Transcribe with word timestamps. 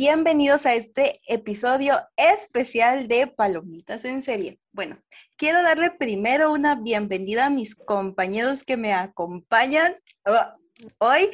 bienvenidos 0.00 0.64
a 0.64 0.72
este 0.72 1.20
episodio 1.26 2.00
especial 2.16 3.06
de 3.06 3.26
Palomitas 3.26 4.06
en 4.06 4.22
serie. 4.22 4.58
Bueno, 4.72 4.96
quiero 5.36 5.62
darle 5.62 5.90
primero 5.90 6.52
una 6.52 6.74
bienvenida 6.74 7.44
a 7.44 7.50
mis 7.50 7.74
compañeros 7.74 8.64
que 8.64 8.78
me 8.78 8.94
acompañan 8.94 9.96
uh, 10.24 10.56
hoy. 10.96 11.30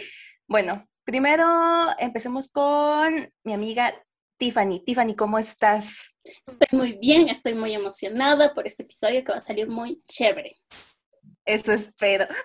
Bueno, 0.49 0.85
primero 1.05 1.47
empecemos 2.01 2.49
con 2.49 3.33
mi 3.45 3.53
amiga 3.53 3.95
Tiffany. 4.37 4.83
Tiffany, 4.85 5.15
¿cómo 5.15 5.39
estás? 5.39 5.99
Estoy 6.45 6.67
muy 6.73 6.95
bien, 6.95 7.29
estoy 7.29 7.55
muy 7.55 7.73
emocionada 7.73 8.53
por 8.53 8.67
este 8.67 8.83
episodio 8.83 9.23
que 9.23 9.31
va 9.31 9.39
a 9.39 9.43
salir 9.43 9.69
muy 9.69 10.03
chévere. 10.09 10.57
Eso 11.45 11.73
espero. 11.73 12.27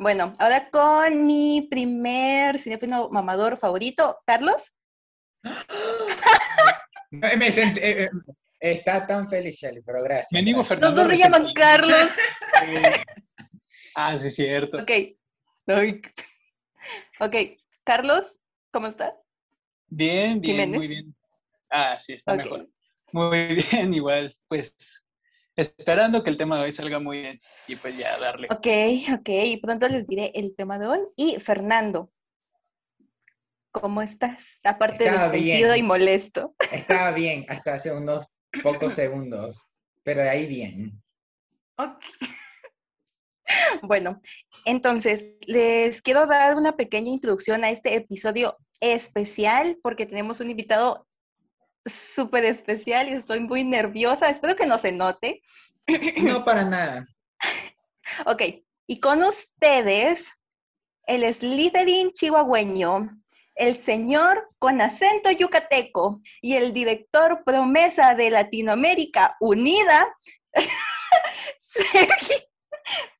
Bueno, 0.00 0.32
ahora 0.38 0.70
con 0.70 1.26
mi 1.26 1.66
primer 1.68 2.60
cinéfilo 2.60 3.10
mamador 3.10 3.56
favorito, 3.56 4.16
Carlos. 4.24 4.72
Me 7.10 7.28
eh, 7.34 7.72
eh, 7.80 8.10
está 8.60 9.06
tan 9.06 9.28
feliz, 9.28 9.56
Shelly, 9.56 9.80
pero 9.82 10.02
gracias. 10.02 10.32
Mi 10.32 10.40
amigo 10.40 10.58
Los 10.58 10.68
Fernando. 10.68 11.02
dos 11.02 11.10
se 11.10 11.18
llaman. 11.18 11.52
Carlos. 11.54 12.10
Ah, 13.96 14.18
sí, 14.18 14.30
cierto. 14.30 14.78
Ok. 14.78 14.90
Ok, 17.20 17.36
Carlos, 17.84 18.38
¿cómo 18.70 18.86
estás? 18.86 19.12
Bien, 19.88 20.40
bien, 20.40 20.56
Jiménez. 20.56 20.78
muy 20.78 20.88
bien. 20.88 21.16
Ah, 21.70 21.98
sí, 22.00 22.12
está 22.14 22.34
mejor. 22.34 22.68
Muy 23.12 23.54
bien, 23.70 23.94
igual, 23.94 24.36
pues 24.48 24.74
esperando 25.56 26.22
que 26.22 26.30
el 26.30 26.38
tema 26.38 26.56
de 26.56 26.64
hoy 26.64 26.72
salga 26.72 27.00
muy 27.00 27.20
bien 27.20 27.38
y 27.66 27.74
pues 27.76 27.98
ya 27.98 28.16
darle. 28.18 28.46
Ok, 28.50 28.66
ok, 29.18 29.28
y 29.28 29.56
pronto 29.56 29.88
les 29.88 30.06
diré 30.06 30.30
el 30.34 30.54
tema 30.54 30.78
de 30.78 30.86
hoy. 30.86 31.00
Y 31.16 31.40
Fernando, 31.40 32.12
¿cómo 33.80 34.02
estás? 34.02 34.58
Aparte 34.64 35.04
de 35.04 35.10
Estaba 35.10 35.30
sentido 35.32 35.68
bien. 35.72 35.78
y 35.78 35.82
molesto. 35.82 36.54
Estaba 36.72 37.10
bien 37.12 37.44
hasta 37.48 37.74
hace 37.74 37.92
unos 37.92 38.26
pocos 38.62 38.92
segundos, 38.92 39.74
pero 40.02 40.22
ahí 40.22 40.46
bien. 40.46 41.02
Ok. 41.76 41.98
Bueno, 43.80 44.20
entonces 44.66 45.24
les 45.46 46.02
quiero 46.02 46.26
dar 46.26 46.54
una 46.56 46.76
pequeña 46.76 47.10
introducción 47.10 47.64
a 47.64 47.70
este 47.70 47.94
episodio 47.94 48.58
especial 48.80 49.78
porque 49.82 50.04
tenemos 50.04 50.40
un 50.40 50.50
invitado 50.50 51.06
súper 51.86 52.44
especial 52.44 53.08
y 53.08 53.12
estoy 53.12 53.40
muy 53.40 53.64
nerviosa. 53.64 54.28
Espero 54.28 54.54
que 54.54 54.66
no 54.66 54.76
se 54.76 54.92
note. 54.92 55.40
No 56.20 56.44
para 56.44 56.64
nada. 56.66 57.06
Ok, 58.26 58.42
y 58.86 59.00
con 59.00 59.22
ustedes, 59.22 60.30
el 61.06 61.32
Slytherin 61.32 62.10
chihuahueño, 62.12 63.08
el 63.58 63.76
señor 63.76 64.48
con 64.58 64.80
acento 64.80 65.30
yucateco 65.30 66.20
y 66.40 66.54
el 66.54 66.72
director 66.72 67.42
promesa 67.44 68.14
de 68.14 68.30
Latinoamérica 68.30 69.36
Unida, 69.40 70.06
Sergio, 71.58 72.36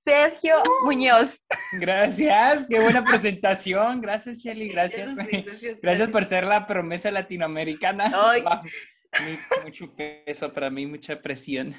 Sergio 0.01 0.63
Muñoz. 0.85 1.47
Gracias, 1.73 2.67
qué 2.69 2.81
buena 2.81 3.05
presentación. 3.05 4.01
Gracias, 4.01 4.39
Shelly, 4.39 4.69
gracias. 4.69 5.15
Gracias 5.83 6.09
por 6.13 6.25
ser 6.25 6.47
la 6.47 6.67
promesa 6.67 7.11
latinoamericana. 7.11 8.09
Wow, 8.09 8.63
Mucho 9.65 9.95
peso 9.95 10.53
para 10.53 10.71
mí, 10.71 10.87
mucha 10.87 11.21
presión. 11.21 11.75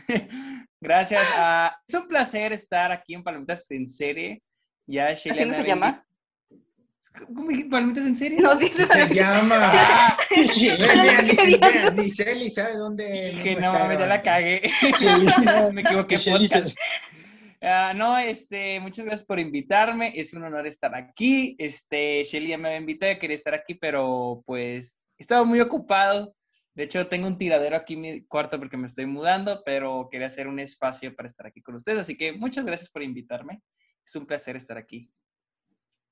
Gracias. 0.82 1.24
ah, 1.36 1.76
es 1.88 1.96
un 1.96 2.08
placer 2.08 2.54
estar 2.54 2.92
aquí 2.92 3.14
en 3.14 3.24
Palomitas 3.24 3.70
en 3.72 3.88
serie. 3.88 4.42
Ya 4.88 5.14
Shelly 5.14 5.40
¿Así 5.40 5.50
no 5.50 5.56
se 5.56 5.64
llama? 5.64 6.06
Vendi- 7.28 7.36
¿Cómo 7.36 7.50
dije? 7.50 7.66
¿Palomitas 7.66 8.06
en 8.06 8.16
serie? 8.16 8.40
No, 8.40 8.56
dice 8.56 8.86
Se 8.86 9.14
llama. 9.14 9.72
Ni, 11.96 12.10
Shelly 12.10 12.50
sabe 12.50 12.76
dónde. 12.76 13.32
dije, 13.36 13.56
no 13.56 13.74
ya 13.74 14.06
la 14.06 14.22
cagué. 14.22 14.62
me 15.74 15.82
equivoqué. 15.82 16.18
Podcast. 16.18 16.76
Ah, 17.62 17.94
no, 17.94 18.18
este, 18.18 18.80
muchas 18.80 19.06
gracias 19.06 19.28
por 19.28 19.40
invitarme. 19.40 20.14
Es 20.16 20.34
un 20.34 20.44
honor 20.44 20.66
estar 20.66 20.96
aquí. 20.96 21.56
Este, 21.58 22.24
Shelly 22.24 22.50
ya 22.50 22.58
me 22.58 22.70
había 22.70 22.80
invitado, 22.80 23.20
quería 23.20 23.36
estar 23.36 23.54
aquí, 23.54 23.76
pero 23.76 24.42
pues 24.46 25.00
estaba 25.18 25.44
muy 25.44 25.60
ocupado. 25.60 26.36
De 26.74 26.84
hecho, 26.86 27.08
tengo 27.08 27.28
un 27.28 27.38
tiradero 27.38 27.76
aquí 27.76 27.96
en 27.96 28.02
mi 28.02 28.26
cuarto 28.26 28.58
porque 28.58 28.78
me 28.78 28.86
estoy 28.88 29.06
mudando, 29.06 29.62
pero 29.66 30.08
quería 30.10 30.28
hacer 30.28 30.48
un 30.48 30.60
espacio 30.60 31.14
para 31.14 31.28
estar 31.28 31.46
aquí 31.46 31.62
con 31.62 31.76
ustedes. 31.76 32.00
Así 32.00 32.16
que 32.16 32.32
muchas 32.32 32.66
gracias 32.66 32.90
por 32.90 33.04
invitarme. 33.04 33.62
Es 34.06 34.16
un 34.16 34.26
placer 34.26 34.56
estar 34.56 34.78
aquí. 34.78 35.12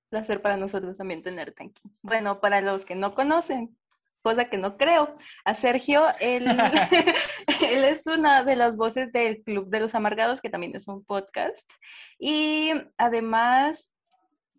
Placer 0.09 0.41
para 0.41 0.57
nosotros 0.57 0.97
también 0.97 1.23
tenerte 1.23 1.63
aquí. 1.66 1.81
Bueno, 2.01 2.40
para 2.40 2.62
los 2.62 2.85
que 2.85 2.95
no 2.95 3.13
conocen, 3.13 3.78
cosa 4.22 4.50
que 4.50 4.57
no 4.57 4.78
creo, 4.78 5.16
a 5.45 5.53
Sergio, 5.53 6.03
él, 6.19 6.45
él 7.62 7.84
es 7.85 8.07
una 8.07 8.44
de 8.44 8.56
las 8.56 8.75
voces 8.75 9.12
del 9.12 9.44
Club 9.44 9.69
de 9.69 9.79
los 9.79 9.95
Amargados, 9.95 10.41
que 10.41 10.50
también 10.50 10.75
es 10.75 10.88
un 10.88 11.03
podcast, 11.03 11.69
y 12.19 12.72
además 12.97 13.91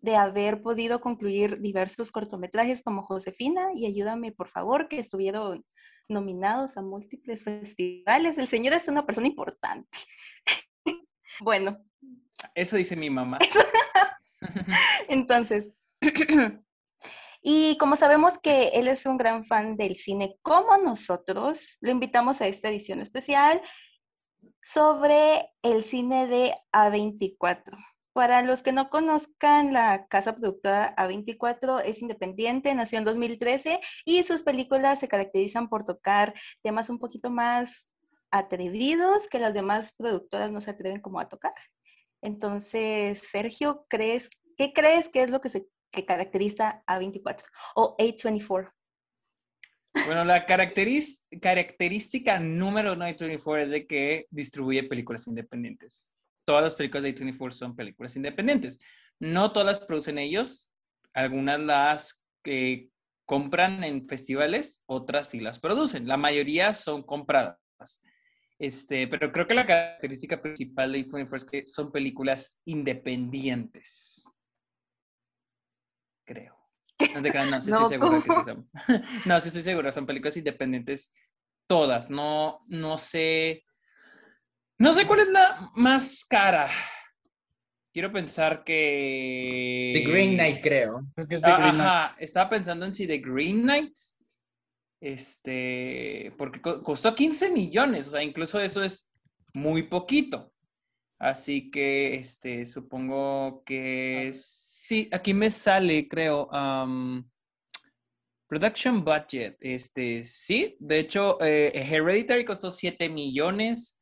de 0.01 0.15
haber 0.15 0.61
podido 0.61 1.01
concluir 1.01 1.59
diversos 1.59 2.09
cortometrajes 2.11 2.81
como 2.81 3.03
Josefina 3.03 3.69
y 3.73 3.85
Ayúdame, 3.85 4.31
por 4.31 4.47
favor, 4.47 4.87
que 4.87 4.99
estuvieron 4.99 5.65
nominados 6.07 6.77
a 6.77 6.81
múltiples 6.81 7.43
festivales. 7.43 8.37
El 8.37 8.47
señor 8.47 8.73
es 8.73 8.87
una 8.87 9.05
persona 9.05 9.27
importante. 9.27 9.97
bueno, 11.41 11.77
Eso 12.55 12.77
dice 12.77 12.95
mi 12.95 13.09
mamá. 13.09 13.39
Entonces, 15.07 15.71
y 17.41 17.77
como 17.77 17.95
sabemos 17.95 18.37
que 18.37 18.69
él 18.69 18.87
es 18.87 19.05
un 19.05 19.17
gran 19.17 19.45
fan 19.45 19.75
del 19.75 19.95
cine 19.95 20.37
como 20.41 20.77
nosotros, 20.77 21.77
lo 21.81 21.91
invitamos 21.91 22.41
a 22.41 22.47
esta 22.47 22.69
edición 22.69 22.99
especial 22.99 23.61
sobre 24.61 25.49
el 25.63 25.83
cine 25.83 26.27
de 26.27 26.53
A24. 26.71 27.77
Para 28.13 28.41
los 28.41 28.63
que 28.63 28.71
no 28.71 28.89
conozcan, 28.89 29.71
la 29.71 30.07
casa 30.07 30.35
productora 30.35 30.95
A24 30.97 31.83
es 31.85 32.01
independiente, 32.01 32.73
nació 32.73 32.97
en 32.97 33.05
2013 33.05 33.79
y 34.03 34.23
sus 34.23 34.41
películas 34.41 34.99
se 34.99 35.07
caracterizan 35.07 35.69
por 35.69 35.85
tocar 35.85 36.33
temas 36.61 36.89
un 36.89 36.99
poquito 36.99 37.29
más 37.29 37.91
atrevidos 38.31 39.27
que 39.27 39.39
las 39.39 39.53
demás 39.53 39.93
productoras 39.93 40.51
no 40.51 40.59
se 40.59 40.71
atreven 40.71 41.01
como 41.01 41.19
a 41.19 41.29
tocar. 41.29 41.53
Entonces, 42.21 43.19
Sergio, 43.19 43.85
¿crees, 43.89 44.29
¿qué 44.57 44.73
crees 44.73 45.09
que 45.09 45.23
es 45.23 45.29
lo 45.29 45.41
que, 45.41 45.49
se, 45.49 45.67
que 45.91 46.05
caracteriza 46.05 46.83
a 46.85 46.99
24 46.99 47.47
o 47.75 47.95
A24? 47.97 48.71
Bueno, 50.05 50.23
la 50.23 50.45
característica 50.45 52.39
número 52.39 52.93
uno 52.93 53.05
de 53.05 53.17
A24 53.17 53.63
es 53.63 53.69
de 53.71 53.87
que 53.87 54.27
distribuye 54.29 54.83
películas 54.83 55.27
independientes. 55.27 56.11
Todas 56.45 56.63
las 56.63 56.75
películas 56.75 57.03
de 57.03 57.15
A24 57.15 57.51
son 57.51 57.75
películas 57.75 58.15
independientes. 58.15 58.79
No 59.19 59.51
todas 59.51 59.79
producen 59.79 60.17
ellos. 60.17 60.71
Algunas 61.13 61.59
las 61.59 62.21
eh, 62.45 62.89
compran 63.25 63.83
en 63.83 64.05
festivales, 64.05 64.81
otras 64.85 65.29
sí 65.29 65.39
las 65.39 65.59
producen. 65.59 66.07
La 66.07 66.17
mayoría 66.17 66.73
son 66.73 67.03
compradas. 67.03 67.57
Este, 68.59 69.07
pero 69.07 69.31
creo 69.31 69.47
que 69.47 69.55
la 69.55 69.65
característica 69.65 70.41
principal 70.41 70.91
de 70.91 71.07
A24 71.07 71.35
es 71.37 71.45
que 71.45 71.65
son 71.67 71.93
películas 71.93 72.61
independientes. 72.65 74.25
Creo. 76.25 76.57
No 77.15 77.21
te 77.21 77.31
creas, 77.31 77.49
no, 77.49 77.61
sí 77.61 77.69
No, 77.71 77.83
estoy 77.83 77.89
seguro 77.97 78.21
que 78.21 78.29
sí 78.29 78.39
son. 78.43 78.69
No, 79.25 79.39
sí 79.39 79.47
estoy 79.47 79.63
seguro, 79.63 79.91
son 79.93 80.05
películas 80.05 80.35
independientes 80.35 81.13
todas. 81.67 82.09
No, 82.09 82.65
no 82.67 82.97
sé. 82.97 83.63
No 84.77 84.91
sé 84.91 85.07
cuál 85.07 85.21
es 85.21 85.29
la 85.29 85.71
más 85.75 86.25
cara. 86.25 86.69
Quiero 87.93 88.11
pensar 88.11 88.65
que. 88.65 89.93
The 89.95 90.11
Green 90.11 90.33
Knight, 90.33 90.61
creo. 90.61 91.01
Creo 91.15 91.27
que 91.27 91.35
es 91.35 91.41
de 91.41 91.47
Ah, 91.49 91.57
Green 91.57 91.75
Knight. 91.75 91.87
Ajá, 91.87 92.15
estaba 92.19 92.49
pensando 92.49 92.85
en 92.85 92.91
si 92.91 93.07
The 93.07 93.19
Green 93.19 93.61
Knight. 93.61 93.93
Este, 95.01 96.33
porque 96.37 96.61
co- 96.61 96.83
costó 96.83 97.15
15 97.15 97.51
millones, 97.51 98.07
o 98.07 98.11
sea, 98.11 98.23
incluso 98.23 98.59
eso 98.59 98.83
es 98.83 99.09
muy 99.55 99.83
poquito. 99.83 100.51
Así 101.19 101.69
que, 101.69 102.15
este, 102.15 102.65
supongo 102.65 103.63
que 103.65 104.31
sí, 104.33 105.09
aquí 105.11 105.33
me 105.33 105.49
sale, 105.51 106.07
creo, 106.07 106.49
production 108.47 109.03
budget, 109.03 109.57
este, 109.59 110.23
sí, 110.23 110.75
de 110.79 110.99
hecho, 110.99 111.37
eh, 111.41 111.71
Hereditary 111.75 112.45
costó 112.45 112.71
7 112.71 113.07
millones, 113.09 113.99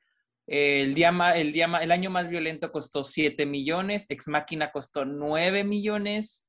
el, 0.47 0.93
día 0.93 1.09
el, 1.35 1.51
día 1.51 1.65
el 1.81 1.91
año 1.91 2.09
más 2.09 2.29
violento 2.29 2.71
costó 2.71 3.03
7 3.03 3.45
millones, 3.45 4.05
Ex 4.09 4.27
Machina 4.29 4.71
costó 4.71 5.03
9 5.03 5.63
millones, 5.65 6.46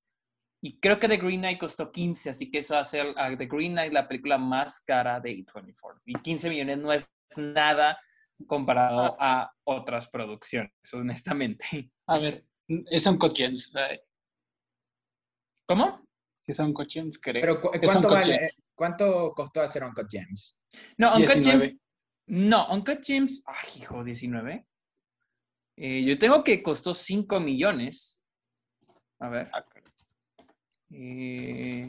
y 0.61 0.79
creo 0.81 0.99
que 0.99 1.09
The 1.09 1.17
Green 1.19 1.41
Knight 1.41 1.59
costó 1.61 1.91
15, 1.93 2.31
así 2.31 2.51
que 2.51 2.59
eso 2.59 2.77
hace 2.77 3.01
a 3.17 3.37
The 3.37 3.47
Green 3.47 3.73
Knight 3.73 3.93
la 3.93 4.09
película 4.09 4.39
más 4.39 4.81
cara 4.81 5.21
de 5.21 5.31
A24. 5.45 6.01
Y 6.07 6.15
15 6.21 6.51
millones 6.51 6.79
no 6.79 6.93
es 6.93 7.13
nada 7.37 7.99
comparado 8.47 9.17
a 9.21 9.53
otras 9.65 10.09
producciones, 10.09 10.73
honestamente. 10.93 11.65
A 12.07 12.19
ver, 12.19 12.45
es 12.69 13.07
un 13.07 13.19
Gems. 13.35 13.71
eh, 13.77 14.01
¿Cómo? 15.67 16.03
Si 16.41 16.53
son 16.55 16.69
Uncut 16.69 16.89
Gems, 16.91 17.19
creo. 17.21 17.41
Pero 17.43 17.61
¿cu- 17.61 17.71
Es 17.75 17.81
¿cuánto, 17.81 18.09
vale-. 18.11 18.49
¿cuánto 18.75 19.33
costó 19.35 19.61
hacer 19.61 19.85
Uncut 19.85 20.07
Gems? 20.11 20.61
No, 20.97 21.15
Uncut 21.15 21.35
19. 21.35 21.61
Gems. 21.69 21.81
No, 22.27 22.69
Uncut 22.73 23.05
Gems. 23.05 23.43
Ay, 23.45 23.83
hijo, 23.83 24.03
19. 24.03 24.67
Eh, 25.77 26.05
yo 26.05 26.19
tengo 26.19 26.43
que 26.43 26.63
costó 26.63 26.95
5 26.95 27.39
millones. 27.41 28.23
A 29.21 29.29
ver. 29.29 29.51
Caray. 30.89 31.83
Eh, 31.83 31.89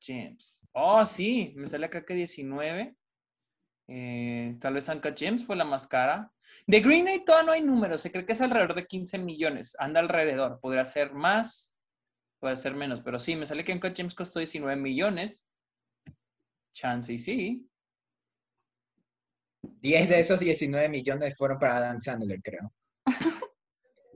Gems. 0.00 0.60
Oh, 0.72 1.04
sí, 1.04 1.52
me 1.56 1.66
sale 1.66 1.86
acá 1.86 2.04
que 2.04 2.14
19. 2.14 2.96
Eh, 3.86 4.56
tal 4.60 4.74
vez 4.74 4.88
Uncut 4.88 5.16
Gems 5.16 5.44
fue 5.44 5.56
la 5.56 5.64
más 5.64 5.86
cara. 5.86 6.30
De 6.66 6.80
Green 6.80 7.04
Knight 7.04 7.24
todavía 7.24 7.46
no 7.46 7.52
hay 7.52 7.62
números. 7.62 8.00
Se 8.00 8.10
cree 8.10 8.26
que 8.26 8.32
es 8.32 8.40
alrededor 8.40 8.74
de 8.74 8.86
15 8.86 9.18
millones. 9.18 9.76
Anda 9.78 10.00
alrededor. 10.00 10.60
Podría 10.60 10.84
ser 10.84 11.12
más, 11.12 11.76
puede 12.40 12.56
ser 12.56 12.74
menos. 12.74 13.00
Pero 13.02 13.18
sí, 13.18 13.36
me 13.36 13.46
sale 13.46 13.64
que 13.64 13.72
Uncut 13.72 13.96
Gems 13.96 14.14
costó 14.14 14.38
19 14.38 14.80
millones. 14.80 15.44
Chance 16.74 17.12
y 17.12 17.18
sí. 17.18 17.68
10 19.62 20.08
de 20.08 20.20
esos 20.20 20.40
19 20.40 20.88
millones 20.88 21.36
fueron 21.36 21.58
para 21.58 21.80
Dan 21.80 22.00
Sandler, 22.00 22.40
creo. 22.42 22.72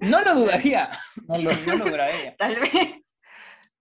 No 0.01 0.21
lo 0.23 0.35
dudaría. 0.35 0.91
No 1.27 1.39
lo- 1.39 1.53
No 1.67 1.77
lo 1.77 1.85
dudaría. 1.87 2.37
Tal 2.39 2.57
vez. 2.61 2.73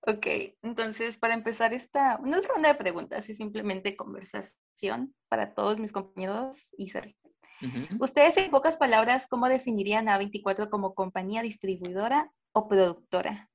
Ok, 0.02 0.26
entonces 0.62 1.18
para 1.18 1.34
empezar 1.34 1.74
esta, 1.74 2.18
no 2.24 2.38
es 2.38 2.48
ronda 2.48 2.70
de 2.70 2.76
preguntas, 2.76 3.28
es 3.30 3.36
simplemente 3.38 3.98
conversación 3.98 5.14
para 5.28 5.54
todos 5.54 5.80
mis 5.80 5.92
compañeros 5.92 6.74
y 6.78 6.90
Sergio. 6.90 7.18
Ujú. 7.62 8.04
Ustedes, 8.04 8.38
en 8.38 8.50
pocas 8.52 8.78
palabras, 8.78 9.28
¿cómo 9.28 9.50
definirían 9.50 10.08
a 10.08 10.18
24 10.18 10.70
como 10.70 10.94
compañía 10.94 11.42
distribuidora 11.42 12.32
o 12.54 12.68
productora? 12.70 13.50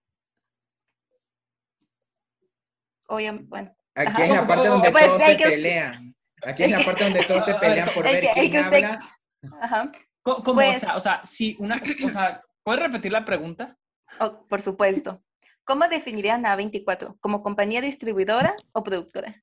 Obviamente, 3.08 3.46
bueno. 3.48 3.76
Aquí 3.94 4.22
es 4.22 4.30
la 4.30 4.46
parte 4.46 4.68
donde 4.68 4.90
Pues, 4.90 5.04
todos 5.06 5.22
hay 5.22 5.32
se 5.32 5.36
que- 5.42 5.50
pelean. 5.50 6.14
Aquí 6.44 6.62
es 6.64 6.72
hay 6.72 6.78
la 6.78 6.84
parte 6.84 7.04
donde 7.04 7.24
todos 7.24 7.44
se 7.44 7.54
pelean 7.54 7.88
por 7.94 8.04
ver 8.04 8.24
quién 8.34 8.50
que 8.50 8.60
usted- 8.60 8.84
habla. 8.84 9.18
Ajá, 9.60 9.92
¿Cómo? 10.22 10.42
Pues- 10.54 10.76
o, 10.76 10.80
sea, 10.80 10.96
o 10.96 11.00
sea, 11.00 11.20
sí, 11.24 11.56
una, 11.58 11.80
o 12.06 12.10
sea, 12.10 12.42
¿puedes 12.62 12.82
repetir 12.82 13.12
la 13.12 13.24
pregunta? 13.24 13.78
oh, 14.20 14.46
por 14.48 14.60
supuesto. 14.60 15.22
¿Cómo 15.64 15.86
definirían 15.88 16.44
a 16.44 16.56
24 16.56 17.16
como 17.20 17.42
compañía 17.42 17.80
distribuidora 17.80 18.54
o 18.72 18.82
productora? 18.82 19.42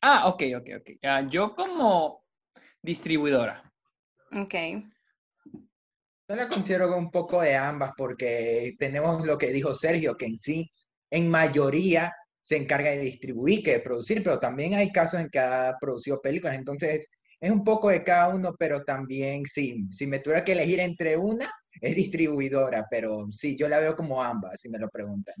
Ah, 0.00 0.28
ok, 0.28 0.42
ok, 0.56 0.68
ok. 0.78 1.30
Yo 1.30 1.54
como 1.54 2.24
distribuidora. 2.80 3.72
Ok. 4.30 4.54
Yo 6.28 6.36
la 6.36 6.46
considero 6.46 6.96
un 6.96 7.10
poco 7.10 7.40
de 7.40 7.56
ambas 7.56 7.92
porque 7.96 8.76
tenemos 8.78 9.24
lo 9.24 9.36
que 9.36 9.48
dijo 9.48 9.74
Sergio, 9.74 10.16
que 10.16 10.26
en 10.26 10.38
sí, 10.38 10.70
en 11.10 11.28
mayoría, 11.28 12.14
se 12.40 12.56
encarga 12.56 12.90
de 12.90 13.00
distribuir 13.00 13.62
que 13.62 13.72
de 13.72 13.80
producir, 13.80 14.22
pero 14.22 14.38
también 14.38 14.74
hay 14.74 14.90
casos 14.90 15.20
en 15.20 15.28
que 15.28 15.38
ha 15.38 15.74
producido 15.78 16.20
películas, 16.20 16.56
entonces 16.56 17.10
es 17.40 17.50
un 17.50 17.64
poco 17.64 17.88
de 17.88 18.02
cada 18.02 18.28
uno, 18.28 18.54
pero 18.58 18.84
también 18.84 19.44
sí, 19.46 19.86
si 19.90 20.06
me 20.06 20.18
tuviera 20.18 20.44
que 20.44 20.52
elegir 20.52 20.80
entre 20.80 21.16
una, 21.16 21.50
es 21.80 21.94
distribuidora, 21.94 22.86
pero 22.90 23.26
sí, 23.30 23.56
yo 23.56 23.68
la 23.68 23.78
veo 23.78 23.94
como 23.94 24.22
ambas, 24.22 24.60
si 24.60 24.68
me 24.68 24.78
lo 24.78 24.88
preguntan. 24.88 25.34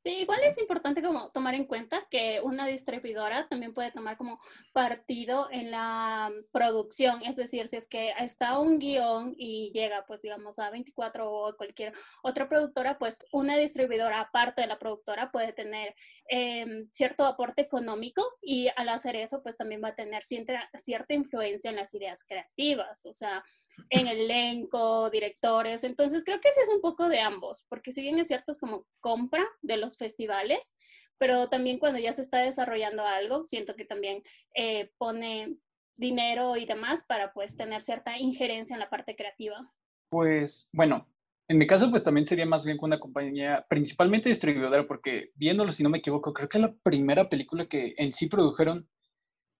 Sí, 0.00 0.10
igual 0.18 0.38
es 0.44 0.56
importante 0.58 1.02
como 1.02 1.32
tomar 1.32 1.54
en 1.56 1.64
cuenta 1.64 2.06
que 2.08 2.40
una 2.40 2.68
distribuidora 2.68 3.48
también 3.48 3.74
puede 3.74 3.90
tomar 3.90 4.16
como 4.16 4.38
partido 4.72 5.48
en 5.50 5.72
la 5.72 6.30
producción, 6.52 7.20
es 7.24 7.34
decir, 7.34 7.66
si 7.66 7.76
es 7.78 7.88
que 7.88 8.12
está 8.20 8.60
un 8.60 8.78
guion 8.78 9.34
y 9.36 9.72
llega 9.72 10.04
pues 10.06 10.20
digamos 10.20 10.60
a 10.60 10.70
24 10.70 11.28
o 11.28 11.56
cualquier 11.56 11.92
otra 12.22 12.48
productora, 12.48 12.96
pues 12.96 13.26
una 13.32 13.56
distribuidora 13.56 14.20
aparte 14.20 14.60
de 14.60 14.68
la 14.68 14.78
productora 14.78 15.32
puede 15.32 15.52
tener 15.52 15.96
em, 16.28 16.88
cierto 16.92 17.24
aporte 17.26 17.62
económico 17.62 18.22
y 18.40 18.68
al 18.76 18.90
hacer 18.90 19.16
eso 19.16 19.42
pues 19.42 19.56
también 19.56 19.82
va 19.82 19.88
a 19.88 19.94
tener 19.96 20.22
cierta, 20.24 20.70
cierta 20.76 21.12
influencia 21.14 21.70
en 21.70 21.76
las 21.76 21.92
ideas 21.92 22.24
creativas, 22.24 23.04
o 23.04 23.14
sea, 23.14 23.42
en 23.90 24.06
el 24.06 24.20
elenco, 24.20 25.10
directores, 25.10 25.82
entonces 25.82 26.22
creo 26.24 26.40
que 26.40 26.52
sí 26.52 26.60
es 26.62 26.68
un 26.68 26.80
poco 26.80 27.08
de 27.08 27.18
ambos, 27.18 27.64
porque 27.68 27.90
si 27.90 28.00
bien 28.02 28.18
es 28.20 28.28
cierto 28.28 28.52
es 28.52 28.60
como 28.60 28.86
compra 29.00 29.44
de 29.62 29.76
los 29.76 29.87
festivales, 29.96 30.74
pero 31.18 31.48
también 31.48 31.78
cuando 31.78 31.98
ya 31.98 32.12
se 32.12 32.22
está 32.22 32.38
desarrollando 32.38 33.04
algo, 33.04 33.44
siento 33.44 33.74
que 33.74 33.84
también 33.84 34.22
eh, 34.54 34.90
pone 34.98 35.56
dinero 35.96 36.56
y 36.56 36.66
demás 36.66 37.04
para 37.04 37.32
pues 37.32 37.56
tener 37.56 37.82
cierta 37.82 38.18
injerencia 38.18 38.74
en 38.74 38.80
la 38.80 38.90
parte 38.90 39.16
creativa. 39.16 39.72
Pues 40.10 40.68
bueno, 40.72 41.08
en 41.48 41.58
mi 41.58 41.66
caso 41.66 41.90
pues 41.90 42.04
también 42.04 42.24
sería 42.24 42.46
más 42.46 42.64
bien 42.64 42.76
con 42.76 42.88
una 42.88 43.00
compañía 43.00 43.66
principalmente 43.68 44.28
distribuidora 44.28 44.86
porque 44.86 45.30
viéndolo 45.34 45.72
si 45.72 45.82
no 45.82 45.90
me 45.90 45.98
equivoco, 45.98 46.32
creo 46.32 46.48
que 46.48 46.58
la 46.58 46.74
primera 46.82 47.28
película 47.28 47.66
que 47.66 47.94
en 47.96 48.12
sí 48.12 48.28
produjeron 48.28 48.88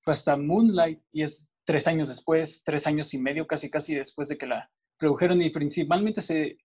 fue 0.03 0.13
hasta 0.13 0.37
Moonlight 0.37 1.01
y 1.13 1.23
es 1.23 1.49
tres 1.65 1.87
años 1.87 2.09
después, 2.09 2.63
tres 2.65 2.87
años 2.87 3.13
y 3.15 3.19
medio 3.19 3.47
casi 3.47 3.69
casi 3.69 3.95
después 3.95 4.29
de 4.29 4.39
que 4.39 4.47
la 4.47 4.71
produjeron 4.97 5.43
y 5.43 5.51
principalmente 5.51 6.21
se, 6.21 6.59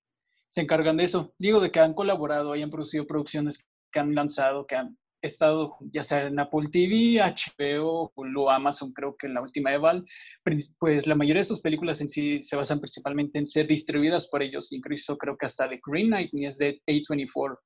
se 0.53 0.61
encargan 0.61 0.97
de 0.97 1.05
eso. 1.05 1.33
Digo, 1.39 1.59
de 1.61 1.71
que 1.71 1.79
han 1.79 1.93
colaborado, 1.93 2.53
hayan 2.53 2.71
producido 2.71 3.07
producciones 3.07 3.63
que 3.91 3.99
han 3.99 4.15
lanzado, 4.15 4.65
que 4.67 4.75
han 4.75 4.97
estado 5.21 5.77
ya 5.93 6.03
sea 6.03 6.27
en 6.27 6.39
Apple 6.39 6.69
TV, 6.71 7.21
HBO, 7.21 8.11
Hulu, 8.15 8.49
Amazon, 8.49 8.91
creo 8.93 9.15
que 9.17 9.27
en 9.27 9.35
la 9.35 9.41
última 9.41 9.71
de 9.71 9.77
Val, 9.77 10.05
prin- 10.43 10.59
pues 10.79 11.07
la 11.07 11.15
mayoría 11.15 11.39
de 11.41 11.45
sus 11.45 11.61
películas 11.61 12.01
en 12.01 12.09
sí 12.09 12.43
se 12.43 12.55
basan 12.57 12.79
principalmente 12.81 13.39
en 13.39 13.47
ser 13.47 13.67
distribuidas 13.67 14.27
por 14.27 14.43
ellos, 14.43 14.71
incluso 14.73 15.17
creo 15.17 15.37
que 15.37 15.45
hasta 15.45 15.69
The 15.69 15.79
Green 15.85 16.07
Knight 16.07 16.31
ni 16.33 16.45
es 16.45 16.57
de 16.57 16.81
A24, 16.87 17.59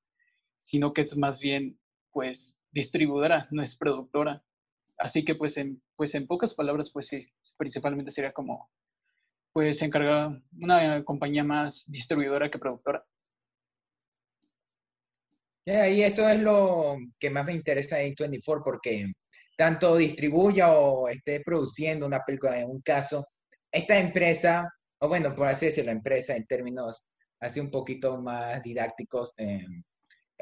sino 0.62 0.94
que 0.94 1.02
es 1.02 1.18
más 1.18 1.40
bien 1.40 1.80
pues 2.12 2.54
distribuidora, 2.72 3.48
no 3.52 3.64
es 3.64 3.76
productora. 3.76 4.44
Así 5.00 5.24
que 5.26 5.36
pues 5.36 5.58
en, 5.58 5.82
pues 5.96 6.16
en 6.16 6.28
pocas 6.28 6.54
palabras 6.54 6.92
pues 6.92 7.08
sí, 7.08 7.28
principalmente 7.58 8.12
sería 8.12 8.34
como 8.34 8.70
pues 9.58 9.80
se 9.80 9.86
encarga 9.86 10.40
una 10.62 11.04
compañía 11.04 11.44
más 11.44 11.84
distribuidora 11.88 12.52
que 12.52 12.60
productora. 12.60 13.04
Y 15.66 16.04
eso 16.04 16.30
es 16.30 16.40
lo 16.40 16.96
que 17.18 17.32
más 17.32 17.44
me 17.44 17.54
interesa 17.54 18.00
en 18.00 18.14
24 18.16 18.64
porque 18.64 19.12
tanto 19.58 19.98
distribuya 19.98 20.74
o 20.74 21.10
esté 21.10 21.40
produciendo 21.40 22.06
una 22.06 22.24
película 22.24 22.60
en 22.60 22.70
un 22.70 22.82
caso, 22.82 23.26
esta 23.72 23.98
empresa, 23.98 24.72
o 25.00 25.08
bueno, 25.08 25.34
por 25.34 25.48
así 25.48 25.66
decirlo, 25.66 25.92
empresa 25.92 26.36
en 26.36 26.46
términos 26.46 27.10
así 27.40 27.60
un 27.60 27.72
poquito 27.72 28.22
más 28.22 28.62
didácticos, 28.62 29.34
eh, 29.40 29.66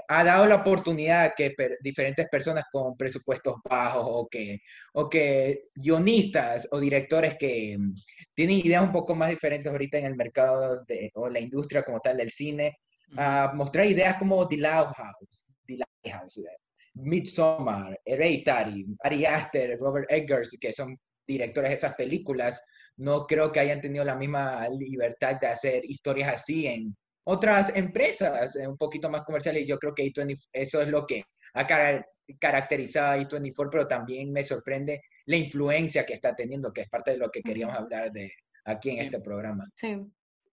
ha 0.07 0.23
dado 0.23 0.45
la 0.45 0.55
oportunidad 0.55 1.25
a 1.25 1.33
que 1.33 1.51
per- 1.51 1.77
diferentes 1.81 2.27
personas 2.29 2.65
con 2.71 2.95
presupuestos 2.97 3.55
bajos 3.63 4.03
o 4.05 4.27
que, 4.27 4.59
o 4.93 5.09
que 5.09 5.65
guionistas 5.73 6.67
o 6.71 6.79
directores 6.79 7.35
que 7.37 7.77
mm, 7.77 7.93
tienen 8.33 8.57
ideas 8.57 8.83
un 8.83 8.91
poco 8.91 9.15
más 9.15 9.29
diferentes 9.29 9.71
ahorita 9.71 9.97
en 9.97 10.05
el 10.05 10.15
mercado 10.15 10.83
de, 10.85 11.11
o 11.15 11.29
la 11.29 11.39
industria 11.39 11.83
como 11.83 11.99
tal 11.99 12.17
del 12.17 12.31
cine, 12.31 12.77
a 13.17 13.51
mostrar 13.53 13.85
ideas 13.85 14.15
como 14.17 14.47
The 14.47 14.57
Lighthouse, 14.57 15.45
The 15.65 15.77
Lighthouse, 16.03 16.37
eh, 16.39 16.57
Midsommar, 16.95 17.99
Hereditary, 18.03 18.85
Ari 19.03 19.25
Aster, 19.25 19.77
Robert 19.79 20.11
Eggers, 20.11 20.57
que 20.59 20.73
son 20.73 20.97
directores 21.27 21.69
de 21.71 21.75
esas 21.77 21.95
películas, 21.95 22.63
no 22.97 23.25
creo 23.25 23.51
que 23.51 23.59
hayan 23.59 23.81
tenido 23.81 24.03
la 24.05 24.15
misma 24.15 24.67
libertad 24.69 25.39
de 25.39 25.47
hacer 25.47 25.83
historias 25.85 26.33
así 26.33 26.67
en 26.67 26.95
otras 27.25 27.75
empresas, 27.75 28.55
eh, 28.55 28.67
un 28.67 28.77
poquito 28.77 29.09
más 29.09 29.23
comerciales, 29.23 29.63
y 29.63 29.67
yo 29.67 29.77
creo 29.77 29.93
que 29.93 30.03
A24 30.03 30.47
eso 30.53 30.81
es 30.81 30.87
lo 30.87 31.05
que 31.05 31.23
ha 31.53 31.67
cara- 31.67 32.07
caracterizado 32.39 33.07
a 33.07 33.17
A24, 33.17 33.69
pero 33.71 33.87
también 33.87 34.31
me 34.31 34.43
sorprende 34.43 35.01
la 35.25 35.35
influencia 35.37 36.05
que 36.05 36.13
está 36.13 36.35
teniendo, 36.35 36.71
que 36.71 36.81
es 36.81 36.89
parte 36.89 37.11
de 37.11 37.17
lo 37.17 37.29
que 37.29 37.41
queríamos 37.41 37.75
hablar 37.75 38.11
de 38.11 38.31
aquí 38.63 38.91
en 38.91 38.99
este 38.99 39.19
programa. 39.19 39.69
Sí, 39.75 39.99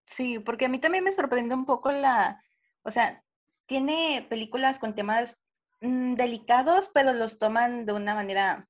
sí, 0.04 0.38
porque 0.38 0.66
a 0.66 0.68
mí 0.68 0.78
también 0.80 1.04
me 1.04 1.12
sorprende 1.12 1.54
un 1.54 1.66
poco 1.66 1.92
la, 1.92 2.42
o 2.82 2.90
sea, 2.90 3.22
tiene 3.66 4.26
películas 4.28 4.78
con 4.78 4.94
temas 4.94 5.40
mm, 5.80 6.14
delicados, 6.14 6.90
pero 6.92 7.12
los 7.12 7.38
toman 7.38 7.84
de 7.86 7.92
una 7.92 8.14
manera 8.14 8.66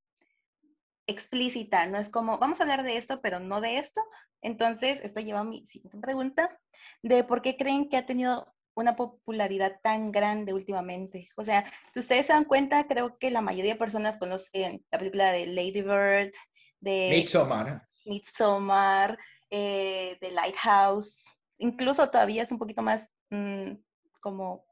explícita, 1.13 1.87
no 1.87 1.99
es 1.99 2.11
como, 2.11 2.39
vamos 2.39 2.61
a 2.61 2.65
hablar 2.65 2.83
de 2.83 2.97
esto, 2.97 3.21
pero 3.21 3.39
no 3.39 3.61
de 3.61 3.79
esto. 3.79 4.01
Entonces, 4.41 5.01
esto 5.03 5.21
lleva 5.21 5.41
a 5.41 5.45
mi 5.45 5.65
siguiente 5.65 5.99
pregunta, 5.99 6.59
de 7.03 7.23
por 7.25 7.43
qué 7.43 7.57
creen 7.57 7.89
que 7.89 7.97
ha 7.97 8.07
tenido 8.07 8.53
una 8.75 8.97
popularidad 8.97 9.81
tan 9.83 10.13
grande 10.13 10.53
últimamente. 10.53 11.29
O 11.37 11.45
sea, 11.45 11.65
si 11.93 12.01
ustedes 12.01 12.27
se 12.27 12.33
dan 12.33 12.45
cuenta, 12.45 12.87
creo 12.87 13.19
que 13.19 13.31
la 13.31 13.41
mayoría 13.41 13.75
de 13.75 13.79
personas 13.79 14.17
conocen 14.17 14.85
la 14.91 14.99
película 14.99 15.33
de 15.33 15.47
Lady 15.47 15.83
Bird, 15.83 16.33
de 16.81 17.11
Midsommar. 17.11 17.87
Midsommar, 18.07 19.19
eh, 19.51 20.17
The 20.21 20.31
Lighthouse, 20.31 21.39
incluso 21.59 22.11
todavía 22.11 22.43
es 22.43 22.51
un 22.51 22.59
poquito 22.59 22.83
más 22.83 23.13
mm, 23.31 23.73
como 24.21 24.65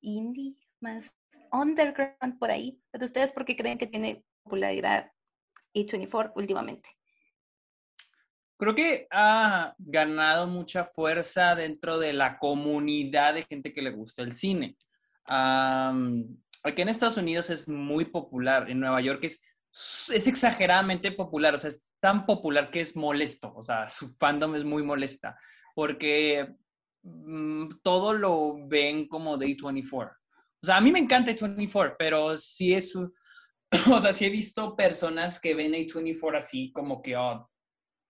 indie, 0.00 0.56
más 0.80 1.10
underground 1.50 2.38
por 2.38 2.50
ahí. 2.50 2.80
Pero 2.90 3.04
ustedes, 3.04 3.32
¿por 3.32 3.44
qué 3.44 3.56
creen 3.56 3.78
que 3.78 3.86
tiene 3.86 4.24
popularidad 4.44 5.10
A24 5.74 6.32
últimamente? 6.34 6.90
Creo 8.58 8.74
que 8.74 9.06
ha 9.10 9.74
ganado 9.78 10.48
mucha 10.48 10.84
fuerza 10.84 11.54
dentro 11.54 11.98
de 11.98 12.12
la 12.12 12.38
comunidad 12.38 13.34
de 13.34 13.44
gente 13.44 13.72
que 13.72 13.82
le 13.82 13.90
gusta 13.90 14.22
el 14.22 14.32
cine. 14.32 14.76
am, 15.26 16.24
aquí 16.64 16.82
en 16.82 16.88
Estados 16.88 17.16
Unidos 17.16 17.50
es 17.50 17.68
muy 17.68 18.06
popular, 18.06 18.68
en 18.68 18.80
Nueva 18.80 19.00
York 19.00 19.24
es, 19.24 19.42
exageradamente 20.10 21.12
popular, 21.12 21.54
o 21.54 21.58
sea, 21.58 21.68
es 21.68 21.84
tan 22.00 22.26
popular 22.26 22.70
que 22.70 22.80
es 22.80 22.96
molesto, 22.96 23.52
o 23.54 23.62
sea, 23.62 23.88
su 23.90 24.08
fandom 24.08 24.56
es 24.56 24.64
muy 24.64 24.82
molesta, 24.82 25.38
porque 25.74 26.54
mm, 27.02 27.80
todo 27.82 28.12
lo 28.12 28.66
ven 28.66 29.06
como 29.06 29.36
Day 29.36 29.54
24. 29.54 30.16
O 30.60 30.66
sea, 30.66 30.78
a 30.78 30.80
mí 30.80 30.90
me 30.90 30.98
encanta 30.98 31.30
A24, 31.30 31.94
pero 31.98 32.36
sí 32.36 32.74
es. 32.74 32.92
O 33.92 34.00
sea, 34.00 34.12
sí 34.12 34.24
he 34.24 34.30
visto 34.30 34.74
personas 34.76 35.40
que 35.40 35.54
ven 35.54 35.72
A24 35.72 36.36
así 36.38 36.72
como 36.72 37.02
que, 37.02 37.16
oh, 37.16 37.48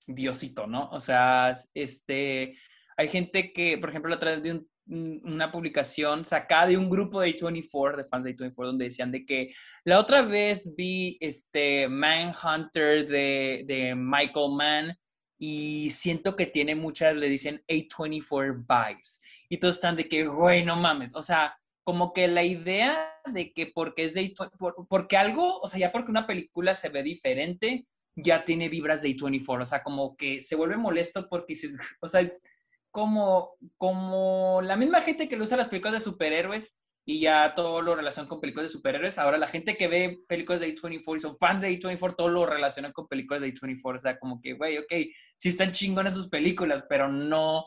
Diosito, 0.06 0.66
¿no? 0.66 0.88
O 0.90 1.00
sea, 1.00 1.54
este... 1.74 2.56
Hay 2.96 3.08
gente 3.08 3.52
que, 3.52 3.78
por 3.78 3.90
ejemplo, 3.90 4.10
vez 4.18 4.42
vi 4.42 4.50
un- 4.50 4.68
un- 4.88 5.20
una 5.24 5.52
publicación 5.52 6.24
sacada 6.24 6.66
de 6.68 6.76
un 6.76 6.88
grupo 6.90 7.20
de 7.20 7.36
A24, 7.36 7.96
de 7.96 8.04
fans 8.04 8.24
de 8.24 8.34
A24, 8.36 8.54
donde 8.66 8.86
decían 8.86 9.12
de 9.12 9.24
que 9.26 9.52
la 9.84 10.00
otra 10.00 10.22
vez 10.22 10.74
vi 10.76 11.16
este 11.20 11.86
Manhunter 11.88 13.06
de, 13.06 13.64
de 13.66 13.94
Michael 13.94 14.50
Mann 14.56 14.98
y 15.38 15.90
siento 15.90 16.34
que 16.34 16.46
tiene 16.46 16.74
muchas, 16.74 17.14
le 17.14 17.28
dicen 17.28 17.62
A24 17.68 18.64
vibes. 18.66 19.20
Y 19.48 19.58
todos 19.58 19.76
están 19.76 19.94
de 19.94 20.08
que, 20.08 20.24
güey, 20.26 20.64
no 20.64 20.74
mames. 20.74 21.14
O 21.14 21.22
sea, 21.22 21.56
como 21.84 22.12
que 22.12 22.26
la 22.26 22.42
idea 22.42 23.14
de 23.28 23.52
que 23.52 23.66
porque 23.74 24.04
es 24.04 24.14
de 24.14 24.22
A24 24.22 24.50
por- 24.58 24.86
porque 24.88 25.16
algo, 25.16 25.60
o 25.60 25.68
sea, 25.68 25.78
ya 25.80 25.92
porque 25.92 26.10
una 26.10 26.26
película 26.26 26.74
se 26.74 26.88
ve 26.88 27.02
diferente, 27.02 27.86
ya 28.16 28.44
tiene 28.44 28.68
vibras 28.68 29.02
de 29.02 29.10
A24. 29.10 29.62
O 29.62 29.66
sea, 29.66 29.82
como 29.82 30.16
que 30.16 30.42
se 30.42 30.56
vuelve 30.56 30.76
molesto 30.76 31.28
porque 31.28 31.54
dices, 31.54 31.76
o 32.00 32.08
sea, 32.08 32.20
es 32.22 32.42
como, 32.90 33.52
como 33.76 34.60
la 34.62 34.76
misma 34.76 35.02
gente 35.02 35.28
que 35.28 35.36
le 35.36 35.42
usa 35.42 35.56
las 35.56 35.68
películas 35.68 35.94
de 35.94 36.00
superhéroes 36.00 36.78
y 37.06 37.20
ya 37.20 37.54
todo 37.54 37.80
lo 37.80 37.94
relacionan 37.96 38.28
con 38.28 38.40
películas 38.40 38.68
de 38.70 38.72
superhéroes. 38.76 39.18
Ahora 39.18 39.38
la 39.38 39.46
gente 39.48 39.76
que 39.76 39.88
ve 39.88 40.18
películas 40.28 40.60
de 40.60 40.74
A24 40.74 41.16
y 41.16 41.20
son 41.20 41.38
fans 41.38 41.62
de 41.62 41.70
A24, 41.80 42.16
todo 42.16 42.28
lo 42.28 42.44
relacionan 42.44 42.92
con 42.92 43.08
películas 43.08 43.40
de 43.40 43.54
A24. 43.54 43.94
O 43.94 43.98
sea, 43.98 44.18
como 44.18 44.40
que, 44.42 44.52
güey, 44.54 44.76
ok, 44.78 44.92
sí 45.36 45.48
están 45.48 45.72
chingonas 45.72 46.14
sus 46.14 46.28
películas, 46.28 46.84
pero 46.88 47.08
no 47.08 47.66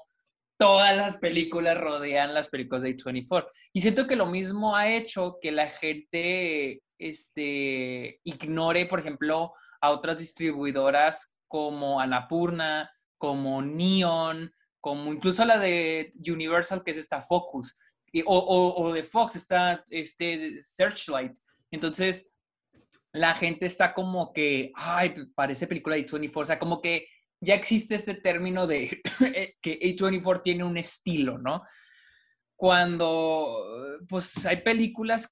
todas 0.61 0.95
las 0.95 1.17
películas 1.17 1.75
rodean 1.75 2.35
las 2.35 2.47
películas 2.47 2.83
de 2.83 2.95
A24. 2.95 3.47
Y 3.73 3.81
siento 3.81 4.05
que 4.05 4.15
lo 4.15 4.27
mismo 4.27 4.75
ha 4.75 4.87
hecho 4.91 5.39
que 5.41 5.51
la 5.51 5.67
gente 5.67 6.83
este, 6.99 8.19
ignore, 8.23 8.85
por 8.85 8.99
ejemplo, 8.99 9.53
a 9.81 9.89
otras 9.89 10.19
distribuidoras 10.19 11.33
como 11.47 11.99
Annapurna, 11.99 12.91
como 13.17 13.63
Neon, 13.63 14.53
como 14.79 15.11
incluso 15.11 15.43
la 15.45 15.57
de 15.57 16.13
Universal, 16.27 16.83
que 16.83 16.91
es 16.91 16.97
esta 16.97 17.21
Focus, 17.21 17.75
o, 18.27 18.37
o- 18.37 18.83
o 18.83 18.93
de 18.93 19.03
Fox, 19.03 19.37
está 19.37 19.83
este 19.89 20.61
Searchlight. 20.61 21.33
Entonces, 21.71 22.31
la 23.13 23.33
gente 23.33 23.65
está 23.65 23.95
como 23.95 24.31
que, 24.31 24.71
ay, 24.75 25.15
parece 25.33 25.65
película 25.65 25.95
de 25.95 26.05
A24, 26.05 26.37
o 26.43 26.45
sea, 26.45 26.59
como 26.59 26.81
que 26.83 27.07
ya 27.41 27.55
existe 27.55 27.95
este 27.95 28.13
término 28.13 28.67
de 28.67 29.01
que 29.61 29.79
A24 29.79 30.41
tiene 30.43 30.63
un 30.63 30.77
estilo, 30.77 31.39
¿no? 31.39 31.63
Cuando, 32.55 33.65
pues, 34.07 34.45
hay 34.45 34.57
películas, 34.61 35.27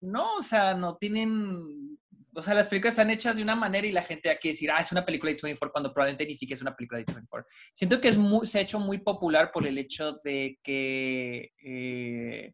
no, 0.00 0.36
o 0.36 0.42
sea, 0.42 0.74
no 0.74 0.96
tienen, 0.96 1.98
o 2.32 2.42
sea, 2.42 2.54
las 2.54 2.68
películas 2.68 2.92
están 2.92 3.10
hechas 3.10 3.36
de 3.36 3.42
una 3.42 3.56
manera 3.56 3.84
y 3.84 3.90
la 3.90 4.04
gente 4.04 4.30
aquí 4.30 4.48
decir, 4.48 4.70
ah, 4.70 4.80
es 4.80 4.92
una 4.92 5.04
película 5.04 5.32
de 5.32 5.38
A24 5.38 5.72
cuando 5.72 5.92
probablemente 5.92 6.26
ni 6.26 6.34
siquiera 6.34 6.58
es 6.58 6.62
una 6.62 6.76
película 6.76 7.00
de 7.00 7.06
A24. 7.06 7.44
Siento 7.74 8.00
que 8.00 8.08
es 8.08 8.16
muy, 8.16 8.46
se 8.46 8.60
ha 8.60 8.62
hecho 8.62 8.78
muy 8.78 8.98
popular 8.98 9.50
por 9.52 9.66
el 9.66 9.76
hecho 9.78 10.12
de 10.22 10.60
que, 10.62 11.50
eh, 11.60 12.52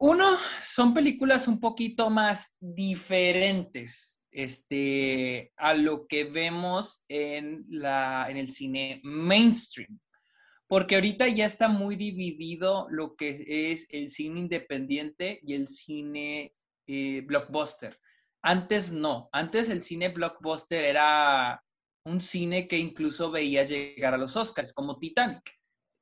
uno, 0.00 0.36
son 0.62 0.92
películas 0.92 1.48
un 1.48 1.58
poquito 1.58 2.10
más 2.10 2.54
diferentes 2.60 4.17
este, 4.30 5.52
a 5.56 5.74
lo 5.74 6.06
que 6.06 6.24
vemos 6.24 7.04
en, 7.08 7.64
la, 7.68 8.26
en 8.28 8.36
el 8.36 8.50
cine 8.50 9.00
mainstream. 9.04 9.98
Porque 10.66 10.96
ahorita 10.96 11.28
ya 11.28 11.46
está 11.46 11.68
muy 11.68 11.96
dividido 11.96 12.86
lo 12.90 13.16
que 13.16 13.72
es 13.72 13.86
el 13.90 14.10
cine 14.10 14.40
independiente 14.40 15.40
y 15.42 15.54
el 15.54 15.66
cine 15.66 16.54
eh, 16.86 17.22
blockbuster. 17.22 17.98
Antes 18.42 18.92
no. 18.92 19.30
Antes 19.32 19.70
el 19.70 19.80
cine 19.80 20.10
blockbuster 20.10 20.84
era 20.84 21.62
un 22.04 22.20
cine 22.20 22.68
que 22.68 22.78
incluso 22.78 23.30
veía 23.30 23.64
llegar 23.64 24.14
a 24.14 24.18
los 24.18 24.36
Oscars, 24.36 24.72
como 24.72 24.98
Titanic. 24.98 25.42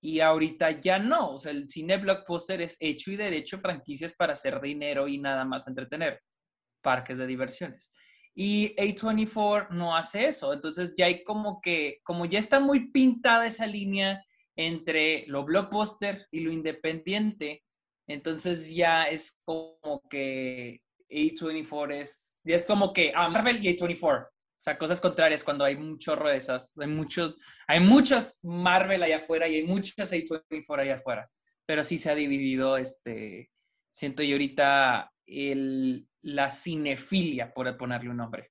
Y 0.02 0.20
ahorita 0.20 0.72
ya 0.80 0.98
no. 0.98 1.30
O 1.34 1.38
sea, 1.38 1.52
el 1.52 1.68
cine 1.68 1.96
blockbuster 1.98 2.60
es 2.60 2.76
hecho 2.80 3.12
y 3.12 3.16
derecho 3.16 3.58
franquicias 3.58 4.14
para 4.14 4.32
hacer 4.32 4.60
dinero 4.60 5.08
y 5.08 5.18
nada 5.18 5.44
más 5.44 5.66
entretener. 5.68 6.20
Parques 6.82 7.18
de 7.18 7.26
diversiones. 7.26 7.92
Y 8.38 8.76
A24 8.76 9.70
no 9.70 9.96
hace 9.96 10.28
eso. 10.28 10.52
Entonces 10.52 10.92
ya 10.94 11.06
hay 11.06 11.24
como 11.24 11.60
que, 11.62 12.00
como 12.04 12.26
ya 12.26 12.38
está 12.38 12.60
muy 12.60 12.90
pintada 12.90 13.46
esa 13.46 13.66
línea 13.66 14.22
entre 14.54 15.26
lo 15.26 15.44
blockbuster 15.44 16.26
y 16.30 16.40
lo 16.40 16.52
independiente, 16.52 17.64
entonces 18.06 18.72
ya 18.72 19.04
es 19.04 19.40
como 19.44 20.02
que 20.10 20.82
A24 21.10 21.94
es, 21.94 22.40
ya 22.44 22.56
es 22.56 22.66
como 22.66 22.92
que 22.92 23.12
ah, 23.14 23.28
Marvel 23.30 23.64
y 23.64 23.74
A24. 23.74 24.26
O 24.26 24.58
sea, 24.58 24.78
cosas 24.78 25.00
contrarias 25.00 25.42
cuando 25.42 25.64
hay 25.64 25.74
un 25.74 25.98
chorro. 25.98 26.28
Hay 26.28 26.88
muchos, 26.88 27.38
hay 27.66 27.80
muchas 27.80 28.38
Marvel 28.42 29.02
allá 29.02 29.16
afuera 29.16 29.48
y 29.48 29.56
hay 29.56 29.62
muchas 29.62 30.12
A24 30.12 30.80
allá 30.80 30.94
afuera. 30.94 31.30
Pero 31.64 31.82
sí 31.84 31.98
se 31.98 32.10
ha 32.10 32.14
dividido, 32.14 32.76
este, 32.76 33.50
siento 33.90 34.22
yo 34.22 34.34
ahorita, 34.34 35.10
el, 35.26 36.06
la 36.26 36.50
cinefilia, 36.50 37.54
por 37.54 37.76
ponerle 37.76 38.10
un 38.10 38.16
nombre. 38.16 38.50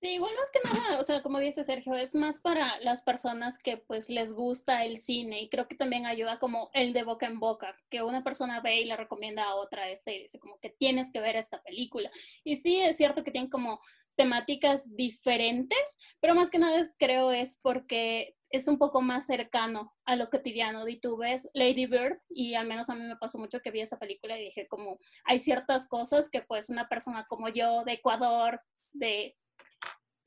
Sí, 0.00 0.10
igual 0.10 0.32
más 0.36 0.52
que 0.52 0.60
nada, 0.62 1.00
o 1.00 1.02
sea, 1.02 1.22
como 1.22 1.40
dice 1.40 1.64
Sergio, 1.64 1.94
es 1.96 2.14
más 2.14 2.40
para 2.40 2.78
las 2.78 3.02
personas 3.02 3.58
que 3.58 3.78
pues 3.78 4.08
les 4.08 4.32
gusta 4.32 4.84
el 4.84 4.98
cine 4.98 5.40
y 5.42 5.48
creo 5.48 5.66
que 5.66 5.74
también 5.74 6.06
ayuda 6.06 6.38
como 6.38 6.70
el 6.72 6.92
de 6.92 7.02
boca 7.02 7.26
en 7.26 7.40
boca, 7.40 7.76
que 7.90 8.02
una 8.02 8.22
persona 8.22 8.60
ve 8.60 8.82
y 8.82 8.84
le 8.84 8.96
recomienda 8.96 9.42
a 9.42 9.56
otra 9.56 9.90
este 9.90 10.14
y 10.14 10.22
dice 10.22 10.38
como 10.38 10.60
que 10.60 10.70
tienes 10.70 11.10
que 11.12 11.18
ver 11.18 11.34
esta 11.34 11.60
película. 11.64 12.08
Y 12.44 12.54
sí, 12.54 12.78
es 12.78 12.96
cierto 12.96 13.24
que 13.24 13.32
tienen 13.32 13.50
como 13.50 13.80
temáticas 14.14 14.94
diferentes, 14.94 15.98
pero 16.20 16.36
más 16.36 16.50
que 16.50 16.60
nada 16.60 16.80
creo 17.00 17.32
es 17.32 17.58
porque 17.60 18.37
es 18.50 18.68
un 18.68 18.78
poco 18.78 19.00
más 19.00 19.26
cercano 19.26 19.94
a 20.04 20.16
lo 20.16 20.30
cotidiano. 20.30 20.86
Y 20.88 21.00
tú 21.00 21.16
ves 21.16 21.50
Lady 21.54 21.86
Bird 21.86 22.18
y 22.28 22.54
al 22.54 22.66
menos 22.66 22.88
a 22.90 22.94
mí 22.94 23.02
me 23.02 23.16
pasó 23.16 23.38
mucho 23.38 23.60
que 23.60 23.70
vi 23.70 23.80
esta 23.80 23.98
película 23.98 24.38
y 24.38 24.44
dije 24.44 24.66
como 24.68 24.98
hay 25.24 25.38
ciertas 25.38 25.88
cosas 25.88 26.30
que 26.30 26.42
pues 26.42 26.70
una 26.70 26.88
persona 26.88 27.26
como 27.28 27.48
yo 27.48 27.84
de 27.84 27.92
Ecuador, 27.92 28.60
de 28.92 29.36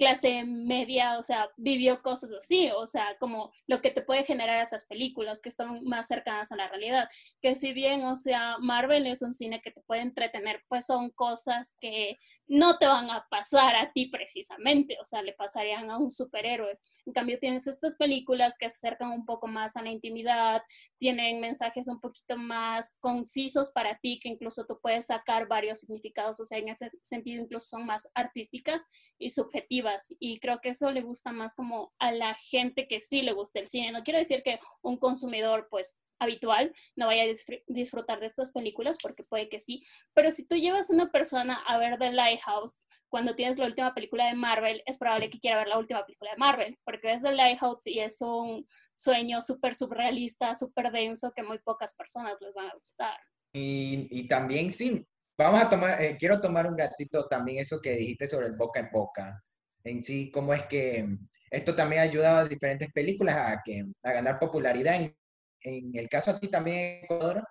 clase 0.01 0.43
media, 0.43 1.19
o 1.19 1.21
sea, 1.21 1.47
vivió 1.57 2.01
cosas 2.01 2.31
así, 2.31 2.71
o 2.75 2.87
sea, 2.87 3.15
como 3.19 3.53
lo 3.67 3.83
que 3.83 3.91
te 3.91 4.01
puede 4.01 4.23
generar 4.23 4.59
esas 4.59 4.85
películas 4.87 5.39
que 5.39 5.49
están 5.49 5.83
más 5.83 6.07
cercanas 6.07 6.51
a 6.51 6.55
la 6.55 6.67
realidad, 6.69 7.07
que 7.39 7.53
si 7.53 7.71
bien, 7.71 8.03
o 8.05 8.15
sea, 8.15 8.57
Marvel 8.57 9.05
es 9.05 9.21
un 9.21 9.31
cine 9.31 9.61
que 9.61 9.69
te 9.69 9.81
puede 9.81 10.01
entretener, 10.01 10.63
pues 10.67 10.87
son 10.87 11.11
cosas 11.11 11.75
que 11.79 12.17
no 12.51 12.77
te 12.77 12.85
van 12.85 13.09
a 13.09 13.25
pasar 13.29 13.77
a 13.77 13.93
ti 13.93 14.07
precisamente, 14.07 14.97
o 15.01 15.05
sea, 15.05 15.21
le 15.21 15.31
pasarían 15.31 15.89
a 15.89 15.97
un 15.97 16.11
superhéroe. 16.11 16.77
En 17.05 17.13
cambio, 17.13 17.39
tienes 17.39 17.65
estas 17.65 17.95
películas 17.95 18.57
que 18.59 18.69
se 18.69 18.75
acercan 18.75 19.11
un 19.11 19.25
poco 19.25 19.47
más 19.47 19.77
a 19.77 19.81
la 19.81 19.89
intimidad, 19.89 20.61
tienen 20.97 21.39
mensajes 21.39 21.87
un 21.87 22.01
poquito 22.01 22.35
más 22.35 22.97
concisos 22.99 23.71
para 23.71 23.97
ti, 23.99 24.19
que 24.21 24.27
incluso 24.27 24.65
tú 24.65 24.77
puedes 24.81 25.05
sacar 25.05 25.47
varios 25.47 25.79
significados, 25.79 26.41
o 26.41 26.45
sea, 26.45 26.57
en 26.57 26.67
ese 26.67 26.89
sentido 27.01 27.41
incluso 27.41 27.67
son 27.67 27.85
más 27.85 28.11
artísticas 28.15 28.85
y 29.17 29.29
subjetivas. 29.29 30.13
Y 30.19 30.41
creo 30.41 30.59
que 30.59 30.69
eso 30.69 30.91
le 30.91 31.03
gusta 31.03 31.31
más 31.31 31.55
como 31.55 31.93
a 31.99 32.11
la 32.11 32.35
gente 32.35 32.85
que 32.89 32.99
sí 32.99 33.21
le 33.21 33.31
gusta 33.31 33.61
el 33.61 33.69
cine. 33.69 33.93
No 33.93 34.03
quiero 34.03 34.19
decir 34.19 34.43
que 34.43 34.59
un 34.81 34.97
consumidor, 34.97 35.69
pues, 35.71 36.01
habitual 36.21 36.73
no 36.95 37.07
vaya 37.07 37.23
a 37.23 37.25
disfr- 37.25 37.63
disfrutar 37.67 38.19
de 38.19 38.27
estas 38.27 38.51
películas, 38.51 38.97
porque 39.01 39.23
puede 39.23 39.49
que 39.49 39.59
sí, 39.59 39.83
pero 40.13 40.31
si 40.31 40.47
tú 40.47 40.55
llevas 40.55 40.89
a 40.89 40.93
una 40.93 41.11
persona 41.11 41.55
a 41.67 41.77
ver 41.77 41.97
The 41.97 42.11
Lighthouse 42.11 42.87
cuando 43.09 43.35
tienes 43.35 43.57
la 43.57 43.65
última 43.65 43.93
película 43.93 44.27
de 44.27 44.35
Marvel, 44.35 44.81
es 44.85 44.97
probable 44.97 45.29
que 45.29 45.39
quiera 45.39 45.57
ver 45.57 45.67
la 45.67 45.77
última 45.77 46.05
película 46.05 46.31
de 46.31 46.37
Marvel, 46.37 46.79
porque 46.85 47.11
es 47.11 47.23
The 47.23 47.33
Lighthouse 47.33 47.87
y 47.87 47.99
es 47.99 48.21
un 48.21 48.65
sueño 48.95 49.41
súper 49.41 49.75
surrealista, 49.75 50.55
súper 50.55 50.91
denso, 50.91 51.33
que 51.35 51.43
muy 51.43 51.59
pocas 51.59 51.93
personas 51.93 52.35
les 52.39 52.53
van 52.53 52.67
a 52.67 52.75
gustar. 52.75 53.17
Y, 53.53 54.07
y 54.11 54.27
también 54.29 54.71
sí, 54.71 55.05
vamos 55.37 55.61
a 55.61 55.69
tomar, 55.69 56.01
eh, 56.01 56.15
quiero 56.17 56.39
tomar 56.39 56.67
un 56.67 56.77
ratito 56.77 57.27
también 57.27 57.59
eso 57.59 57.81
que 57.81 57.91
dijiste 57.91 58.29
sobre 58.29 58.47
el 58.47 58.55
boca 58.55 58.79
en 58.79 58.89
boca. 58.91 59.43
En 59.83 60.01
sí, 60.01 60.31
cómo 60.31 60.53
es 60.53 60.65
que 60.67 61.05
esto 61.49 61.75
también 61.75 62.01
ha 62.01 62.05
ayudado 62.05 62.37
a 62.37 62.47
diferentes 62.47 62.91
películas 62.93 63.35
a, 63.35 63.61
que, 63.63 63.83
a 64.03 64.11
ganar 64.13 64.39
popularidad. 64.39 64.95
En, 64.95 65.17
en 65.61 65.91
el 65.95 66.09
caso 66.09 66.31
aquí 66.31 66.47
también 66.47 66.77
en 66.77 67.03
Ecuador, 67.05 67.43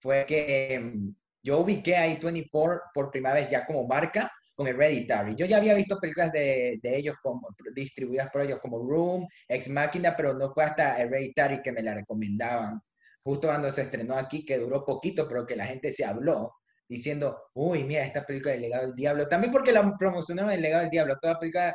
fue 0.00 0.24
que 0.26 0.74
em, 0.74 1.14
yo 1.42 1.60
ubiqué 1.60 1.96
a 1.96 2.06
A24 2.06 2.80
por 2.92 3.10
primera 3.10 3.34
vez 3.34 3.48
ya 3.48 3.66
como 3.66 3.86
marca 3.86 4.30
con 4.54 4.66
Hereditary. 4.66 5.34
Yo 5.36 5.46
ya 5.46 5.58
había 5.58 5.74
visto 5.74 5.98
películas 6.00 6.32
de, 6.32 6.78
de 6.82 6.96
ellos 6.96 7.16
como, 7.22 7.48
distribuidas 7.74 8.28
por 8.30 8.42
ellos 8.42 8.58
como 8.60 8.78
Room, 8.78 9.26
Ex 9.48 9.68
Machina, 9.68 10.16
pero 10.16 10.34
no 10.34 10.50
fue 10.50 10.64
hasta 10.64 11.00
Hereditary 11.00 11.62
que 11.62 11.72
me 11.72 11.82
la 11.82 11.94
recomendaban. 11.94 12.80
justo 13.22 13.48
cuando 13.48 13.70
se 13.70 13.82
estrenó 13.82 14.14
aquí, 14.14 14.44
que 14.44 14.58
duró 14.58 14.84
poquito, 14.84 15.28
pero 15.28 15.46
que 15.46 15.56
la 15.56 15.66
gente 15.66 15.92
se 15.92 16.04
habló, 16.04 16.54
diciendo, 16.88 17.50
uy, 17.54 17.84
mira, 17.84 18.02
esta 18.04 18.24
película 18.24 18.52
del 18.52 18.62
legado 18.62 18.86
del 18.86 18.94
diablo. 18.96 19.28
También 19.28 19.52
porque 19.52 19.72
la 19.72 19.96
promocionaron 19.96 20.50
el 20.50 20.62
legado 20.62 20.82
del 20.82 20.90
diablo. 20.90 21.18
Toda 21.20 21.38
película 21.38 21.74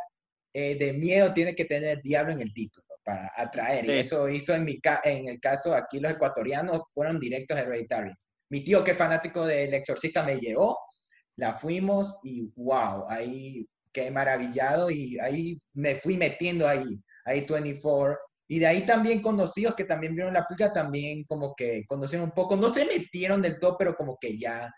eh, 0.54 0.76
de 0.78 0.94
miedo 0.94 1.34
tiene 1.34 1.56
que 1.56 1.66
tener 1.66 2.02
diablo 2.02 2.34
en 2.34 2.42
el 2.42 2.54
título 2.54 2.93
para 3.04 3.32
atraer. 3.36 3.86
Y 3.86 3.92
eso 3.92 4.30
hizo 4.30 4.54
en, 4.54 4.66
mi 4.66 4.80
en 5.04 5.28
el 5.28 5.40
caso 5.40 5.76
aquí 5.76 6.00
los 6.00 6.12
ecuatorianos 6.12 6.82
fueron 6.92 7.20
directos 7.20 7.58
a 7.58 7.62
Hereditary. 7.62 8.12
Mi 8.50 8.64
tío 8.64 8.84
que 8.84 8.92
es 8.92 8.98
fanático 8.98 9.46
del 9.46 9.74
exorcista 9.74 10.24
me 10.24 10.38
llevó, 10.38 10.78
la 11.38 11.58
fuimos 11.58 12.18
y 12.24 12.52
wow, 12.56 13.06
ahí 13.10 13.68
quedé 13.92 14.12
maravillado 14.12 14.90
y 14.90 15.20
ahí 15.20 15.60
me 15.74 15.96
fui 15.96 16.18
metiendo 16.18 16.68
ahí, 16.68 17.02
ahí 17.26 17.46
24. 17.48 18.18
Y 18.48 18.60
de 18.60 18.68
ahí 18.68 18.86
también 18.86 19.22
conocidos 19.22 19.74
que 19.74 19.86
también 19.86 20.14
vieron 20.14 20.34
la 20.34 20.46
película, 20.46 20.74
también 20.74 21.24
como 21.24 21.56
que 21.56 21.86
conocieron 21.88 22.30
un 22.30 22.34
poco, 22.34 22.56
no 22.56 22.72
se 22.72 22.86
metieron 22.86 23.42
del 23.42 23.60
todo, 23.60 23.78
pero 23.78 23.96
como 23.96 24.18
que 24.20 24.38
ya 24.38 24.72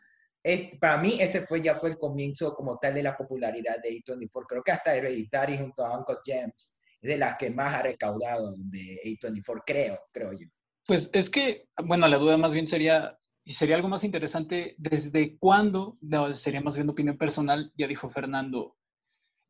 para 0.79 0.97
mí 0.99 1.17
ese 1.19 1.41
fue 1.41 1.61
ya 1.61 1.75
fue 1.75 1.89
el 1.89 1.97
comienzo 1.97 2.53
como 2.53 2.77
tal 2.77 2.93
de 2.93 3.03
la 3.03 3.17
popularidad 3.17 3.77
de 3.81 3.89
A24. 3.89 4.45
Creo 4.47 4.63
que 4.63 4.71
hasta 4.71 4.95
Hereditary 4.95 5.57
junto 5.57 5.83
a 5.85 5.97
Uncle 5.97 6.17
James 6.23 6.75
de 7.05 7.17
las 7.17 7.35
que 7.37 7.49
más 7.49 7.73
ha 7.73 7.83
recaudado 7.83 8.53
de 8.57 8.99
A24, 9.03 9.63
creo, 9.65 9.99
creo 10.11 10.33
yo. 10.33 10.47
Pues 10.87 11.09
es 11.13 11.29
que, 11.29 11.67
bueno, 11.83 12.07
la 12.07 12.17
duda 12.17 12.37
más 12.37 12.53
bien 12.53 12.65
sería, 12.65 13.17
y 13.43 13.53
sería 13.53 13.75
algo 13.75 13.87
más 13.87 14.03
interesante, 14.03 14.75
¿desde 14.77 15.37
cuándo, 15.37 15.97
sería 16.33 16.61
más 16.61 16.75
bien 16.75 16.89
opinión 16.89 17.17
personal, 17.17 17.71
ya 17.75 17.87
dijo 17.87 18.09
Fernando, 18.09 18.75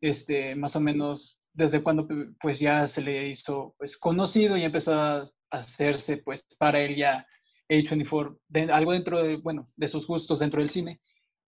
este, 0.02 0.56
más 0.56 0.76
o 0.76 0.80
menos, 0.80 1.40
desde 1.54 1.82
cuándo 1.82 2.08
pues 2.42 2.60
ya 2.60 2.86
se 2.86 3.02
le 3.02 3.30
hizo 3.30 3.76
pues 3.78 3.98
conocido 3.98 4.58
y 4.58 4.64
empezó 4.64 4.94
a 4.94 5.30
hacerse 5.50 6.18
pues 6.18 6.46
para 6.60 6.82
él 6.82 6.98
ya 6.98 7.26
a24, 7.70 8.38
algo 8.72 8.92
dentro 8.92 9.24
de, 9.24 9.38
bueno, 9.38 9.70
de 9.76 9.88
sus 9.88 10.06
gustos 10.06 10.40
dentro 10.40 10.60
del 10.60 10.70
cine. 10.70 11.00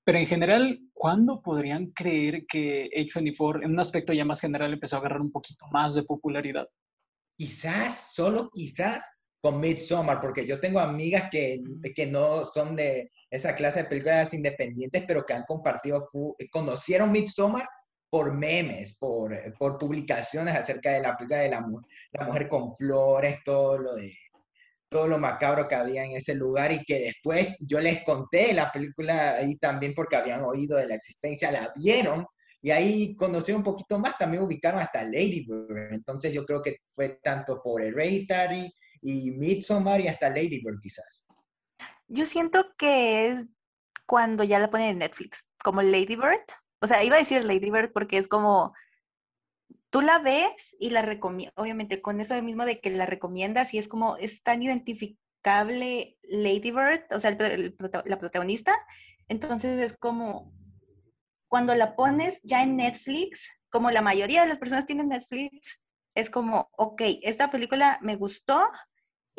Pero 0.07 0.19
en 0.19 0.25
general, 0.25 0.79
¿cuándo 0.93 1.41
podrían 1.41 1.87
creer 1.87 2.45
que 2.47 2.87
A24, 2.95 3.65
en 3.65 3.71
un 3.71 3.79
aspecto 3.81 4.13
ya 4.13 4.23
más 4.23 4.39
general, 4.39 4.71
empezó 4.71 4.95
a 4.95 4.99
agarrar 4.99 5.19
un 5.19 5.33
poquito 5.33 5.65
más 5.69 5.95
de 5.95 6.03
popularidad? 6.03 6.65
Quizás, 7.37 8.07
solo 8.13 8.49
quizás 8.53 9.17
con 9.41 9.59
Midsommar, 9.59 10.21
porque 10.21 10.47
yo 10.47 10.61
tengo 10.61 10.79
amigas 10.79 11.29
que, 11.29 11.61
que 11.93 12.05
no 12.05 12.45
son 12.45 12.77
de 12.77 13.11
esa 13.29 13.53
clase 13.53 13.83
de 13.83 13.89
películas 13.89 14.33
independientes, 14.33 15.03
pero 15.05 15.25
que 15.25 15.33
han 15.33 15.43
compartido, 15.43 16.07
conocieron 16.51 17.11
Midsommar 17.11 17.67
por 18.09 18.33
memes, 18.33 18.97
por, 18.97 19.35
por 19.59 19.77
publicaciones 19.77 20.55
acerca 20.55 20.93
de 20.93 21.01
la 21.01 21.17
película 21.17 21.39
de 21.41 21.49
la, 21.49 21.65
la 22.13 22.25
mujer 22.25 22.47
con 22.47 22.73
flores, 22.77 23.39
todo 23.43 23.77
lo 23.77 23.95
de 23.95 24.13
todo 24.89 25.07
lo 25.07 25.17
macabro 25.17 25.67
que 25.67 25.75
había 25.75 26.03
en 26.03 26.11
ese 26.11 26.35
lugar 26.35 26.71
y 26.71 26.83
que 26.83 26.99
después 26.99 27.57
yo 27.67 27.79
les 27.79 28.03
conté 28.03 28.53
la 28.53 28.71
película 28.71 29.35
ahí 29.35 29.55
también 29.57 29.93
porque 29.93 30.15
habían 30.15 30.43
oído 30.43 30.77
de 30.77 30.87
la 30.87 30.95
existencia, 30.95 31.51
la 31.51 31.71
vieron 31.75 32.25
y 32.61 32.71
ahí 32.71 33.15
conocieron 33.15 33.61
un 33.61 33.65
poquito 33.65 33.99
más, 33.99 34.17
también 34.17 34.43
ubicaron 34.43 34.81
hasta 34.81 35.03
Lady 35.03 35.45
Bird. 35.47 35.93
Entonces 35.93 36.33
yo 36.33 36.45
creo 36.45 36.61
que 36.61 36.77
fue 36.89 37.19
tanto 37.23 37.61
por 37.61 37.81
Hereditary 37.81 38.71
y 39.01 39.31
Midsommar 39.31 40.01
y 40.01 40.07
hasta 40.07 40.29
Lady 40.29 40.61
Bird 40.63 40.79
quizás. 40.81 41.25
Yo 42.07 42.25
siento 42.25 42.65
que 42.77 43.27
es 43.27 43.45
cuando 44.05 44.43
ya 44.43 44.59
la 44.59 44.69
ponen 44.69 44.89
en 44.89 44.97
Netflix, 44.99 45.45
como 45.63 45.81
Lady 45.81 46.15
Bird. 46.15 46.43
O 46.81 46.87
sea, 46.87 47.03
iba 47.03 47.15
a 47.15 47.19
decir 47.19 47.43
Lady 47.43 47.69
Bird 47.69 47.91
porque 47.91 48.17
es 48.17 48.27
como 48.27 48.73
tú 49.89 50.01
la 50.01 50.19
ves 50.19 50.75
y 50.79 50.89
la 50.89 51.01
recomiendas, 51.01 51.53
obviamente 51.57 52.01
con 52.01 52.19
eso 52.19 52.41
mismo 52.41 52.65
de 52.65 52.79
que 52.79 52.89
la 52.89 53.05
recomiendas 53.05 53.73
y 53.73 53.77
es 53.77 53.87
como, 53.87 54.17
es 54.17 54.43
tan 54.43 54.61
identificable 54.61 56.17
Lady 56.23 56.71
Bird, 56.71 57.05
o 57.11 57.19
sea, 57.19 57.37
la 58.05 58.17
protagonista, 58.17 58.73
entonces 59.27 59.79
es 59.79 59.97
como, 59.97 60.53
cuando 61.47 61.73
la 61.75 61.95
pones 61.95 62.39
ya 62.43 62.63
en 62.63 62.75
Netflix, 62.75 63.49
como 63.69 63.91
la 63.91 64.01
mayoría 64.01 64.41
de 64.41 64.47
las 64.47 64.59
personas 64.59 64.85
tienen 64.85 65.09
Netflix, 65.09 65.81
es 66.15 66.29
como, 66.29 66.69
ok, 66.73 67.01
esta 67.21 67.49
película 67.49 67.99
me 68.01 68.15
gustó, 68.15 68.59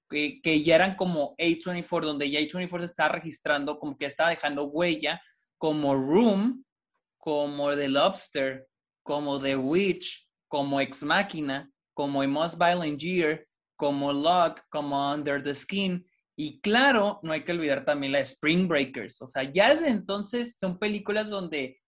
que, 0.09 0.41
que 0.43 0.63
ya 0.63 0.77
eran 0.77 0.97
como 0.97 1.35
A24, 1.37 2.03
donde 2.03 2.31
ya 2.31 2.41
A24 2.41 2.79
se 2.79 2.85
estaba 2.85 3.11
registrando, 3.11 3.79
como 3.79 3.97
que 3.97 4.07
estaba 4.07 4.31
dejando 4.31 4.69
huella, 4.69 5.21
como 5.59 5.95
Room, 5.95 6.65
como 7.19 7.75
The 7.75 7.89
Lobster, 7.89 8.67
como 9.03 9.41
The 9.41 9.57
Witch, 9.57 10.29
como 10.49 10.81
Ex 10.81 11.03
Machina, 11.03 11.71
como 11.95 12.23
A 12.23 12.29
Most 12.29 12.59
Violent 12.59 13.01
Year, 13.01 13.47
como 13.77 14.13
Lock, 14.13 14.63
como 14.71 15.13
Under 15.13 15.43
the 15.43 15.55
Skin. 15.55 16.05
Y 16.37 16.61
claro, 16.61 17.21
no 17.23 17.33
hay 17.33 17.45
que 17.45 17.53
olvidar 17.53 17.85
también 17.85 18.13
la 18.13 18.21
Spring 18.21 18.67
Breakers. 18.67 19.21
O 19.23 19.27
sea, 19.27 19.43
ya 19.43 19.71
desde 19.71 19.89
entonces 19.89 20.57
son 20.57 20.79
películas 20.79 21.29
donde 21.29 21.80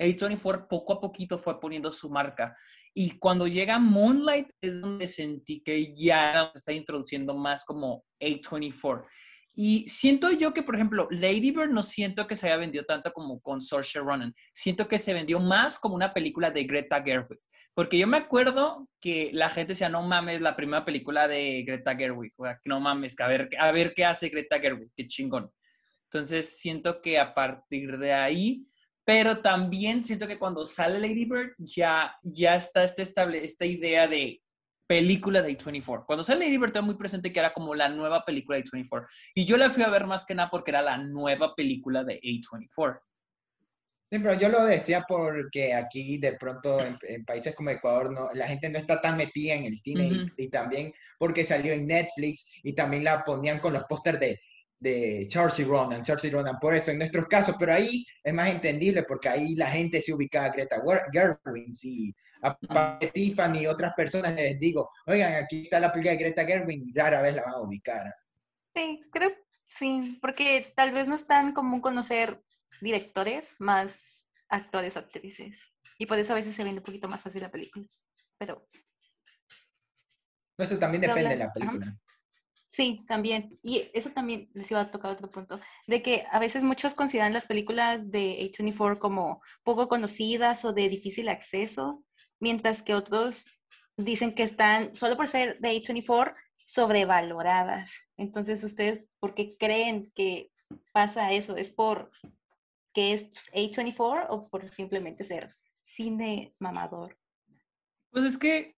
a24 0.00 0.66
poco 0.66 0.94
a 0.94 1.00
poquito 1.00 1.38
fue 1.38 1.60
poniendo 1.60 1.92
su 1.92 2.10
marca. 2.10 2.56
Y 2.94 3.18
cuando 3.18 3.46
llega 3.46 3.78
Moonlight 3.78 4.48
es 4.60 4.80
donde 4.80 5.06
sentí 5.06 5.60
que 5.60 5.94
ya 5.94 6.50
está 6.54 6.72
introduciendo 6.72 7.34
más 7.34 7.64
como 7.64 8.04
A24. 8.18 9.04
Y 9.54 9.88
siento 9.88 10.30
yo 10.30 10.54
que, 10.54 10.62
por 10.62 10.74
ejemplo, 10.74 11.06
Lady 11.10 11.50
Bird 11.50 11.70
no 11.70 11.82
siento 11.82 12.26
que 12.26 12.36
se 12.36 12.46
haya 12.46 12.56
vendido 12.56 12.84
tanto 12.84 13.12
como 13.12 13.40
con 13.40 13.60
Saoirse 13.60 13.98
Ronan. 13.98 14.34
Siento 14.52 14.88
que 14.88 14.98
se 14.98 15.12
vendió 15.12 15.38
más 15.38 15.78
como 15.78 15.94
una 15.94 16.14
película 16.14 16.50
de 16.50 16.64
Greta 16.64 17.02
Gerwig. 17.02 17.38
Porque 17.74 17.98
yo 17.98 18.06
me 18.06 18.16
acuerdo 18.16 18.88
que 19.00 19.30
la 19.32 19.50
gente 19.50 19.72
decía, 19.72 19.88
no 19.88 20.02
mames, 20.02 20.40
la 20.40 20.56
primera 20.56 20.84
película 20.84 21.28
de 21.28 21.62
Greta 21.64 21.94
Gerwig. 21.94 22.32
O 22.36 22.44
sea, 22.44 22.58
no 22.64 22.80
mames, 22.80 23.18
a 23.20 23.28
ver, 23.28 23.50
a 23.58 23.70
ver 23.70 23.92
qué 23.94 24.04
hace 24.04 24.28
Greta 24.28 24.58
Gerwig, 24.58 24.90
qué 24.96 25.06
chingón. 25.06 25.50
Entonces 26.04 26.58
siento 26.58 27.00
que 27.02 27.18
a 27.18 27.34
partir 27.34 27.98
de 27.98 28.12
ahí 28.12 28.66
pero 29.10 29.38
también 29.38 30.04
siento 30.04 30.28
que 30.28 30.38
cuando 30.38 30.64
sale 30.64 31.00
Lady 31.00 31.24
Bird 31.24 31.54
ya, 31.58 32.16
ya 32.22 32.54
está 32.54 32.84
este 32.84 33.02
estable, 33.02 33.42
esta 33.44 33.66
idea 33.66 34.06
de 34.06 34.40
película 34.86 35.42
de 35.42 35.58
A24. 35.58 36.06
Cuando 36.06 36.22
sale 36.22 36.44
Lady 36.44 36.58
Bird, 36.58 36.80
muy 36.80 36.94
presente 36.94 37.32
que 37.32 37.40
era 37.40 37.52
como 37.52 37.74
la 37.74 37.88
nueva 37.88 38.24
película 38.24 38.56
de 38.56 38.62
A24. 38.62 39.04
Y 39.34 39.46
yo 39.46 39.56
la 39.56 39.68
fui 39.68 39.82
a 39.82 39.88
ver 39.88 40.06
más 40.06 40.24
que 40.24 40.36
nada 40.36 40.48
porque 40.48 40.70
era 40.70 40.80
la 40.80 40.96
nueva 40.96 41.56
película 41.56 42.04
de 42.04 42.20
A24. 42.20 43.00
Sí, 44.12 44.18
pero 44.20 44.34
yo 44.34 44.48
lo 44.48 44.64
decía 44.64 45.04
porque 45.08 45.74
aquí 45.74 46.18
de 46.18 46.34
pronto 46.34 46.78
en, 46.80 47.24
países 47.24 47.52
como 47.56 47.70
Ecuador 47.70 48.12
no, 48.12 48.28
la 48.34 48.46
gente 48.46 48.68
no 48.68 48.78
está 48.78 49.00
tan 49.00 49.16
metida 49.16 49.54
en 49.54 49.64
el 49.64 49.76
cine 49.76 50.30
y, 50.36 50.48
también 50.50 50.92
porque 51.18 51.42
salió 51.42 51.72
en 51.72 51.86
Netflix 51.86 52.48
y 52.62 52.74
también 52.74 53.02
la 53.02 53.24
ponían 53.24 53.58
con 53.58 53.72
los 53.72 53.82
pósters 53.84 54.20
de 54.20 54.40
de 54.80 55.26
Charles 55.28 55.66
Ronan, 55.66 56.02
Charles 56.02 56.32
Ronan, 56.32 56.58
por 56.58 56.74
eso 56.74 56.90
en 56.90 56.98
nuestros 56.98 57.26
casos, 57.26 57.54
pero 57.58 57.74
ahí 57.74 58.04
es 58.24 58.32
más 58.32 58.48
entendible 58.48 59.02
porque 59.02 59.28
ahí 59.28 59.54
la 59.54 59.70
gente 59.70 60.00
se 60.00 60.14
ubica 60.14 60.44
a 60.44 60.48
Greta 60.48 60.82
Gerwig 61.12 61.74
y 61.82 62.14
a 62.42 62.98
Tiffany 62.98 63.60
y 63.60 63.66
otras 63.66 63.92
personas 63.94 64.34
les 64.34 64.58
digo, 64.58 64.90
oigan, 65.06 65.34
aquí 65.34 65.64
está 65.64 65.78
la 65.78 65.92
película 65.92 66.12
de 66.12 66.18
Greta 66.18 66.46
Gerwig 66.46 66.82
y 66.88 66.92
rara 66.94 67.20
vez 67.20 67.34
la 67.34 67.44
van 67.44 67.54
a 67.54 67.60
ubicar. 67.60 68.14
Sí, 68.74 69.02
creo 69.12 69.30
sí, 69.68 70.18
porque 70.22 70.72
tal 70.74 70.92
vez 70.92 71.06
no 71.06 71.14
es 71.14 71.26
tan 71.26 71.52
común 71.52 71.82
conocer 71.82 72.42
directores 72.80 73.56
más 73.58 74.28
actores 74.48 74.96
o 74.96 75.00
actrices 75.00 75.60
y 75.98 76.06
por 76.06 76.18
eso 76.18 76.32
a 76.32 76.36
veces 76.36 76.56
se 76.56 76.64
ve 76.64 76.70
un 76.70 76.80
poquito 76.80 77.06
más 77.06 77.22
fácil 77.22 77.42
la 77.42 77.50
película, 77.50 77.86
pero... 78.38 78.66
Eso 80.56 80.78
también 80.78 81.02
depende 81.02 81.30
de 81.30 81.36
la 81.36 81.52
película. 81.52 81.98
Sí, 82.70 83.04
también. 83.08 83.50
Y 83.64 83.90
eso 83.92 84.10
también 84.10 84.48
les 84.54 84.70
iba 84.70 84.80
a 84.80 84.90
tocar 84.90 85.10
otro 85.10 85.28
punto, 85.28 85.60
de 85.88 86.02
que 86.02 86.24
a 86.30 86.38
veces 86.38 86.62
muchos 86.62 86.94
consideran 86.94 87.32
las 87.32 87.46
películas 87.46 88.10
de 88.12 88.38
A24 88.38 88.98
como 88.98 89.42
poco 89.64 89.88
conocidas 89.88 90.64
o 90.64 90.72
de 90.72 90.88
difícil 90.88 91.28
acceso, 91.28 92.04
mientras 92.38 92.84
que 92.84 92.94
otros 92.94 93.46
dicen 93.96 94.34
que 94.34 94.44
están, 94.44 94.94
solo 94.94 95.16
por 95.16 95.26
ser 95.26 95.58
de 95.58 95.70
A24, 95.70 96.32
sobrevaloradas. 96.64 97.92
Entonces, 98.16 98.62
¿ustedes 98.62 99.08
por 99.18 99.34
qué 99.34 99.56
creen 99.56 100.12
que 100.14 100.52
pasa 100.92 101.32
eso? 101.32 101.56
¿Es 101.56 101.72
por 101.72 102.12
que 102.94 103.14
es 103.14 103.22
A24 103.52 104.26
o 104.28 104.48
por 104.48 104.68
simplemente 104.70 105.24
ser 105.24 105.48
cine 105.82 106.54
mamador? 106.60 107.18
Pues 108.12 108.24
es 108.24 108.38
que, 108.38 108.76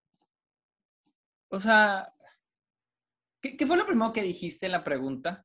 o 1.50 1.60
sea, 1.60 2.14
¿qué, 3.42 3.66
fue 3.66 3.76
lo 3.76 3.86
primero 3.86 4.12
que 4.12 4.22
dijiste 4.22 4.66
en 4.66 4.72
la 4.72 4.84
pregunta? 4.84 5.44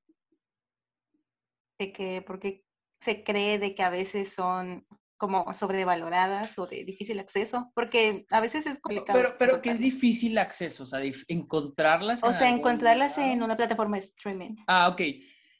De 1.79 1.91
que, 1.91 2.23
porque 2.25 2.63
se 3.01 3.23
cree 3.23 3.59
de 3.59 3.75
que 3.75 3.83
a 3.83 3.89
veces 3.89 4.33
son 4.33 4.85
como 5.17 5.51
sobrevaloradas 5.53 6.57
o 6.59 6.67
de 6.67 6.83
difícil 6.83 7.19
acceso, 7.19 7.71
porque 7.73 8.25
a 8.29 8.39
veces 8.39 8.67
es 8.67 8.79
complicado. 8.79 9.17
Pero, 9.17 9.35
pero 9.37 9.61
que 9.61 9.71
es 9.71 9.79
difícil 9.79 10.37
acceso, 10.37 10.83
o 10.83 10.85
sea, 10.85 11.01
encontrarlas. 11.27 12.23
O 12.23 12.31
sea, 12.31 12.49
encontrarlas 12.49 13.17
en 13.17 13.41
una 13.41 13.57
plataforma 13.57 13.97
de 13.97 14.03
streaming. 14.03 14.55
Ah, 14.67 14.89
ok. 14.89 15.01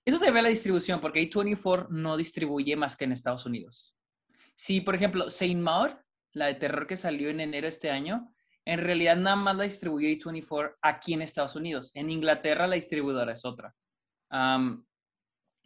Eso 0.05 0.17
se 0.17 0.31
ve 0.31 0.39
a 0.39 0.43
la 0.43 0.49
distribución, 0.49 1.01
porque 1.01 1.29
A24 1.29 1.89
no 1.89 2.15
distribuye 2.15 2.75
más 2.75 2.95
que 2.95 3.05
en 3.05 3.11
Estados 3.11 3.45
Unidos. 3.45 3.95
Si, 4.55 4.79
por 4.79 4.95
ejemplo, 4.95 5.29
Saint 5.29 5.59
Maud, 5.59 5.89
la 6.33 6.45
de 6.45 6.55
terror 6.55 6.87
que 6.87 6.95
salió 6.95 7.29
en 7.29 7.41
enero 7.41 7.65
de 7.65 7.69
este 7.69 7.89
año, 7.89 8.33
en 8.67 8.79
realidad 8.79 9.15
nada 9.15 9.35
más 9.35 9.55
la 9.55 9.63
distribuye 9.63 10.17
A24 10.17 10.75
aquí 10.81 11.13
en 11.13 11.21
Estados 11.21 11.55
Unidos. 11.55 11.91
En 11.93 12.09
Inglaterra 12.09 12.67
la 12.67 12.75
distribuidora 12.75 13.33
es 13.33 13.45
otra 13.45 13.73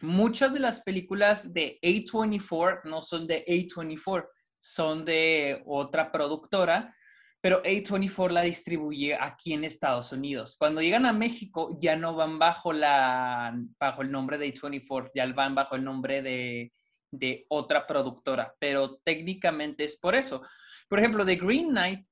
muchas 0.01 0.53
de 0.53 0.59
las 0.59 0.81
películas 0.81 1.53
de 1.53 1.79
A24 1.81 2.81
no 2.85 3.01
son 3.01 3.27
de 3.27 3.45
A24, 3.45 4.27
son 4.59 5.05
de 5.05 5.61
otra 5.65 6.11
productora, 6.11 6.95
pero 7.39 7.63
A24 7.63 8.29
la 8.29 8.41
distribuye 8.41 9.17
aquí 9.19 9.53
en 9.53 9.63
Estados 9.63 10.11
Unidos. 10.11 10.55
Cuando 10.57 10.81
llegan 10.81 11.05
a 11.05 11.13
México 11.13 11.77
ya 11.81 11.95
no 11.95 12.15
van 12.15 12.37
bajo, 12.37 12.73
la, 12.73 13.55
bajo 13.79 14.01
el 14.01 14.11
nombre 14.11 14.37
de 14.37 14.53
A24, 14.53 15.11
ya 15.15 15.25
van 15.33 15.55
bajo 15.55 15.75
el 15.75 15.83
nombre 15.83 16.21
de, 16.21 16.71
de 17.11 17.45
otra 17.49 17.87
productora, 17.87 18.53
pero 18.59 18.99
técnicamente 19.03 19.83
es 19.83 19.97
por 19.97 20.15
eso. 20.15 20.41
Por 20.87 20.99
ejemplo, 20.99 21.25
de 21.25 21.37
Green 21.37 21.69
Knight, 21.69 22.05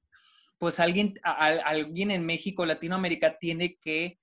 pues 0.59 0.79
alguien, 0.79 1.15
alguien 1.23 2.11
en 2.11 2.25
México, 2.25 2.65
Latinoamérica, 2.65 3.37
tiene 3.39 3.77
que 3.81 4.19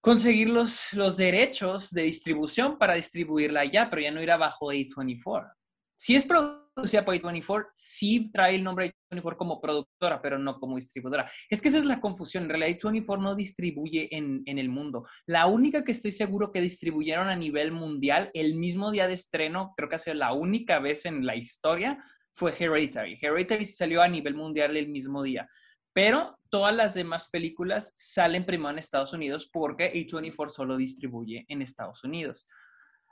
conseguir 0.00 0.48
los, 0.48 0.92
los 0.92 1.16
derechos 1.16 1.90
de 1.90 2.02
distribución 2.02 2.78
para 2.78 2.94
distribuirla 2.94 3.60
allá, 3.60 3.90
pero 3.90 4.02
ya 4.02 4.10
no 4.10 4.22
irá 4.22 4.36
bajo 4.36 4.72
A24. 4.72 5.52
Si 5.96 6.16
es 6.16 6.24
producida 6.24 7.04
por 7.04 7.14
A24, 7.14 7.68
sí 7.74 8.30
trae 8.32 8.56
el 8.56 8.64
nombre 8.64 8.92
A24 9.12 9.36
como 9.36 9.60
productora, 9.60 10.20
pero 10.20 10.38
no 10.38 10.58
como 10.58 10.76
distribuidora. 10.76 11.30
Es 11.48 11.62
que 11.62 11.68
esa 11.68 11.78
es 11.78 11.84
la 11.84 12.00
confusión. 12.00 12.44
En 12.44 12.50
realidad, 12.50 12.76
A24 12.80 13.20
no 13.20 13.36
distribuye 13.36 14.08
en, 14.16 14.42
en 14.46 14.58
el 14.58 14.68
mundo. 14.68 15.06
La 15.26 15.46
única 15.46 15.84
que 15.84 15.92
estoy 15.92 16.10
seguro 16.10 16.50
que 16.50 16.60
distribuyeron 16.60 17.28
a 17.28 17.36
nivel 17.36 17.70
mundial 17.70 18.30
el 18.34 18.56
mismo 18.56 18.90
día 18.90 19.06
de 19.06 19.14
estreno, 19.14 19.74
creo 19.76 19.88
que 19.88 19.94
ha 19.94 20.00
sido 20.00 20.14
la 20.14 20.32
única 20.32 20.80
vez 20.80 21.04
en 21.04 21.24
la 21.24 21.36
historia, 21.36 22.02
fue 22.34 22.54
Hereditary. 22.58 23.18
Hereditary 23.20 23.64
salió 23.64 24.02
a 24.02 24.08
nivel 24.08 24.34
mundial 24.34 24.76
el 24.76 24.88
mismo 24.88 25.22
día. 25.22 25.46
Pero 25.92 26.38
todas 26.48 26.74
las 26.74 26.94
demás 26.94 27.28
películas 27.28 27.92
salen 27.96 28.46
primero 28.46 28.70
en 28.70 28.78
Estados 28.78 29.12
Unidos 29.12 29.48
porque 29.52 29.92
A24 29.92 30.48
solo 30.48 30.76
distribuye 30.76 31.44
en 31.48 31.62
Estados 31.62 32.02
Unidos. 32.02 32.46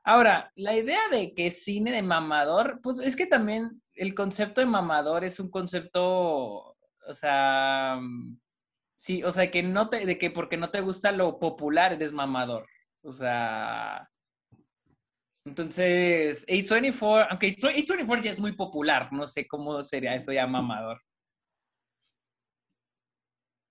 Ahora, 0.02 0.50
la 0.54 0.74
idea 0.74 1.00
de 1.10 1.34
que 1.34 1.50
cine 1.50 1.92
de 1.92 2.02
mamador, 2.02 2.80
pues 2.82 2.98
es 3.00 3.16
que 3.16 3.26
también 3.26 3.82
el 3.94 4.14
concepto 4.14 4.62
de 4.62 4.66
mamador 4.66 5.24
es 5.24 5.38
un 5.40 5.50
concepto, 5.50 6.02
o 6.02 7.14
sea, 7.14 8.00
sí, 8.96 9.22
o 9.22 9.30
sea, 9.30 9.50
que 9.50 9.62
no 9.62 9.90
te, 9.90 10.06
de 10.06 10.16
que 10.16 10.30
porque 10.30 10.56
no 10.56 10.70
te 10.70 10.80
gusta 10.80 11.12
lo 11.12 11.38
popular 11.38 11.92
eres 11.92 12.12
mamador. 12.12 12.66
O 13.02 13.12
sea, 13.12 14.08
entonces, 15.50 16.46
A24, 16.46 17.26
aunque 17.30 17.56
A24 17.56 18.22
ya 18.22 18.30
es 18.32 18.40
muy 18.40 18.52
popular, 18.52 19.12
no 19.12 19.26
sé 19.26 19.48
cómo 19.48 19.82
sería 19.82 20.14
eso 20.14 20.32
ya 20.32 20.46
mamador. 20.46 20.98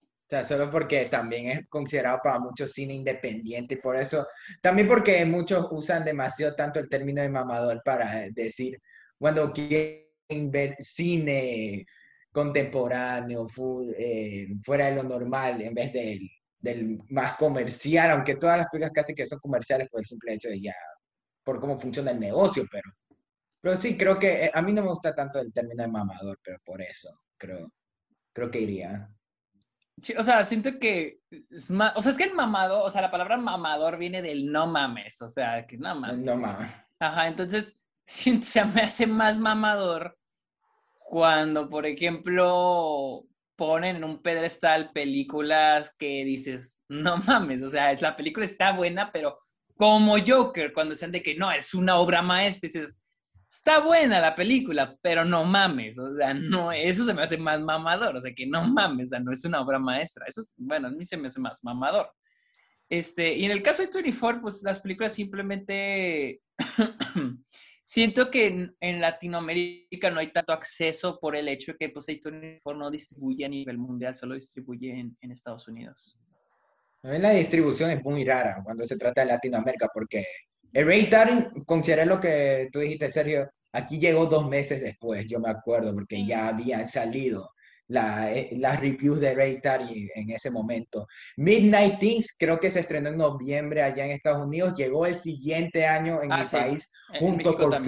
O 0.06 0.30
sea, 0.30 0.44
solo 0.44 0.70
porque 0.70 1.06
también 1.06 1.48
es 1.48 1.68
considerado 1.70 2.20
para 2.24 2.38
muchos 2.38 2.72
cine 2.74 2.94
independiente 2.94 3.76
y 3.76 3.78
por 3.78 3.96
eso, 3.96 4.28
también 4.62 4.88
porque 4.88 5.26
muchos 5.26 5.68
usan 5.72 6.04
demasiado 6.06 6.54
tanto 6.54 6.80
el 6.80 6.90
término 6.90 7.22
de 7.22 7.30
mamador 7.30 7.82
para 7.84 8.30
decir, 8.30 8.78
cuando 9.18 9.52
quieren 9.52 10.52
ver 10.52 10.76
cine 10.78 11.86
contemporáneo, 12.32 13.48
eh, 13.98 14.48
fuera 14.62 14.88
de 14.88 14.96
lo 14.96 15.04
normal, 15.04 15.62
en 15.62 15.74
vez 15.74 15.94
del, 15.94 16.30
del 16.60 17.00
más 17.10 17.36
comercial, 17.36 18.12
aunque 18.12 18.36
todas 18.36 18.58
las 18.58 18.68
películas 18.70 18.92
casi 18.94 19.16
que 19.16 19.26
son 19.26 19.40
comerciales 19.40 19.88
por 19.90 20.02
el 20.02 20.06
simple 20.06 20.34
hecho 20.34 20.50
de 20.50 20.62
ya, 20.62 20.76
por 21.50 21.60
cómo 21.60 21.80
funciona 21.80 22.12
el 22.12 22.20
negocio, 22.20 22.64
pero, 22.72 22.92
pero 23.60 23.76
sí, 23.76 23.98
creo 23.98 24.20
que 24.20 24.46
eh, 24.46 24.52
a 24.54 24.62
mí 24.62 24.72
no 24.72 24.84
me 24.84 24.90
gusta 24.90 25.16
tanto 25.16 25.40
el 25.40 25.52
término 25.52 25.82
de 25.82 25.90
mamador, 25.90 26.40
pero 26.44 26.60
por 26.64 26.80
eso 26.80 27.10
creo, 27.38 27.68
creo 28.32 28.52
que 28.52 28.62
iría 28.62 29.10
o 30.16 30.24
sea, 30.24 30.46
siento 30.46 30.78
que, 30.80 31.22
o 31.96 32.02
sea, 32.02 32.12
es 32.12 32.18
que 32.18 32.24
el 32.24 32.36
mamado, 32.36 32.84
o 32.84 32.90
sea, 32.92 33.02
la 33.02 33.12
palabra 33.12 33.36
mamador 33.36 33.98
viene 33.98 34.22
del 34.22 34.52
no 34.52 34.68
mames, 34.68 35.22
o 35.24 35.28
sea, 35.28 35.66
que 35.66 35.76
no 35.76 35.96
mames. 35.96 36.20
No 36.20 36.38
mames. 36.38 36.72
Ajá, 37.00 37.28
entonces 37.28 37.80
se 38.06 38.66
me 38.66 38.82
hace 38.82 39.08
más 39.08 39.40
mamador 39.40 40.18
cuando, 41.00 41.68
por 41.68 41.88
ejemplo, 41.88 43.26
ponen 43.56 43.98
en 43.98 44.04
un 44.04 44.22
pedestal 44.22 44.92
películas 44.92 45.96
que 45.98 46.24
dices, 46.24 46.82
no 46.88 47.18
mames, 47.18 47.64
o 47.64 47.70
sea, 47.70 47.92
la 48.00 48.16
película 48.16 48.46
está 48.46 48.72
buena, 48.72 49.12
pero 49.12 49.38
como 49.80 50.18
Joker, 50.20 50.74
cuando 50.74 50.94
dicen 50.94 51.10
de 51.14 51.24
que 51.24 51.36
no, 51.36 51.50
es 51.50 51.74
una 51.74 51.96
obra 51.96 52.22
maestra, 52.22 52.68
dices, 52.68 53.02
está 53.50 53.80
buena 53.80 54.20
la 54.20 54.36
película, 54.36 54.94
pero 55.02 55.24
no 55.24 55.46
mames, 55.46 55.98
o 55.98 56.18
sea, 56.18 56.34
no, 56.34 56.70
eso 56.74 57.06
se 57.06 57.14
me 57.14 57.24
hace 57.24 57.38
más 57.38 57.62
mamador, 57.62 58.18
o 58.18 58.20
sea, 58.20 58.34
que 58.36 58.46
no 58.46 58.68
mames, 58.68 59.08
o 59.08 59.10
sea, 59.12 59.20
no 59.22 59.32
es 59.32 59.46
una 59.46 59.62
obra 59.62 59.80
maestra, 59.80 60.26
eso 60.28 60.42
es, 60.42 60.54
bueno, 60.58 60.90
a 60.90 60.92
mí 60.92 61.06
se 61.06 61.16
me 61.16 61.30
hace 61.30 61.40
más 61.40 61.64
mamador. 61.64 62.12
Este, 62.90 63.34
y 63.38 63.46
en 63.46 63.52
el 63.52 63.64
caso 63.64 63.82
de 63.82 63.90
24, 63.90 64.42
pues 64.42 64.62
las 64.64 64.82
películas 64.82 65.14
simplemente 65.14 66.42
siento 67.86 68.30
que 68.30 68.74
en, 68.82 69.00
Latinoamérica 69.00 70.12
no 70.12 70.20
hay 70.20 70.34
tanto 70.34 70.52
acceso 70.52 71.22
por 71.22 71.38
el 71.38 71.48
hecho 71.48 71.72
de 71.72 71.78
que 71.78 71.90
pues 71.90 72.06
24 72.08 72.78
no 72.78 72.92
distribuye 72.92 73.46
a 73.46 73.50
nivel 73.50 73.78
mundial, 73.78 74.14
solo 74.14 74.36
distribuye 74.36 75.00
en 75.22 75.32
Estados 75.32 75.70
Unidos. 75.70 76.20
La 77.02 77.32
distribución 77.32 77.92
es 77.92 78.04
muy 78.04 78.26
rara 78.26 78.62
cuando 78.64 78.86
se 78.86 78.98
trata 78.98 79.22
de 79.22 79.28
Latinoamérica 79.28 79.88
porque 79.94 80.26
el 80.72 80.84
Hereditary, 80.84 81.48
consideré 81.66 82.06
lo 82.06 82.20
que 82.20 82.70
tú 82.72 82.80
dijiste, 82.80 83.12
Sergio, 83.12 83.50
aquí 83.72 84.00
llegó 84.00 84.26
dos 84.26 84.48
meses 84.48 84.82
después, 84.82 85.26
yo 85.28 85.40
me 85.40 85.50
acuerdo, 85.50 85.94
porque 85.94 86.26
ya 86.26 86.48
habían 86.48 86.88
salido 86.88 87.52
la, 87.88 88.32
eh, 88.32 88.50
las 88.58 88.80
reviews 88.80 89.20
de 89.20 89.32
Hereditary 89.32 90.12
en 90.14 90.30
ese 90.30 90.52
momento. 90.52 91.08
Midnight 91.38 92.00
Things 92.00 92.36
creo 92.38 92.60
que 92.60 92.70
se 92.70 92.82
estrenó 92.82 93.10
en 93.10 93.18
noviembre 93.18 93.82
allá 93.82 94.06
en 94.06 94.12
Estados 94.12 94.46
Unidos, 94.46 94.76
llegó 94.76 95.08
el 95.08 95.16
siguiente 95.16 95.88
año 95.88 96.22
en 96.22 96.32
ah, 96.32 96.44
mi 96.44 96.46
país 96.46 96.92
junto 97.20 97.58
con, 97.58 97.84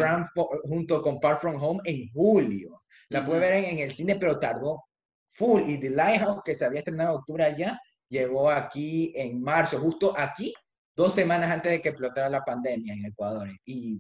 junto 0.64 1.02
con 1.04 1.22
Far 1.22 1.38
From 1.38 1.62
Home 1.62 1.82
en 1.86 2.10
julio. 2.12 2.82
La 3.10 3.24
pude 3.24 3.40
ver 3.40 3.66
en, 3.66 3.80
el 3.80 3.92
cine, 3.92 4.16
pero 4.16 4.40
tardó 4.40 4.86
full. 5.30 5.62
Y 5.68 5.78
The 5.78 5.90
Lighthouse, 5.90 6.42
que 6.44 6.56
se 6.56 6.66
había 6.66 6.80
estrenado 6.80 7.12
en 7.12 7.16
octubre 7.18 7.44
allá, 7.44 7.80
llegó 8.12 8.52
aquí 8.52 9.14
en 9.16 9.42
marzo, 9.42 9.80
justo 9.80 10.14
aquí 10.18 10.54
dos 10.96 11.14
semanas 11.14 11.50
antes 11.50 11.72
de 11.72 11.82
que 11.82 11.90
explotara 11.90 12.30
la 12.30 12.44
pandemia 12.44 12.94
en 12.94 13.06
Ecuador. 13.06 13.50
Y 13.66 14.00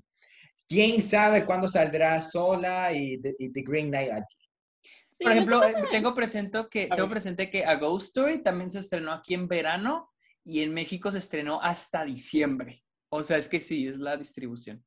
quién 0.68 1.02
sabe 1.02 1.46
cuándo 1.46 1.68
saldrá 1.68 2.22
sola 2.22 2.94
y, 2.94 3.20
The 3.20 3.64
Green 3.66 3.88
Knight 3.88 4.12
aquí. 4.12 4.38
Por 5.20 5.32
ejemplo, 5.32 5.64
eh, 5.64 5.74
tengo 5.92 6.14
presente 6.14 6.60
que, 6.70 6.88
tengo 6.88 7.10
presente 7.10 7.50
que 7.50 7.66
A 7.66 7.76
Ghost 7.76 8.08
Story 8.08 8.44
también 8.44 8.70
se 8.70 8.80
estrenó 8.80 9.12
aquí 9.12 9.34
en 9.34 9.48
verano 9.48 10.12
y 10.44 10.62
en 10.62 10.74
México 10.74 11.12
se 11.12 11.20
estrenó 11.20 11.62
hasta 11.62 12.04
diciembre. 12.04 12.84
O 13.10 13.24
sea, 13.24 13.38
es 13.38 13.48
que 13.48 13.60
sí, 13.60 13.88
es 13.88 13.98
la 13.98 14.18
distribución. 14.18 14.84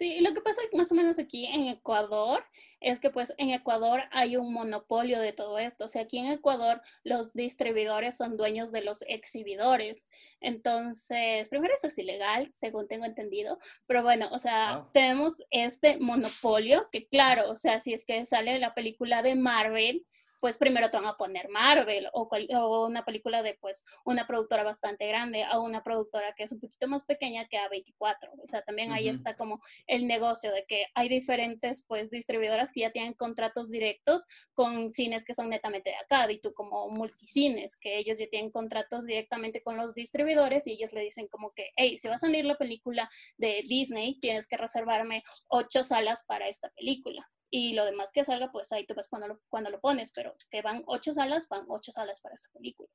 Sí, 0.00 0.18
lo 0.20 0.32
que 0.32 0.40
pasa 0.40 0.62
más 0.72 0.90
o 0.92 0.94
menos 0.94 1.18
aquí 1.18 1.44
en 1.44 1.66
Ecuador 1.66 2.42
es 2.80 3.00
que 3.00 3.10
pues 3.10 3.34
en 3.36 3.50
Ecuador 3.50 4.04
hay 4.12 4.38
un 4.38 4.50
monopolio 4.50 5.20
de 5.20 5.34
todo 5.34 5.58
esto. 5.58 5.84
O 5.84 5.88
sea, 5.88 6.00
aquí 6.00 6.16
en 6.16 6.28
Ecuador 6.28 6.80
los 7.04 7.34
distribuidores 7.34 8.16
son 8.16 8.38
dueños 8.38 8.72
de 8.72 8.80
los 8.80 9.02
exhibidores. 9.02 10.08
Entonces, 10.40 11.50
primero 11.50 11.74
eso 11.74 11.88
es 11.88 11.98
ilegal, 11.98 12.50
según 12.54 12.88
tengo 12.88 13.04
entendido. 13.04 13.58
Pero 13.86 14.02
bueno, 14.02 14.30
o 14.32 14.38
sea, 14.38 14.88
tenemos 14.94 15.34
este 15.50 15.98
monopolio 15.98 16.88
que 16.90 17.06
claro, 17.06 17.50
o 17.50 17.54
sea, 17.54 17.78
si 17.78 17.92
es 17.92 18.06
que 18.06 18.24
sale 18.24 18.58
la 18.58 18.72
película 18.72 19.20
de 19.20 19.34
Marvel, 19.34 20.06
pues 20.40 20.58
primero 20.58 20.90
te 20.90 20.96
van 20.96 21.06
a 21.06 21.16
poner 21.16 21.48
Marvel 21.48 22.08
o, 22.12 22.28
o, 22.28 22.86
una 22.86 23.04
película 23.04 23.42
de 23.42 23.54
pues 23.54 23.84
una 24.04 24.26
productora 24.26 24.64
bastante 24.64 25.06
grande 25.06 25.44
a 25.44 25.58
una 25.60 25.82
productora 25.82 26.34
que 26.34 26.44
es 26.44 26.52
un 26.52 26.60
poquito 26.60 26.88
más 26.88 27.04
pequeña 27.04 27.46
que 27.46 27.58
A24. 27.58 28.30
O 28.42 28.46
sea, 28.46 28.62
también 28.62 28.92
ahí 28.92 29.08
está 29.08 29.36
como 29.36 29.60
el 29.86 30.06
negocio 30.06 30.52
de 30.52 30.64
que 30.66 30.86
hay 30.94 31.08
diferentes 31.08 31.84
pues 31.86 32.10
distribuidoras 32.10 32.72
que 32.72 32.80
ya 32.80 32.90
tienen 32.90 33.14
contratos 33.14 33.70
directos 33.70 34.26
con 34.54 34.90
cines 34.90 35.24
que 35.24 35.34
son 35.34 35.50
netamente 35.50 35.90
de 35.90 35.96
acá, 35.96 36.30
y 36.30 36.40
tú 36.40 36.52
como 36.54 36.88
multicines, 36.88 37.76
que 37.76 37.98
ellos 37.98 38.18
ya 38.18 38.26
tienen 38.28 38.50
contratos 38.50 39.06
directamente 39.06 39.62
con 39.62 39.76
los 39.76 39.94
distribuidores 39.94 40.66
y 40.66 40.72
ellos 40.72 40.92
le 40.92 41.02
dicen 41.02 41.28
como 41.28 41.52
que, 41.52 41.70
hey, 41.76 41.98
si 41.98 42.08
va 42.08 42.14
a 42.14 42.18
salir 42.18 42.44
la 42.44 42.56
película 42.56 43.08
de 43.36 43.62
Disney, 43.66 44.18
tienes 44.20 44.46
que 44.46 44.56
reservarme 44.56 45.22
ocho 45.48 45.82
salas 45.82 46.24
para 46.26 46.48
esta 46.48 46.70
película 46.70 47.28
y 47.50 47.72
lo 47.72 47.84
demás 47.84 48.12
que 48.12 48.24
salga, 48.24 48.50
pues 48.52 48.72
ahí 48.72 48.86
tú 48.86 48.94
ves 48.94 49.08
cuando 49.08 49.28
lo, 49.28 49.40
cuando 49.48 49.70
lo 49.70 49.80
pones, 49.80 50.12
pero 50.12 50.34
que 50.50 50.62
van 50.62 50.82
ocho 50.86 51.12
salas, 51.12 51.48
van 51.48 51.64
ocho 51.68 51.92
salas 51.92 52.20
para 52.20 52.34
esta 52.34 52.48
película. 52.52 52.88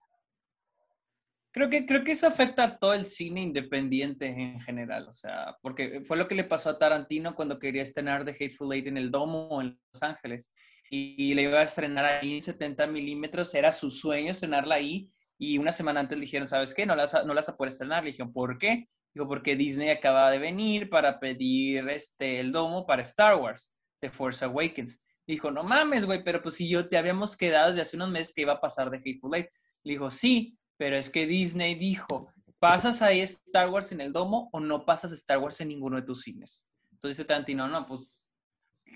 Creo 1.52 1.70
que, 1.70 1.86
creo 1.86 2.04
que 2.04 2.12
eso 2.12 2.28
afecta 2.28 2.64
a 2.64 2.78
todo 2.80 2.94
el 2.94 3.08
cine 3.08 3.42
independiente 3.42 4.26
en 4.26 4.60
general, 4.60 5.08
o 5.08 5.14
sea, 5.14 5.56
porque 5.62 6.02
fue 6.04 6.18
lo 6.18 6.28
que 6.28 6.36
le 6.36 6.44
pasó 6.44 6.70
a 6.70 6.78
Tarantino 6.78 7.34
cuando 7.34 7.60
quería 7.60 7.82
estrenar 7.82 8.26
The 8.26 8.32
Hateful 8.32 8.74
Eight 8.74 8.88
en 8.88 8.98
el 8.98 9.10
Domo 9.10 9.62
en 9.62 9.80
Los 9.94 10.04
Ángeles 10.04 10.52
y, 10.90 11.34
le 11.34 11.44
iba 11.44 11.60
a 11.60 11.64
estrenar 11.64 12.06
ahí 12.06 12.36
en 12.36 12.42
70 12.42 12.88
milímetros, 12.88 13.54
era 13.56 13.72
su 13.72 13.90
sueño 13.90 14.32
estrenarla 14.32 14.76
ahí 14.76 15.10
y 15.38 15.58
una 15.58 15.72
semana 15.72 16.00
antes 16.00 16.18
le 16.18 16.26
dijeron, 16.26 16.48
¿sabes 16.48 16.74
qué? 16.74 16.86
No 16.86 16.96
las, 16.96 17.14
no 17.26 17.34
las 17.34 17.50
a 17.50 17.58
poder 17.58 17.72
estrenar. 17.74 18.04
Le 18.04 18.12
dijeron, 18.12 18.32
¿por 18.32 18.58
qué? 18.58 18.88
Dijo, 19.14 19.28
porque 19.28 19.56
Disney 19.56 19.90
acaba 19.90 20.32
de 20.32 20.40
venir 20.40 20.90
para 20.90 21.20
pedir 21.20 21.90
este, 21.90 22.40
el 22.40 22.52
Domo 22.52 22.86
para 22.86 23.02
Star 23.02 23.36
Wars. 23.36 23.75
The 24.00 24.10
Force 24.10 24.44
Awakens. 24.44 25.02
Dijo, 25.28 25.50
no 25.52 25.64
mames, 25.64 26.06
güey, 26.06 26.24
pero 26.24 26.42
pues 26.42 26.56
si 26.56 26.70
yo 26.70 26.88
te 26.88 26.98
habíamos 26.98 27.36
quedado 27.36 27.70
desde 27.70 27.82
hace 27.82 27.96
unos 27.96 28.12
meses 28.12 28.34
que 28.34 28.42
iba 28.42 28.54
a 28.54 28.62
pasar 28.62 28.90
de 28.90 28.98
Hateful 28.98 29.36
Eight. 29.36 29.50
Le 29.84 29.94
dijo, 29.94 30.12
sí, 30.12 30.58
pero 30.78 30.98
es 30.98 31.10
que 31.10 31.26
Disney 31.26 31.76
dijo, 31.76 32.32
¿pasas 32.60 33.02
ahí 33.02 33.22
Star 33.22 33.70
Wars 33.70 33.92
en 33.92 34.02
el 34.02 34.14
domo 34.14 34.50
o 34.52 34.60
no 34.60 34.86
pasas 34.86 35.12
Star 35.12 35.40
Wars 35.40 35.60
en 35.62 35.70
ninguno 35.70 35.98
de 35.98 36.04
tus 36.04 36.22
cines? 36.22 36.68
Entonces 36.92 37.18
dice 37.18 37.28
Tarantino, 37.28 37.68
no, 37.68 37.86
pues 37.86 38.30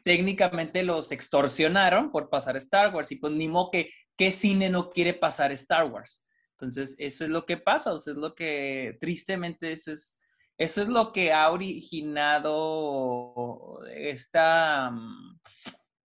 técnicamente 0.03 0.83
los 0.83 1.11
extorsionaron 1.11 2.11
por 2.11 2.29
pasar 2.29 2.57
Star 2.57 2.93
Wars 2.93 3.11
y 3.11 3.15
pues 3.17 3.33
ni 3.33 3.47
modo 3.47 3.71
que, 3.71 3.89
¿qué 4.15 4.31
cine 4.31 4.69
no 4.69 4.89
quiere 4.89 5.13
pasar 5.13 5.51
Star 5.51 5.85
Wars? 5.85 6.23
Entonces, 6.51 6.95
eso 6.99 7.23
es 7.23 7.29
lo 7.29 7.45
que 7.45 7.57
pasa, 7.57 7.93
o 7.93 7.97
sea, 7.97 8.11
es 8.11 8.19
lo 8.19 8.35
que 8.35 8.97
tristemente 8.99 9.71
eso 9.71 9.93
es, 9.93 10.18
eso 10.59 10.81
es 10.81 10.89
lo 10.89 11.11
que 11.13 11.31
ha 11.31 11.49
originado 11.49 12.53
esta 13.95 14.91
mm, 14.91 15.39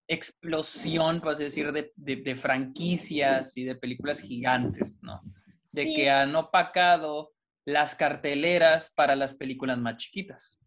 explosión, 0.07 1.19
por 1.19 1.33
así 1.33 1.43
decir, 1.43 1.73
de, 1.73 1.91
de, 1.95 2.35
franquicias 2.35 3.57
y 3.57 3.65
de 3.65 3.75
películas 3.75 4.21
gigantes, 4.21 4.99
¿no? 5.03 5.21
De 5.73 5.93
que 5.93 6.09
han 6.09 6.33
opacado 6.37 7.33
las 7.65 7.95
carteleras 7.95 8.93
para 8.95 9.17
las 9.17 9.33
películas 9.33 9.77
más 9.77 9.97
chiquitas. 9.97 10.57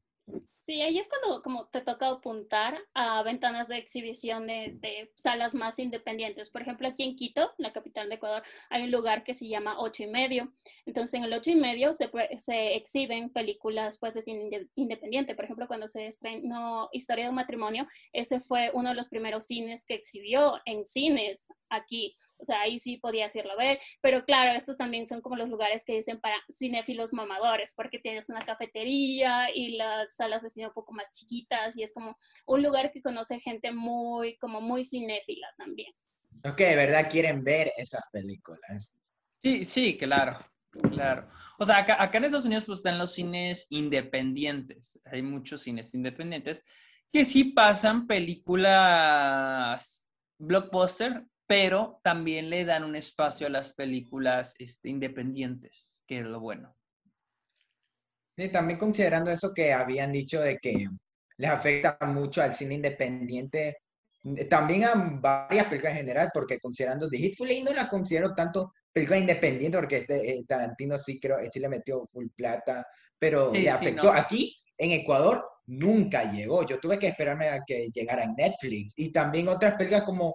Sí, 0.68 0.82
ahí 0.82 0.98
es 0.98 1.08
cuando 1.08 1.42
como 1.42 1.66
te 1.68 1.80
toca 1.80 2.08
apuntar 2.08 2.78
a 2.92 3.22
ventanas 3.22 3.68
de 3.68 3.78
exhibiciones 3.78 4.82
de 4.82 5.10
salas 5.14 5.54
más 5.54 5.78
independientes. 5.78 6.50
Por 6.50 6.60
ejemplo, 6.60 6.86
aquí 6.86 7.04
en 7.04 7.16
Quito, 7.16 7.54
la 7.56 7.72
capital 7.72 8.10
de 8.10 8.16
Ecuador, 8.16 8.42
hay 8.68 8.82
un 8.82 8.90
lugar 8.90 9.24
que 9.24 9.32
se 9.32 9.48
llama 9.48 9.80
Ocho 9.80 10.02
y 10.02 10.08
Medio. 10.08 10.52
Entonces, 10.84 11.14
en 11.14 11.24
el 11.24 11.32
Ocho 11.32 11.52
y 11.52 11.54
Medio 11.54 11.94
se, 11.94 12.10
se 12.36 12.74
exhiben 12.76 13.30
películas 13.30 13.96
pues, 13.98 14.12
de 14.12 14.22
cine 14.22 14.68
independiente. 14.74 15.34
Por 15.34 15.46
ejemplo, 15.46 15.66
cuando 15.68 15.86
se 15.86 16.06
estrenó 16.06 16.90
Historia 16.92 17.24
de 17.24 17.30
un 17.30 17.36
matrimonio, 17.36 17.86
ese 18.12 18.38
fue 18.38 18.70
uno 18.74 18.90
de 18.90 18.94
los 18.94 19.08
primeros 19.08 19.46
cines 19.46 19.86
que 19.86 19.94
exhibió 19.94 20.60
en 20.66 20.84
cines 20.84 21.48
aquí. 21.70 22.14
O 22.38 22.44
sea, 22.44 22.62
ahí 22.62 22.78
sí 22.78 22.96
podías 22.96 23.34
irlo 23.36 23.52
a 23.52 23.56
ver. 23.56 23.78
Pero 24.00 24.24
claro, 24.24 24.52
estos 24.52 24.76
también 24.76 25.06
son 25.06 25.20
como 25.20 25.36
los 25.36 25.48
lugares 25.48 25.84
que 25.84 25.94
dicen 25.94 26.20
para 26.20 26.36
cinéfilos 26.50 27.12
mamadores, 27.12 27.74
porque 27.74 27.98
tienes 27.98 28.28
una 28.28 28.40
cafetería 28.40 29.48
y 29.54 29.76
las 29.76 30.14
salas 30.14 30.42
de 30.42 30.50
cine 30.50 30.68
un 30.68 30.72
poco 30.72 30.92
más 30.92 31.10
chiquitas 31.12 31.76
y 31.76 31.82
es 31.82 31.92
como 31.92 32.16
un 32.46 32.62
lugar 32.62 32.92
que 32.92 33.02
conoce 33.02 33.40
gente 33.40 33.72
muy, 33.72 34.36
como 34.38 34.60
muy 34.60 34.84
cinéfila 34.84 35.48
también. 35.56 35.92
Ok, 36.44 36.58
¿verdad? 36.58 37.10
Quieren 37.10 37.42
ver 37.42 37.72
esas 37.76 38.02
películas. 38.12 38.96
Sí, 39.40 39.64
sí, 39.64 39.96
claro. 39.96 40.38
Claro. 40.70 41.28
O 41.58 41.64
sea, 41.64 41.78
acá, 41.78 42.00
acá 42.00 42.18
en 42.18 42.24
Estados 42.24 42.44
Unidos 42.44 42.64
pues 42.64 42.80
están 42.80 42.98
los 42.98 43.14
cines 43.14 43.66
independientes. 43.70 45.00
Hay 45.04 45.22
muchos 45.22 45.62
cines 45.62 45.94
independientes 45.94 46.62
que 47.12 47.24
sí 47.24 47.44
pasan 47.44 48.06
películas 48.06 50.06
blockbuster 50.38 51.24
pero 51.48 51.98
también 52.04 52.50
le 52.50 52.66
dan 52.66 52.84
un 52.84 52.94
espacio 52.94 53.46
a 53.46 53.50
las 53.50 53.72
películas 53.72 54.54
este, 54.58 54.90
independientes, 54.90 56.04
que 56.06 56.18
es 56.18 56.26
lo 56.26 56.40
bueno. 56.40 56.76
Sí, 58.36 58.50
también 58.50 58.78
considerando 58.78 59.30
eso 59.30 59.52
que 59.54 59.72
habían 59.72 60.12
dicho 60.12 60.40
de 60.42 60.58
que 60.58 60.86
les 61.38 61.50
afecta 61.50 61.98
mucho 62.02 62.42
al 62.42 62.54
cine 62.54 62.74
independiente, 62.74 63.78
también 64.50 64.84
a 64.84 64.92
varias 64.94 65.66
películas 65.66 65.94
en 65.94 66.00
general, 66.00 66.30
porque 66.34 66.58
considerando 66.58 67.08
The 67.08 67.16
Hitful 67.16 67.50
y 67.50 67.62
no 67.62 67.72
la 67.72 67.88
considero 67.88 68.34
tanto 68.34 68.74
película 68.92 69.18
independiente, 69.18 69.78
porque 69.78 69.96
este, 69.98 70.30
eh, 70.30 70.44
Tarantino 70.46 70.98
sí 70.98 71.18
creo, 71.18 71.38
sí 71.50 71.60
le 71.60 71.68
metió 71.70 72.06
full 72.12 72.26
plata, 72.36 72.86
pero 73.18 73.52
le 73.52 73.70
afectó. 73.70 74.12
Aquí, 74.12 74.54
en 74.76 74.90
Ecuador, 74.90 75.48
nunca 75.66 76.30
llegó. 76.30 76.66
Yo 76.66 76.78
tuve 76.78 76.98
que 76.98 77.08
esperarme 77.08 77.48
a 77.48 77.62
que 77.66 77.88
llegara 77.94 78.24
en 78.24 78.34
Netflix. 78.34 78.92
Y 78.98 79.12
también 79.12 79.48
otras 79.48 79.74
películas 79.74 80.02
como 80.02 80.34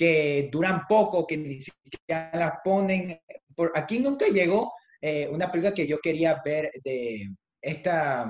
que 0.00 0.48
duran 0.50 0.86
poco, 0.88 1.26
que 1.26 1.36
ni 1.36 1.60
siquiera 1.60 2.30
las 2.32 2.54
ponen. 2.64 3.20
Por, 3.54 3.70
aquí 3.74 3.98
nunca 3.98 4.24
llegó 4.28 4.72
eh, 4.98 5.28
una 5.30 5.52
película 5.52 5.74
que 5.74 5.86
yo 5.86 5.98
quería 5.98 6.40
ver 6.42 6.70
de 6.82 7.28
esta, 7.60 8.24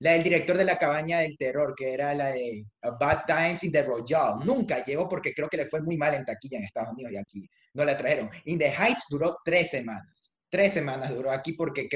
la 0.00 0.10
del 0.10 0.24
director 0.24 0.56
de 0.56 0.64
La 0.64 0.76
Cabaña 0.76 1.20
del 1.20 1.36
Terror, 1.38 1.74
que 1.76 1.94
era 1.94 2.12
la 2.12 2.32
de 2.32 2.64
Bad 2.98 3.20
Times 3.24 3.62
in 3.62 3.70
the 3.70 3.84
Royale. 3.84 4.44
Nunca 4.44 4.84
llegó 4.84 5.08
porque 5.08 5.32
creo 5.32 5.48
que 5.48 5.58
le 5.58 5.66
fue 5.66 5.80
muy 5.80 5.96
mal 5.96 6.12
en 6.14 6.24
taquilla 6.24 6.58
en 6.58 6.64
Estados 6.64 6.92
Unidos 6.92 7.12
y 7.12 7.16
aquí 7.16 7.48
no 7.74 7.84
la 7.84 7.96
trajeron. 7.96 8.28
In 8.46 8.58
the 8.58 8.72
Heights 8.72 9.04
duró 9.08 9.36
tres 9.44 9.70
semanas. 9.70 10.40
Tres 10.48 10.72
semanas 10.72 11.14
duró 11.14 11.30
aquí 11.30 11.52
porque, 11.52 11.88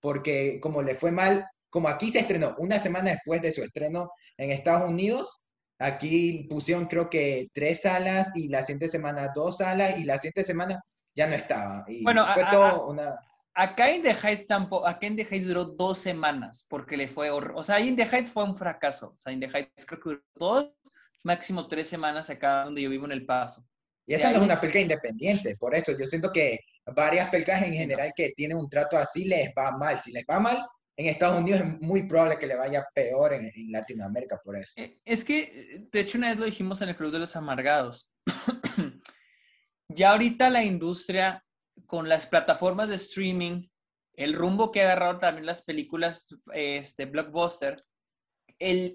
porque 0.00 0.58
como 0.60 0.82
le 0.82 0.96
fue 0.96 1.12
mal, 1.12 1.46
como 1.70 1.86
aquí 1.86 2.10
se 2.10 2.18
estrenó 2.18 2.56
una 2.58 2.80
semana 2.80 3.12
después 3.12 3.40
de 3.42 3.52
su 3.52 3.62
estreno 3.62 4.10
en 4.36 4.50
Estados 4.50 4.90
Unidos, 4.90 5.41
Aquí 5.82 6.46
pusieron 6.48 6.86
creo 6.86 7.10
que 7.10 7.48
tres 7.52 7.80
salas 7.80 8.30
y 8.36 8.48
la 8.48 8.60
siguiente 8.60 8.88
semana 8.88 9.32
dos 9.34 9.56
salas 9.56 9.98
y 9.98 10.04
la 10.04 10.16
siguiente 10.16 10.44
semana 10.44 10.80
ya 11.14 11.26
no 11.26 11.34
estaba. 11.34 11.84
bueno, 12.02 12.26
fue 12.32 12.44
todo 12.50 12.88
una... 12.88 13.18
Acá 13.54 13.90
en 13.90 14.02
The 14.02 14.14
Heights 14.14 14.46
tampoco, 14.46 14.86
acá 14.86 15.06
en 15.06 15.16
The 15.16 15.26
Heights 15.28 15.46
duró 15.46 15.64
dos 15.64 15.98
semanas 15.98 16.64
porque 16.68 16.96
le 16.96 17.08
fue, 17.08 17.30
o 17.30 17.62
sea, 17.62 17.80
en 17.80 17.96
The 17.96 18.04
Heights 18.04 18.30
fue 18.30 18.44
un 18.44 18.56
fracaso. 18.56 19.12
O 19.14 19.18
sea, 19.18 19.32
en 19.32 19.40
The 19.40 19.46
Heights 19.46 19.84
creo 19.84 20.00
que 20.00 20.08
duró 20.10 20.22
dos, 20.36 20.72
máximo 21.24 21.66
tres 21.66 21.88
semanas 21.88 22.30
acá 22.30 22.64
donde 22.64 22.80
yo 22.80 22.88
vivo 22.88 23.04
en 23.04 23.12
El 23.12 23.26
Paso. 23.26 23.66
Y 24.06 24.14
esa 24.14 24.30
no 24.30 24.36
es 24.36 24.42
una 24.42 24.60
película 24.60 24.82
independiente, 24.82 25.56
por 25.56 25.74
eso 25.74 25.92
yo 25.98 26.06
siento 26.06 26.32
que 26.32 26.60
varias 26.86 27.28
películas 27.28 27.62
en 27.62 27.74
general 27.74 28.12
que 28.16 28.32
tienen 28.36 28.56
un 28.56 28.68
trato 28.68 28.96
así 28.96 29.24
les 29.24 29.50
va 29.50 29.76
mal. 29.76 29.98
Si 29.98 30.12
les 30.12 30.24
va 30.28 30.40
mal, 30.40 30.64
en 30.96 31.06
Estados 31.06 31.40
Unidos 31.40 31.60
es 31.60 31.80
muy 31.80 32.04
probable 32.04 32.38
que 32.38 32.46
le 32.46 32.56
vaya 32.56 32.86
peor 32.94 33.32
en, 33.32 33.50
Latinoamérica 33.70 34.40
por 34.42 34.56
eso. 34.56 34.80
Eh, 34.80 34.98
es 35.04 35.24
que, 35.24 35.86
de 35.90 36.00
hecho, 36.00 36.18
una 36.18 36.28
vez 36.28 36.38
lo 36.38 36.44
dijimos 36.44 36.82
en 36.82 36.90
el 36.90 36.96
Club 36.96 37.12
de 37.12 37.18
los 37.18 37.36
Amargados. 37.36 38.10
ya 39.88 40.10
ahorita 40.10 40.50
la 40.50 40.64
industria, 40.64 41.44
con 41.86 42.08
las 42.08 42.26
plataformas 42.26 42.88
de 42.88 42.96
streaming, 42.96 43.68
el 44.14 44.34
rumbo 44.34 44.70
que 44.70 44.82
ha 44.82 44.84
agarrado 44.84 45.18
también 45.18 45.46
las 45.46 45.62
películas 45.62 46.28
este, 46.52 47.06
blockbuster, 47.06 47.82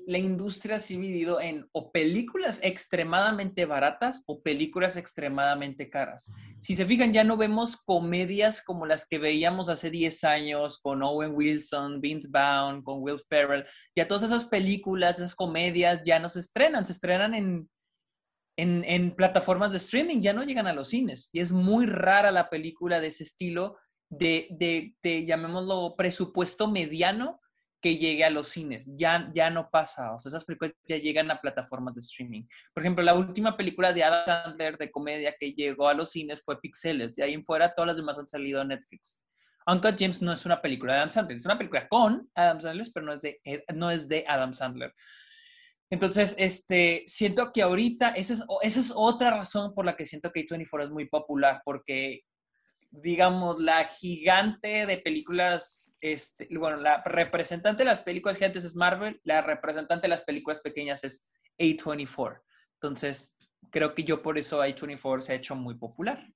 la 0.06 0.18
industria 0.18 0.80
se 0.80 0.94
ha 0.94 0.98
dividido 0.98 1.42
en 1.42 1.68
o 1.72 1.92
películas 1.92 2.60
extremadamente 2.64 3.66
baratas 3.66 4.24
o 4.26 4.42
películas 4.42 4.98
extremadamente 4.98 5.90
caras. 5.90 6.32
Si 6.60 6.76
se 6.76 6.86
fijan, 6.86 7.12
ya 7.12 7.24
no 7.24 7.38
vemos 7.38 7.76
comedias 7.76 8.62
como 8.62 8.86
las 8.86 9.08
que 9.08 9.18
veíamos 9.18 9.70
hace 9.70 9.90
10 9.90 10.24
años 10.24 10.80
con 10.80 11.04
Owen 11.04 11.34
Wilson, 11.36 12.00
Vince 12.00 12.28
Vaughn, 12.32 12.82
con 12.82 13.02
Will 13.02 13.20
Ferrell. 13.28 13.66
Ya 13.96 14.08
todas 14.08 14.24
esas 14.24 14.46
películas, 14.46 15.18
esas 15.18 15.36
comedias 15.36 16.02
ya 16.06 16.20
no 16.20 16.30
se 16.30 16.40
estrenan, 16.40 16.86
se 16.86 16.94
estrenan 16.94 17.34
en, 17.34 17.70
en, 18.58 18.84
en 18.86 19.16
plataformas 19.16 19.72
de 19.72 19.78
streaming, 19.78 20.22
ya 20.22 20.34
no 20.34 20.44
llegan 20.44 20.68
a 20.68 20.74
los 20.74 20.90
cines. 20.90 21.30
Y 21.34 21.42
es 21.42 21.52
muy 21.52 21.86
rara 21.86 22.32
la 22.32 22.50
película 22.50 23.00
de 23.00 23.08
ese 23.08 23.24
estilo 23.24 23.78
de, 24.10 24.48
de, 24.52 24.96
de 25.04 25.26
llamémoslo, 25.26 25.96
presupuesto 25.98 26.70
mediano 26.70 27.42
que 27.82 27.98
llegue 27.98 28.24
a 28.24 28.30
los 28.30 28.50
cines. 28.50 28.86
Ya, 28.96 29.32
ya 29.34 29.50
no 29.50 29.70
pasa. 29.70 30.14
O 30.14 30.18
sea, 30.18 30.30
esas 30.30 30.46
películas 30.46 30.74
ya 30.86 30.98
llegan 30.98 31.30
a 31.32 31.40
plataformas 31.40 31.96
de 31.96 32.02
streaming. 32.02 32.44
Por 32.74 32.84
ejemplo, 32.84 33.04
la 33.04 33.14
última 33.14 33.56
película 33.56 33.94
de 33.94 34.04
Adam 34.04 34.26
Sandler 34.26 34.78
de 34.78 34.92
comedia 34.92 35.36
que 35.40 35.54
llegó 35.54 35.88
a 35.88 35.94
los 35.94 36.12
cines 36.12 36.44
fue 36.44 36.60
Pixeles. 36.60 37.18
Y 37.18 37.22
ahí 37.22 37.34
en 37.34 37.46
fuera 37.46 37.74
todas 37.74 37.88
las 37.88 37.98
demás 37.98 38.18
han 38.18 38.28
salido 38.28 38.62
a 38.62 38.66
Netflix. 38.66 39.22
Uncle 39.68 39.96
James 39.98 40.22
no 40.22 40.32
es 40.32 40.46
una 40.46 40.62
película 40.62 40.94
de 40.94 41.00
Adam 41.00 41.12
Sandler. 41.12 41.38
Es 41.38 41.46
una 41.46 41.58
película 41.58 41.88
con 41.88 42.30
Adam 42.34 42.62
Sandler, 42.62 42.88
pero 42.94 43.06
no 43.06 43.14
es 43.14 43.22
de, 43.22 43.42
no 43.76 43.92
es 43.92 44.08
de 44.08 44.26
Adam 44.28 44.54
Sandler. 44.54 44.94
Entonces, 45.90 46.36
este, 46.38 47.04
siento 47.06 47.52
que 47.54 47.62
ahorita, 47.62 48.10
esa 48.10 48.34
es, 48.34 48.44
esa 48.62 48.80
es 48.80 48.92
otra 48.94 49.32
razón 49.32 49.74
por 49.74 49.86
la 49.86 49.96
que 49.96 50.06
siento 50.06 50.32
que 50.32 50.46
A24 50.46 50.84
es 50.84 50.90
muy 50.90 51.08
popular, 51.08 51.62
porque, 51.64 52.24
digamos, 52.90 53.60
la 53.60 53.86
gigante 53.86 54.86
de 54.86 54.98
películas, 54.98 55.96
este, 56.02 56.48
bueno, 56.58 56.78
la 56.78 57.04
representante 57.04 57.84
de 57.84 57.90
las 57.90 58.02
películas 58.02 58.38
gigantes 58.38 58.64
es 58.64 58.76
Marvel, 58.76 59.20
la 59.24 59.42
representante 59.42 60.04
de 60.04 60.10
las 60.10 60.24
películas 60.24 60.60
pequeñas 60.62 61.04
es 61.04 61.30
A24. 61.60 62.42
Entonces, 62.76 63.38
creo 63.72 63.94
que 63.94 64.04
yo 64.04 64.22
por 64.22 64.38
eso 64.38 64.64
A24 64.64 65.22
se 65.22 65.34
ha 65.34 65.36
hecho 65.36 65.56
muy 65.56 65.76
popular. 65.76 66.28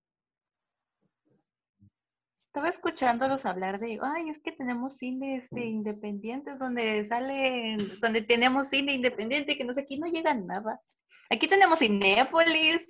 Estaba 2.48 2.68
escuchándolos 2.68 3.46
hablar 3.46 3.80
de, 3.80 3.98
ay, 4.02 4.30
es 4.30 4.42
que 4.42 4.52
tenemos 4.52 4.98
cine 4.98 5.38
este, 5.38 5.64
independientes 5.64 6.60
donde 6.60 7.06
sale, 7.06 7.78
donde 8.02 8.22
tenemos 8.24 8.68
cine 8.68 8.94
independiente, 8.94 9.58
que 9.58 9.64
no 9.64 9.74
sé, 9.74 9.82
aquí 9.82 9.98
no 9.98 10.08
llega 10.08 10.34
nada. 10.34 10.82
Aquí 11.30 11.48
tenemos 11.48 11.80
Cinépolis 11.80 12.90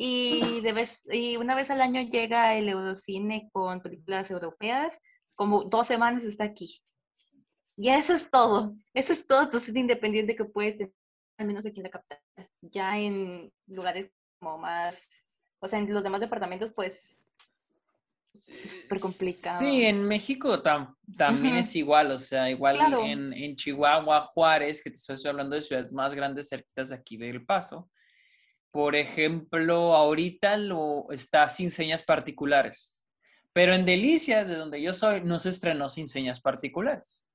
y, 0.00 0.60
de 0.60 0.72
vez, 0.72 1.02
y 1.10 1.36
una 1.36 1.56
vez 1.56 1.72
al 1.72 1.80
año 1.80 2.00
llega 2.02 2.54
el 2.54 2.68
Eurocine 2.68 3.48
con 3.52 3.80
películas 3.80 4.30
europeas, 4.30 4.96
como 5.34 5.64
dos 5.64 5.88
semanas 5.88 6.22
está 6.22 6.44
aquí. 6.44 6.80
Y 7.76 7.88
eso 7.88 8.14
es 8.14 8.30
todo, 8.30 8.76
eso 8.94 9.12
es 9.12 9.26
todo 9.26 9.50
tu 9.50 9.58
cine 9.58 9.80
independiente 9.80 10.36
que 10.36 10.44
puedes 10.44 10.78
tener, 10.78 10.92
al 11.36 11.46
menos 11.48 11.66
aquí 11.66 11.80
en 11.80 11.82
la 11.82 11.90
capital. 11.90 12.20
Ya 12.60 12.96
en 12.96 13.52
lugares 13.66 14.12
como 14.38 14.58
más, 14.58 15.08
o 15.60 15.68
sea, 15.68 15.80
en 15.80 15.92
los 15.92 16.04
demás 16.04 16.20
departamentos, 16.20 16.72
pues 16.72 17.32
súper 18.34 19.00
complicado. 19.00 19.58
Sí, 19.58 19.84
en 19.84 20.04
México 20.04 20.62
también 20.62 21.56
es 21.56 21.74
igual, 21.74 22.12
o 22.12 22.20
sea, 22.20 22.48
igual 22.48 22.78
en, 23.04 23.56
Chihuahua, 23.56 24.20
Juárez, 24.20 24.80
que 24.80 24.90
te 24.90 24.96
estoy 24.96 25.16
hablando 25.28 25.56
de 25.56 25.62
ciudades 25.62 25.92
más 25.92 26.14
grandes 26.14 26.48
cerquitas 26.50 26.92
aquí 26.92 27.16
del 27.16 27.44
Paso. 27.44 27.90
Por 28.78 28.94
ejemplo, 28.94 29.96
ahorita 29.96 30.56
lo 30.56 31.10
está 31.10 31.48
sin 31.48 31.72
señas 31.72 32.04
particulares, 32.04 33.04
pero 33.52 33.74
en 33.74 33.84
Delicias, 33.84 34.46
de 34.46 34.54
donde 34.54 34.80
yo 34.80 34.94
soy, 34.94 35.20
no 35.20 35.40
se 35.40 35.48
estrenó 35.48 35.88
sin 35.88 36.06
señas 36.06 36.40
particulares. 36.40 37.26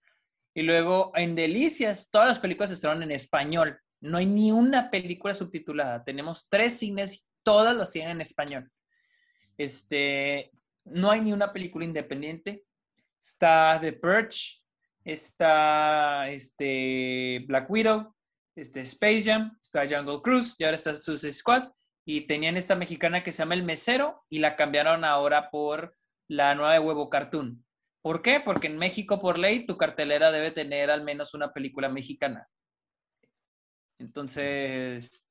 Y 0.54 0.62
luego 0.62 1.12
en 1.16 1.36
Delicias, 1.36 2.10
todas 2.10 2.30
las 2.30 2.40
películas 2.40 2.70
se 2.70 2.76
estrenaron 2.76 3.04
en 3.04 3.12
español. 3.12 3.78
No 4.00 4.20
hay 4.20 4.26
ni 4.26 4.54
una 4.54 4.90
película 4.90 5.34
subtitulada. 5.34 6.06
Tenemos 6.06 6.48
tres 6.48 6.80
cines 6.80 7.16
y 7.16 7.22
todas 7.44 7.76
las 7.76 7.92
tienen 7.92 8.12
en 8.12 8.22
español. 8.22 8.72
Este, 9.58 10.50
no 10.86 11.12
hay 11.12 11.20
ni 11.20 11.34
una 11.34 11.52
película 11.52 11.84
independiente. 11.84 12.64
Está 13.22 13.80
The 13.82 13.92
Purge, 13.92 14.62
está 15.04 16.30
este, 16.30 17.44
Black 17.48 17.70
Widow, 17.70 18.16
este, 18.56 18.82
Space 18.82 19.24
Jam, 19.24 19.58
está 19.62 19.88
Jungle 19.88 20.22
Cruise 20.22 20.56
y 20.58 20.64
ahora 20.64 20.76
está 20.76 20.94
Suicide 20.94 21.34
Squad. 21.34 21.70
Y 22.06 22.28
tenían 22.28 22.58
esta 22.58 22.76
mexicana 22.76 23.24
que 23.24 23.32
se 23.32 23.40
llama 23.40 23.54
El 23.54 23.64
Mesero 23.64 24.24
y 24.30 24.40
la 24.40 24.56
cambiaron 24.56 25.06
ahora 25.06 25.50
por 25.50 25.96
la 26.28 26.54
nueva 26.54 26.74
de 26.74 26.80
Huevo 26.80 27.10
Cartoon. 27.10 27.64
¿Por 28.02 28.22
qué? 28.22 28.42
Porque 28.42 28.68
en 28.68 28.78
México, 28.78 29.20
por 29.20 29.40
ley, 29.40 29.66
tu 29.66 29.78
cartelera 29.78 30.32
debe 30.32 30.52
tener 30.52 30.92
al 30.92 31.04
menos 31.04 31.34
una 31.34 31.54
película 31.54 31.88
mexicana. 31.88 32.50
Entonces, 33.98 35.24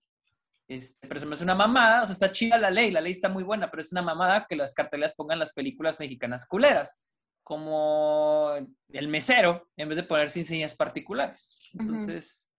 este, 0.67 1.07
pero 1.07 1.21
se 1.21 1.27
me 1.27 1.35
hace 1.35 1.45
una 1.45 1.55
mamada, 1.55 2.03
o 2.03 2.07
sea, 2.07 2.15
está 2.15 2.33
chida 2.33 2.57
la 2.57 2.71
ley, 2.71 2.91
la 2.91 3.03
ley 3.03 3.13
está 3.13 3.29
muy 3.29 3.43
buena, 3.43 3.71
pero 3.71 3.83
es 3.83 3.93
una 3.93 4.01
mamada 4.01 4.47
que 4.49 4.57
las 4.57 4.73
carteleras 4.73 5.15
pongan 5.15 5.39
las 5.39 5.53
películas 5.53 6.01
mexicanas 6.01 6.47
culeras, 6.47 7.03
como 7.43 8.55
el 8.89 9.09
mesero, 9.09 9.69
en 9.77 9.91
vez 9.91 9.97
de 9.97 10.05
poner 10.05 10.31
sin 10.31 10.45
señas 10.45 10.75
particulares. 10.75 11.71
Entonces... 11.79 12.52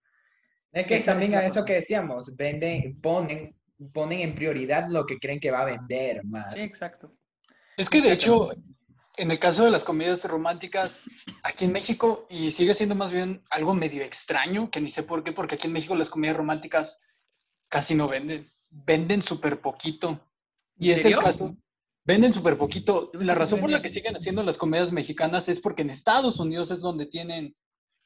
Es 0.74 0.86
que 0.86 1.00
también 1.00 1.34
a 1.36 1.46
eso 1.46 1.64
que 1.64 1.74
decíamos, 1.74 2.36
venden, 2.36 3.00
ponen, 3.00 3.54
ponen 3.92 4.20
en 4.20 4.34
prioridad 4.34 4.88
lo 4.88 5.06
que 5.06 5.18
creen 5.18 5.38
que 5.38 5.52
va 5.52 5.60
a 5.60 5.66
vender 5.66 6.24
más. 6.24 6.54
Sí, 6.54 6.62
exacto. 6.62 7.12
Es 7.76 7.88
que 7.88 8.02
de 8.02 8.12
hecho, 8.12 8.50
en 9.16 9.30
el 9.30 9.38
caso 9.38 9.64
de 9.64 9.70
las 9.70 9.84
comedias 9.84 10.24
románticas, 10.24 11.00
aquí 11.44 11.66
en 11.66 11.72
México, 11.72 12.26
y 12.28 12.50
sigue 12.50 12.74
siendo 12.74 12.96
más 12.96 13.12
bien 13.12 13.44
algo 13.50 13.72
medio 13.72 14.02
extraño, 14.02 14.68
que 14.68 14.80
ni 14.80 14.88
sé 14.88 15.04
por 15.04 15.22
qué, 15.22 15.30
porque 15.30 15.54
aquí 15.54 15.68
en 15.68 15.74
México 15.74 15.94
las 15.94 16.10
comedias 16.10 16.36
románticas 16.36 16.98
casi 17.68 17.94
no 17.94 18.08
venden. 18.08 18.50
Venden 18.68 19.22
súper 19.22 19.60
poquito. 19.60 20.20
Y 20.76 20.90
es 20.90 21.04
el 21.04 21.16
caso. 21.20 21.56
Venden 22.04 22.32
súper 22.32 22.58
poquito. 22.58 23.12
La 23.14 23.36
razón 23.36 23.60
por 23.60 23.70
la 23.70 23.80
que 23.80 23.88
siguen 23.88 24.16
haciendo 24.16 24.42
las 24.42 24.58
comedias 24.58 24.90
mexicanas 24.90 25.48
es 25.48 25.60
porque 25.60 25.82
en 25.82 25.90
Estados 25.90 26.40
Unidos 26.40 26.72
es 26.72 26.80
donde 26.80 27.06
tienen 27.06 27.54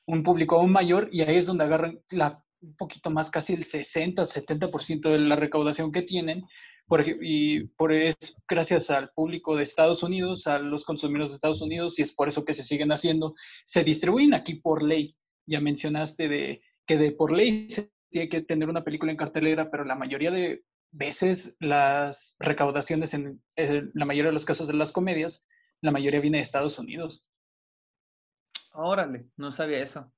un 0.07 0.23
público 0.23 0.57
aún 0.57 0.71
mayor 0.71 1.09
y 1.11 1.23
ahí 1.23 1.37
es 1.37 1.47
donde 1.47 1.65
agarran 1.65 2.01
la, 2.11 2.45
un 2.61 2.77
poquito 2.77 3.11
más, 3.11 3.31
casi 3.31 3.55
el 3.55 3.65
60, 3.65 4.23
70% 4.23 5.11
de 5.11 5.19
la 5.19 5.37
recaudación 5.37 5.93
que 5.93 6.03
tienen. 6.03 6.45
Por, 6.87 7.05
y 7.07 7.67
por 7.77 7.93
es 7.93 8.17
gracias 8.49 8.89
al 8.89 9.11
público 9.11 9.57
de 9.57 9.63
Estados 9.63 10.03
Unidos, 10.03 10.47
a 10.47 10.59
los 10.59 10.85
consumidores 10.85 11.31
de 11.31 11.35
Estados 11.37 11.61
Unidos, 11.61 11.99
y 11.99 12.03
es 12.03 12.13
por 12.13 12.29
eso 12.29 12.45
que 12.45 12.55
se 12.55 12.63
siguen 12.63 12.93
haciendo. 12.93 13.35
Se 13.67 13.85
distribuyen 13.85 14.35
aquí 14.35 14.55
por 14.55 14.83
ley. 14.83 15.15
Ya 15.47 15.61
mencionaste 15.61 16.29
de 16.29 16.63
que 16.87 16.97
de 16.97 17.13
por 17.13 17.33
ley 17.33 17.71
se 17.71 17.91
tiene 18.11 18.29
que 18.29 18.43
tener 18.43 18.69
una 18.69 18.85
película 18.85 19.13
en 19.13 19.19
cartelera, 19.19 19.71
pero 19.71 19.85
la 19.85 19.95
mayoría 19.95 20.31
de 20.31 20.65
veces 20.91 21.55
las 21.61 22.35
recaudaciones 22.39 23.15
en, 23.15 23.43
la 23.57 24.05
mayoría 24.05 24.31
de 24.31 24.35
los 24.35 24.45
casos 24.45 24.67
de 24.67 24.75
las 24.75 24.93
comedias, 24.93 25.45
la 25.83 25.91
mayoría 25.91 26.21
viene 26.21 26.39
de 26.39 26.43
Estados 26.43 26.79
Unidos. 26.79 27.27
Órale, 28.73 29.27
no 29.37 29.51
sabía 29.51 29.81
eso. 29.81 30.13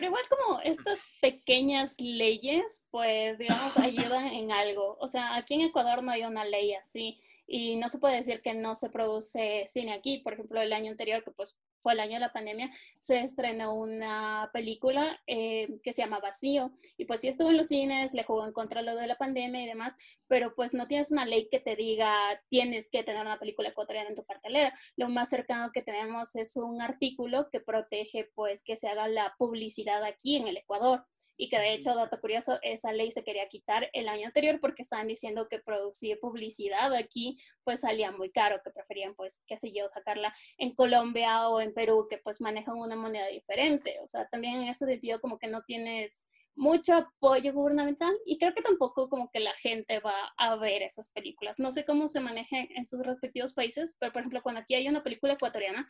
Pero 0.00 0.12
igual 0.12 0.24
como 0.30 0.60
estas 0.60 1.02
pequeñas 1.20 1.94
leyes, 1.98 2.86
pues 2.90 3.36
digamos, 3.36 3.76
ayudan 3.76 4.28
en 4.28 4.50
algo. 4.50 4.96
O 4.98 5.08
sea, 5.08 5.36
aquí 5.36 5.52
en 5.52 5.60
Ecuador 5.60 6.02
no 6.02 6.10
hay 6.10 6.22
una 6.22 6.42
ley 6.46 6.72
así 6.72 7.20
y 7.46 7.76
no 7.76 7.90
se 7.90 7.98
puede 7.98 8.16
decir 8.16 8.40
que 8.40 8.54
no 8.54 8.74
se 8.74 8.88
produce 8.88 9.66
cine 9.66 9.92
aquí. 9.92 10.16
Por 10.16 10.32
ejemplo, 10.32 10.58
el 10.62 10.72
año 10.72 10.90
anterior, 10.90 11.22
que 11.22 11.32
pues 11.32 11.58
fue 11.82 11.94
el 11.94 12.00
año 12.00 12.14
de 12.14 12.20
la 12.20 12.32
pandemia, 12.32 12.70
se 12.98 13.20
estrenó 13.20 13.74
una 13.74 14.50
película 14.52 15.20
eh, 15.26 15.80
que 15.82 15.92
se 15.92 16.02
llama 16.02 16.20
Vacío. 16.20 16.72
Y 16.96 17.04
pues 17.04 17.20
sí 17.20 17.28
estuvo 17.28 17.50
en 17.50 17.56
los 17.56 17.68
cines, 17.68 18.14
le 18.14 18.24
jugó 18.24 18.46
en 18.46 18.52
contra 18.52 18.82
lo 18.82 18.96
de 18.96 19.06
la 19.06 19.16
pandemia 19.16 19.62
y 19.62 19.66
demás, 19.66 19.96
pero 20.26 20.54
pues 20.54 20.74
no 20.74 20.86
tienes 20.86 21.10
una 21.10 21.24
ley 21.24 21.48
que 21.50 21.60
te 21.60 21.76
diga 21.76 22.12
tienes 22.48 22.90
que 22.90 23.02
tener 23.02 23.20
una 23.20 23.38
película 23.38 23.68
ecuatoriana 23.68 24.08
en 24.08 24.16
tu 24.16 24.24
cartelera. 24.24 24.74
Lo 24.96 25.08
más 25.08 25.28
cercano 25.28 25.72
que 25.72 25.82
tenemos 25.82 26.36
es 26.36 26.56
un 26.56 26.82
artículo 26.82 27.48
que 27.50 27.60
protege 27.60 28.30
pues 28.34 28.62
que 28.62 28.76
se 28.76 28.88
haga 28.88 29.08
la 29.08 29.34
publicidad 29.38 30.04
aquí 30.04 30.36
en 30.36 30.46
el 30.48 30.56
Ecuador 30.56 31.04
y 31.40 31.48
que 31.48 31.58
de 31.58 31.72
hecho, 31.72 31.94
dato 31.94 32.20
curioso, 32.20 32.58
esa 32.60 32.92
ley 32.92 33.10
se 33.12 33.24
quería 33.24 33.48
quitar 33.48 33.88
el 33.94 34.10
año 34.10 34.26
anterior 34.26 34.60
porque 34.60 34.82
estaban 34.82 35.08
diciendo 35.08 35.48
que 35.48 35.58
producir 35.58 36.20
publicidad 36.20 36.92
aquí 36.92 37.38
pues 37.64 37.80
salía 37.80 38.12
muy 38.12 38.30
caro, 38.30 38.60
que 38.62 38.70
preferían 38.70 39.14
pues, 39.14 39.42
qué 39.46 39.56
sé 39.56 39.72
yo, 39.72 39.88
sacarla 39.88 40.34
en 40.58 40.74
Colombia 40.74 41.48
o 41.48 41.62
en 41.62 41.72
Perú, 41.72 42.06
que 42.10 42.18
pues 42.18 42.42
manejan 42.42 42.76
una 42.76 42.94
moneda 42.94 43.26
diferente. 43.28 44.00
O 44.04 44.06
sea, 44.06 44.28
también 44.28 44.56
en 44.56 44.68
ese 44.68 44.84
sentido 44.84 45.18
como 45.18 45.38
que 45.38 45.46
no 45.46 45.62
tienes 45.62 46.26
mucho 46.56 46.92
apoyo 46.94 47.54
gubernamental 47.54 48.14
y 48.26 48.36
creo 48.36 48.52
que 48.52 48.60
tampoco 48.60 49.08
como 49.08 49.30
que 49.30 49.40
la 49.40 49.54
gente 49.54 49.98
va 50.00 50.34
a 50.36 50.56
ver 50.56 50.82
esas 50.82 51.10
películas. 51.10 51.58
No 51.58 51.70
sé 51.70 51.86
cómo 51.86 52.06
se 52.08 52.20
maneja 52.20 52.58
en 52.58 52.84
sus 52.84 53.00
respectivos 53.00 53.54
países, 53.54 53.96
pero 53.98 54.12
por 54.12 54.20
ejemplo, 54.20 54.42
cuando 54.42 54.60
aquí 54.60 54.74
hay 54.74 54.86
una 54.88 55.02
película 55.02 55.32
ecuatoriana, 55.32 55.86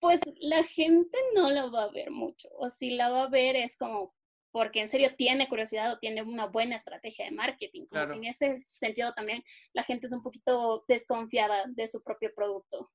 pues 0.00 0.20
la 0.40 0.64
gente 0.64 1.16
no 1.36 1.50
la 1.50 1.66
va 1.66 1.84
a 1.84 1.90
ver 1.90 2.10
mucho, 2.10 2.48
o 2.56 2.68
si 2.68 2.90
la 2.90 3.10
va 3.10 3.24
a 3.24 3.28
ver 3.28 3.54
es 3.54 3.76
como 3.76 4.12
porque 4.50 4.80
en 4.80 4.88
serio 4.88 5.14
tiene 5.16 5.48
curiosidad 5.48 5.92
o 5.92 5.98
tiene 5.98 6.22
una 6.22 6.46
buena 6.46 6.76
estrategia 6.76 7.24
de 7.24 7.32
marketing. 7.32 7.86
en 7.92 8.24
ese 8.24 8.62
sentido 8.72 9.12
también 9.14 9.42
la 9.72 9.84
gente 9.84 10.06
es 10.06 10.12
un 10.12 10.22
poquito 10.22 10.84
desconfiada 10.88 11.64
de 11.68 11.86
su 11.86 12.02
propio 12.02 12.30
producto. 12.34 12.90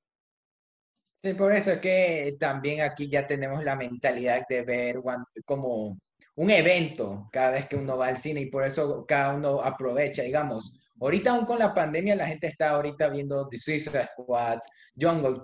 Sí, 1.23 1.33
por 1.35 1.53
eso 1.53 1.71
es 1.71 1.79
que 1.79 2.35
también 2.39 2.81
aquí 2.81 3.07
ya 3.07 3.25
tenemos 3.25 3.63
la 3.63 3.77
mentalidad 3.77 4.45
de 4.49 4.61
ver 4.63 4.97
como 5.45 5.97
un 6.35 6.49
evento 6.49 7.29
cada 7.31 7.51
vez 7.51 7.67
que 7.67 7.77
uno 7.77 7.97
va 7.97 8.07
al 8.07 8.17
cine 8.17 8.41
y 8.41 8.47
por 8.47 8.65
eso 8.65 9.05
cada 9.05 9.33
uno 9.33 9.61
aprovecha, 9.61 10.23
digamos. 10.23 10.81
Ahorita 10.99 11.31
aún 11.31 11.45
con 11.45 11.59
la 11.59 11.73
pandemia 11.73 12.15
la 12.15 12.27
gente 12.27 12.47
está 12.47 12.71
ahorita 12.71 13.09
viendo 13.09 13.47
The 13.47 13.57
Suicide 13.57 14.07
Squad, 14.07 14.59
Jungle 14.99 15.41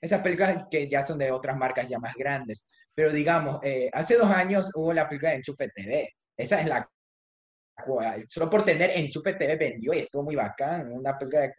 Esas 0.00 0.22
películas 0.22 0.66
que 0.70 0.88
ya 0.88 1.04
son 1.04 1.18
de 1.18 1.30
otras 1.30 1.56
marcas 1.56 1.88
ya 1.88 1.98
más 1.98 2.14
grandes. 2.14 2.68
Pero 2.94 3.12
digamos, 3.12 3.60
eh, 3.62 3.90
hace 3.92 4.16
dos 4.16 4.30
años 4.30 4.70
hubo 4.74 4.92
la 4.92 5.08
película 5.08 5.30
de 5.30 5.36
Enchufe 5.36 5.68
TV. 5.74 6.08
Esa 6.36 6.60
es 6.60 6.66
la 6.66 6.88
cual, 7.84 8.24
solo 8.28 8.50
por 8.50 8.64
tener 8.64 8.90
Enchufe 8.90 9.34
TV 9.34 9.56
vendió 9.56 9.92
y 9.94 9.98
estuvo 9.98 10.24
muy 10.24 10.36
bacán, 10.36 10.92
una 10.92 11.16
película 11.18 11.42
de, 11.42 11.52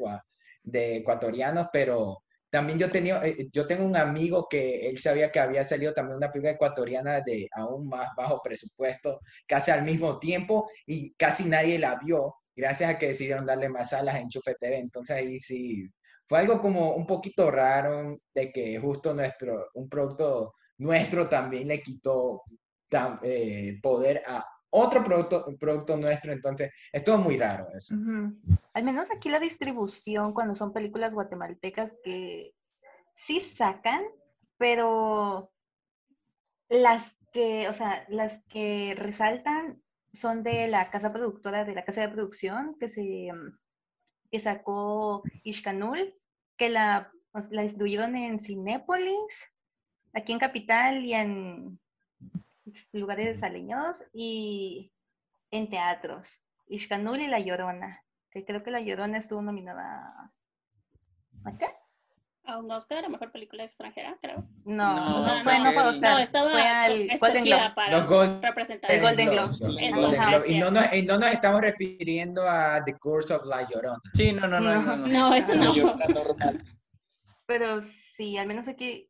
de 0.63 0.97
ecuatorianos, 0.97 1.67
pero 1.71 2.23
también 2.49 2.79
yo, 2.79 2.89
tenía, 2.89 3.21
eh, 3.25 3.47
yo 3.53 3.67
tengo 3.67 3.85
un 3.85 3.95
amigo 3.95 4.47
que 4.49 4.89
él 4.89 4.97
sabía 4.97 5.31
que 5.31 5.39
había 5.39 5.63
salido 5.63 5.93
también 5.93 6.17
una 6.17 6.31
película 6.31 6.53
ecuatoriana 6.53 7.21
de 7.21 7.47
aún 7.53 7.87
más 7.87 8.09
bajo 8.17 8.41
presupuesto, 8.43 9.19
casi 9.47 9.71
al 9.71 9.83
mismo 9.83 10.19
tiempo, 10.19 10.69
y 10.85 11.13
casi 11.13 11.45
nadie 11.45 11.77
la 11.77 11.99
vio, 12.03 12.35
gracias 12.55 12.89
a 12.91 12.97
que 12.97 13.09
decidieron 13.09 13.45
darle 13.45 13.69
más 13.69 13.93
alas 13.93 14.15
a 14.15 14.19
Enchufe 14.19 14.55
TV. 14.59 14.77
Entonces 14.79 15.15
ahí 15.15 15.39
sí, 15.39 15.87
fue 16.29 16.37
algo 16.39 16.61
como 16.61 16.93
un 16.93 17.07
poquito 17.07 17.49
raro 17.49 18.19
de 18.35 18.51
que 18.51 18.79
justo 18.79 19.15
nuestro, 19.15 19.69
un 19.73 19.89
producto 19.89 20.53
nuestro 20.77 21.27
también 21.27 21.67
le 21.67 21.81
quitó 21.81 22.43
eh, 23.23 23.79
poder 23.81 24.21
a 24.27 24.45
otro 24.69 25.03
producto, 25.03 25.45
producto 25.59 25.97
nuestro, 25.97 26.31
entonces 26.31 26.71
es 26.93 27.03
todo 27.03 27.17
muy 27.17 27.35
raro 27.35 27.67
eso. 27.75 27.95
Al 28.73 28.83
menos 28.83 29.09
aquí 29.09 29.29
la 29.29 29.39
distribución, 29.39 30.31
cuando 30.31 30.53
son 30.53 30.71
películas 30.71 31.15
guatemaltecas 31.15 31.95
que 32.03 32.53
sí 33.15 33.41
sacan, 33.41 34.03
pero 34.57 35.51
las 36.69 37.11
que, 37.33 37.67
o 37.69 37.73
sea, 37.73 38.05
las 38.09 38.43
que 38.47 38.93
resaltan 38.95 39.81
son 40.13 40.43
de 40.43 40.67
la 40.67 40.91
casa 40.91 41.11
productora, 41.11 41.65
de 41.65 41.73
la 41.73 41.85
casa 41.85 42.01
de 42.01 42.09
producción 42.09 42.77
que 42.79 42.87
se 42.87 43.31
que 44.31 44.39
sacó 44.39 45.23
Ishkanul, 45.43 46.18
que 46.59 46.69
la, 46.69 47.11
distribuyeron 47.33 48.15
en 48.15 48.39
Cinépolis, 48.41 49.51
aquí 50.13 50.33
en 50.33 50.39
Capital 50.39 51.03
y 51.05 51.13
en 51.13 51.79
lugares 52.93 53.41
aleñados 53.41 54.03
y 54.13 54.91
en 55.49 55.69
teatros. 55.69 56.45
Ishkanul 56.67 57.21
y 57.21 57.27
La 57.27 57.39
Llorona, 57.39 58.03
que 58.29 58.45
creo 58.45 58.61
que 58.61 58.71
La 58.71 58.81
Llorona 58.81 59.17
estuvo 59.17 59.41
nominada 59.41 60.31
¿a 61.45 61.57
qué? 61.57 61.67
A 62.49 62.57
un 62.57 62.71
Oscar 62.71 63.05
a 63.05 63.09
mejor 63.09 63.31
película 63.31 63.63
extranjera, 63.63 64.17
creo. 64.19 64.43
No, 64.65 64.95
No, 64.95 65.17
o 65.17 65.21
sea, 65.21 65.43
fue 65.43 65.53
fue, 65.55 65.59
no 65.63 65.71
fue 65.71 65.83
Oscar, 65.87 66.13
No, 66.13 66.19
estaba 66.19 66.49
fue 66.49 66.61
al 66.67 67.07
Golden 67.19 67.43
Globe. 67.45 67.71
para 67.75 68.41
representar. 68.41 68.91
El 68.91 69.01
Golden 69.01 69.29
Globe. 69.29 69.49
Eso, 69.51 70.01
Golden 70.01 70.19
ajá, 70.19 70.29
Globes. 70.31 70.49
Y 70.49 70.57
no, 70.59 70.71
nos, 70.71 70.93
y 70.93 71.01
no 71.03 71.17
nos 71.19 71.31
estamos 71.31 71.61
refiriendo 71.61 72.41
a 72.49 72.83
The 72.83 72.97
Curse 72.97 73.35
of 73.35 73.45
La 73.45 73.69
Llorona. 73.69 73.99
Sí, 74.15 74.31
no, 74.33 74.47
no, 74.47 74.59
no. 74.59 74.81
no, 74.81 74.95
no. 74.97 75.07
No, 75.07 75.33
eso 75.35 75.53
no. 75.53 75.73
Pero 77.45 77.81
sí, 77.81 78.37
al 78.37 78.47
menos 78.47 78.67
aquí 78.67 79.08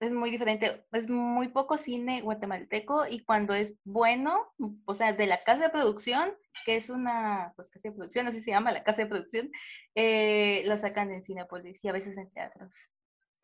es 0.00 0.12
muy 0.12 0.30
diferente. 0.30 0.84
Es 0.92 1.08
muy 1.08 1.48
poco 1.48 1.76
cine 1.76 2.22
guatemalteco 2.22 3.06
y 3.06 3.20
cuando 3.20 3.54
es 3.54 3.78
bueno, 3.84 4.52
o 4.86 4.94
sea, 4.94 5.12
de 5.12 5.26
la 5.26 5.44
casa 5.44 5.64
de 5.64 5.70
producción, 5.70 6.34
que 6.64 6.76
es 6.76 6.88
una 6.88 7.52
pues, 7.54 7.68
casa 7.68 7.90
de 7.90 7.94
producción, 7.94 8.26
así 8.26 8.40
se 8.40 8.50
llama 8.50 8.72
la 8.72 8.82
casa 8.82 9.02
de 9.02 9.08
producción, 9.08 9.52
eh, 9.94 10.62
la 10.64 10.78
sacan 10.78 11.10
en 11.12 11.22
Cinepolis 11.22 11.84
y 11.84 11.88
a 11.88 11.92
veces 11.92 12.16
en 12.16 12.30
teatros. 12.30 12.90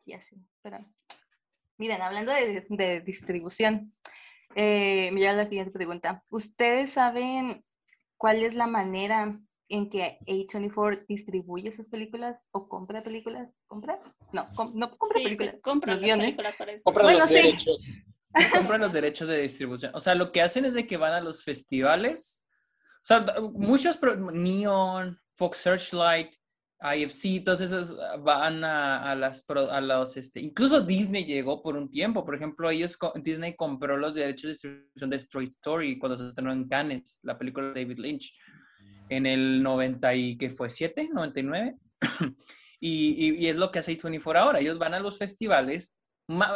Y 0.03 0.13
así. 0.13 0.35
Pero 0.63 0.83
miren, 1.77 2.01
hablando 2.01 2.31
de, 2.31 2.65
de 2.67 3.01
distribución, 3.01 3.93
eh, 4.55 5.11
mira 5.13 5.33
la 5.33 5.45
siguiente 5.45 5.71
pregunta. 5.71 6.23
¿Ustedes 6.29 6.91
saben 6.91 7.63
cuál 8.17 8.43
es 8.43 8.55
la 8.55 8.65
manera 8.65 9.39
en 9.69 9.89
que 9.89 10.17
A24 10.27 11.05
distribuye 11.07 11.71
sus 11.71 11.89
películas 11.89 12.47
o 12.51 12.67
compra 12.69 13.03
películas? 13.03 13.49
¿Compra? 13.67 13.99
No, 14.33 14.47
com- 14.55 14.71
no 14.75 14.89
compra 14.97 15.17
Sí, 15.19 15.23
películas. 15.23 15.55
se 15.55 15.61
compran 15.61 15.95
los 15.95 16.01
las 16.01 16.07
guiones. 16.07 16.25
películas 16.25 16.55
para 16.55 16.71
eso. 16.71 16.83
Compran 16.83 17.05
Bueno, 17.05 17.19
los 17.19 17.27
sí. 17.29 17.35
derechos. 17.35 18.01
compran 18.57 18.81
los 18.81 18.93
derechos 18.93 19.27
de 19.27 19.41
distribución. 19.41 19.91
O 19.95 19.99
sea, 19.99 20.15
lo 20.15 20.31
que 20.31 20.41
hacen 20.41 20.65
es 20.65 20.73
de 20.73 20.85
que 20.87 20.97
van 20.97 21.13
a 21.13 21.21
los 21.21 21.43
festivales. 21.43 22.45
O 23.01 23.05
sea, 23.07 23.25
muchos, 23.53 23.97
Neon, 24.33 25.17
Fox 25.33 25.57
Searchlight, 25.59 26.33
IFC, 26.79 27.43
todos 27.43 27.61
esos 27.61 27.97
van 28.23 28.63
a, 28.63 29.09
a 29.11 29.15
las, 29.15 29.43
a 29.49 29.81
los, 29.81 30.15
este, 30.17 30.39
incluso 30.41 30.81
Disney 30.81 31.25
llegó 31.25 31.63
por 31.63 31.75
un 31.75 31.89
tiempo. 31.89 32.23
Por 32.23 32.35
ejemplo, 32.35 32.69
ellos, 32.69 32.97
Disney 33.23 33.55
compró 33.55 33.97
los 33.97 34.13
derechos 34.13 34.43
de 34.43 34.49
distribución 34.49 35.09
de 35.09 35.15
Straight 35.15 35.49
Story 35.49 35.97
cuando 35.97 36.17
se 36.17 36.27
estrenó 36.27 36.51
en 36.51 36.67
Cannes, 36.67 37.19
la 37.23 37.37
película 37.37 37.71
de 37.71 37.81
David 37.83 37.97
Lynch, 37.97 38.37
en 39.09 39.25
el 39.25 39.63
90 39.63 40.15
y, 40.15 40.37
¿qué 40.37 40.49
fue? 40.49 40.67
¿7? 40.67 41.09
¿99? 41.11 41.77
y, 42.79 43.27
y, 43.27 43.35
y 43.35 43.47
es 43.47 43.55
lo 43.55 43.71
que 43.71 43.79
hace 43.79 43.97
A24 43.97 44.37
ahora. 44.37 44.59
Ellos 44.59 44.77
van 44.77 44.93
a 44.93 44.99
los 44.99 45.17
festivales, 45.17 45.95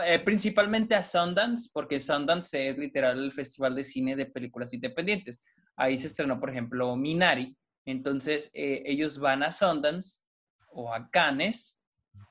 eh, 0.06 0.20
principalmente 0.24 0.96
a 0.96 1.04
Sundance, 1.04 1.70
porque 1.74 2.00
Sundance 2.00 2.70
es 2.70 2.78
literal 2.78 3.24
el 3.24 3.32
festival 3.32 3.76
de 3.76 3.84
cine 3.84 4.16
de 4.16 4.26
películas 4.26 4.74
independientes. 4.74 5.44
Ahí 5.76 5.98
se 5.98 6.08
estrenó, 6.08 6.40
por 6.40 6.50
ejemplo, 6.50 6.96
Minari. 6.96 7.56
Entonces, 7.86 8.50
eh, 8.54 8.84
ellos 8.86 9.18
van 9.20 9.44
a 9.44 9.52
Sundance 9.52 10.22
o 10.70 10.94
a 10.94 11.10
Cannes. 11.10 11.80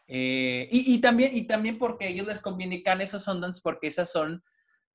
eh, 0.07 0.69
y, 0.71 0.95
y 0.95 1.01
también, 1.01 1.37
y 1.37 1.47
también 1.47 1.79
porque 1.79 2.05
a 2.07 2.09
ellos 2.09 2.27
les 2.27 2.41
conviene 2.41 2.83
Cannes 2.83 3.15
o 3.15 3.19
Sundance, 3.19 3.61
porque 3.63 3.87
esas 3.89 4.11
son 4.11 4.43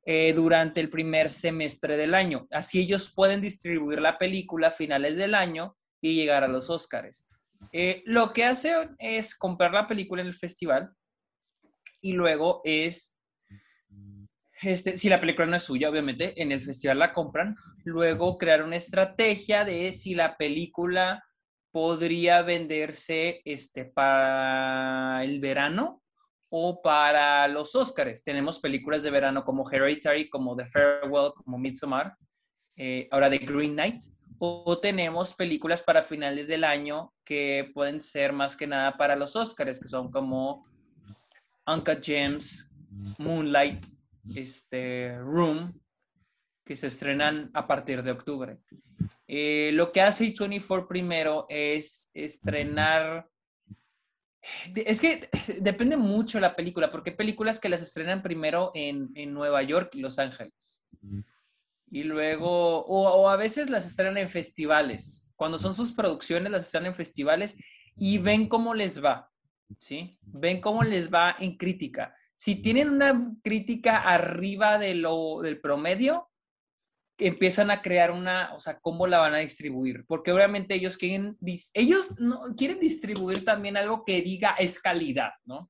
eh, 0.08 0.34
durante 0.34 0.80
el 0.82 0.90
primer 0.92 1.32
semestre 1.32 1.98
del 1.98 2.14
año. 2.14 2.48
Así 2.52 2.80
ellos 2.80 3.12
pueden 3.12 3.42
distribuir 3.42 4.00
la 4.00 4.20
película 4.20 4.68
a 4.68 4.72
finales 4.72 5.18
del 5.18 5.34
año 5.34 5.76
y 6.00 6.14
llegar 6.14 6.44
a 6.44 6.48
los 6.48 6.70
Oscars. 6.70 7.28
Eh, 7.72 8.04
lo 8.06 8.32
que 8.32 8.46
hacen 8.46 8.96
es 9.00 9.36
comprar 9.36 9.74
la 9.74 9.88
película 9.88 10.22
en 10.22 10.28
el 10.28 10.36
festival 10.36 10.92
y 12.02 12.14
luego 12.14 12.62
es, 12.64 13.18
este, 14.62 14.96
si 14.96 15.10
la 15.10 15.20
película 15.20 15.48
no 15.48 15.56
es 15.56 15.64
suya, 15.64 15.90
obviamente, 15.90 16.40
en 16.40 16.52
el 16.52 16.62
festival 16.62 17.00
la 17.00 17.12
compran, 17.12 17.56
luego 17.84 18.38
crear 18.38 18.62
una 18.62 18.76
estrategia 18.76 19.66
de 19.66 19.92
si 19.92 20.14
la 20.14 20.38
película 20.38 21.26
podría 21.72 22.44
venderse 22.44 23.42
este, 23.44 23.86
para 23.86 25.24
el 25.24 25.40
verano 25.40 26.04
o 26.50 26.82
para 26.82 27.48
los 27.48 27.76
Oscars. 27.76 28.24
Tenemos 28.24 28.60
películas 28.60 29.04
de 29.04 29.12
verano 29.12 29.44
como 29.44 29.70
Hereditary, 29.70 30.30
como 30.30 30.56
The 30.56 30.66
Farewell, 30.66 31.34
como 31.34 31.58
Midsommar, 31.58 32.16
eh, 32.78 33.08
ahora 33.12 33.30
The 33.30 33.40
Green 33.40 33.74
Knight, 33.74 34.04
o, 34.38 34.80
tenemos 34.80 35.34
películas 35.34 35.82
para 35.82 36.04
finales 36.04 36.48
del 36.48 36.64
año 36.64 37.14
que 37.24 37.72
pueden 37.74 38.02
ser 38.02 38.34
más 38.34 38.56
que 38.58 38.68
nada 38.68 38.98
para 38.98 39.16
los 39.16 39.36
Oscars, 39.36 39.80
que 39.80 39.88
son 39.88 40.12
como 40.12 40.66
Uncut 41.66 42.04
Gems, 42.04 42.72
Moonlight, 43.18 43.86
este, 44.36 45.18
Room, 45.20 45.80
que 46.66 46.76
se 46.76 46.88
estrenan 46.88 47.50
a 47.54 47.66
partir 47.66 48.04
de 48.04 48.12
octubre. 48.12 48.58
Eh, 49.28 49.72
lo 49.74 49.92
que 49.92 50.02
hace 50.02 50.26
A24 50.34 50.88
primero 50.88 51.46
es 51.50 52.12
estrenar... 52.14 53.28
Es 54.76 55.02
que 55.02 55.30
depende 55.62 55.98
mucho 55.98 56.40
la 56.40 56.56
película, 56.56 56.92
porque 56.92 57.12
hay 57.12 57.16
películas 57.16 57.60
que 57.60 57.70
las 57.70 57.82
estrenan 57.82 58.22
primero 58.22 58.72
en, 58.74 59.12
en 59.16 59.34
Nueva 59.34 59.64
York 59.64 59.92
y 59.94 60.02
Los 60.02 60.20
Ángeles. 60.20 60.84
Y 61.92 62.04
luego, 62.04 62.86
o, 62.86 63.10
o 63.10 63.30
a 63.30 63.36
veces 63.36 63.70
las 63.70 63.86
estrenan 63.86 64.18
en 64.18 64.30
festivales. 64.30 65.30
Cuando 65.36 65.58
son 65.58 65.74
sus 65.74 65.94
producciones, 65.94 66.52
las 66.52 66.66
estrenan 66.66 66.88
en 66.88 66.96
festivales 66.96 67.58
y 67.96 68.18
ven 68.18 68.48
cómo 68.48 68.74
les 68.74 69.04
va. 69.04 69.32
¿Sí? 69.80 70.18
Ven 70.22 70.62
cómo 70.62 70.84
les 70.84 71.12
va 71.12 71.36
en 71.40 71.58
crítica. 71.58 72.16
Si 72.36 72.56
tienen 72.56 72.90
una 72.90 73.34
crítica 73.44 73.98
arriba 73.98 74.78
de 74.78 74.96
lo, 74.96 75.42
del 75.42 75.60
promedio, 75.60 76.30
empiezan 77.18 77.72
a 77.72 77.82
crear 77.82 78.12
una, 78.12 78.54
o 78.54 78.60
sea, 78.60 78.80
cómo 78.80 79.08
la 79.08 79.20
van 79.20 79.34
a 79.34 79.40
distribuir, 79.40 80.06
porque 80.08 80.32
obviamente 80.32 80.76
ellos 80.76 80.98
quieren, 80.98 81.38
ellos 81.74 82.20
no, 82.20 82.42
quieren 82.58 82.80
distribuir 82.80 83.46
también 83.46 83.78
algo 83.78 84.04
que 84.06 84.22
diga 84.22 84.56
es 84.60 84.80
calidad, 84.80 85.32
¿no? 85.46 85.70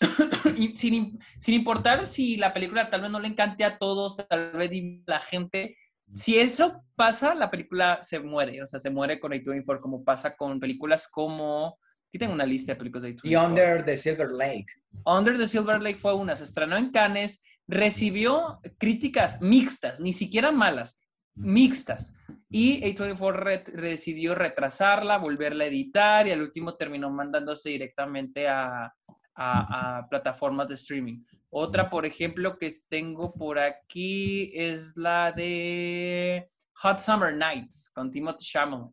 y 0.56 0.76
sin, 0.76 1.18
sin 1.38 1.54
importar 1.54 2.06
si 2.06 2.36
la 2.36 2.52
película 2.52 2.90
tal 2.90 3.02
vez 3.02 3.10
no 3.10 3.20
le 3.20 3.28
encante 3.28 3.64
a 3.64 3.78
todos, 3.78 4.16
tal 4.28 4.52
vez 4.52 4.70
la 5.06 5.20
gente, 5.20 5.76
si 6.14 6.38
eso 6.38 6.82
pasa, 6.96 7.34
la 7.34 7.50
película 7.50 8.00
se 8.02 8.20
muere, 8.20 8.62
o 8.62 8.66
sea, 8.66 8.78
se 8.78 8.90
muere 8.90 9.18
con 9.18 9.32
A24, 9.32 9.80
como 9.80 10.04
pasa 10.04 10.36
con 10.36 10.60
películas 10.60 11.08
como, 11.08 11.78
aquí 12.08 12.18
tengo 12.18 12.34
una 12.34 12.44
lista 12.44 12.72
de 12.72 12.76
películas 12.76 13.04
de 13.04 13.16
A24. 13.16 13.20
Y 13.24 13.36
Under 13.36 13.84
the 13.84 13.96
Silver 13.96 14.30
Lake. 14.30 14.66
Under 15.06 15.38
the 15.38 15.46
Silver 15.46 15.80
Lake 15.80 15.96
fue 15.96 16.14
una, 16.14 16.36
se 16.36 16.44
estrenó 16.44 16.76
en 16.76 16.90
Cannes, 16.90 17.42
recibió 17.68 18.60
críticas 18.78 19.40
mixtas, 19.40 20.00
ni 20.00 20.12
siquiera 20.12 20.52
malas, 20.52 20.98
mixtas. 21.34 22.12
Y 22.50 22.82
A24 22.82 23.32
re- 23.32 23.64
decidió 23.80 24.34
retrasarla, 24.34 25.18
volverla 25.18 25.64
a 25.64 25.68
editar 25.68 26.26
y 26.26 26.32
al 26.32 26.42
último 26.42 26.74
terminó 26.76 27.10
mandándose 27.10 27.70
directamente 27.70 28.46
a, 28.48 28.92
a- 29.34 29.98
a 29.98 30.08
plataformas 30.08 30.68
de 30.68 30.74
streaming. 30.74 31.24
Otra, 31.48 31.88
por 31.88 32.04
ejemplo, 32.06 32.58
que 32.58 32.70
tengo 32.88 33.32
por 33.34 33.58
aquí 33.58 34.50
es 34.54 34.94
la 34.96 35.32
de 35.32 36.48
Hot 36.74 36.98
Summer 36.98 37.34
Nights 37.34 37.90
con 37.94 38.10
Timothy 38.10 38.44
Chalamet. 38.44 38.90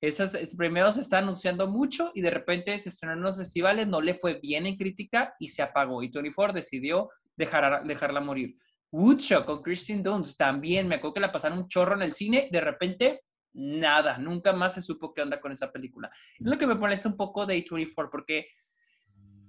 Esas 0.00 0.34
es- 0.34 0.54
primero 0.56 0.90
se 0.92 1.00
está 1.00 1.18
anunciando 1.18 1.68
mucho 1.68 2.10
y 2.14 2.20
de 2.20 2.30
repente 2.30 2.76
se 2.78 2.88
estrenó 2.88 3.14
en 3.14 3.22
los 3.22 3.36
festivales, 3.36 3.86
no 3.88 4.00
le 4.00 4.14
fue 4.14 4.34
bien 4.40 4.66
en 4.66 4.76
crítica 4.76 5.34
y 5.40 5.48
se 5.48 5.62
apagó. 5.62 6.02
Y 6.02 6.08
24 6.08 6.52
decidió 6.54 7.08
dejar, 7.44 7.84
dejarla 7.84 8.20
morir. 8.20 8.56
Woodshop 8.90 9.44
con 9.44 9.62
Christine 9.62 10.02
Dunst 10.02 10.38
también, 10.38 10.86
me 10.86 10.96
acuerdo 10.96 11.14
que 11.14 11.20
la 11.20 11.32
pasaron 11.32 11.58
un 11.58 11.68
chorro 11.68 11.94
en 11.94 12.02
el 12.02 12.12
cine, 12.12 12.48
de 12.50 12.60
repente 12.60 13.22
nada, 13.54 14.18
nunca 14.18 14.52
más 14.52 14.74
se 14.74 14.82
supo 14.82 15.12
qué 15.12 15.22
onda 15.22 15.40
con 15.40 15.52
esa 15.52 15.70
película. 15.70 16.10
Es 16.38 16.46
lo 16.46 16.58
que 16.58 16.66
me 16.66 16.74
molesta 16.74 17.08
un 17.08 17.16
poco 17.16 17.46
de 17.46 17.64
A24 17.64 18.08
porque 18.10 18.48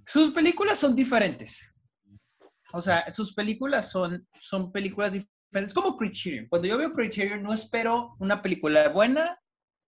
sus 0.06 0.32
películas 0.32 0.80
son 0.80 0.96
diferentes. 0.96 1.62
O 2.74 2.82
sea, 2.82 3.10
sus 3.12 3.34
películas 3.34 3.90
son, 3.92 4.28
son 4.38 4.72
películas 4.72 5.14
diferentes, 5.14 5.74
como 5.74 5.96
Criterion. 5.96 6.48
Cuando 6.48 6.68
yo 6.68 6.78
veo 6.78 6.94
Criterion 6.94 7.44
no 7.44 7.54
espero 7.54 8.16
una 8.20 8.42
película 8.42 8.90
buena 8.90 9.38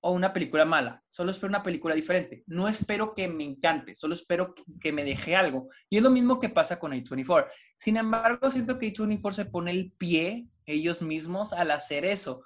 o 0.06 0.12
una 0.12 0.32
película 0.32 0.66
mala, 0.66 1.02
solo 1.10 1.32
espero 1.32 1.50
una 1.50 1.64
película 1.64 1.96
diferente. 1.96 2.44
No 2.46 2.68
espero 2.68 3.16
que 3.16 3.28
me 3.28 3.44
encante, 3.44 3.96
solo 3.96 4.14
espero 4.14 4.54
que 4.80 4.92
me 4.92 5.04
deje 5.04 5.36
algo. 5.36 5.68
Y 5.90 5.98
es 5.98 6.04
lo 6.04 6.12
mismo 6.12 6.40
que 6.40 6.50
pasa 6.50 6.78
con 6.78 6.92
A24. 6.92 7.48
Sin 7.76 7.98
embargo, 7.98 8.52
siento 8.52 8.78
que 8.78 8.94
A24 8.94 9.32
se 9.32 9.46
pone 9.46 9.72
el 9.72 9.92
pie 9.94 10.46
ellos 10.68 11.02
mismos 11.02 11.54
al 11.54 11.72
hacer 11.72 12.06
eso. 12.06 12.44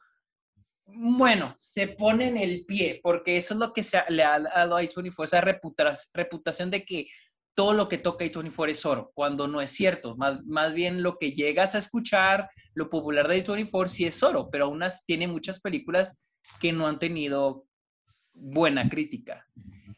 Bueno, 0.86 1.54
se 1.58 1.90
ponen 1.90 2.38
el 2.38 2.66
pie, 2.66 3.02
porque 3.04 3.36
eso 3.36 3.56
es 3.56 3.60
lo 3.60 3.74
que 3.74 3.84
se 3.84 4.00
le 4.08 4.24
ha 4.24 4.40
dado 4.40 4.78
a 4.78 4.82
A24, 4.82 5.26
esa 5.26 5.42
reputación 6.14 6.72
de 6.72 6.86
que 6.86 7.08
todo 7.56 7.74
lo 7.74 7.90
que 7.90 7.98
toca 7.98 8.24
A24 8.24 8.70
es 8.70 8.86
oro, 8.86 9.12
cuando 9.14 9.50
no 9.50 9.60
es 9.60 9.72
cierto. 9.72 10.16
Más, 10.16 10.46
más 10.46 10.74
bien 10.74 11.04
lo 11.04 11.18
que 11.18 11.34
llegas 11.34 11.76
a 11.76 11.80
escuchar, 11.80 12.50
lo 12.74 12.90
popular 12.90 13.28
de 13.28 13.44
A24 13.44 13.88
sí 13.90 14.06
es 14.06 14.24
oro, 14.24 14.50
pero 14.50 14.68
aún 14.68 14.82
tiene 15.06 15.28
muchas 15.28 15.60
películas 15.60 16.24
que 16.60 16.72
no 16.72 16.88
han 16.88 17.00
tenido 17.00 17.66
buena 18.34 18.90
crítica. 18.90 19.46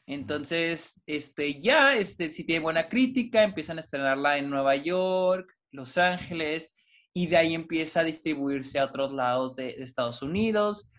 Entonces, 0.05 1.01
este, 1.05 1.59
ya, 1.59 1.93
este, 1.93 2.31
si 2.31 2.43
tiene 2.43 2.61
buena 2.61 2.89
crítica, 2.89 3.43
empiezan 3.43 3.77
a 3.77 3.79
estrenarla 3.79 4.37
en 4.37 4.49
Nueva 4.49 4.75
York, 4.75 5.49
Los 5.71 5.97
Ángeles, 5.97 6.73
y 7.13 7.27
de 7.27 7.37
ahí 7.37 7.55
empieza 7.55 8.01
a 8.01 8.03
distribuirse 8.03 8.79
a 8.79 8.85
otros 8.85 9.13
lados 9.13 9.55
de, 9.55 9.69
Estados 9.69 10.21
Unidos. 10.21 10.89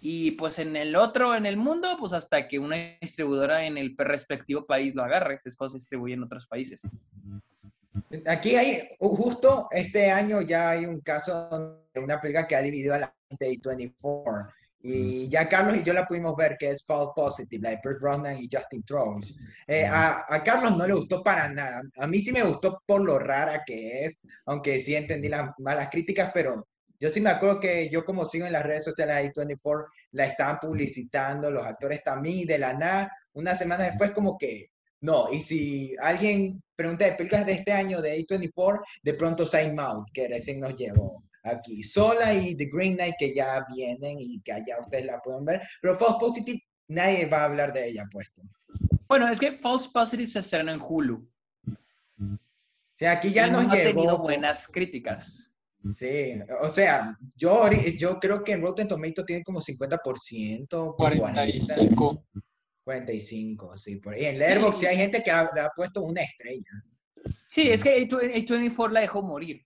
Y 0.00 0.32
pues 0.32 0.58
en 0.58 0.76
el 0.76 0.94
otro, 0.94 1.34
en 1.34 1.46
el 1.46 1.56
mundo, 1.56 1.96
pues 1.98 2.12
hasta 2.12 2.46
que 2.48 2.58
una 2.58 2.96
distribuidora 3.00 3.64
en 3.64 3.78
el 3.78 3.94
respectivo 3.96 4.66
país 4.66 4.94
lo 4.94 5.02
agarre, 5.02 5.40
es 5.44 5.56
cuando 5.56 5.72
se 5.72 5.78
distribuye 5.78 6.14
en 6.14 6.22
otros 6.22 6.46
países. 6.46 6.82
Aquí 8.26 8.56
hay, 8.56 8.82
justo 8.98 9.68
este 9.70 10.10
año 10.10 10.42
ya 10.42 10.70
hay 10.70 10.86
un 10.86 11.00
caso 11.00 11.86
de 11.92 12.00
una 12.00 12.20
película 12.20 12.46
que 12.46 12.56
ha 12.56 12.62
dividido 12.62 12.94
a 12.94 12.98
la 12.98 13.14
gente 13.28 13.44
de 13.44 13.50
24 13.50 13.72
y 14.82 15.28
ya 15.28 15.48
Carlos 15.48 15.76
y 15.76 15.82
yo 15.82 15.92
la 15.92 16.06
pudimos 16.06 16.34
ver, 16.36 16.56
que 16.58 16.70
es 16.70 16.84
Fall 16.84 17.10
Positive, 17.14 17.62
la 17.62 17.70
de 17.70 17.80
Burt 17.84 18.00
Ronan 18.00 18.38
y 18.38 18.48
Justin 18.50 18.82
Troll. 18.82 19.22
Eh, 19.66 19.84
a, 19.84 20.24
a, 20.28 20.42
Carlos 20.42 20.76
no 20.76 20.86
le 20.86 20.94
gustó 20.94 21.22
para 21.22 21.48
nada. 21.48 21.82
A 21.98 22.06
mí 22.06 22.20
sí 22.20 22.32
me 22.32 22.42
gustó 22.42 22.82
por 22.86 23.02
lo 23.02 23.18
rara 23.18 23.62
que 23.66 24.06
es, 24.06 24.20
aunque 24.46 24.80
sí 24.80 24.94
entendí 24.94 25.28
las 25.28 25.50
malas 25.58 25.90
críticas, 25.90 26.30
pero 26.32 26.66
yo 26.98 27.10
sí 27.10 27.20
me 27.20 27.30
acuerdo 27.30 27.60
que 27.60 27.88
yo 27.88 28.04
como 28.04 28.24
sigo 28.24 28.46
en 28.46 28.52
las 28.52 28.64
redes 28.64 28.84
sociales 28.84 29.16
de 29.16 29.32
A24, 29.32 29.86
la 30.12 30.26
estaban 30.26 30.58
publicitando, 30.58 31.50
los 31.50 31.64
actores 31.64 32.02
también, 32.02 32.40
y 32.40 32.44
de 32.44 32.58
la 32.58 32.74
nada, 32.74 33.10
una 33.32 33.54
semana 33.56 33.84
después 33.84 34.10
como 34.10 34.36
que, 34.36 34.66
no, 35.00 35.32
y 35.32 35.40
si 35.40 35.96
alguien 35.98 36.62
pregunta 36.76 37.06
de 37.06 37.12
películas 37.12 37.46
de 37.46 37.52
este 37.52 37.72
año 37.72 38.02
de 38.02 38.18
A24, 38.18 38.80
de 39.02 39.14
pronto 39.14 39.46
Sign 39.46 39.80
Out, 39.80 40.08
que 40.12 40.28
recién 40.28 40.60
nos 40.60 40.74
llegó 40.74 41.22
aquí. 41.42 41.82
Sola 41.82 42.34
y 42.34 42.56
The 42.56 42.68
Green 42.72 42.94
Knight 42.94 43.14
que 43.18 43.34
ya 43.34 43.64
vienen 43.74 44.16
y 44.18 44.40
que 44.40 44.52
allá 44.52 44.76
ustedes 44.80 45.06
la 45.06 45.20
pueden 45.20 45.44
ver. 45.44 45.62
Pero 45.80 45.96
False 45.96 46.16
Positive, 46.18 46.60
nadie 46.88 47.26
va 47.26 47.42
a 47.42 47.44
hablar 47.44 47.72
de 47.72 47.88
ella 47.88 48.04
puesto. 48.10 48.42
Bueno, 49.08 49.28
es 49.28 49.38
que 49.38 49.58
False 49.58 49.88
Positive 49.92 50.30
se 50.30 50.38
estrenó 50.40 50.72
en 50.72 50.80
Hulu. 50.80 51.28
O 52.22 52.38
sea, 52.94 53.12
aquí 53.12 53.32
ya 53.32 53.46
nos 53.46 53.66
no 53.66 53.72
ha 53.72 53.76
tenido 53.76 54.18
buenas 54.18 54.68
críticas. 54.68 55.50
Sí, 55.94 56.38
o 56.60 56.68
sea, 56.68 57.16
yo, 57.34 57.70
yo 57.96 58.20
creo 58.20 58.44
que 58.44 58.52
en 58.52 58.60
Rotten 58.60 58.86
Tomatoes 58.86 59.24
tiene 59.24 59.42
como 59.42 59.62
50%, 59.62 60.94
45. 60.94 62.24
45, 62.84 63.76
sí. 63.78 63.96
Por 63.96 64.14
ahí. 64.14 64.26
En 64.26 64.38
Letterboxd 64.38 64.80
sí. 64.80 64.86
hay 64.86 64.96
gente 64.96 65.22
que 65.22 65.30
ha, 65.30 65.50
le 65.54 65.60
ha 65.62 65.70
puesto 65.74 66.02
una 66.02 66.22
estrella. 66.22 66.84
Sí, 67.48 67.70
es 67.70 67.82
que 67.82 68.06
A24 68.06 68.90
la 68.90 69.00
dejó 69.00 69.22
morir. 69.22 69.64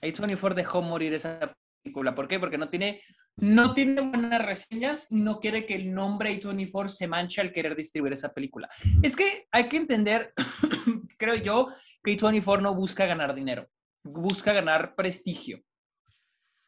A24 0.00 0.54
dejó 0.54 0.82
morir 0.82 1.14
esa 1.14 1.56
película. 1.82 2.14
¿Por 2.14 2.28
qué? 2.28 2.38
Porque 2.38 2.58
no 2.58 2.68
tiene, 2.68 3.02
no 3.36 3.74
tiene 3.74 4.00
buenas 4.00 4.44
reseñas 4.44 5.06
y 5.10 5.16
no 5.16 5.40
quiere 5.40 5.66
que 5.66 5.74
el 5.74 5.92
nombre 5.92 6.40
A24 6.40 6.88
se 6.88 7.06
manche 7.06 7.40
al 7.40 7.52
querer 7.52 7.76
distribuir 7.76 8.12
esa 8.12 8.32
película. 8.32 8.68
Es 9.02 9.14
que 9.14 9.46
hay 9.50 9.68
que 9.68 9.76
entender, 9.76 10.32
creo 11.18 11.36
yo, 11.36 11.68
que 12.02 12.16
A24 12.16 12.60
no 12.60 12.74
busca 12.74 13.06
ganar 13.06 13.34
dinero, 13.34 13.68
busca 14.02 14.52
ganar 14.52 14.94
prestigio. 14.94 15.62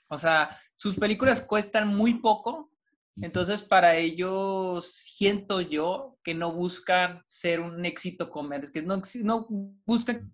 O 0.08 0.16
sea, 0.16 0.58
sus 0.74 0.96
películas 0.96 1.42
cuestan 1.42 1.94
muy 1.94 2.14
poco, 2.14 2.70
entonces 3.20 3.62
para 3.62 3.96
ellos 3.96 4.92
siento 4.92 5.60
yo 5.60 6.16
que 6.22 6.34
no 6.34 6.52
buscan 6.52 7.22
ser 7.26 7.60
un 7.60 7.84
éxito 7.84 8.30
comercial, 8.30 8.72
que 8.72 8.82
no, 8.82 9.02
no 9.22 9.46
buscan 9.84 10.32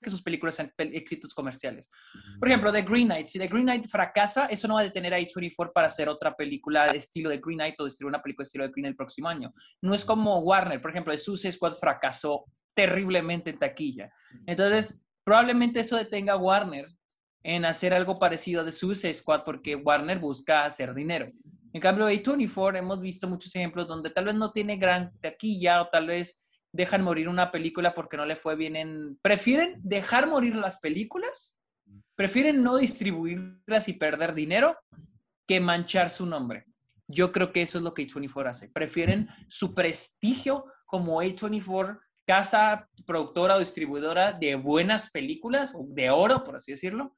que 0.00 0.10
sus 0.10 0.22
películas 0.22 0.54
sean 0.54 0.72
éxitos 0.78 1.34
comerciales. 1.34 1.90
Por 2.38 2.48
ejemplo, 2.48 2.72
The 2.72 2.82
Green 2.82 3.08
Knight. 3.08 3.26
Si 3.26 3.38
The 3.38 3.48
Green 3.48 3.64
Knight 3.64 3.86
fracasa, 3.88 4.46
eso 4.46 4.68
no 4.68 4.74
va 4.74 4.80
a 4.80 4.84
detener 4.84 5.14
a 5.14 5.18
A24 5.18 5.72
para 5.72 5.88
hacer 5.88 6.08
otra 6.08 6.34
película 6.34 6.90
de 6.90 6.98
estilo 6.98 7.30
de 7.30 7.38
Green 7.38 7.58
Knight 7.58 7.74
o 7.80 7.84
distribuir 7.84 8.14
una 8.14 8.22
película 8.22 8.44
de 8.44 8.46
estilo 8.46 8.64
de 8.64 8.70
Green 8.70 8.82
Knight 8.84 8.92
el 8.92 8.96
próximo 8.96 9.28
año. 9.28 9.52
No 9.82 9.94
es 9.94 10.04
como 10.04 10.38
Warner, 10.40 10.80
por 10.80 10.90
ejemplo, 10.90 11.12
The 11.12 11.18
Suicide 11.18 11.52
Squad 11.52 11.74
fracasó 11.74 12.44
terriblemente 12.74 13.50
en 13.50 13.58
taquilla. 13.58 14.10
Entonces, 14.46 15.02
probablemente 15.24 15.80
eso 15.80 15.96
detenga 15.96 16.34
a 16.34 16.36
Warner 16.36 16.86
en 17.42 17.64
hacer 17.64 17.92
algo 17.94 18.14
parecido 18.16 18.62
a 18.62 18.64
The 18.64 18.72
Suicide 18.72 19.14
Squad 19.14 19.42
porque 19.44 19.74
Warner 19.74 20.18
busca 20.18 20.64
hacer 20.64 20.94
dinero. 20.94 21.30
En 21.72 21.80
cambio, 21.80 22.08
A24 22.08 22.78
hemos 22.78 23.00
visto 23.00 23.28
muchos 23.28 23.54
ejemplos 23.54 23.86
donde 23.86 24.10
tal 24.10 24.24
vez 24.26 24.34
no 24.34 24.52
tiene 24.52 24.76
gran 24.76 25.12
taquilla 25.20 25.82
o 25.82 25.88
tal 25.88 26.06
vez 26.06 26.40
dejan 26.72 27.02
morir 27.02 27.28
una 27.28 27.50
película 27.50 27.94
porque 27.94 28.16
no 28.16 28.24
le 28.24 28.36
fue 28.36 28.56
bien 28.56 28.76
en... 28.76 29.18
Prefieren 29.22 29.80
dejar 29.82 30.26
morir 30.28 30.54
las 30.54 30.78
películas, 30.80 31.58
prefieren 32.14 32.62
no 32.62 32.76
distribuirlas 32.76 33.88
y 33.88 33.94
perder 33.94 34.34
dinero 34.34 34.76
que 35.46 35.60
manchar 35.60 36.10
su 36.10 36.26
nombre. 36.26 36.66
Yo 37.06 37.32
creo 37.32 37.52
que 37.52 37.62
eso 37.62 37.78
es 37.78 37.84
lo 37.84 37.94
que 37.94 38.06
A24 38.06 38.50
hace. 38.50 38.68
Prefieren 38.68 39.28
su 39.48 39.74
prestigio 39.74 40.66
como 40.84 41.22
A24, 41.22 41.98
casa 42.26 42.88
productora 43.06 43.56
o 43.56 43.58
distribuidora 43.58 44.34
de 44.34 44.54
buenas 44.56 45.10
películas, 45.10 45.74
de 45.88 46.10
oro, 46.10 46.44
por 46.44 46.56
así 46.56 46.72
decirlo, 46.72 47.14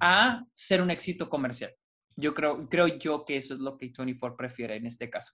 a 0.00 0.44
ser 0.52 0.82
un 0.82 0.90
éxito 0.90 1.28
comercial. 1.28 1.72
Yo 2.16 2.34
creo, 2.34 2.68
creo 2.68 2.88
yo 2.88 3.24
que 3.24 3.36
eso 3.36 3.54
es 3.54 3.60
lo 3.60 3.78
que 3.78 3.92
A24 3.92 4.36
prefiere 4.36 4.76
en 4.76 4.86
este 4.86 5.08
caso. 5.08 5.32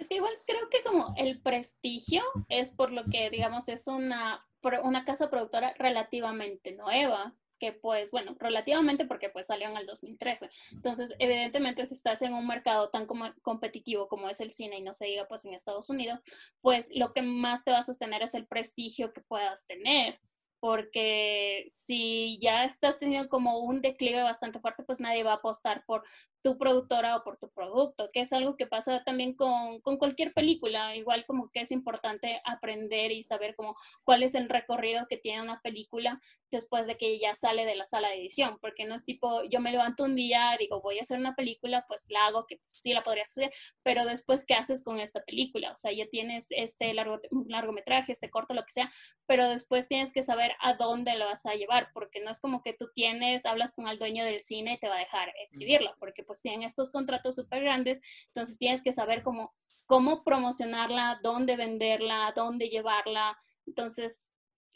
Es 0.00 0.08
que 0.08 0.16
igual 0.16 0.32
creo 0.46 0.68
que 0.70 0.82
como 0.82 1.14
el 1.18 1.40
prestigio 1.42 2.22
es 2.48 2.72
por 2.72 2.90
lo 2.90 3.04
que, 3.04 3.28
digamos, 3.28 3.68
es 3.68 3.86
una, 3.86 4.46
una 4.82 5.04
casa 5.04 5.28
productora 5.28 5.74
relativamente 5.78 6.72
nueva, 6.72 7.34
que 7.58 7.74
pues, 7.74 8.10
bueno, 8.10 8.34
relativamente 8.38 9.04
porque 9.04 9.28
pues 9.28 9.48
salió 9.48 9.68
en 9.68 9.76
el 9.76 9.84
2013. 9.84 10.48
Entonces, 10.72 11.14
evidentemente, 11.18 11.84
si 11.84 11.94
estás 11.94 12.22
en 12.22 12.32
un 12.32 12.46
mercado 12.46 12.88
tan 12.88 13.04
como 13.04 13.30
competitivo 13.42 14.08
como 14.08 14.30
es 14.30 14.40
el 14.40 14.50
cine 14.50 14.78
y 14.78 14.82
no 14.82 14.94
se 14.94 15.04
diga 15.04 15.28
pues 15.28 15.44
en 15.44 15.52
Estados 15.52 15.90
Unidos, 15.90 16.18
pues 16.62 16.90
lo 16.94 17.12
que 17.12 17.20
más 17.20 17.62
te 17.62 17.70
va 17.70 17.80
a 17.80 17.82
sostener 17.82 18.22
es 18.22 18.34
el 18.34 18.46
prestigio 18.46 19.12
que 19.12 19.20
puedas 19.20 19.66
tener 19.66 20.18
porque 20.60 21.64
si 21.68 22.38
ya 22.40 22.64
estás 22.64 22.98
teniendo 22.98 23.28
como 23.28 23.60
un 23.60 23.80
declive 23.80 24.22
bastante 24.22 24.60
fuerte, 24.60 24.82
pues 24.82 25.00
nadie 25.00 25.24
va 25.24 25.32
a 25.32 25.36
apostar 25.36 25.84
por 25.86 26.04
tu 26.42 26.58
productora 26.58 27.16
o 27.16 27.24
por 27.24 27.36
tu 27.38 27.50
producto, 27.50 28.10
que 28.12 28.20
es 28.20 28.32
algo 28.32 28.56
que 28.56 28.66
pasa 28.66 29.02
también 29.04 29.34
con, 29.34 29.80
con, 29.80 29.98
cualquier 29.98 30.32
película, 30.32 30.96
igual 30.96 31.24
como 31.26 31.50
que 31.50 31.60
es 31.60 31.72
importante 31.72 32.40
aprender 32.44 33.12
y 33.12 33.22
saber 33.22 33.54
como 33.54 33.76
cuál 34.04 34.22
es 34.22 34.34
el 34.34 34.48
recorrido 34.48 35.06
que 35.08 35.16
tiene 35.16 35.42
una 35.42 35.60
película 35.60 36.20
después 36.50 36.86
de 36.86 36.96
que 36.96 37.18
ya 37.18 37.34
sale 37.34 37.64
de 37.64 37.76
la 37.76 37.84
sala 37.84 38.08
de 38.08 38.16
edición, 38.16 38.58
porque 38.60 38.84
no 38.84 38.94
es 38.94 39.04
tipo, 39.04 39.44
yo 39.44 39.60
me 39.60 39.70
levanto 39.70 40.04
un 40.04 40.16
día, 40.16 40.56
digo, 40.58 40.80
voy 40.80 40.98
a 40.98 41.02
hacer 41.02 41.18
una 41.18 41.34
película, 41.34 41.84
pues 41.86 42.06
la 42.08 42.26
hago, 42.26 42.46
que 42.46 42.60
sí 42.66 42.92
la 42.92 43.04
podrías 43.04 43.30
hacer, 43.30 43.52
pero 43.82 44.04
después, 44.04 44.44
¿qué 44.44 44.54
haces 44.54 44.82
con 44.82 44.98
esta 44.98 45.22
película? 45.22 45.72
O 45.72 45.76
sea, 45.76 45.92
ya 45.92 46.06
tienes 46.08 46.46
este 46.50 46.92
largo, 46.94 47.20
largometraje, 47.46 48.12
este 48.12 48.30
corto, 48.30 48.54
lo 48.54 48.64
que 48.64 48.72
sea, 48.72 48.90
pero 49.26 49.48
después 49.48 49.88
tienes 49.88 50.12
que 50.12 50.22
saber 50.22 50.52
a 50.60 50.74
dónde 50.74 51.16
lo 51.16 51.26
vas 51.26 51.46
a 51.46 51.54
llevar, 51.54 51.90
porque 51.92 52.20
no 52.20 52.30
es 52.30 52.40
como 52.40 52.62
que 52.62 52.72
tú 52.72 52.90
tienes, 52.94 53.46
hablas 53.46 53.72
con 53.72 53.88
el 53.88 53.98
dueño 53.98 54.24
del 54.24 54.40
cine 54.40 54.74
y 54.74 54.78
te 54.78 54.88
va 54.88 54.96
a 54.96 55.00
dejar 55.00 55.32
exhibirla, 55.44 55.94
porque 55.98 56.24
pues 56.30 56.42
tienen 56.42 56.62
estos 56.62 56.92
contratos 56.92 57.34
súper 57.34 57.64
grandes, 57.64 58.00
entonces 58.26 58.56
tienes 58.56 58.84
que 58.84 58.92
saber 58.92 59.24
cómo, 59.24 59.52
cómo 59.86 60.22
promocionarla, 60.22 61.18
dónde 61.24 61.56
venderla, 61.56 62.32
dónde 62.36 62.68
llevarla. 62.68 63.36
Entonces, 63.66 64.24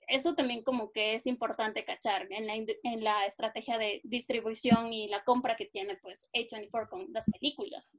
eso 0.09 0.35
también 0.35 0.65
como 0.65 0.91
que 0.91 1.15
es 1.15 1.29
importante 1.29 1.85
cachar 1.85 2.27
en 2.31 2.49
la, 2.49 2.55
en 2.57 3.05
la 3.05 3.25
estrategia 3.25 3.79
de 3.79 4.01
distribución 4.03 4.93
y 4.93 5.07
la 5.07 5.23
compra 5.23 5.55
que 5.55 5.67
tiene 5.67 5.97
pues 6.03 6.29
A24 6.35 6.89
con 6.89 7.07
las 7.13 7.27
películas. 7.31 7.97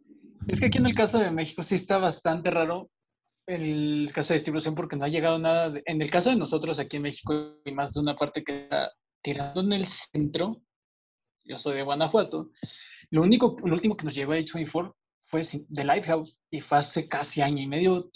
Es 0.49 0.59
que 0.59 0.65
aquí 0.65 0.77
en 0.77 0.87
el 0.87 0.93
caso 0.93 1.17
de 1.17 1.31
México 1.31 1.63
sí 1.63 1.75
está 1.75 1.97
bastante 1.97 2.51
raro 2.51 2.91
el 3.47 4.11
caso 4.13 4.33
de 4.33 4.39
distribución 4.39 4.75
porque 4.75 4.97
no 4.97 5.05
ha 5.05 5.09
llegado 5.09 5.39
nada. 5.39 5.79
en 5.85 6.01
el 6.01 6.11
caso 6.11 6.31
de 6.31 6.35
nosotros 6.35 6.77
aquí 6.79 6.97
en 6.97 7.03
México 7.03 7.61
y 7.63 7.71
más 7.71 7.93
de 7.93 8.01
una 8.01 8.15
parte 8.15 8.43
que 8.43 8.63
está 8.63 8.91
tirando 9.23 9.61
en 9.61 9.71
el 9.71 9.87
centro, 9.87 10.61
yo 11.45 11.57
soy 11.57 11.75
de 11.75 11.83
Guanajuato, 11.83 12.51
lo 13.11 13.21
único, 13.21 13.55
lo 13.63 13.73
último 13.73 13.95
que 13.95 14.05
nos 14.05 14.15
llevó 14.15 14.33
a 14.33 14.37
H24 14.37 14.93
fue 15.27 15.41
The 15.43 15.83
Lighthouse 15.83 16.39
y 16.51 16.61
fue 16.61 16.77
hace 16.77 17.07
casi 17.07 17.41
año 17.41 17.61
y 17.61 17.67
medio, 17.67 18.09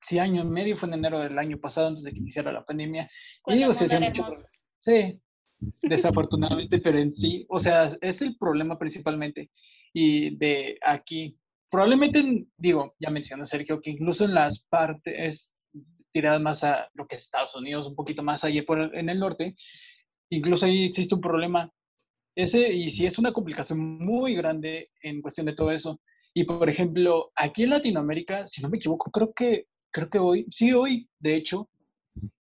sí, 0.00 0.18
año 0.18 0.42
y 0.42 0.46
medio, 0.46 0.76
fue 0.76 0.88
en 0.88 0.94
enero 0.94 1.20
del 1.20 1.38
año 1.38 1.58
pasado, 1.58 1.88
antes 1.88 2.04
de 2.04 2.12
que 2.12 2.20
iniciara 2.20 2.52
la 2.52 2.64
pandemia. 2.64 3.10
Y 3.46 3.54
digo, 3.56 3.72
sí, 3.72 3.84
mucho, 3.98 4.26
sí, 4.80 5.20
desafortunadamente, 5.82 6.78
pero 6.78 6.98
en 6.98 7.12
sí, 7.12 7.44
o 7.48 7.58
sea, 7.58 7.90
es 8.00 8.22
el 8.22 8.36
problema 8.36 8.78
principalmente. 8.78 9.50
y 9.92 10.36
de 10.36 10.78
aquí. 10.84 11.36
Probablemente, 11.70 12.46
digo, 12.58 12.94
ya 13.00 13.08
menciona 13.08 13.46
Sergio, 13.46 13.80
que 13.80 13.90
incluso 13.90 14.26
en 14.26 14.34
las 14.34 14.62
partes 14.64 15.50
tiradas 16.12 16.40
más 16.40 16.62
a 16.64 16.90
lo 16.92 17.06
que 17.06 17.16
es 17.16 17.22
Estados 17.22 17.54
Unidos, 17.54 17.86
un 17.86 17.94
poquito 17.94 18.22
más 18.22 18.44
allá 18.44 18.62
por, 18.66 18.94
en 18.94 19.08
el 19.08 19.18
norte, 19.18 19.56
incluso 20.30 20.66
ahí 20.66 20.84
existe 20.84 21.14
un 21.14 21.22
problema. 21.22 21.72
Ese, 22.34 22.72
y 22.72 22.90
si 22.90 23.06
es 23.06 23.18
una 23.18 23.32
complicación 23.32 23.78
muy 23.78 24.34
grande 24.34 24.90
en 25.02 25.20
cuestión 25.20 25.46
de 25.46 25.54
todo 25.54 25.70
eso. 25.70 26.00
Y 26.34 26.44
por 26.44 26.68
ejemplo, 26.68 27.30
aquí 27.36 27.64
en 27.64 27.70
Latinoamérica, 27.70 28.46
si 28.46 28.62
no 28.62 28.70
me 28.70 28.78
equivoco, 28.78 29.10
creo 29.10 29.32
que, 29.34 29.66
creo 29.92 30.08
que 30.08 30.18
hoy, 30.18 30.46
sí, 30.50 30.72
hoy, 30.72 31.08
de 31.18 31.36
hecho, 31.36 31.68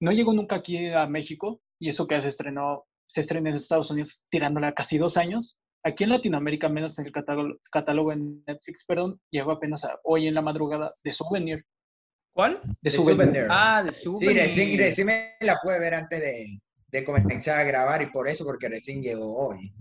no 0.01 0.13
llegó 0.13 0.33
nunca 0.33 0.57
aquí 0.57 0.89
a 0.89 1.07
México, 1.07 1.61
y 1.79 1.89
eso 1.89 2.07
que 2.07 2.21
se 2.23 2.29
estrenó, 2.29 2.85
se 3.07 3.21
estrenó 3.21 3.51
en 3.51 3.57
Estados 3.57 3.91
Unidos 3.91 4.23
tirándola 4.31 4.73
casi 4.73 4.97
dos 4.97 5.17
años. 5.17 5.59
Aquí 5.85 6.05
en 6.05 6.11
Latinoamérica, 6.11 6.69
menos 6.69 6.99
en 6.99 7.07
el 7.07 7.13
catálogo, 7.13 7.59
catálogo 7.71 8.13
en 8.13 8.43
Netflix, 8.47 8.85
perdón, 8.85 9.21
llegó 9.31 9.53
apenas 9.53 9.87
hoy 10.05 10.27
en 10.27 10.35
la 10.35 10.43
madrugada 10.43 10.95
de 11.05 11.13
Souvenir. 11.13 11.65
¿Cuál? 12.35 12.61
De 12.81 12.91
Souvenir. 12.91 13.47
Ah, 13.51 13.83
de 13.85 13.93
Souvenir. 13.93 14.29
Sí, 14.29 14.39
recién, 14.39 14.79
recién 14.79 15.07
me 15.07 15.37
la 15.41 15.59
pude 15.63 15.79
ver 15.79 15.95
antes 15.95 16.21
de, 16.21 16.61
de 16.89 17.05
comenzar 17.05 17.59
a 17.59 17.65
grabar 17.65 18.03
y 18.03 18.07
por 18.07 18.29
eso, 18.29 18.45
porque 18.45 18.69
recién 18.69 19.03
llegó 19.03 19.49
hoy. 19.49 19.73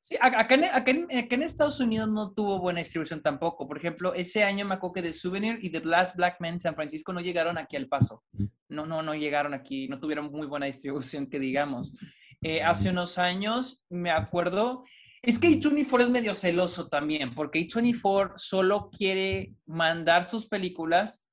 Sí, 0.00 0.16
acá 0.20 0.54
en, 0.54 0.64
acá, 0.64 0.90
en, 0.90 1.04
acá 1.04 1.34
en, 1.34 1.42
Estados 1.42 1.80
Unidos 1.80 2.10
no 2.10 2.32
tuvo 2.32 2.58
buena 2.58 2.80
distribución 2.80 3.22
tampoco. 3.22 3.66
Por 3.66 3.78
ejemplo, 3.78 4.12
ese 4.12 4.44
año 4.44 4.66
me 4.66 4.74
acuerdo 4.74 4.94
que 4.94 5.02
The 5.02 5.14
Souvenir 5.14 5.58
y 5.62 5.70
The 5.70 5.80
Last 5.80 6.16
Black 6.16 6.36
Man 6.40 6.58
San 6.58 6.74
Francisco 6.74 7.14
no 7.14 7.20
llegaron 7.20 7.56
aquí 7.56 7.76
al 7.76 7.88
paso. 7.88 8.22
No, 8.68 8.84
no, 8.84 9.00
no 9.00 9.14
llegaron 9.14 9.54
aquí, 9.54 9.88
no 9.88 9.98
tuvieron 9.98 10.30
muy 10.30 10.46
buena 10.46 10.66
distribución, 10.66 11.26
que 11.26 11.38
digamos. 11.38 11.94
Eh, 12.42 12.62
hace 12.62 12.90
unos 12.90 13.16
años, 13.16 13.82
me 13.88 14.10
acuerdo, 14.10 14.84
es 15.22 15.38
que 15.38 15.48
A24 15.48 16.02
es 16.02 16.10
medio 16.10 16.34
celoso 16.34 16.88
también, 16.88 17.34
porque 17.34 17.66
A24 17.66 18.34
solo 18.36 18.90
quiere 18.90 19.54
mandar 19.64 20.26
sus 20.26 20.44
películas 20.44 21.23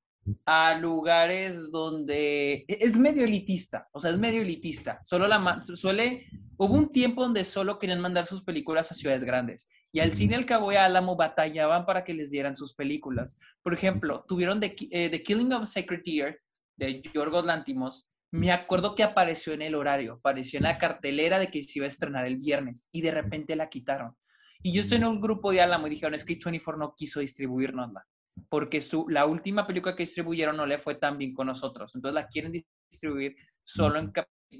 a 0.46 0.78
lugares 0.78 1.70
donde 1.70 2.64
e, 2.68 2.78
es 2.80 2.96
medio 2.96 3.24
elitista, 3.24 3.88
o 3.92 4.00
sea, 4.00 4.10
es 4.10 4.18
medio 4.18 4.42
elitista. 4.42 5.00
Solo 5.02 5.26
la 5.26 5.60
suele, 5.62 6.26
hubo 6.56 6.74
un 6.74 6.92
tiempo 6.92 7.22
donde 7.22 7.44
solo 7.44 7.78
querían 7.78 8.00
mandar 8.00 8.26
sus 8.26 8.42
películas 8.42 8.90
a 8.90 8.94
ciudades 8.94 9.24
grandes 9.24 9.68
y 9.92 10.00
al 10.00 10.12
cine 10.12 10.36
al 10.36 10.46
cabo 10.46 10.72
y 10.72 10.76
Álamo 10.76 11.16
batallaban 11.16 11.84
para 11.84 12.04
que 12.04 12.14
les 12.14 12.30
dieran 12.30 12.56
sus 12.56 12.74
películas. 12.74 13.38
Por 13.62 13.74
ejemplo, 13.74 14.24
tuvieron 14.26 14.60
The, 14.60 14.74
eh, 14.90 15.10
The 15.10 15.22
Killing 15.22 15.52
of 15.52 15.64
a 15.64 15.66
Sacred 15.66 16.02
Deer 16.04 16.40
de 16.76 17.02
Yorgos 17.14 17.44
Lantimos, 17.44 18.08
me 18.32 18.50
acuerdo 18.50 18.94
que 18.94 19.02
apareció 19.02 19.52
en 19.52 19.60
el 19.60 19.74
horario, 19.74 20.14
apareció 20.14 20.56
en 20.56 20.64
la 20.64 20.78
cartelera 20.78 21.38
de 21.38 21.48
que 21.48 21.62
se 21.64 21.78
iba 21.78 21.84
a 21.84 21.88
estrenar 21.88 22.26
el 22.26 22.38
viernes 22.38 22.88
y 22.90 23.02
de 23.02 23.10
repente 23.10 23.54
la 23.56 23.68
quitaron. 23.68 24.16
Y 24.62 24.72
yo 24.72 24.80
estoy 24.80 24.98
en 24.98 25.04
un 25.04 25.20
grupo 25.20 25.50
de 25.52 25.60
Álamo 25.60 25.86
y 25.86 25.90
dijeron, 25.90 26.14
es 26.14 26.24
que 26.24 26.38
24 26.42 26.78
no 26.78 26.94
quiso 26.96 27.20
distribuirnosla, 27.20 28.06
porque 28.48 28.80
su, 28.80 29.08
la 29.08 29.26
última 29.26 29.66
película 29.66 29.94
que 29.94 30.04
distribuyeron 30.04 30.56
no 30.56 30.66
le 30.66 30.78
fue 30.78 30.94
tan 30.94 31.18
bien 31.18 31.34
con 31.34 31.46
nosotros. 31.46 31.94
Entonces 31.94 32.14
la 32.14 32.28
quieren 32.28 32.52
distribuir 32.52 33.36
solo 33.64 33.98
en, 33.98 34.12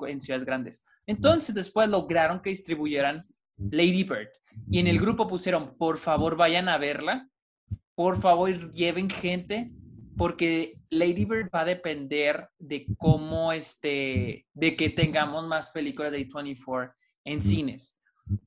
en 0.09 0.20
ciudades 0.20 0.45
grandes. 0.45 0.83
Entonces 1.07 1.55
después 1.55 1.89
lograron 1.89 2.41
que 2.41 2.51
distribuyeran 2.51 3.27
Lady 3.57 4.05
Bird. 4.05 4.29
Y 4.70 4.79
en 4.79 4.87
el 4.87 4.99
grupo 4.99 5.29
pusieron, 5.29 5.77
por 5.77 5.99
favor 5.99 6.37
vayan 6.37 6.68
a 6.68 6.79
verla, 6.79 7.29
por 7.95 8.20
favor 8.20 8.70
lleven 8.70 9.09
gente, 9.09 9.73
porque 10.16 10.79
Lady 10.91 11.25
Bird 11.25 11.51
va 11.55 11.61
a 11.61 11.66
depender 11.66 12.49
de 12.59 12.87
cómo, 12.99 13.53
este, 13.53 14.47
de 14.53 14.77
que 14.77 14.91
tengamos 14.91 15.47
más 15.47 15.70
películas 15.70 16.12
de 16.12 16.29
A24 16.29 16.93
en 17.25 17.41
cines. 17.41 17.97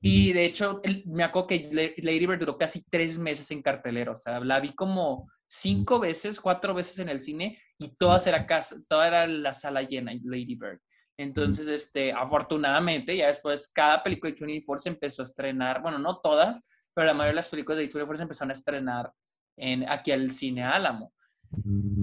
Y 0.00 0.32
de 0.32 0.44
hecho, 0.44 0.80
me 1.06 1.22
acuerdo 1.22 1.48
que 1.48 1.94
Lady 1.98 2.26
Bird 2.26 2.40
duró 2.40 2.58
casi 2.58 2.82
tres 2.82 3.18
meses 3.18 3.50
en 3.50 3.62
cartelero. 3.62 4.12
O 4.12 4.16
sea, 4.16 4.40
la 4.40 4.60
vi 4.60 4.74
como 4.74 5.30
cinco 5.46 6.00
veces, 6.00 6.40
cuatro 6.40 6.74
veces 6.74 6.98
en 6.98 7.08
el 7.08 7.20
cine 7.20 7.58
y 7.78 7.88
todas 7.96 8.26
era, 8.26 8.46
casa, 8.46 8.76
toda 8.88 9.06
era 9.06 9.26
la 9.26 9.52
sala 9.52 9.82
llena, 9.82 10.12
Lady 10.24 10.54
Bird. 10.54 10.80
Entonces, 11.18 11.66
este, 11.68 12.12
afortunadamente, 12.12 13.16
ya 13.16 13.28
después 13.28 13.68
cada 13.72 14.02
película 14.02 14.32
de 14.32 14.44
24 14.44 14.82
se 14.82 14.88
empezó 14.90 15.22
a 15.22 15.24
estrenar, 15.24 15.80
bueno, 15.80 15.98
no 15.98 16.18
todas, 16.18 16.62
pero 16.92 17.06
la 17.06 17.14
mayoría 17.14 17.32
de 17.32 17.36
las 17.36 17.48
películas 17.48 17.76
de 17.76 17.84
24 17.84 18.16
se 18.16 18.22
empezaron 18.22 18.50
a 18.50 18.54
estrenar 18.54 19.12
en, 19.56 19.88
aquí 19.88 20.12
al 20.12 20.30
cine 20.30 20.62
Álamo. 20.64 21.12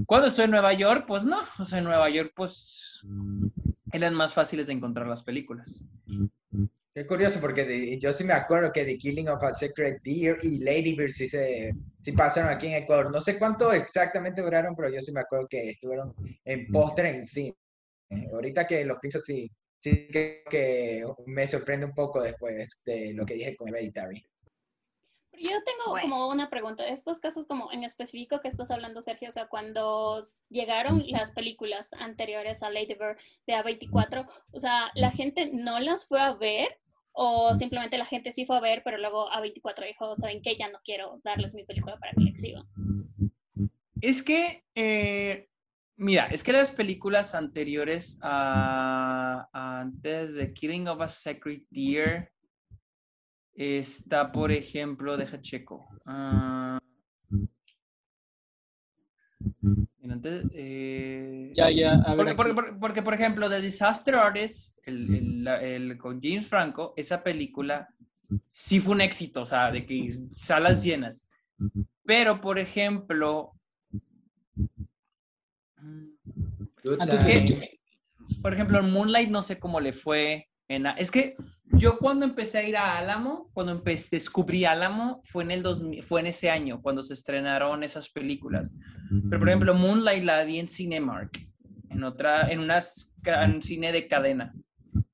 Cuando 0.08 0.28
estoy 0.28 0.46
en 0.46 0.52
Nueva 0.52 0.74
York, 0.74 1.06
pues 1.08 1.24
no, 1.24 1.42
o 1.60 1.66
sea, 1.66 1.78
en 1.78 1.84
Nueva 1.84 2.10
York, 2.10 2.32
pues 2.36 3.06
eran 3.92 4.16
más 4.16 4.34
fáciles 4.34 4.68
de 4.68 4.74
encontrar 4.74 5.08
las 5.08 5.22
películas. 5.22 5.84
Qué 6.96 7.08
curioso, 7.08 7.42
porque 7.42 7.98
yo 8.00 8.14
sí 8.14 8.24
me 8.24 8.34
acuerdo 8.34 8.72
que 8.72 8.86
The 8.86 9.00
Killing 9.00 9.28
of 9.30 9.44
a 9.44 9.54
Secret 9.56 10.00
Deer 10.04 10.38
y 10.44 10.64
Lady 10.64 10.94
Bird 10.96 11.10
sí, 11.10 11.28
se, 11.28 11.74
sí 12.00 12.12
pasaron 12.12 12.52
aquí 12.52 12.68
en 12.68 12.84
Ecuador. 12.84 13.12
No 13.12 13.20
sé 13.20 13.40
cuánto 13.40 13.74
exactamente 13.74 14.44
duraron, 14.44 14.76
pero 14.76 14.90
yo 14.90 15.02
sí 15.02 15.12
me 15.12 15.22
acuerdo 15.22 15.48
que 15.48 15.72
estuvieron 15.72 16.14
en 16.46 16.68
póster 16.68 17.08
en 17.08 17.26
cine. 17.26 17.56
Ahorita 18.32 18.68
que 18.68 18.86
los 18.86 19.00
pienso, 19.00 19.22
sí, 19.24 19.50
sí 19.80 20.08
que, 20.08 20.44
que, 20.48 21.04
me 21.26 21.48
sorprende 21.48 21.88
un 21.88 21.96
poco 21.96 22.22
después 22.22 22.84
de 22.86 23.12
lo 23.16 23.26
que 23.26 23.34
dije 23.34 23.56
con 23.56 23.70
Hereditary. 23.70 24.24
Yo 25.40 25.64
tengo 25.64 26.00
como 26.00 26.30
una 26.30 26.52
pregunta. 26.52 26.88
Estos 26.88 27.20
casos 27.20 27.48
como 27.48 27.72
en 27.72 27.84
específico 27.84 28.40
que 28.40 28.48
estás 28.48 28.70
hablando, 28.70 29.02
Sergio, 29.02 29.30
o 29.30 29.32
sea, 29.32 29.48
cuando 29.48 30.20
llegaron 30.50 31.04
las 31.08 31.32
películas 31.32 31.92
anteriores 31.94 32.62
a 32.62 32.70
Lady 32.70 32.94
Bird 32.94 33.18
de 33.48 33.56
A24, 33.56 34.28
o 34.52 34.60
sea, 34.60 34.92
¿la 34.94 35.10
gente 35.10 35.50
no 35.52 35.80
las 35.80 36.06
fue 36.06 36.22
a 36.22 36.34
ver 36.34 36.83
o 37.14 37.56
simplemente 37.56 37.98
la 37.98 38.06
gente 38.06 38.32
sí 38.32 38.46
fue 38.46 38.58
a 38.58 38.62
ver, 38.62 38.82
pero 38.84 38.98
luego 38.98 39.30
A24 39.30 39.88
dijo, 39.88 40.16
¿saben 40.16 40.42
qué? 40.42 40.56
Ya 40.58 40.70
no 40.70 40.80
quiero 40.84 41.22
darles 41.24 41.54
mi 41.56 41.64
película 41.64 41.98
para 41.98 42.12
que 42.12 42.22
la 42.22 42.30
exhiban. 42.30 42.66
Es 44.02 44.22
que, 44.22 44.66
eh, 44.76 45.48
mira, 45.96 46.28
es 46.28 46.44
que 46.44 46.52
las 46.52 46.72
películas 46.72 47.36
anteriores 47.36 48.20
a, 48.22 49.48
antes 49.54 50.36
de 50.36 50.54
Killing 50.54 50.88
of 50.88 51.02
a 51.02 51.08
Sacred 51.08 51.62
Deer 51.70 52.34
Está, 53.56 54.32
por 54.32 54.52
ejemplo, 54.52 55.16
deja 55.16 55.40
checo. 55.40 55.88
Uh, 56.06 56.80
eh, 60.54 61.52
ya, 61.56 61.70
ya. 61.72 62.04
porque, 62.16 62.36
porque, 62.36 62.74
porque, 62.80 63.02
por 63.02 63.14
ejemplo, 63.14 63.50
The 63.50 63.62
Disaster 63.62 64.16
Artist, 64.16 64.78
el, 64.84 65.16
el, 65.16 65.48
el, 65.48 65.98
con 65.98 66.22
James 66.22 66.48
Franco, 66.48 66.94
esa 66.98 67.24
película 67.24 67.88
sí 68.52 68.80
fue 68.80 68.96
un 68.96 69.02
éxito, 69.02 69.42
o 69.42 69.46
sea, 69.46 69.72
de 69.72 69.86
que 69.86 70.12
salas 70.36 70.84
llenas. 70.84 71.28
Pero, 72.04 72.42
por 72.42 72.60
ejemplo, 72.60 73.54
por 78.42 78.54
ejemplo, 78.54 78.84
Moonlight 78.84 79.30
no 79.30 79.42
sé 79.42 79.60
cómo 79.60 79.80
le 79.80 79.94
fue. 79.94 80.50
En, 80.76 80.88
es 80.98 81.12
que 81.12 81.36
yo 81.72 81.98
cuando 81.98 82.26
empecé 82.26 82.60
a 82.60 82.64
ir 82.64 82.78
a 82.78 82.98
Álamo, 82.98 83.50
cuando 83.54 83.72
empecé, 83.72 84.18
descubrí 84.18 84.66
Álamo, 84.66 85.22
fue 85.24 85.44
en, 85.44 85.52
el 85.52 85.64
2000, 85.64 86.04
fue 86.04 86.22
en 86.22 86.28
ese 86.28 86.50
año, 86.50 86.82
cuando 86.82 87.02
se 87.02 87.14
estrenaron 87.14 87.84
esas 87.84 88.10
películas. 88.10 88.76
Pero, 89.30 89.40
por 89.40 89.50
ejemplo, 89.50 89.74
Moonlight 89.74 90.24
la 90.24 90.44
vi 90.44 90.60
en 90.60 90.68
Cinemark, 90.68 91.48
en 91.90 92.04
otra, 92.04 92.52
en, 92.52 92.60
unas, 92.60 93.14
un 93.46 93.64
cine 93.64 93.92
de 93.92 94.08
cadena. 94.08 94.54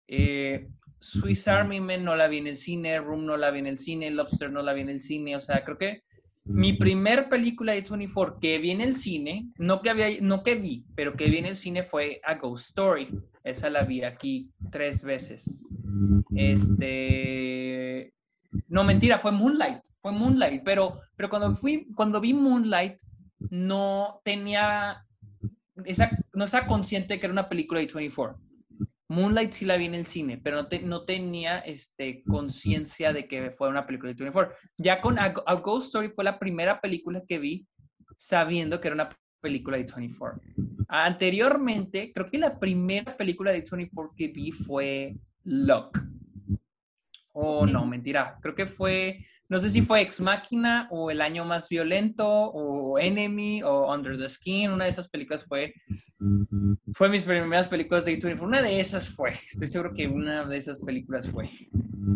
Eh, 0.07 0.67
Swiss 0.99 1.47
Army 1.47 1.79
Men 1.79 2.03
no 2.03 2.15
la 2.15 2.27
vi 2.27 2.39
en 2.39 2.47
el 2.47 2.57
cine, 2.57 2.99
Room 2.99 3.25
no 3.25 3.37
la 3.37 3.51
vi 3.51 3.59
en 3.59 3.67
el 3.67 3.77
cine, 3.77 4.11
Lobster 4.11 4.51
no 4.51 4.61
la 4.61 4.73
vi 4.73 4.81
en 4.81 4.89
el 4.89 4.99
cine, 4.99 5.35
o 5.35 5.41
sea, 5.41 5.63
creo 5.63 5.77
que 5.77 6.03
mi 6.49 6.73
primer 6.73 7.29
película 7.29 7.73
de 7.73 7.81
24 7.81 8.39
que 8.39 8.57
vi 8.57 8.71
en 8.71 8.81
el 8.81 8.95
cine, 8.95 9.49
no 9.57 9.81
que, 9.81 9.91
había, 9.91 10.07
no 10.21 10.43
que 10.43 10.55
vi, 10.55 10.83
pero 10.95 11.15
que 11.15 11.29
vi 11.29 11.37
en 11.37 11.45
el 11.45 11.55
cine 11.55 11.83
fue 11.83 12.19
A 12.23 12.35
Ghost 12.35 12.69
Story. 12.69 13.07
Esa 13.49 13.69
la 13.69 13.83
vi 13.83 14.03
aquí 14.03 14.51
tres 14.71 15.03
veces. 15.03 15.65
Este. 16.35 18.13
No, 18.67 18.83
mentira, 18.83 19.17
fue 19.17 19.31
Moonlight. 19.31 19.79
Fue 20.01 20.11
Moonlight. 20.11 20.63
Pero, 20.63 21.01
pero 21.15 21.29
cuando, 21.29 21.55
fui, 21.55 21.87
cuando 21.95 22.21
vi 22.21 22.33
Moonlight, 22.33 22.97
no 23.49 24.21
tenía. 24.23 25.05
Esa, 25.85 26.09
no 26.33 26.45
estaba 26.45 26.67
consciente 26.67 27.13
de 27.13 27.19
que 27.19 27.25
era 27.25 27.33
una 27.33 27.49
película 27.49 27.79
de 27.79 27.87
24. 27.87 28.39
Moonlight 29.09 29.51
sí 29.51 29.65
la 29.65 29.77
vi 29.77 29.85
en 29.85 29.95
el 29.95 30.05
cine, 30.05 30.37
pero 30.37 30.61
no, 30.61 30.67
no 30.83 31.05
tenía 31.05 31.59
este, 31.59 32.23
conciencia 32.23 33.11
de 33.11 33.27
que 33.27 33.51
fue 33.51 33.67
una 33.67 33.85
película 33.85 34.13
de 34.13 34.23
24. 34.23 34.55
Ya 34.77 35.01
con 35.01 35.17
A, 35.17 35.29
Ghost 35.29 35.87
Story 35.87 36.09
fue 36.09 36.23
la 36.23 36.37
primera 36.37 36.79
película 36.79 37.23
que 37.27 37.39
vi 37.39 37.67
sabiendo 38.17 38.79
que 38.79 38.89
era 38.89 38.95
una 38.95 39.09
película 39.39 39.77
de 39.77 39.83
24. 39.83 40.41
Anteriormente, 40.87 42.11
creo 42.13 42.25
que 42.25 42.37
la 42.37 42.59
primera 42.59 43.15
película 43.15 43.51
de 43.51 43.59
24 43.59 44.13
que 44.15 44.27
vi 44.27 44.51
fue 44.51 45.15
Luck. 45.43 45.99
O 47.33 47.65
no, 47.65 47.85
mentira. 47.85 48.37
Creo 48.41 48.55
que 48.55 48.65
fue, 48.65 49.25
no 49.47 49.59
sé 49.59 49.69
si 49.69 49.81
fue 49.81 50.01
Ex 50.01 50.19
Máquina 50.19 50.87
o 50.91 51.11
El 51.11 51.21
Año 51.21 51.45
Más 51.45 51.69
Violento 51.69 52.27
o 52.27 52.99
Enemy 52.99 53.63
o 53.63 53.93
Under 53.93 54.17
the 54.17 54.27
Skin. 54.27 54.71
Una 54.71 54.85
de 54.85 54.91
esas 54.91 55.09
películas 55.09 55.45
fue, 55.45 55.73
fue 56.93 57.09
mis 57.09 57.23
primeras 57.23 57.67
películas 57.67 58.05
de 58.05 58.11
24. 58.11 58.45
Una 58.45 58.61
de 58.61 58.79
esas 58.79 59.07
fue. 59.07 59.31
Estoy 59.45 59.67
seguro 59.67 59.93
que 59.93 60.07
una 60.07 60.45
de 60.45 60.57
esas 60.57 60.79
películas 60.79 61.27
fue. 61.29 61.49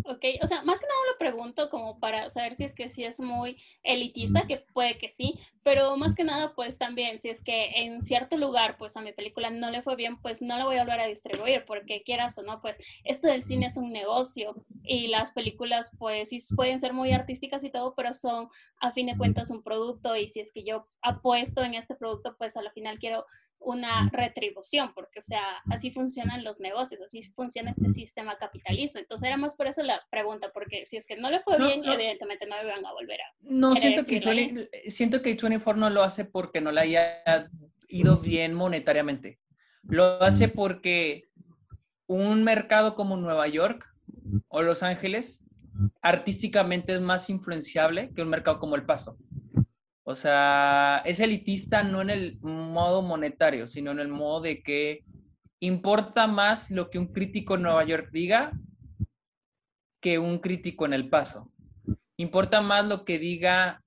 Ok, 0.06 0.26
o 0.42 0.48
sea, 0.48 0.64
más 0.64 0.80
que 0.80 0.88
nada 0.88 1.00
lo 1.12 1.18
pregunto 1.18 1.70
como 1.70 2.00
para 2.00 2.30
saber 2.30 2.56
si 2.56 2.64
es 2.64 2.74
que 2.74 2.90
sí 2.90 3.04
es 3.04 3.20
muy 3.20 3.58
elitista, 3.84 4.48
que 4.48 4.66
puede 4.74 4.98
que 4.98 5.10
sí, 5.10 5.40
pero 5.62 5.96
más 5.98 6.16
que 6.16 6.24
nada 6.24 6.54
pues 6.56 6.78
también 6.78 7.22
si 7.22 7.30
es 7.30 7.44
que 7.44 7.70
en 7.76 8.02
cierto 8.02 8.38
lugar 8.38 8.78
pues 8.78 8.98
a 8.98 9.02
mi 9.02 9.12
película 9.12 9.50
no 9.50 9.72
le 9.72 9.82
fue 9.82 9.96
bien, 9.96 10.20
pues 10.22 10.42
no 10.42 10.58
la 10.58 10.66
voy 10.66 10.78
a 10.78 10.84
volver 10.84 11.02
a 11.02 11.08
distribuir, 11.08 11.66
porque 11.66 12.02
quieras 12.04 12.38
o 12.38 12.44
no, 12.44 12.62
pues 12.62 12.78
esto 13.04 13.28
del 13.28 13.44
cine 13.44 13.68
es 13.68 13.78
un 13.78 13.92
negocio 13.92 14.56
y 14.84 15.08
las 15.08 15.32
películas 15.32 15.96
pues 16.00 16.30
sí 16.30 16.40
pueden 16.56 16.80
ser 16.80 16.94
muy 16.94 17.12
artísticas 17.12 17.64
y 17.64 17.72
todo, 17.72 17.94
pero 17.96 18.14
son 18.14 18.48
a 18.80 18.92
fin 18.92 19.08
de 19.08 19.18
cuentas 19.18 19.52
un 19.52 19.64
producto 19.64 20.16
y 20.16 20.28
si 20.28 20.40
es 20.40 20.52
que 20.52 20.64
yo 20.64 20.88
apuesto 21.02 21.62
en 21.62 21.76
este 21.76 21.96
producto 21.96 22.36
pues 22.38 22.58
a 22.58 22.62
la 22.62 22.72
final 22.72 23.00
quiero 23.00 23.26
una 23.64 24.10
retribución, 24.12 24.92
porque, 24.94 25.20
o 25.20 25.22
sea, 25.22 25.44
así 25.70 25.92
funcionan 25.92 26.44
los 26.44 26.60
negocios, 26.60 27.02
así 27.02 27.22
funciona 27.34 27.72
este 27.72 27.90
sistema 27.90 28.38
capitalista. 28.38 29.00
Entonces, 29.00 29.28
era 29.28 29.38
más 29.38 29.56
por 29.56 29.68
eso 29.68 29.84
la 29.84 30.02
pregunta, 30.10 30.52
porque 30.54 30.86
si 30.86 30.98
es 30.98 31.06
que 31.06 31.16
no 31.16 31.30
le 31.30 31.40
fue 31.40 31.58
bien, 31.58 31.84
evidentemente 31.84 32.46
no 32.46 32.56
van 32.56 32.86
a 32.86 32.94
volver 32.94 33.22
a. 33.22 33.26
No, 33.42 33.76
siento 33.76 34.04
que, 34.04 34.20
20, 34.20 34.90
siento 34.90 35.22
que 35.22 35.30
24 35.30 35.80
no 35.80 35.90
lo 35.90 36.04
hace 36.04 36.26
porque 36.26 36.62
no 36.62 36.72
le 36.72 36.82
haya 36.82 37.50
ido 37.88 38.16
bien 38.18 38.54
monetariamente. 38.54 39.40
Lo 39.84 40.22
hace 40.22 40.48
porque 40.48 41.30
un 42.08 42.44
mercado 42.44 42.96
como 42.96 43.18
Nueva 43.18 43.48
York 43.48 43.86
o 44.48 44.62
Los 44.62 44.84
Ángeles 44.84 45.46
artísticamente 46.02 46.94
es 46.94 47.02
más 47.02 47.30
influenciable 47.30 48.12
que 48.14 48.22
un 48.22 48.30
mercado 48.30 48.60
como 48.60 48.76
El 48.76 48.86
Paso. 48.86 49.18
O 50.04 50.16
sea, 50.16 51.02
es 51.06 51.20
elitista 51.20 51.84
no 51.84 52.02
en 52.02 52.10
el 52.10 52.40
modo 52.42 53.02
monetario, 53.02 53.68
sino 53.68 53.92
en 53.92 54.00
el 54.00 54.10
modo 54.10 54.42
de 54.42 54.62
que 54.62 55.06
importa 55.62 56.28
más 56.28 56.70
lo 56.72 56.90
que 56.90 57.00
un 57.00 57.08
crítico 57.08 57.56
en 57.56 57.62
Nueva 57.62 57.86
York 57.86 58.10
diga 58.12 58.52
que 60.02 60.20
un 60.20 60.40
crítico 60.40 60.86
en 60.86 60.94
El 60.94 61.10
Paso. 61.10 61.54
Importa 62.18 62.62
más 62.62 62.86
lo 62.86 63.06
que 63.06 63.18
diga 63.18 63.78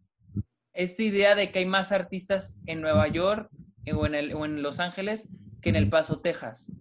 esta 0.72 1.02
idea 1.02 1.34
de 1.34 1.52
que 1.52 1.58
hay 1.58 1.66
más 1.66 1.92
artistas 1.92 2.60
en 2.64 2.80
Nueva 2.80 3.08
York 3.08 3.50
o 3.94 4.06
en, 4.06 4.14
el, 4.14 4.32
o 4.32 4.46
en 4.46 4.62
Los 4.62 4.80
Ángeles 4.80 5.28
que 5.60 5.68
en 5.68 5.76
El 5.76 5.90
Paso, 5.90 6.20
Texas. 6.20 6.72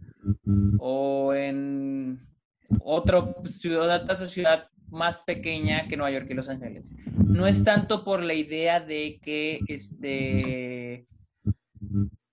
O 0.80 1.34
en 1.34 2.26
otra 2.80 3.36
ciudad, 3.48 4.04
otra 4.04 4.28
ciudad 4.28 4.70
más 4.90 5.20
pequeña 5.20 5.88
que 5.88 5.98
Nueva 5.98 6.12
York 6.12 6.28
y 6.30 6.34
Los 6.34 6.50
Ángeles. 6.50 6.94
No 7.28 7.48
es 7.48 7.64
tanto 7.64 8.04
por 8.04 8.24
la 8.24 8.34
idea 8.34 8.80
de 8.80 9.20
que 9.22 9.60
este 9.68 11.06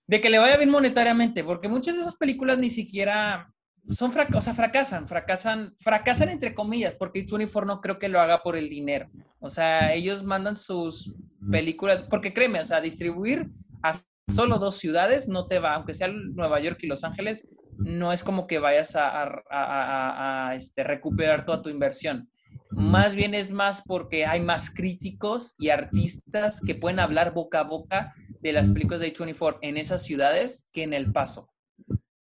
de 0.07 0.21
que 0.21 0.31
le 0.31 0.39
vaya 0.39 0.57
bien 0.59 0.71
monetariamente, 0.71 1.43
porque 1.43 1.69
muchas 1.69 1.95
de 1.95 2.03
esas 2.03 2.17
películas 2.17 2.59
ni 2.59 2.71
siquiera 2.71 3.53
son 3.91 4.13
o 4.35 4.41
sea, 4.41 4.55
fracasan, 4.55 5.09
fracasan, 5.09 5.75
fracasan 5.79 6.29
entre 6.29 6.55
comillas, 6.55 6.95
porque 6.95 7.21
24 7.21 7.67
no 7.67 7.81
creo 7.81 7.99
que 7.99 8.09
lo 8.09 8.21
haga 8.21 8.43
por 8.43 8.57
el 8.57 8.69
dinero. 8.69 9.09
O 9.41 9.51
sea, 9.51 9.93
ellos 9.93 10.23
mandan 10.23 10.57
sus 10.57 11.15
películas, 11.51 12.03
porque 12.03 12.33
créeme, 12.33 12.61
o 12.61 12.65
sea, 12.65 12.81
distribuir 12.81 13.49
a 13.83 13.93
solo 14.33 14.59
dos 14.59 14.77
ciudades 14.77 15.29
no 15.29 15.47
te 15.47 15.59
va, 15.59 15.75
aunque 15.75 15.95
sea 15.95 16.09
Nueva 16.09 16.61
York 16.61 16.79
y 16.83 16.87
Los 16.87 17.05
Ángeles, 17.05 17.49
no 17.77 18.13
es 18.13 18.23
como 18.23 18.47
que 18.47 18.59
vayas 18.59 18.97
a, 18.97 20.53
este, 20.55 20.85
recuperar 20.85 21.45
toda 21.45 21.63
tu 21.63 21.69
inversión. 21.69 22.29
Más 22.73 23.15
bien 23.15 23.35
es 23.35 23.51
más 23.51 23.83
porque 23.87 24.27
hay 24.27 24.41
más 24.41 24.71
críticos 24.71 25.55
y 25.59 25.69
artistas 25.69 26.61
que 26.61 26.75
pueden 26.75 27.01
hablar 27.01 27.35
boca 27.35 27.61
a 27.61 27.65
boca 27.65 28.15
de 28.41 28.53
las 28.53 28.71
películas 28.71 29.01
de 29.01 29.15
A24 29.15 29.59
en 29.63 29.77
esas 29.77 30.03
ciudades 30.03 30.69
que 30.73 30.83
en 30.83 30.95
El 30.95 31.13
Paso. 31.13 31.51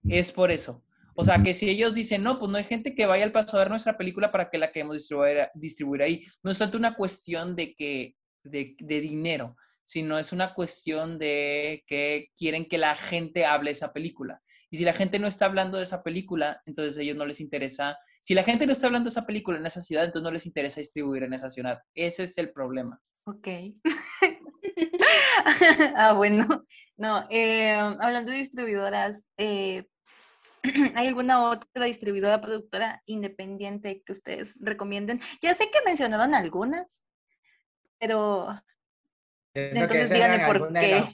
Es 0.04 0.32
por 0.32 0.50
eso. 0.50 0.82
O 1.14 1.24
sea, 1.24 1.42
que 1.42 1.52
si 1.52 1.68
ellos 1.68 1.94
dicen, 1.94 2.22
no, 2.22 2.38
pues 2.38 2.50
no 2.50 2.58
hay 2.58 2.64
gente 2.64 2.94
que 2.94 3.06
vaya 3.06 3.24
al 3.24 3.32
paso 3.32 3.56
a 3.56 3.60
ver 3.60 3.70
nuestra 3.70 3.98
película 3.98 4.30
para 4.30 4.48
que 4.50 4.56
la 4.56 4.70
queremos 4.70 4.96
distribuir, 4.96 5.48
distribuir 5.54 6.02
ahí. 6.02 6.24
No 6.44 6.52
es 6.52 6.58
tanto 6.58 6.78
una 6.78 6.94
cuestión 6.94 7.56
de, 7.56 7.74
que, 7.74 8.14
de, 8.44 8.76
de, 8.78 9.00
dinero, 9.00 9.56
sino 9.82 10.16
es 10.16 10.32
una 10.32 10.54
cuestión 10.54 11.18
de 11.18 11.82
que 11.88 12.28
quieren 12.36 12.68
que 12.68 12.78
la 12.78 12.94
gente 12.94 13.44
hable 13.44 13.72
esa 13.72 13.92
película. 13.92 14.40
Y 14.70 14.76
si 14.76 14.84
la 14.84 14.92
gente 14.92 15.18
no 15.18 15.26
está 15.26 15.46
hablando 15.46 15.78
de 15.78 15.84
esa 15.84 16.02
película, 16.02 16.60
entonces 16.66 16.98
a 16.98 17.02
ellos 17.02 17.16
no 17.16 17.24
les 17.24 17.40
interesa. 17.40 17.98
Si 18.20 18.34
la 18.34 18.44
gente 18.44 18.66
no 18.66 18.72
está 18.72 18.86
hablando 18.86 19.08
de 19.08 19.12
esa 19.12 19.26
película 19.26 19.58
en 19.58 19.66
esa 19.66 19.80
ciudad, 19.80 20.04
entonces 20.04 20.24
no 20.24 20.30
les 20.30 20.46
interesa 20.46 20.80
distribuir 20.80 21.22
en 21.22 21.32
esa 21.32 21.48
ciudad. 21.48 21.80
Ese 21.94 22.24
es 22.24 22.36
el 22.38 22.52
problema. 22.52 23.00
Ok. 23.24 23.48
ah, 25.96 26.12
bueno. 26.12 26.64
No, 26.96 27.26
eh, 27.30 27.72
hablando 27.72 28.32
de 28.32 28.38
distribuidoras, 28.38 29.24
eh, 29.38 29.86
¿hay 30.94 31.08
alguna 31.08 31.44
otra 31.44 31.84
distribuidora, 31.84 32.40
productora 32.40 33.02
independiente 33.06 34.02
que 34.04 34.12
ustedes 34.12 34.54
recomienden? 34.58 35.20
Ya 35.40 35.54
sé 35.54 35.70
que 35.70 35.78
mencionaron 35.84 36.34
algunas, 36.34 37.02
pero 37.98 38.48
entonces 39.54 40.10
díganme 40.10 40.46
por 40.46 40.72
qué. 40.72 41.04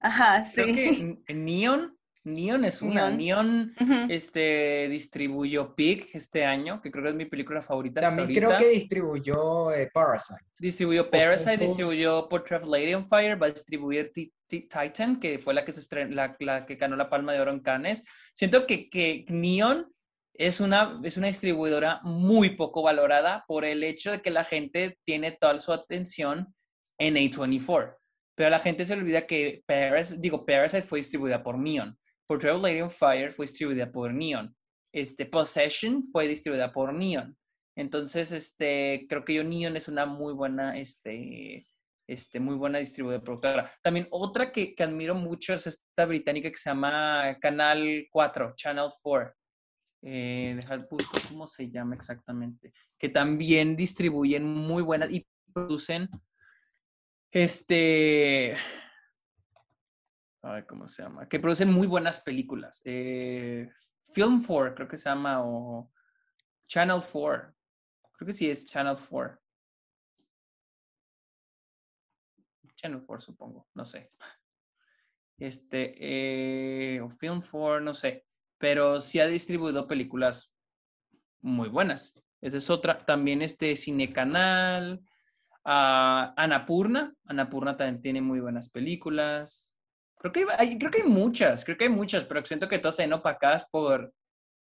Ajá, 0.00 0.44
sí. 0.44 0.62
Creo 0.62 1.24
que 1.24 1.34
Neon 1.34 1.98
Neon 2.32 2.64
es 2.64 2.82
una. 2.82 3.10
Neon, 3.10 3.74
este, 4.08 4.88
distribuyó 4.88 5.74
Pig 5.74 6.08
este 6.12 6.44
año, 6.44 6.80
que 6.80 6.90
creo 6.90 7.04
que 7.04 7.10
es 7.10 7.16
mi 7.16 7.26
película 7.26 7.60
favorita. 7.60 8.00
También 8.00 8.32
creo 8.32 8.56
que 8.56 8.68
distribuyó 8.68 9.72
eh, 9.72 9.90
Parasite. 9.92 10.40
Distribuyó 10.58 11.10
Parasite, 11.10 11.58
distribuyó 11.58 12.28
Portrait 12.28 12.62
of 12.62 12.68
Lady 12.68 12.94
on 12.94 13.06
Fire, 13.06 13.40
va 13.40 13.46
a 13.46 13.50
distribuir 13.50 14.12
Titan, 14.48 15.20
que 15.20 15.38
fue 15.38 15.54
la 15.54 15.64
que, 15.64 15.72
se 15.72 16.08
la, 16.08 16.36
la, 16.38 16.66
que 16.66 16.74
ganó 16.76 16.96
la 16.96 17.08
Palma 17.08 17.32
de 17.32 17.40
Oro 17.40 17.52
en 17.52 17.60
Cannes. 17.60 18.02
Siento 18.32 18.66
que, 18.66 18.88
que 18.90 19.24
Neon 19.28 19.86
es 20.34 20.58
una, 20.58 20.98
es 21.04 21.16
una 21.16 21.26
distribuidora 21.26 22.00
muy 22.02 22.56
poco 22.56 22.82
valorada 22.82 23.44
por 23.46 23.64
el 23.64 23.84
hecho 23.84 24.10
de 24.10 24.22
que 24.22 24.30
la 24.30 24.44
gente 24.44 24.98
tiene 25.04 25.32
toda 25.32 25.58
su 25.58 25.72
atención 25.72 26.54
en 26.98 27.16
A24. 27.16 27.96
Pero 28.34 28.48
la 28.48 28.58
gente 28.58 28.86
se 28.86 28.94
olvida 28.94 29.26
que 29.26 29.62
Parasite, 29.66 30.18
digo, 30.18 30.46
Parasite 30.46 30.82
fue 30.82 31.00
distribuida 31.00 31.42
por 31.42 31.58
Neon. 31.58 31.98
Portrait 32.30 32.54
Lady 32.54 32.80
on 32.80 32.92
Fire 32.92 33.32
fue 33.32 33.44
distribuida 33.44 33.90
por 33.90 34.14
Neon. 34.14 34.54
Este, 34.94 35.26
Possession 35.26 36.08
fue 36.12 36.28
distribuida 36.28 36.72
por 36.72 36.94
Neon. 36.94 37.36
Entonces, 37.74 38.30
este, 38.30 39.04
creo 39.08 39.24
que 39.24 39.34
yo 39.34 39.42
Neon 39.42 39.76
es 39.76 39.88
una 39.88 40.06
muy 40.06 40.32
buena, 40.32 40.78
este, 40.78 41.66
este, 42.06 42.38
muy 42.38 42.54
buena 42.54 42.78
distribuidora 42.78 43.24
productora. 43.24 43.72
También 43.82 44.06
otra 44.12 44.52
que, 44.52 44.76
que, 44.76 44.82
admiro 44.84 45.16
mucho 45.16 45.54
es 45.54 45.66
esta 45.66 46.06
británica 46.06 46.48
que 46.48 46.56
se 46.56 46.70
llama 46.70 47.36
Canal 47.40 48.06
4, 48.12 48.54
Channel 48.54 48.90
4. 49.02 49.34
Eh, 50.02 50.52
dejar 50.54 50.86
busco 50.88 51.18
cómo 51.26 51.48
se 51.48 51.68
llama 51.68 51.96
exactamente. 51.96 52.72
Que 52.96 53.08
también 53.08 53.74
distribuyen 53.74 54.44
muy 54.44 54.84
buenas 54.84 55.10
y 55.10 55.26
producen 55.52 56.08
este 57.32 58.56
¿cómo 60.66 60.88
se 60.88 61.02
llama? 61.02 61.28
Que 61.28 61.38
producen 61.38 61.70
muy 61.70 61.86
buenas 61.86 62.20
películas. 62.20 62.80
Eh, 62.84 63.68
Film 64.12 64.42
4, 64.44 64.74
creo 64.74 64.88
que 64.88 64.98
se 64.98 65.08
llama, 65.08 65.44
o 65.44 65.90
Channel 66.66 67.00
4. 67.00 67.54
Creo 68.12 68.26
que 68.26 68.32
sí 68.32 68.50
es 68.50 68.64
Channel 68.64 68.96
4. 68.96 69.38
Channel 72.76 73.02
4, 73.06 73.20
supongo, 73.20 73.68
no 73.74 73.84
sé. 73.84 74.08
Este, 75.38 75.94
eh, 75.98 77.00
o 77.00 77.08
Film 77.08 77.40
4, 77.42 77.80
no 77.80 77.94
sé. 77.94 78.26
Pero 78.58 79.00
sí 79.00 79.20
ha 79.20 79.26
distribuido 79.26 79.86
películas 79.86 80.52
muy 81.40 81.68
buenas. 81.68 82.14
Esa 82.40 82.58
es 82.58 82.68
otra. 82.68 82.98
También 83.06 83.40
este 83.42 83.74
Cine 83.76 84.12
Canal. 84.12 85.00
Uh, 85.64 86.32
Anapurna. 86.36 87.14
Anapurna 87.24 87.76
también 87.76 88.02
tiene 88.02 88.20
muy 88.20 88.40
buenas 88.40 88.68
películas. 88.68 89.69
Creo 90.20 90.32
que 90.32 90.46
hay, 90.58 90.76
creo 90.76 90.90
que 90.90 91.00
hay 91.00 91.08
muchas, 91.08 91.64
creo 91.64 91.78
que 91.78 91.84
hay 91.84 91.90
muchas, 91.90 92.26
pero 92.26 92.44
siento 92.44 92.68
que 92.68 92.78
todas 92.78 92.96
se 92.96 93.02
ven 93.04 93.14
opacadas 93.14 93.66
por 93.70 94.12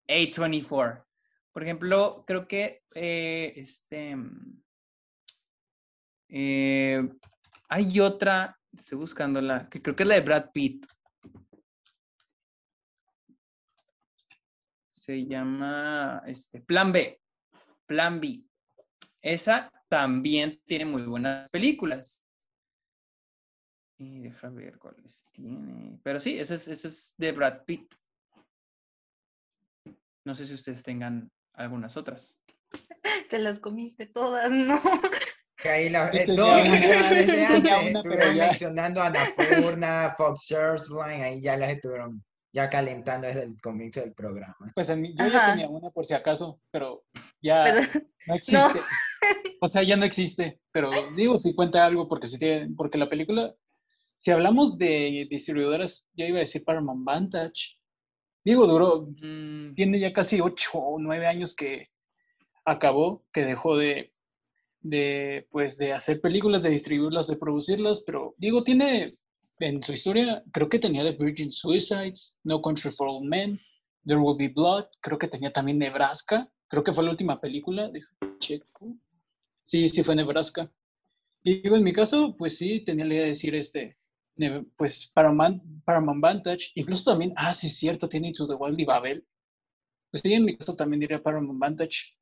A24. 0.05 1.05
Por 1.53 1.63
ejemplo, 1.63 2.25
creo 2.27 2.45
que 2.45 2.83
eh, 2.93 3.53
este, 3.55 4.17
eh, 6.27 7.09
hay 7.69 7.99
otra, 8.01 8.59
estoy 8.77 8.97
buscándola, 8.97 9.69
que 9.69 9.81
creo 9.81 9.95
que 9.95 10.03
es 10.03 10.09
la 10.09 10.15
de 10.15 10.21
Brad 10.21 10.51
Pitt. 10.51 10.85
Se 14.91 15.25
llama 15.25 16.21
este, 16.25 16.59
Plan 16.59 16.91
B. 16.91 17.21
Plan 17.85 18.19
B. 18.19 18.43
Esa 19.21 19.71
también 19.87 20.61
tiene 20.65 20.83
muy 20.83 21.03
buenas 21.03 21.49
películas. 21.49 22.24
Y 23.97 24.19
deja 24.19 24.49
ver 24.49 24.77
cuáles 24.77 25.23
tiene. 25.31 25.99
Pero 26.03 26.19
sí, 26.19 26.37
ese 26.37 26.55
es, 26.55 26.67
ese 26.67 26.87
es 26.87 27.15
de 27.17 27.31
Brad 27.31 27.63
Pitt. 27.65 27.93
No 30.25 30.35
sé 30.35 30.45
si 30.45 30.53
ustedes 30.53 30.83
tengan 30.83 31.31
algunas 31.53 31.95
otras. 31.95 32.39
Te 33.29 33.39
las 33.39 33.59
comiste 33.59 34.05
todas, 34.05 34.51
¿no? 34.51 34.81
Que 35.57 35.69
ahí 35.69 35.89
la, 35.89 36.09
eh, 36.09 36.25
todas 36.35 36.63
desde 37.09 37.45
antes 37.45 37.95
estuvieron 37.95 38.37
mencionando 38.37 39.01
a 39.01 39.09
Napurna, 39.09 40.13
Fox 40.17 40.49
Line, 40.89 41.23
ahí 41.23 41.41
ya 41.41 41.55
las 41.57 41.69
estuvieron 41.69 42.23
ya 42.55 42.69
calentando 42.69 43.27
desde 43.27 43.43
el 43.43 43.59
comienzo 43.61 43.99
del 43.99 44.13
programa. 44.13 44.71
Pues 44.73 44.89
en 44.89 45.01
mi, 45.01 45.13
yo 45.13 45.27
ya 45.27 45.51
tenía 45.51 45.67
una 45.67 45.89
por 45.89 46.05
si 46.05 46.13
acaso, 46.13 46.61
pero 46.71 47.03
ya 47.41 47.73
no 48.27 48.35
existe. 48.35 48.79
O 49.59 49.67
sea, 49.67 49.83
ya 49.83 49.97
no 49.97 50.05
existe, 50.05 50.59
pero 50.71 50.89
digo, 51.15 51.37
si 51.37 51.53
cuenta 51.53 51.83
algo 51.83 52.07
porque 52.07 52.27
si 52.27 52.37
tiene, 52.37 52.69
porque 52.77 52.97
la 52.97 53.09
película, 53.09 53.53
si 54.19 54.31
hablamos 54.31 54.77
de 54.77 55.27
distribuidoras, 55.29 56.05
ya 56.13 56.25
iba 56.25 56.37
a 56.37 56.39
decir 56.39 56.63
Paramount 56.63 57.03
Vantage. 57.03 57.77
Digo, 58.43 58.67
duró, 58.67 59.07
mm. 59.21 59.73
tiene 59.75 59.99
ya 59.99 60.13
casi 60.13 60.39
ocho 60.41 60.77
o 60.77 60.99
nueve 60.99 61.27
años 61.27 61.55
que 61.55 61.87
acabó, 62.65 63.25
que 63.33 63.43
dejó 63.43 63.77
de, 63.77 64.13
de, 64.81 65.47
pues, 65.51 65.77
de 65.77 65.93
hacer 65.93 66.21
películas, 66.21 66.63
de 66.63 66.69
distribuirlas, 66.69 67.27
de 67.27 67.37
producirlas, 67.37 68.01
pero 68.05 68.35
digo, 68.37 68.63
tiene 68.63 69.17
en 69.59 69.81
su 69.81 69.93
historia, 69.93 70.43
creo 70.51 70.69
que 70.69 70.79
tenía 70.79 71.03
The 71.03 71.23
Virgin 71.23 71.51
Suicides, 71.51 72.35
No 72.43 72.61
Country 72.61 72.91
for 72.91 73.07
Old 73.07 73.27
Men, 73.27 73.59
There 74.05 74.19
Will 74.19 74.37
Be 74.37 74.49
Blood, 74.49 74.85
creo 75.01 75.17
que 75.17 75.27
tenía 75.27 75.51
también 75.51 75.79
Nebraska, 75.79 76.49
creo 76.67 76.83
que 76.83 76.93
fue 76.93 77.03
la 77.03 77.11
última 77.11 77.39
película, 77.39 77.89
de 77.89 78.01
checo. 78.39 78.95
Sí, 79.63 79.89
sí 79.89 80.03
fue 80.03 80.15
Nebraska. 80.15 80.71
Y 81.43 81.61
digo, 81.61 81.75
en 81.75 81.83
mi 81.83 81.93
caso, 81.93 82.35
pues 82.37 82.57
sí, 82.57 82.83
tenía 82.83 83.05
la 83.05 83.13
idea 83.13 83.23
de 83.23 83.29
decir 83.29 83.55
este, 83.55 83.97
pues 84.75 85.11
Paramount, 85.13 85.63
Paramount 85.83 86.21
Vantage, 86.21 86.71
incluso 86.75 87.11
también, 87.11 87.33
ah, 87.35 87.53
sí 87.53 87.67
es 87.67 87.77
cierto, 87.77 88.09
tiene 88.09 88.27
Into 88.27 88.47
the 88.47 88.55
Wild 88.55 88.79
y 88.79 88.85
Babel. 88.85 89.25
Pues 90.11 90.21
sí, 90.21 90.33
en 90.33 90.45
mi 90.45 90.57
caso 90.57 90.75
también 90.75 90.99
diría 90.99 91.21
Paramount 91.21 91.59
Vantage. 91.59 92.15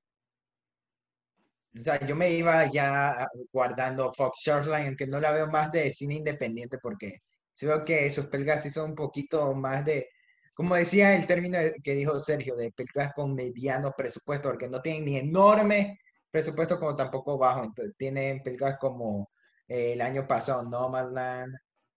O 1.75 1.83
sea, 1.83 1.99
yo 2.05 2.15
me 2.15 2.31
iba 2.31 2.69
ya 2.71 3.27
guardando 3.51 4.13
Fox 4.13 4.41
Shoreline, 4.45 4.87
aunque 4.87 5.07
no 5.07 5.19
la 5.19 5.31
veo 5.31 5.47
más 5.47 5.71
de 5.71 5.91
cine 5.91 6.15
independiente, 6.15 6.77
porque 6.77 7.19
veo 7.61 7.83
que 7.85 8.09
sus 8.09 8.25
películas 8.27 8.63
sí 8.63 8.69
son 8.69 8.91
un 8.91 8.95
poquito 8.95 9.53
más 9.53 9.85
de, 9.85 10.09
como 10.53 10.75
decía 10.75 11.15
el 11.15 11.25
término 11.25 11.57
que 11.83 11.95
dijo 11.95 12.19
Sergio, 12.19 12.55
de 12.55 12.71
películas 12.71 13.11
con 13.15 13.33
mediano 13.33 13.91
presupuesto, 13.95 14.49
porque 14.49 14.69
no 14.69 14.81
tienen 14.81 15.05
ni 15.05 15.17
enorme 15.17 15.99
presupuesto 16.31 16.79
como 16.79 16.95
tampoco 16.95 17.37
bajo. 17.37 17.63
Entonces, 17.63 17.95
tienen 17.97 18.41
películas 18.43 18.77
como 18.79 19.29
eh, 19.67 19.93
el 19.93 20.01
año 20.01 20.27
pasado, 20.27 20.63
Nomadland, 20.63 21.55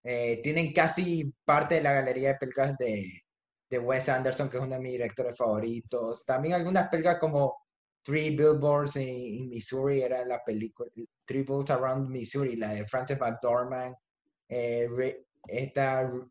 eh, 0.08 0.40
tienen 0.40 0.72
casi 0.72 1.34
parte 1.44 1.74
de 1.76 1.80
la 1.82 1.92
galería 1.92 2.28
de 2.28 2.38
películas 2.38 2.76
de, 2.78 3.24
Wes 3.80 4.08
Anderson, 4.08 4.48
que 4.48 4.56
es 4.56 4.62
uno 4.62 4.76
de 4.76 4.80
mis 4.80 4.92
directores 4.92 5.36
favoritos. 5.36 6.24
También 6.24 6.54
algunas 6.54 6.88
películas 6.88 7.18
como 7.18 7.56
Three 8.02 8.30
Billboards 8.30 8.94
in, 8.96 9.48
Missouri 9.48 10.02
era 10.02 10.24
la 10.24 10.44
película, 10.44 10.88
Three 11.24 11.42
Billboards 11.42 11.70
Around 11.70 12.08
Missouri, 12.08 12.54
la 12.54 12.70
de 12.70 12.86
Frances 12.86 13.18
McDormand, 13.18 13.96
eh, 14.48 14.88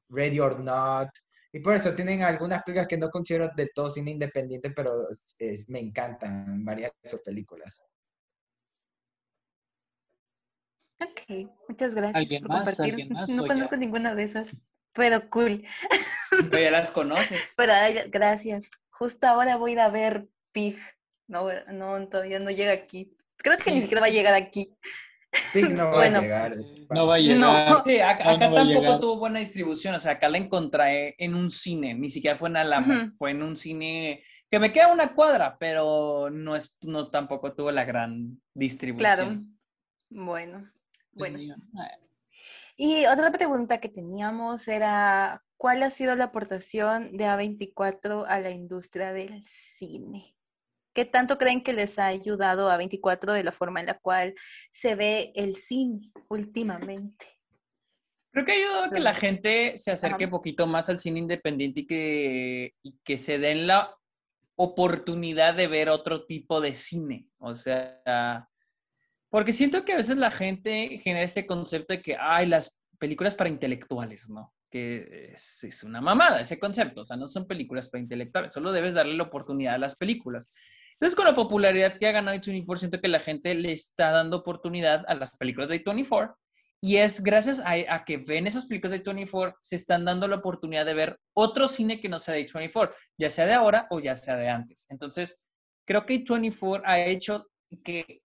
Ready 0.09 0.39
or 0.39 0.59
Not, 0.61 1.09
y 1.51 1.59
por 1.59 1.76
eso 1.76 1.93
tienen 1.93 2.21
algunas 2.21 2.63
películas 2.63 2.88
que 2.88 2.97
no 2.97 3.09
considero 3.09 3.49
del 3.57 3.71
todo 3.76 3.91
cine 3.91 4.11
independiente, 4.11 4.71
pero 4.71 4.93
me 5.67 5.80
encantan 5.80 6.63
varias 6.63 6.91
de 7.03 7.09
sus 7.09 7.21
películas. 7.21 7.84
Ok, 11.28 11.49
muchas 11.69 11.95
gracias 11.95 12.41
por 12.41 12.49
compartir. 12.49 13.09
no 13.09 13.47
conozco 13.47 13.78
ninguna 13.78 14.15
de 14.15 14.23
esas, 14.23 14.55
pero 14.93 15.30
cool. 15.30 15.63
Pero 16.51 16.59
ya 16.59 16.71
las 16.71 16.91
conoces. 16.91 17.53
Pero 17.57 17.73
gracias. 18.09 18.69
Justo 18.89 19.28
ahora 19.28 19.55
voy 19.55 19.71
a 19.71 19.73
ir 19.73 19.80
a 19.80 19.89
ver 19.89 20.28
Pig. 20.51 20.78
No, 21.28 21.47
no, 21.71 22.07
todavía 22.07 22.39
no 22.39 22.51
llega 22.51 22.73
aquí. 22.73 23.15
Creo 23.38 23.57
que 23.57 23.71
ni 23.71 23.82
siquiera 23.82 24.01
va 24.01 24.07
a 24.07 24.11
llegar 24.11 24.34
aquí. 24.34 24.76
Sí, 25.53 25.61
no 25.63 25.91
va 25.91 26.03
a 26.03 26.09
llegar. 26.21 26.57
No 26.89 27.07
va 27.07 27.15
a 27.15 27.19
llegar. 27.19 27.86
acá, 28.03 28.39
tampoco 28.39 28.99
tuvo 28.99 29.17
buena 29.17 29.39
distribución. 29.39 29.95
O 29.95 29.99
sea, 29.99 30.13
acá 30.13 30.28
la 30.28 30.38
encontré 30.38 31.15
en 31.17 31.36
un 31.36 31.51
cine. 31.51 31.93
Ni 31.93 32.09
siquiera 32.09 32.36
fue 32.36 32.49
en 32.49 32.57
Alamo. 32.57 33.11
Fue 33.17 33.32
en 33.32 33.41
un 33.41 33.55
cine 33.55 34.23
que 34.49 34.59
me 34.59 34.71
queda 34.71 34.91
una 34.91 35.13
cuadra, 35.13 35.57
pero 35.57 36.30
no, 36.30 36.55
es, 36.55 36.78
no 36.82 37.09
tampoco 37.09 37.53
tuvo 37.53 37.71
la 37.71 37.86
gran 37.86 38.41
distribución. 38.53 39.15
Claro. 39.15 39.41
Bueno. 40.09 40.63
Bueno. 41.16 41.39
Y 42.78 43.05
otra 43.05 43.32
pregunta 43.32 43.80
que 43.80 43.89
teníamos 43.89 44.68
era, 44.68 45.41
¿cuál 45.57 45.82
ha 45.84 45.89
sido 45.89 46.16
la 46.16 46.26
aportación 46.26 47.16
de 47.16 47.26
A24 47.26 48.26
a 48.28 48.39
la 48.41 48.51
industria 48.51 49.13
del 49.13 49.43
cine? 49.43 50.36
¿Qué 50.93 51.05
tanto 51.05 51.38
creen 51.38 51.63
que 51.63 51.74
les 51.74 51.99
ha 51.99 52.05
ayudado 52.05 52.70
a 52.70 52.78
24 52.78 53.34
de 53.34 53.43
la 53.43 53.51
forma 53.51 53.80
en 53.80 53.88
la 53.88 53.97
cual 53.97 54.34
se 54.72 54.95
ve 54.95 55.32
el 55.36 55.55
cine 55.55 56.11
últimamente? 56.30 57.26
Creo 58.32 58.45
que 58.45 58.51
ha 58.51 58.55
ayudado 58.55 58.84
a 58.86 58.89
que 58.89 58.99
la 58.99 59.13
gente 59.13 59.78
se 59.78 59.91
acerque 59.91 60.26
un 60.26 60.32
poquito 60.32 60.68
más 60.68 60.89
al 60.89 60.99
cine 60.99 61.20
independiente 61.20 61.82
y 61.82 61.88
que, 61.88 62.74
y 62.84 62.97
que 63.03 63.18
se 63.18 63.39
den 63.39 63.68
la 63.68 63.95
oportunidad 64.57 65.53
de 65.53 65.68
ver 65.68 65.89
otro 65.89 66.26
tipo 66.26 66.59
de 66.59 66.76
cine. 66.76 67.28
O 67.38 67.53
sea, 67.55 68.49
porque 69.36 69.52
siento 69.52 69.84
que 69.84 69.92
a 69.92 69.98
veces 69.98 70.16
la 70.16 70.32
gente 70.32 70.98
genera 71.00 71.26
ese 71.26 71.46
concepto 71.46 71.94
de 71.94 72.02
que, 72.02 72.16
hay 72.18 72.46
las 72.46 72.80
películas 72.98 73.36
para 73.36 73.50
intelectuales, 73.50 74.30
¿no? 74.30 74.54
Que 74.72 75.34
es, 75.34 75.62
es, 75.62 75.84
una 75.84 76.00
mamada 76.00 76.40
ese 76.40 76.58
concepto, 76.58 77.02
o 77.02 77.04
sea, 77.04 77.18
no 77.18 77.28
son 77.28 77.46
películas 77.46 77.90
para 77.90 78.02
intelectuales, 78.02 78.54
solo 78.54 78.72
debes 78.72 78.94
darle 78.94 79.14
la 79.18 79.24
oportunidad 79.24 79.76
a 79.76 79.78
las 79.78 79.98
películas. 79.98 80.54
Entonces, 80.94 81.18
con 81.18 81.26
la 81.26 81.36
popularidad 81.36 81.98
que 81.98 82.08
ha 82.08 82.14
ganado 82.14 82.38
A24, 82.38 82.78
siento 82.78 83.02
que 83.02 83.10
la 83.10 83.20
gente 83.20 83.54
le 83.56 83.74
está 83.74 84.12
dando 84.12 84.38
oportunidad 84.38 85.04
a 85.06 85.16
las 85.16 85.36
películas 85.36 85.68
de 85.68 85.84
A24 85.84 86.34
y 86.80 86.96
es 86.96 87.22
gracias 87.22 87.62
a, 87.66 88.06
que 88.06 88.16
ven 88.16 88.48
esas 88.48 88.66
películas 88.68 88.98
de 88.98 89.04
A24, 89.04 89.56
se 89.60 89.76
están 89.76 90.06
dando 90.06 90.30
la 90.30 90.38
oportunidad 90.38 90.86
de 90.86 90.94
ver 90.94 91.20
otro 91.34 91.68
cine 91.68 92.00
que 92.00 92.08
no 92.08 92.20
sea 92.20 92.36
de 92.36 92.48
A24, 92.48 92.94
ya 93.18 93.30
sea 93.30 93.46
de 93.48 93.54
ahora 93.54 93.86
o 93.90 94.00
ya 94.00 94.16
sea 94.16 94.38
de 94.38 94.48
antes. 94.48 94.88
Entonces, 94.90 95.42
creo 95.86 96.06
que 96.06 96.24
A24 96.24 96.84
ha 96.86 97.02
hecho 97.02 97.48
que, 97.84 98.21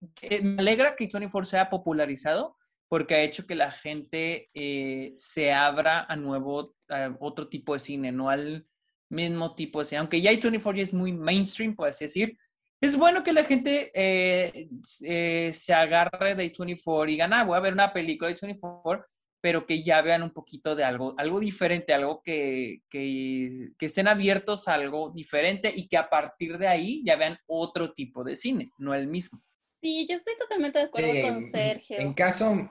me 0.42 0.60
alegra 0.60 0.96
que 0.96 1.08
A24 1.08 1.44
sea 1.44 1.70
popularizado 1.70 2.56
porque 2.88 3.14
ha 3.14 3.22
hecho 3.22 3.46
que 3.46 3.54
la 3.54 3.70
gente 3.70 4.48
eh, 4.54 5.12
se 5.16 5.52
abra 5.52 6.06
a 6.08 6.16
nuevo, 6.16 6.74
a 6.88 7.14
otro 7.18 7.48
tipo 7.48 7.74
de 7.74 7.80
cine, 7.80 8.12
no 8.12 8.30
al 8.30 8.66
mismo 9.08 9.54
tipo 9.54 9.80
de 9.80 9.86
cine. 9.86 9.98
Aunque 9.98 10.20
ya 10.20 10.32
A24 10.32 10.76
ya 10.76 10.82
es 10.82 10.94
muy 10.94 11.12
mainstream, 11.12 11.74
por 11.74 11.88
así 11.88 12.04
decir, 12.04 12.38
es 12.80 12.96
bueno 12.96 13.24
que 13.24 13.32
la 13.32 13.44
gente 13.44 13.90
eh, 13.94 14.68
eh, 15.02 15.50
se 15.52 15.74
agarre 15.74 16.34
de 16.34 16.52
A24 16.52 17.08
y 17.08 17.12
digan, 17.12 17.32
ah, 17.32 17.44
voy 17.44 17.56
a 17.56 17.60
ver 17.60 17.72
una 17.72 17.92
película 17.92 18.30
de 18.30 18.36
A24, 18.36 19.04
pero 19.46 19.64
que 19.64 19.84
ya 19.84 20.02
vean 20.02 20.24
un 20.24 20.32
poquito 20.32 20.74
de 20.74 20.82
algo, 20.82 21.14
algo 21.18 21.38
diferente, 21.38 21.94
algo 21.94 22.20
que, 22.20 22.82
que, 22.90 23.70
que, 23.78 23.86
estén 23.86 24.08
abiertos 24.08 24.66
a 24.66 24.74
algo 24.74 25.12
diferente 25.14 25.72
y 25.72 25.86
que 25.86 25.96
a 25.96 26.10
partir 26.10 26.58
de 26.58 26.66
ahí 26.66 27.00
ya 27.06 27.14
vean 27.14 27.38
otro 27.46 27.92
tipo 27.92 28.24
de 28.24 28.34
cine, 28.34 28.72
no 28.76 28.92
el 28.92 29.06
mismo. 29.06 29.40
Sí, 29.80 30.04
yo 30.08 30.16
estoy 30.16 30.36
totalmente 30.36 30.80
de 30.80 30.86
acuerdo 30.86 31.12
con 31.28 31.40
Sergio. 31.42 31.96
En 31.96 32.12
caso... 32.12 32.68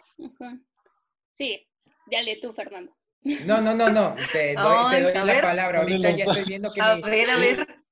Sí, 1.32 1.66
dale 2.12 2.40
tú, 2.42 2.52
Fernando. 2.52 2.94
No, 3.46 3.62
no, 3.62 3.74
no, 3.74 3.90
no, 3.90 4.14
te 4.34 4.54
doy, 4.56 4.96
te 4.96 5.02
doy 5.02 5.14
la 5.14 5.42
palabra. 5.42 5.80
Ahorita 5.80 6.12
ya 6.12 6.26
estoy 6.26 6.44
viendo 6.44 6.74
que... 6.74 6.82
A 6.82 6.96
ver, 6.96 7.30
a 7.30 7.38
ver. 7.38 7.85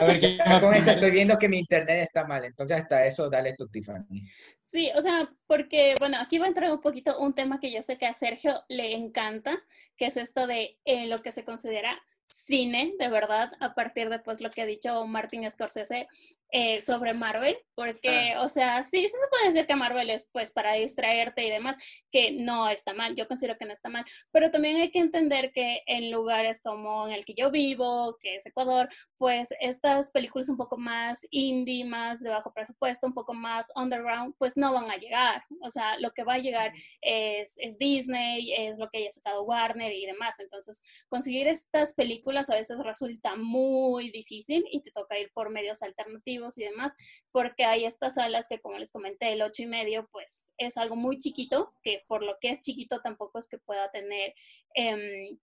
A 0.00 0.04
ver, 0.04 0.18
¿qué 0.18 0.38
con 0.60 0.74
eso 0.74 0.90
estoy 0.90 1.10
viendo 1.10 1.38
que 1.38 1.48
mi 1.48 1.58
internet 1.58 2.02
está 2.02 2.24
mal, 2.26 2.44
entonces 2.44 2.76
hasta 2.76 3.04
eso 3.06 3.28
dale 3.28 3.54
tu 3.54 3.68
Tiffany. 3.68 4.26
Sí, 4.66 4.90
o 4.94 5.00
sea, 5.00 5.28
porque, 5.46 5.96
bueno, 5.98 6.18
aquí 6.20 6.38
va 6.38 6.44
a 6.44 6.48
entrar 6.48 6.70
un 6.70 6.80
poquito 6.80 7.18
un 7.18 7.34
tema 7.34 7.58
que 7.58 7.72
yo 7.72 7.82
sé 7.82 7.98
que 7.98 8.06
a 8.06 8.14
Sergio 8.14 8.62
le 8.68 8.94
encanta, 8.94 9.58
que 9.96 10.06
es 10.06 10.16
esto 10.16 10.46
de 10.46 10.78
eh, 10.84 11.06
lo 11.06 11.18
que 11.18 11.32
se 11.32 11.44
considera 11.44 12.00
cine, 12.26 12.94
de 12.98 13.08
verdad, 13.08 13.52
a 13.58 13.74
partir 13.74 14.08
de 14.08 14.20
pues 14.20 14.40
lo 14.40 14.50
que 14.50 14.62
ha 14.62 14.66
dicho 14.66 15.04
Martin 15.06 15.50
Scorsese 15.50 16.06
eh, 16.52 16.80
sobre 16.80 17.14
Marvel, 17.14 17.56
porque, 17.74 18.34
o 18.38 18.48
sea, 18.48 18.82
sí, 18.82 19.02
sí 19.02 19.08
se 19.08 19.28
puede 19.30 19.46
decir 19.46 19.66
que 19.66 19.76
Marvel 19.76 20.10
es 20.10 20.28
pues 20.32 20.50
para 20.50 20.72
distraerte 20.72 21.44
y 21.46 21.50
demás, 21.50 21.76
que 22.10 22.32
no 22.32 22.68
está 22.68 22.92
mal, 22.92 23.14
yo 23.14 23.28
considero 23.28 23.56
que 23.56 23.64
no 23.66 23.72
está 23.72 23.88
mal, 23.88 24.04
pero 24.32 24.50
también 24.50 24.76
hay 24.76 24.90
que 24.90 24.98
entender 24.98 25.52
que 25.52 25.82
en 25.86 26.10
lugares 26.10 26.60
como 26.62 27.06
en 27.06 27.14
el 27.14 27.24
que 27.24 27.34
yo 27.34 27.50
vivo, 27.50 28.16
que 28.20 28.36
es 28.36 28.46
Ecuador, 28.46 28.88
pues 29.16 29.54
estas 29.60 30.10
películas 30.10 30.48
un 30.48 30.56
poco 30.56 30.76
más 30.76 31.24
indie, 31.30 31.84
más 31.84 32.20
de 32.20 32.30
bajo 32.30 32.52
presupuesto, 32.52 33.06
un 33.06 33.14
poco 33.14 33.32
más 33.32 33.70
underground, 33.76 34.34
pues 34.38 34.56
no 34.56 34.72
van 34.72 34.90
a 34.90 34.96
llegar, 34.96 35.44
o 35.62 35.70
sea, 35.70 35.98
lo 36.00 36.10
que 36.10 36.24
va 36.24 36.34
a 36.34 36.38
llegar 36.38 36.72
es, 37.00 37.54
es 37.58 37.78
Disney, 37.78 38.52
es 38.52 38.78
lo 38.78 38.90
que 38.90 38.98
haya 38.98 39.10
sacado 39.10 39.44
Warner 39.44 39.92
y 39.92 40.06
demás, 40.06 40.40
entonces 40.40 40.82
conseguir 41.08 41.46
estas 41.46 41.94
películas 41.94 42.50
a 42.50 42.56
veces 42.56 42.76
resulta 42.78 43.36
muy 43.36 44.10
difícil 44.10 44.64
y 44.72 44.80
te 44.80 44.90
toca 44.90 45.18
ir 45.18 45.30
por 45.32 45.50
medios 45.50 45.82
alternativos 45.82 46.39
y 46.58 46.64
demás, 46.64 46.96
porque 47.32 47.64
hay 47.64 47.84
estas 47.84 48.14
salas 48.14 48.48
que, 48.48 48.60
como 48.60 48.78
les 48.78 48.92
comenté, 48.92 49.32
el 49.32 49.42
ocho 49.42 49.62
y 49.62 49.66
medio, 49.66 50.08
pues 50.12 50.48
es 50.58 50.76
algo 50.76 50.96
muy 50.96 51.18
chiquito, 51.18 51.72
que 51.82 52.02
por 52.06 52.22
lo 52.22 52.36
que 52.40 52.50
es 52.50 52.60
chiquito 52.60 53.00
tampoco 53.00 53.38
es 53.38 53.48
que 53.48 53.58
pueda 53.58 53.90
tener 53.90 54.34
em, 54.74 55.38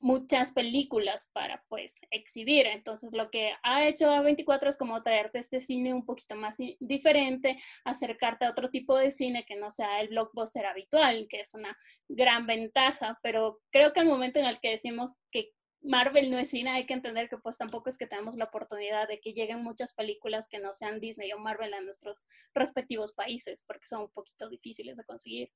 muchas 0.00 0.52
películas 0.52 1.30
para 1.32 1.62
pues 1.68 2.00
exhibir. 2.10 2.66
Entonces 2.66 3.12
lo 3.12 3.30
que 3.30 3.52
ha 3.62 3.86
hecho 3.86 4.10
A24 4.10 4.68
es 4.68 4.78
como 4.78 5.02
traerte 5.02 5.38
este 5.38 5.60
cine 5.60 5.94
un 5.94 6.04
poquito 6.04 6.34
más 6.36 6.56
diferente, 6.80 7.58
acercarte 7.84 8.46
a 8.46 8.50
otro 8.50 8.70
tipo 8.70 8.96
de 8.96 9.10
cine 9.10 9.44
que 9.46 9.56
no 9.56 9.70
sea 9.70 10.00
el 10.00 10.08
blockbuster 10.08 10.66
habitual, 10.66 11.26
que 11.28 11.40
es 11.40 11.54
una 11.54 11.76
gran 12.08 12.46
ventaja, 12.46 13.18
pero 13.22 13.60
creo 13.70 13.92
que 13.92 14.00
al 14.00 14.06
momento 14.06 14.38
en 14.38 14.46
el 14.46 14.60
que 14.60 14.70
decimos 14.70 15.14
que 15.30 15.52
Marvel 15.82 16.30
no 16.30 16.38
es 16.38 16.50
cine, 16.50 16.70
hay 16.70 16.86
que 16.86 16.92
entender 16.94 17.28
que 17.28 17.38
pues 17.38 17.56
tampoco 17.56 17.88
es 17.88 17.96
que 17.96 18.06
tenemos 18.06 18.36
la 18.36 18.44
oportunidad 18.44 19.08
de 19.08 19.18
que 19.20 19.32
lleguen 19.32 19.62
muchas 19.62 19.94
películas 19.94 20.46
que 20.48 20.58
no 20.58 20.72
sean 20.72 21.00
Disney 21.00 21.32
o 21.32 21.38
Marvel 21.38 21.72
a 21.72 21.80
nuestros 21.80 22.24
respectivos 22.54 23.12
países, 23.12 23.64
porque 23.66 23.86
son 23.86 24.02
un 24.02 24.10
poquito 24.10 24.48
difíciles 24.50 24.96
de 24.98 25.04
conseguir. 25.04 25.50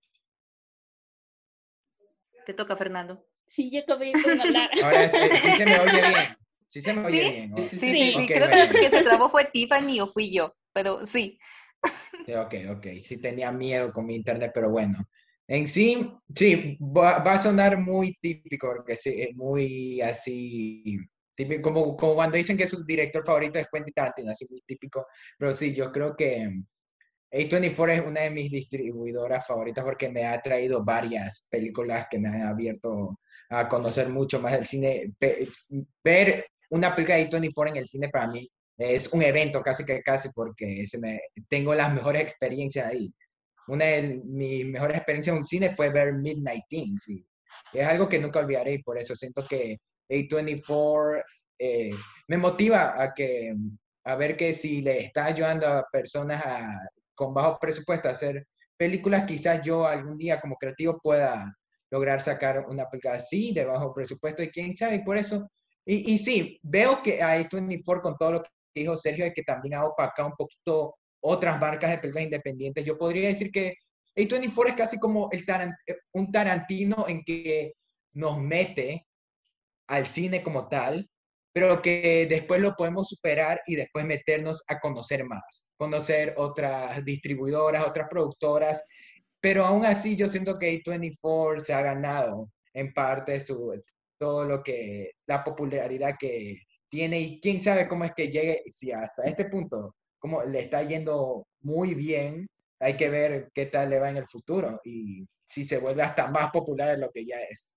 Te 2.46 2.54
toca, 2.54 2.76
Fernando. 2.76 3.26
Sí, 3.44 3.70
ya 3.70 3.80
acabé 3.80 4.12
de 4.12 4.42
hablar. 4.42 4.70
Ahora 4.82 5.08
sí, 5.08 5.18
sí 5.42 5.50
se 5.56 5.66
me 5.66 5.78
oye 5.80 5.92
bien. 6.08 6.36
Sí 6.66 6.80
se 6.80 6.92
me 6.92 7.06
oye 7.06 7.22
¿Sí? 7.22 7.30
bien. 7.30 7.50
¿no? 7.50 7.56
Sí, 7.58 7.68
Sí, 7.68 7.78
sí, 7.78 8.12
sí. 8.12 8.18
Ok, 8.18 8.26
Creo 8.26 8.48
bueno. 8.48 8.50
que 8.50 8.74
la 8.74 8.80
que 8.80 8.96
se 8.96 9.02
trabó 9.02 9.28
fue 9.28 9.44
Tiffany 9.44 10.00
o 10.00 10.06
fui 10.06 10.34
yo, 10.34 10.56
pero 10.72 11.06
sí. 11.06 11.38
Sí, 12.26 12.32
Ok, 12.34 12.54
ok. 12.70 12.86
Sí 12.98 13.20
tenía 13.20 13.52
miedo 13.52 13.92
con 13.92 14.06
mi 14.06 14.14
internet, 14.14 14.52
pero 14.54 14.70
bueno. 14.70 14.98
En 15.47 15.68
sí, 15.68 16.11
sí, 16.34 16.78
va, 16.80 17.18
va 17.18 17.34
a 17.34 17.38
sonar 17.38 17.78
muy 17.78 18.14
típico, 18.20 18.68
porque 18.74 18.97
sí, 18.97 19.20
es 19.22 19.36
muy 19.36 20.01
así, 20.01 20.97
típico, 21.34 21.61
como, 21.62 21.97
como 21.97 22.14
cuando 22.14 22.36
dicen 22.38 22.57
que 22.57 22.66
su 22.66 22.82
director 22.84 23.24
favorito 23.26 23.59
es 23.59 23.66
Quentin 23.70 23.92
Tarantino, 23.95 24.30
así 24.30 24.47
muy 24.51 24.62
típico. 24.66 25.07
Pero 25.38 25.55
sí, 25.55 25.74
yo 25.74 25.92
creo 25.92 26.16
que 26.16 26.49
A24 27.32 27.92
es 27.95 28.07
una 28.07 28.22
de 28.22 28.30
mis 28.30 28.51
distribuidoras 28.51 29.47
favoritas 29.47 29.84
porque 29.84 30.09
me 30.11 30.24
ha 30.26 30.40
traído 30.40 30.82
varias 30.84 31.47
películas 31.51 32.07
que 32.11 32.18
me 32.18 32.28
han 32.28 32.42
abierto 32.42 33.18
a 33.51 33.68
conocer 33.68 34.09
mucho 34.09 34.40
más 34.40 34.53
del 34.55 34.64
cine. 34.66 35.12
Ve- 35.20 35.49
Ver 36.03 36.47
una 36.70 36.95
película 36.95 37.16
de 37.16 37.22
A24 37.24 37.70
en 37.72 37.76
el 37.78 37.86
cine 37.88 38.09
para 38.09 38.28
mí 38.28 38.49
es 38.78 39.12
un 39.12 39.22
evento 39.22 39.62
casi 39.62 39.84
que 39.84 40.01
casi 40.03 40.30
porque 40.34 40.86
se 40.86 40.99
me, 40.99 41.20
tengo 41.49 41.74
las 41.74 41.92
mejores 41.92 42.22
experiencias 42.22 42.86
ahí. 42.86 43.12
Una 43.68 43.84
de 43.86 44.20
mis 44.24 44.66
mejores 44.66 44.96
experiencias 44.98 45.32
en 45.34 45.38
un 45.38 45.44
cine 45.46 45.74
fue 45.74 45.90
ver 45.90 46.14
Midnight 46.14 46.64
Things. 46.68 47.08
y 47.08 47.24
es 47.72 47.86
algo 47.86 48.08
que 48.08 48.18
nunca 48.18 48.40
olvidaré 48.40 48.72
y 48.74 48.82
por 48.82 48.98
eso 48.98 49.14
siento 49.16 49.44
que 49.46 49.78
A24 50.08 51.22
eh, 51.58 51.90
me 52.28 52.36
motiva 52.36 52.94
a, 53.02 53.12
que, 53.14 53.54
a 54.04 54.14
ver 54.16 54.36
que 54.36 54.54
si 54.54 54.80
le 54.82 55.00
está 55.00 55.26
ayudando 55.26 55.66
a 55.66 55.86
personas 55.90 56.44
a- 56.44 56.88
con 57.14 57.32
bajo 57.32 57.58
presupuesto 57.60 58.08
a 58.08 58.12
hacer 58.12 58.46
películas, 58.76 59.24
quizás 59.24 59.62
yo 59.62 59.86
algún 59.86 60.18
día 60.18 60.40
como 60.40 60.56
creativo 60.56 60.98
pueda 61.02 61.56
lograr 61.90 62.20
sacar 62.22 62.64
una 62.68 62.86
película 62.88 63.14
así 63.14 63.52
de 63.52 63.64
bajo 63.64 63.94
presupuesto 63.94 64.42
y 64.42 64.50
quién 64.50 64.76
sabe, 64.76 64.96
y 64.96 65.04
por 65.04 65.16
eso. 65.16 65.48
Y, 65.86 66.12
y 66.14 66.18
sí, 66.18 66.58
veo 66.62 67.02
que 67.02 67.22
a 67.22 67.38
A24 67.38 68.00
con 68.02 68.16
todo 68.16 68.32
lo 68.32 68.42
que 68.42 68.50
dijo 68.74 68.96
Sergio, 68.96 69.30
que 69.34 69.42
también 69.44 69.74
ha 69.74 69.84
opacado 69.84 70.28
un 70.28 70.34
poquito 70.34 70.96
otras 71.24 71.58
marcas 71.58 71.90
de 71.90 71.98
películas 71.98 72.24
independientes. 72.24 72.84
Yo 72.84 72.98
podría 72.98 73.28
decir 73.28 73.50
que 73.50 73.74
A24 74.16 74.68
es 74.68 74.74
casi 74.74 74.98
como 74.98 75.28
el 75.32 75.44
taran- 75.46 75.74
eh, 75.86 75.96
un 76.12 76.30
Tarantino 76.30 77.06
en 77.08 77.22
que 77.24 77.72
nos 78.12 78.38
mete 78.38 79.06
al 79.88 80.06
cine 80.06 80.42
como 80.42 80.68
tal, 80.68 81.08
pero 81.52 81.80
que 81.80 82.26
después 82.28 82.60
lo 82.60 82.74
podemos 82.74 83.08
superar 83.08 83.60
y 83.66 83.76
después 83.76 84.04
meternos 84.04 84.64
a 84.68 84.80
conocer 84.80 85.24
más, 85.24 85.72
conocer 85.76 86.34
otras 86.36 87.04
distribuidoras, 87.04 87.86
otras 87.86 88.08
productoras, 88.08 88.84
pero 89.40 89.64
aún 89.64 89.84
así 89.84 90.16
yo 90.16 90.30
siento 90.30 90.58
que 90.58 90.82
A24 90.82 91.60
se 91.60 91.74
ha 91.74 91.82
ganado 91.82 92.50
en 92.72 92.92
parte 92.92 93.40
su, 93.40 93.82
todo 94.18 94.44
lo 94.46 94.62
que, 94.62 95.12
la 95.26 95.44
popularidad 95.44 96.14
que 96.18 96.58
tiene 96.88 97.20
y 97.20 97.40
quién 97.40 97.60
sabe 97.60 97.88
cómo 97.88 98.04
es 98.04 98.12
que 98.14 98.28
llegue, 98.28 98.62
si 98.70 98.92
hasta 98.92 99.24
este 99.24 99.46
punto, 99.46 99.94
como 100.24 100.42
le 100.42 100.58
está 100.58 100.82
yendo 100.82 101.46
muy 101.60 101.94
bien, 101.94 102.46
hay 102.80 102.96
que 102.96 103.10
ver 103.10 103.50
qué 103.52 103.66
tal 103.66 103.90
le 103.90 103.98
va 103.98 104.08
en 104.08 104.16
el 104.16 104.26
futuro 104.26 104.80
y 104.82 105.26
si 105.44 105.64
se 105.64 105.76
vuelve 105.76 106.02
hasta 106.02 106.30
más 106.30 106.48
popular 106.50 106.92
de 106.92 106.96
lo 106.96 107.10
que 107.10 107.26
ya 107.26 107.36
es. 107.42 107.70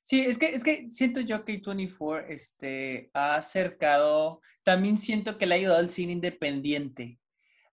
Sí, 0.00 0.22
es 0.22 0.38
que, 0.38 0.54
es 0.54 0.64
que 0.64 0.88
siento 0.88 1.20
yo 1.20 1.44
que 1.44 1.60
24 1.62 2.28
este, 2.30 3.10
ha 3.12 3.34
acercado, 3.34 4.40
también 4.62 4.96
siento 4.96 5.36
que 5.36 5.44
le 5.44 5.54
ha 5.54 5.58
ayudado 5.58 5.80
al 5.80 5.90
cine 5.90 6.12
independiente. 6.12 7.20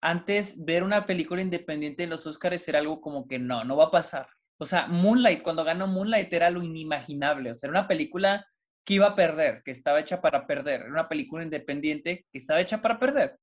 Antes, 0.01 0.61
ver 0.65 0.83
una 0.83 1.05
película 1.05 1.41
independiente 1.41 2.03
en 2.03 2.09
los 2.09 2.27
Oscars 2.27 2.67
era 2.67 2.79
algo 2.79 2.99
como 2.99 3.25
que 3.25 3.39
no, 3.39 3.63
no 3.63 3.77
va 3.77 3.85
a 3.85 3.91
pasar. 3.91 4.27
O 4.57 4.65
sea, 4.65 4.87
Moonlight, 4.87 5.43
cuando 5.43 5.63
ganó 5.63 5.87
Moonlight 5.87 6.33
era 6.33 6.49
lo 6.49 6.61
inimaginable. 6.61 7.51
O 7.51 7.53
sea, 7.53 7.69
era 7.69 7.79
una 7.79 7.87
película 7.87 8.45
que 8.83 8.95
iba 8.95 9.07
a 9.07 9.15
perder, 9.15 9.63
que 9.63 9.71
estaba 9.71 10.01
hecha 10.01 10.19
para 10.19 10.45
perder. 10.45 10.81
Era 10.81 10.91
una 10.91 11.07
película 11.07 11.45
independiente 11.45 12.25
que 12.29 12.37
estaba 12.37 12.59
hecha 12.59 12.81
para 12.81 12.99
perder. 12.99 13.37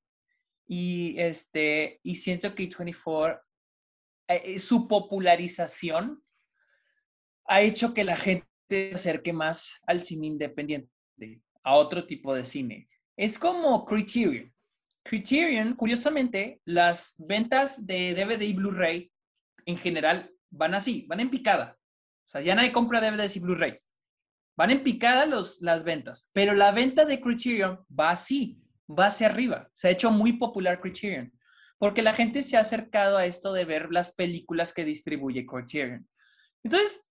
Y, 0.69 1.19
este, 1.19 1.99
y 2.03 2.17
siento 2.17 2.55
que 2.55 2.69
24, 2.69 3.41
eh, 4.29 4.43
eh, 4.45 4.59
su 4.59 4.87
popularización 4.87 6.23
ha 7.47 7.63
hecho 7.63 7.95
que 7.95 8.05
la 8.05 8.17
gente 8.17 8.47
se 8.69 8.95
acerque 8.95 9.33
más 9.33 9.73
al 9.87 10.03
cine 10.03 10.27
independiente, 10.27 10.91
a 11.63 11.75
otro 11.75 12.07
tipo 12.07 12.35
de 12.35 12.45
cine. 12.45 12.89
Es 13.17 13.39
como 13.39 13.85
Criterion. 13.87 14.53
Criterion, 15.03 15.75
curiosamente, 15.75 16.61
las 16.67 17.15
ventas 17.17 17.87
de 17.87 18.15
DVD 18.15 18.43
y 18.43 18.53
Blu-ray 18.53 19.11
en 19.65 19.79
general 19.79 20.31
van 20.51 20.75
así, 20.75 21.07
van 21.09 21.21
en 21.21 21.31
picada. 21.31 21.79
O 22.29 22.31
sea, 22.31 22.43
ya 22.43 22.55
nadie 22.55 22.73
compra 22.73 23.01
DVDs 23.01 23.37
y 23.37 23.41
Blu-rays. 23.41 23.91
Van 24.57 24.71
en 24.71 24.83
picada 24.83 25.25
los, 25.25 25.63
las 25.63 25.83
ventas, 25.83 26.29
pero 26.33 26.53
la 26.53 26.73
venta 26.73 27.07
de 27.07 27.21
Criterion 27.21 27.79
va 27.89 28.11
así, 28.11 28.61
va 28.89 29.07
hacia 29.07 29.27
arriba. 29.27 29.71
Se 29.75 29.89
ha 29.89 29.91
hecho 29.91 30.11
muy 30.11 30.35
popular 30.35 30.81
Criterion, 30.81 31.33
porque 31.79 32.03
la 32.03 32.13
gente 32.13 32.43
se 32.43 32.57
ha 32.57 32.61
acercado 32.61 33.17
a 33.17 33.27
esto 33.27 33.53
de 33.53 33.65
ver 33.65 33.91
las 33.91 34.13
películas 34.13 34.73
que 34.73 34.85
distribuye 34.85 35.47
Criterion. 35.47 36.09
Entonces, 36.65 37.07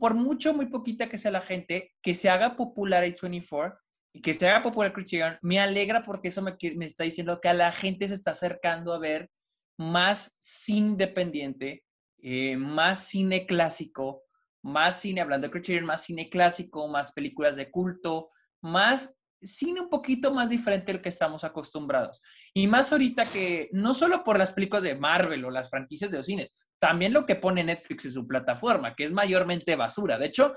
por 0.00 0.14
mucho, 0.14 0.54
muy 0.54 0.66
poquita 0.66 1.08
que 1.08 1.18
sea 1.18 1.30
la 1.30 1.40
gente, 1.40 1.94
que 2.02 2.14
se 2.14 2.30
haga 2.30 2.56
popular 2.56 3.04
A24 3.04 3.76
y 4.12 4.20
que 4.20 4.34
se 4.34 4.48
haga 4.48 4.62
popular 4.62 4.92
Criterion, 4.92 5.38
me 5.42 5.60
alegra 5.60 6.02
porque 6.02 6.28
eso 6.28 6.42
me, 6.42 6.56
me 6.76 6.84
está 6.84 7.04
diciendo 7.04 7.40
que 7.40 7.48
a 7.48 7.54
la 7.54 7.72
gente 7.72 8.08
se 8.08 8.14
está 8.14 8.30
acercando 8.30 8.92
a 8.92 8.98
ver 8.98 9.30
más 9.76 10.36
cine 10.38 10.88
independiente, 10.88 11.84
eh, 12.20 12.56
más 12.56 13.04
cine 13.06 13.46
clásico, 13.46 14.22
más 14.62 15.00
cine, 15.00 15.20
hablando 15.20 15.46
de 15.46 15.52
Criterion, 15.52 15.86
más 15.86 16.02
cine 16.02 16.28
clásico, 16.30 16.88
más 16.88 17.12
películas 17.12 17.56
de 17.56 17.70
culto, 17.70 18.30
más 18.60 19.17
cine 19.42 19.80
un 19.80 19.88
poquito 19.88 20.32
más 20.32 20.48
diferente 20.48 20.92
al 20.92 21.00
que 21.00 21.08
estamos 21.08 21.44
acostumbrados. 21.44 22.22
Y 22.54 22.66
más 22.66 22.92
ahorita 22.92 23.24
que 23.26 23.68
no 23.72 23.94
solo 23.94 24.24
por 24.24 24.38
las 24.38 24.52
películas 24.52 24.82
de 24.82 24.94
Marvel 24.94 25.44
o 25.44 25.50
las 25.50 25.70
franquicias 25.70 26.10
de 26.10 26.16
los 26.18 26.26
cines, 26.26 26.56
también 26.78 27.12
lo 27.12 27.26
que 27.26 27.36
pone 27.36 27.64
Netflix 27.64 28.04
en 28.04 28.12
su 28.12 28.26
plataforma, 28.26 28.94
que 28.94 29.04
es 29.04 29.12
mayormente 29.12 29.74
basura. 29.76 30.18
De 30.18 30.26
hecho, 30.26 30.54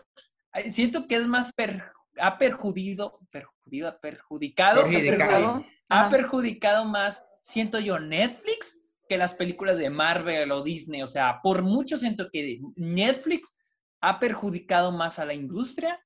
eh, 0.53 0.71
siento 0.71 1.07
que 1.07 1.15
es 1.15 1.27
más 1.27 1.51
per- 1.53 1.91
ha 2.19 2.37
perjudido, 2.37 3.19
perjudido, 3.31 3.97
perjudicado, 4.01 4.83
Perjudicado. 4.83 5.65
ha 5.89 6.09
perjudicado 6.09 6.85
más, 6.85 7.25
siento 7.41 7.79
yo, 7.79 7.99
Netflix 7.99 8.77
que 9.07 9.17
las 9.17 9.33
películas 9.33 9.77
de 9.77 9.89
Marvel 9.89 10.51
o 10.51 10.63
Disney. 10.63 11.01
O 11.03 11.07
sea, 11.07 11.39
por 11.41 11.61
mucho 11.63 11.97
siento 11.97 12.29
que 12.31 12.59
Netflix 12.75 13.53
ha 14.01 14.19
perjudicado 14.19 14.91
más 14.91 15.19
a 15.19 15.25
la 15.25 15.33
industria 15.33 15.99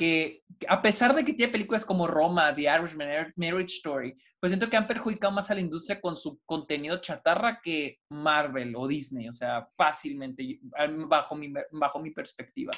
que, 0.00 0.44
a 0.66 0.80
pesar 0.80 1.14
de 1.14 1.26
que 1.26 1.34
tiene 1.34 1.52
películas 1.52 1.84
como 1.84 2.06
Roma, 2.06 2.54
The 2.54 2.62
Irishman, 2.62 3.06
Mar- 3.06 3.34
Marriage 3.36 3.74
Story, 3.74 4.16
pues 4.40 4.50
siento 4.50 4.70
que 4.70 4.78
han 4.78 4.86
perjudicado 4.86 5.30
más 5.30 5.50
a 5.50 5.54
la 5.54 5.60
industria 5.60 6.00
con 6.00 6.16
su 6.16 6.40
contenido 6.46 7.02
chatarra 7.02 7.60
que 7.62 7.98
Marvel 8.08 8.74
o 8.76 8.88
Disney, 8.88 9.28
o 9.28 9.32
sea, 9.34 9.68
fácilmente, 9.76 10.58
bajo 11.06 11.34
mi, 11.36 11.52
bajo 11.72 12.00
mi 12.00 12.12
perspectiva. 12.12 12.72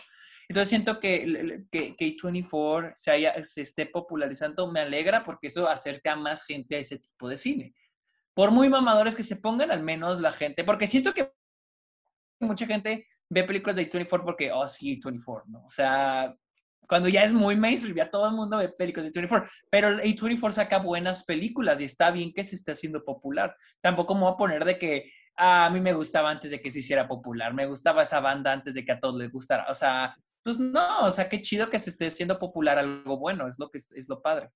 Entonces 0.49 0.69
siento 0.69 0.99
que, 0.99 1.65
que, 1.71 1.95
que 1.95 2.17
A24 2.17 2.95
se, 2.97 3.13
haya, 3.13 3.45
se 3.45 3.61
esté 3.61 3.87
popularizando, 3.87 4.73
me 4.73 4.81
alegra 4.81 5.23
porque 5.23 5.47
eso 5.47 5.69
acerca 5.69 6.15
a 6.15 6.17
más 6.17 6.45
gente 6.45 6.75
a 6.75 6.81
ese 6.81 6.99
tipo 6.99 7.29
de 7.29 7.37
cine. 7.37 7.73
Por 8.35 8.51
muy 8.51 8.69
mamadores 8.69 9.15
que 9.15 9.23
se 9.23 9.37
pongan, 9.37 9.71
al 9.71 9.85
menos 9.85 10.21
la 10.21 10.33
gente, 10.33 10.65
porque 10.65 10.89
siento 10.89 11.15
que 11.15 11.31
mucha 12.41 12.67
gente 12.67 13.07
ve 13.31 13.45
películas 13.45 13.77
de 13.77 13.89
A24 13.89 14.25
porque, 14.25 14.51
oh, 14.51 14.67
sí, 14.67 15.01
A24, 15.01 15.45
¿no? 15.47 15.65
O 15.65 15.71
sea, 15.71 16.37
cuando 16.93 17.09
ya 17.09 17.25
es 17.25 17.33
muy 17.33 17.57
mainstream, 17.57 17.97
ya 17.97 18.11
todo 18.11 18.29
el 18.29 18.35
mundo 18.35 18.59
ve 18.59 18.69
películas 18.69 19.11
de 19.11 19.23
A24, 19.23 19.51
pero 19.71 19.89
A24 19.97 20.51
saca 20.53 20.77
buenas 20.77 21.25
películas 21.25 21.81
y 21.81 21.85
está 21.85 22.11
bien 22.11 22.35
que 22.35 22.45
se 22.45 22.55
esté 22.55 22.73
haciendo 22.73 23.03
popular. 23.03 23.57
Tampoco 23.81 24.15
me 24.15 24.21
voy 24.21 24.33
a 24.35 24.37
poner 24.37 24.63
de 24.67 24.79
que 24.79 25.11
ah, 25.39 25.65
a 25.65 25.71
mí 25.71 25.81
me 25.81 25.95
gustaba 25.95 26.29
antes 26.29 26.51
de 26.51 26.61
que 26.61 26.71
se 26.71 26.81
hiciera 26.81 27.09
popular, 27.09 27.55
me 27.55 27.65
gustaba 27.65 28.03
esa 28.03 28.21
banda 28.21 28.53
antes 28.53 28.75
de 28.75 28.85
que 28.85 28.93
a 28.93 29.01
todos 29.01 29.17
les 29.17 29.33
gustara. 29.33 29.65
O 29.71 29.73
sea, 29.75 30.15
pues 30.43 30.59
no, 30.59 31.07
o 31.07 31.11
sea, 31.11 31.31
qué 31.31 31.41
chido 31.41 31.71
que 31.71 31.79
se 31.79 31.89
esté 31.89 32.09
haciendo 32.09 32.39
popular 32.39 32.79
algo 32.79 33.17
bueno, 33.17 33.49
es 33.49 33.59
lo 33.59 33.71
que 33.71 33.79
es, 33.79 33.91
es 33.93 34.07
lo 34.11 34.21
padre. 34.21 34.51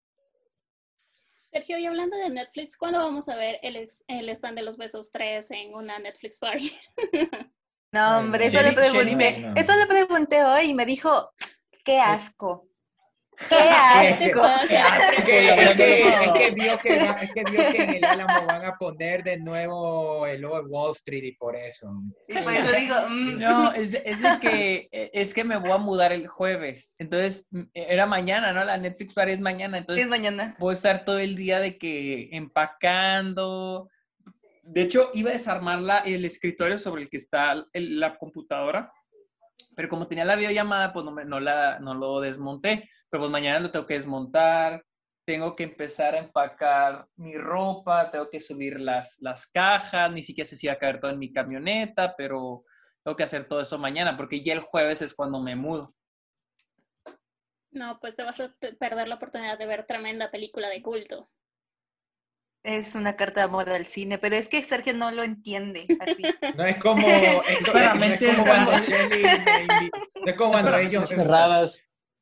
Sergio, 1.51 1.79
y 1.79 1.87
hablando 1.87 2.19
de 2.19 2.29
Netflix, 2.29 2.77
¿cuándo 2.77 2.99
vamos 2.99 3.31
a 3.31 3.37
ver 3.37 3.59
el, 3.63 3.77
ex- 3.77 4.05
el 4.09 4.29
stand 4.29 4.59
de 4.59 4.63
los 4.63 4.77
besos 4.77 5.11
3 5.11 5.51
en 5.53 5.75
una 5.75 5.99
Netflix 5.99 6.39
party? 6.39 6.71
No, 7.93 8.19
hombre, 8.19 8.47
eso 8.47 8.61
le 8.61 8.73
pregunté. 8.73 9.53
Eso 9.57 9.75
le 9.75 9.87
pregunté 9.87 10.45
hoy 10.45 10.67
y 10.67 10.75
me 10.75 10.85
dijo, 10.85 11.31
qué 11.87 11.99
asco. 12.01 12.69
¡Qué 13.51 13.55
Es 14.09 14.17
que- 14.17 14.33
asco! 14.33 14.47
Es 15.13 15.23
que, 15.25 16.51
vio 16.55 16.79
que, 16.79 17.83
en 17.83 17.91
el 17.97 18.05
Álamo 18.05 18.47
van 18.47 18.65
a 18.65 18.77
poner 18.79 19.23
de 19.23 19.39
nuevo 19.39 20.27
el 20.27 20.41
logo 20.41 20.63
de 20.63 20.69
Wall 20.69 20.93
Street 20.93 21.23
y 21.25 21.33
por 21.33 21.55
eso. 21.55 21.93
Y 22.29 22.39
por 22.39 22.53
eso 22.53 22.73
digo, 22.73 22.95
mm, 23.11 23.39
No, 23.39 23.73
es, 23.73 23.93
es 23.93 24.23
de 24.23 24.39
que 24.41 24.89
e, 24.91 25.11
es 25.13 25.35
que 25.35 25.45
me 25.45 25.59
voy 25.59 25.71
a 25.71 25.77
mudar 25.77 26.13
el 26.13 26.27
jueves. 26.29 26.95
Entonces, 26.99 27.47
era 27.75 28.07
mañana, 28.07 28.53
¿no? 28.55 28.65
La 28.65 28.79
Netflix 28.79 29.13
Party 29.13 29.33
es 29.33 29.41
mañana. 29.41 29.77
Entonces, 29.79 30.05
es 30.05 30.11
mañana. 30.11 30.57
voy 30.59 30.71
a 30.73 30.77
estar 30.77 31.05
todo 31.05 31.19
el 31.19 31.37
día 31.37 31.61
de 31.61 31.77
que 31.77 32.31
empacando. 32.33 33.91
De 34.63 34.81
hecho, 34.83 35.11
iba 35.15 35.29
a 35.31 35.35
desarmar 35.35 35.81
la- 35.81 35.99
el 35.99 36.25
escritorio 36.25 36.79
sobre 36.79 37.03
el 37.03 37.11
que 37.11 37.19
está 37.19 37.53
el- 37.75 38.01
la 38.01 38.17
computadora, 38.17 38.91
pero 39.75 39.89
como 39.89 40.09
tenía 40.09 40.25
la 40.25 40.37
videollamada, 40.37 40.93
pues 40.93 41.05
no, 41.05 41.13
no, 41.13 41.41
la, 41.41 41.79
no 41.79 41.95
lo 41.95 42.21
desmonté. 42.21 42.89
Pero 43.11 43.23
pues 43.23 43.31
mañana 43.31 43.61
lo 43.61 43.71
tengo 43.71 43.87
que 43.87 43.95
desmontar, 43.95 44.85
tengo 45.25 45.57
que 45.57 45.65
empezar 45.65 46.15
a 46.15 46.19
empacar 46.19 47.07
mi 47.17 47.37
ropa, 47.37 48.11
tengo 48.11 48.31
que 48.31 48.41
subir 48.41 48.81
las, 48.81 49.19
las 49.21 49.47
cajas, 49.47 50.11
ni 50.13 50.23
siquiera 50.23 50.49
sé 50.49 50.57
si 50.57 50.67
va 50.67 50.75
a 50.75 50.79
caer 50.79 51.01
todo 51.01 51.11
en 51.11 51.19
mi 51.19 51.33
camioneta, 51.33 52.15
pero 52.17 52.65
tengo 53.03 53.17
que 53.17 53.25
hacer 53.25 53.47
todo 53.47 53.61
eso 53.61 53.79
mañana, 53.79 54.17
porque 54.17 54.43
ya 54.43 54.53
el 54.53 54.61
jueves 54.61 55.03
es 55.03 55.15
cuando 55.15 55.41
me 55.41 55.57
mudo. 55.57 55.95
No, 57.71 57.99
pues 58.01 58.17
te 58.17 58.23
vas 58.23 58.41
a 58.41 58.55
perder 58.79 59.09
la 59.09 59.17
oportunidad 59.17 59.59
de 59.59 59.67
ver 59.67 59.85
tremenda 59.85 60.31
película 60.31 60.69
de 60.69 60.81
culto. 60.81 61.29
Es 62.63 62.95
una 62.97 63.15
carta 63.15 63.41
de 63.41 63.45
amor 63.45 63.71
al 63.71 63.87
cine, 63.87 64.19
pero 64.19 64.35
es 64.35 64.49
que 64.49 64.63
Sergio 64.65 64.93
no 64.93 65.11
lo 65.13 65.23
entiende 65.23 65.87
así. 66.01 66.23
No 66.57 66.65
es 66.65 66.77
como, 66.79 67.07
es, 67.09 67.63
no 67.73 68.05
es 68.05 68.19
como 68.35 68.45
cuando. 68.45 68.79
Shelly 68.79 69.23
me 69.23 69.67
no 69.67 70.27
es 70.27 70.35
como 70.35 70.51
cuando 70.53 70.71
para 70.73 70.83
ellos, 70.83 71.09
cerradas. 71.09 71.79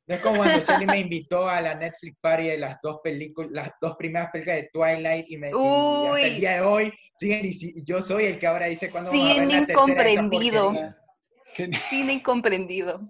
no 0.07 0.14
es 0.14 0.20
como 0.20 0.37
cuando 0.37 0.61
Shelly 0.62 0.87
me 0.87 0.99
invitó 1.01 1.49
a 1.49 1.62
la 1.62 1.74
Netflix 1.74 2.16
Party 2.20 2.49
de 2.49 2.59
las 2.59 2.76
dos 2.82 2.99
películas, 3.03 3.51
las 3.53 3.70
dos 3.80 3.97
primeras 3.97 4.28
películas 4.30 4.61
de 4.62 4.70
Twilight 4.70 5.30
y, 5.30 5.39
me, 5.39 5.49
y 5.49 5.53
hasta 6.09 6.26
el 6.26 6.37
día 6.41 6.53
de 6.57 6.61
hoy 6.61 6.93
siguen 7.14 7.43
dici- 7.43 7.82
yo 7.85 8.03
soy 8.03 8.24
el 8.24 8.39
que 8.39 8.47
ahora 8.47 8.66
dice 8.66 8.91
cuando 8.91 9.11
Cine 9.12 9.55
incomprendido. 9.70 10.74
Cine 11.89 12.12
incomprendido. 12.12 13.01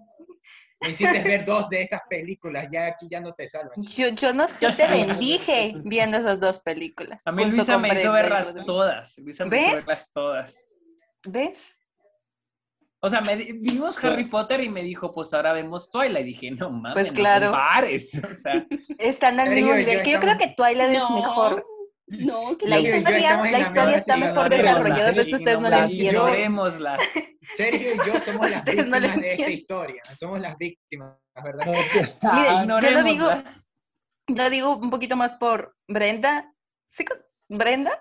Me 0.81 0.89
hiciste 0.89 1.21
ver 1.23 1.45
dos 1.45 1.69
de 1.69 1.81
esas 1.81 2.01
películas, 2.09 2.67
ya 2.71 2.87
aquí 2.87 3.07
ya 3.09 3.19
no 3.19 3.33
te 3.33 3.47
salvas. 3.47 3.75
Yo, 3.95 4.09
yo, 4.09 4.33
no, 4.33 4.45
yo 4.59 4.75
te 4.75 4.87
bendije 4.87 5.73
viendo 5.83 6.17
esas 6.17 6.39
dos 6.39 6.59
películas. 6.59 7.21
A 7.25 7.31
mí 7.31 7.45
Luisa 7.45 7.77
me 7.77 7.89
hizo 7.93 8.09
y 8.09 8.13
verlas 8.13 8.53
todas. 8.65 9.17
Luisa 9.17 9.45
me 9.45 9.57
hizo 9.57 9.65
¿Ves? 9.67 9.75
verlas 9.75 10.11
todas. 10.13 10.69
¿Ves? 11.23 11.75
O 12.99 13.09
sea, 13.09 13.21
me, 13.21 13.35
vimos 13.35 14.03
Harry 14.03 14.25
Potter 14.25 14.61
y 14.63 14.69
me 14.69 14.81
dijo, 14.81 15.13
pues 15.13 15.33
ahora 15.33 15.53
vemos 15.53 15.89
Twilight. 15.89 16.25
Dije, 16.25 16.51
no 16.51 16.71
mames, 16.71 16.93
Pues 16.93 17.07
no 17.09 17.13
claro. 17.13 17.45
compares. 17.51 18.11
O 18.31 18.35
sea, 18.35 18.65
Están 18.97 19.39
al 19.39 19.49
mismo 19.49 19.73
y 19.73 19.77
nivel. 19.77 19.97
yo 19.97 20.03
Que 20.03 20.11
yo 20.11 20.19
creo 20.19 20.37
que 20.37 20.53
Twilight 20.57 20.91
es 20.91 20.99
No, 20.99 21.15
mejor. 21.15 21.65
No, 22.07 22.55
que 22.57 22.67
La 22.67 22.79
yo 22.79 22.95
historia, 22.95 23.37
la 23.41 23.59
historia 23.59 23.97
está 23.97 24.15
mejor 24.17 24.49
desarrollada, 24.49 25.09
pero 25.09 25.21
es 25.23 25.27
que 25.27 25.35
ustedes 25.35 25.59
no 25.59 25.69
lo 25.69 25.75
la- 25.75 25.85
entienden. 25.85 26.55
Sergio 27.57 27.93
y 27.93 27.97
yo 28.07 28.19
somos 28.19 28.49
las 28.49 28.65
no 28.65 28.71
víctimas 28.71 29.01
de 29.21 29.33
esta 29.33 29.49
historia. 29.49 30.01
Somos 30.17 30.39
las 30.39 30.57
víctimas, 30.57 31.15
¿verdad? 31.43 31.65
Miren, 32.21 32.71
Ah, 32.71 32.79
yo 32.81 32.91
lo 32.91 33.03
digo, 33.03 33.29
lo 34.27 34.49
digo 34.49 34.75
un 34.77 34.89
poquito 34.89 35.15
más 35.15 35.33
por 35.33 35.75
Brenda. 35.87 36.51
¿Sí? 36.89 37.03
con 37.05 37.17
Brenda, 37.49 37.91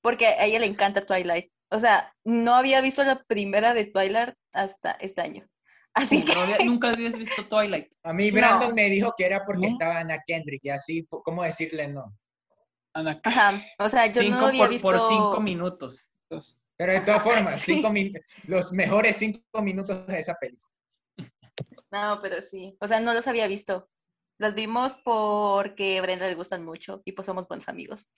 porque 0.00 0.26
a 0.28 0.44
ella 0.44 0.60
le 0.60 0.66
encanta 0.66 1.04
Twilight. 1.04 1.50
O 1.70 1.78
sea, 1.80 2.14
no 2.24 2.54
había 2.54 2.80
visto 2.80 3.02
la 3.02 3.22
primera 3.24 3.74
de 3.74 3.86
Twilight 3.86 4.34
hasta 4.52 4.92
este 4.92 5.20
año. 5.22 5.46
Así 5.94 6.24
que 6.24 6.34
No 6.34 6.40
había- 6.42 6.58
nunca 6.64 6.90
habías 6.90 7.16
visto 7.16 7.46
Twilight. 7.46 7.88
A 8.04 8.12
mí 8.12 8.30
Brandon 8.30 8.68
No. 8.70 8.74
me 8.74 8.88
dijo 8.90 9.12
que 9.16 9.26
era 9.26 9.44
porque 9.44 9.66
¿No? 9.66 9.72
estaba 9.72 9.98
Ana 10.00 10.18
Kendrick 10.26 10.60
y 10.64 10.70
así, 10.70 11.06
¿cómo 11.08 11.42
decirle 11.42 11.88
no? 11.88 12.14
Ana, 12.94 13.20
Ajá, 13.24 13.62
o 13.78 13.88
sea, 13.88 14.06
yo 14.06 14.22
cinco 14.22 14.38
no 14.40 14.46
había 14.46 14.62
por, 14.62 14.68
visto. 14.70 14.88
por 14.88 15.00
cinco 15.00 15.40
minutos. 15.40 16.12
dos. 16.30 16.56
Pero 16.76 16.92
de 16.92 17.00
todas 17.00 17.22
formas, 17.22 17.60
Sí. 17.60 17.74
cinco 17.74 17.90
min- 17.90 18.12
los 18.46 18.72
mejores 18.72 19.16
cinco 19.16 19.62
minutos 19.62 20.06
de 20.06 20.18
esa 20.20 20.34
película. 20.34 20.72
No, 21.90 22.18
pero 22.22 22.42
sí. 22.42 22.76
O 22.80 22.88
sea, 22.88 23.00
no 23.00 23.14
los 23.14 23.26
había 23.28 23.46
visto. 23.46 23.88
Las 24.38 24.54
vimos 24.54 24.96
porque 25.04 25.98
a 25.98 26.02
Brenda 26.02 26.26
le 26.26 26.34
gustan 26.34 26.64
mucho 26.64 27.02
y 27.04 27.12
pues 27.12 27.26
somos 27.26 27.46
buenos 27.46 27.68
amigos. 27.68 28.08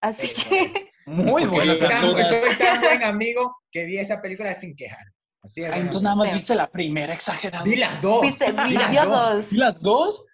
Así 0.00 0.26
Sí, 0.28 0.48
que, 0.48 0.90
Muy 1.06 1.42
Porque 1.44 1.56
buenos 1.56 1.82
amigos. 1.82 2.20
soy 2.28 2.56
tan 2.56 2.80
buen 2.80 3.02
amigo 3.04 3.56
que 3.72 3.84
vi 3.84 3.98
esa 3.98 4.20
película 4.20 4.54
sin 4.54 4.74
quejar. 4.76 5.04
Así 5.42 5.62
es. 5.64 5.72
Entonces 5.72 6.02
nada 6.02 6.16
más 6.16 6.32
viste 6.32 6.54
la 6.54 6.68
primera 6.70 7.14
exagerada. 7.14 7.64
Vi 7.64 7.76
las 7.76 8.00
dos. 8.02 8.22
viste, 8.22 8.52
vi 8.52 8.62
vi- 8.68 8.74
las 8.74 8.92
dos. 8.92 9.36
dos. 9.36 9.52
¿Y 9.52 9.56
las 9.56 9.80
dos? 9.80 10.24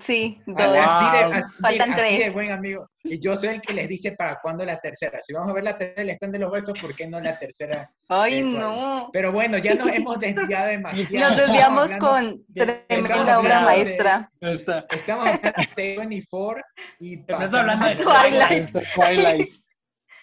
Sí, 0.00 0.40
dos. 0.46 0.60
Así 0.60 1.16
de, 1.16 1.34
así, 1.38 1.54
Faltan 1.60 1.92
así 1.92 2.02
de 2.02 2.16
tres. 2.18 2.32
buen 2.34 2.50
amigo. 2.50 2.88
Y 3.04 3.20
yo 3.20 3.36
soy 3.36 3.50
el 3.50 3.60
que 3.60 3.72
les 3.72 3.88
dice 3.88 4.12
para 4.12 4.38
cuándo 4.42 4.64
la 4.64 4.76
tercera. 4.78 5.18
Si 5.24 5.32
vamos 5.32 5.48
a 5.50 5.52
ver 5.54 5.64
la 5.64 5.78
tercera, 5.78 6.04
le 6.04 6.12
están 6.12 6.30
de 6.32 6.38
los 6.38 6.50
versos, 6.50 6.78
¿por 6.80 6.94
qué 6.94 7.06
no 7.08 7.20
la 7.20 7.38
tercera? 7.38 7.90
Ay, 8.08 8.38
Eh, 8.40 8.42
no. 8.42 9.08
Pero 9.12 9.32
bueno, 9.32 9.56
ya 9.58 9.74
nos 9.74 9.88
hemos 9.88 10.18
desviado 10.20 10.66
demasiado. 10.70 11.28
Nos 11.30 11.36
desviamos 11.38 11.90
Estamos 11.92 12.10
con 12.14 12.44
de- 12.48 12.66
tremenda 12.88 13.14
estamos 13.16 13.44
obra 13.44 13.58
de- 13.60 13.64
maestra. 13.64 14.30
Esta, 14.40 14.82
Estamos 14.90 15.26
hablando 15.26 15.50
de 15.76 15.96
24 15.98 16.62
y 16.98 17.14
Estás 17.20 17.36
pasamos 17.38 17.54
hablando 17.54 17.86
de 17.88 17.96
Twilight. 17.96 18.70
Twilight. 18.94 19.54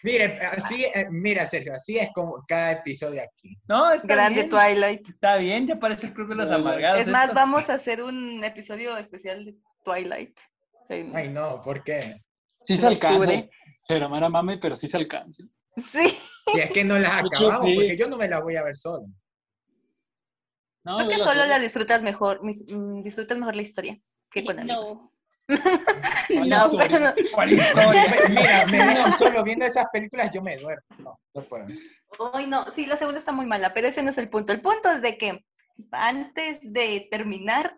Mire, 0.05 0.37
así, 0.45 0.85
eh, 0.85 1.07
mira, 1.09 1.45
Sergio, 1.47 1.73
así 1.73 1.97
es 1.97 2.09
como 2.13 2.43
cada 2.47 2.73
episodio 2.73 3.21
aquí. 3.23 3.57
No, 3.67 3.91
está 3.91 4.07
Grande 4.07 4.43
bien. 4.43 4.49
Twilight. 4.49 5.09
Está 5.09 5.37
bien, 5.37 5.65
ya 5.65 5.79
parece 5.79 6.07
el 6.07 6.13
Club 6.13 6.29
de 6.29 6.35
los. 6.35 6.51
Amargados. 6.51 7.01
Es 7.01 7.07
más, 7.07 7.23
esto. 7.25 7.35
vamos 7.35 7.69
a 7.71 7.73
hacer 7.73 8.03
un 8.03 8.43
episodio 8.43 8.95
especial 8.97 9.43
de 9.45 9.55
Twilight. 9.83 10.39
en- 10.89 11.15
Ay, 11.15 11.29
no, 11.29 11.59
¿por 11.59 11.83
qué? 11.83 12.21
Sí 12.63 12.77
se 12.77 12.85
alcanza. 12.85 13.31
Cero 13.87 14.07
mara 14.09 14.29
mame, 14.29 14.59
pero 14.59 14.75
sí 14.75 14.87
se 14.87 14.97
alcanza. 14.97 15.43
Sí. 15.77 16.07
Si 16.53 16.59
es 16.59 16.69
que 16.69 16.83
no 16.83 16.99
las 16.99 17.11
acabamos, 17.25 17.71
porque 17.75 17.97
yo 17.97 18.07
no 18.07 18.17
me 18.17 18.27
la 18.27 18.39
voy 18.41 18.55
a 18.57 18.63
ver 18.63 18.75
solo. 18.75 19.07
No, 20.83 20.97
Creo 20.97 21.09
que 21.09 21.17
solo 21.17 21.41
vela. 21.41 21.47
la 21.47 21.59
disfrutas 21.59 22.03
mejor, 22.03 22.41
mm, 22.43 23.01
disfrutas 23.01 23.37
mejor 23.39 23.55
la 23.55 23.63
historia 23.63 23.99
que 24.29 24.45
con 24.45 24.59
amigos. 24.59 24.93
No. 24.95 25.11
No, 25.47 26.71
pero 26.77 26.99
no. 26.99 27.13
¿Cuál 27.33 27.53
historia? 27.53 28.05
Mira, 28.29 28.65
me 28.67 28.93
veo 28.93 29.11
solo 29.17 29.43
viendo 29.43 29.65
esas 29.65 29.87
películas, 29.91 30.31
yo 30.33 30.41
me 30.41 30.57
duermo. 30.57 30.83
No, 30.97 31.19
no 31.33 31.43
puedo. 31.43 31.67
Ay, 32.33 32.47
no, 32.47 32.71
sí, 32.71 32.85
la 32.85 32.97
segunda 32.97 33.19
está 33.19 33.31
muy 33.31 33.45
mala, 33.45 33.73
pero 33.73 33.87
ese 33.87 34.01
no 34.01 34.09
es 34.09 34.17
el 34.17 34.29
punto. 34.29 34.53
El 34.53 34.61
punto 34.61 34.89
es 34.91 35.01
de 35.01 35.17
que 35.17 35.45
antes 35.91 36.59
de 36.61 37.07
terminar, 37.11 37.77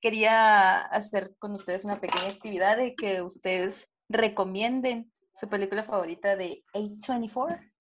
quería 0.00 0.80
hacer 0.82 1.34
con 1.38 1.52
ustedes 1.52 1.84
una 1.84 2.00
pequeña 2.00 2.28
actividad 2.28 2.76
de 2.76 2.94
que 2.94 3.22
ustedes 3.22 3.90
recomienden 4.08 5.12
su 5.34 5.48
película 5.48 5.82
favorita 5.82 6.36
de 6.36 6.64
A24. 6.72 7.72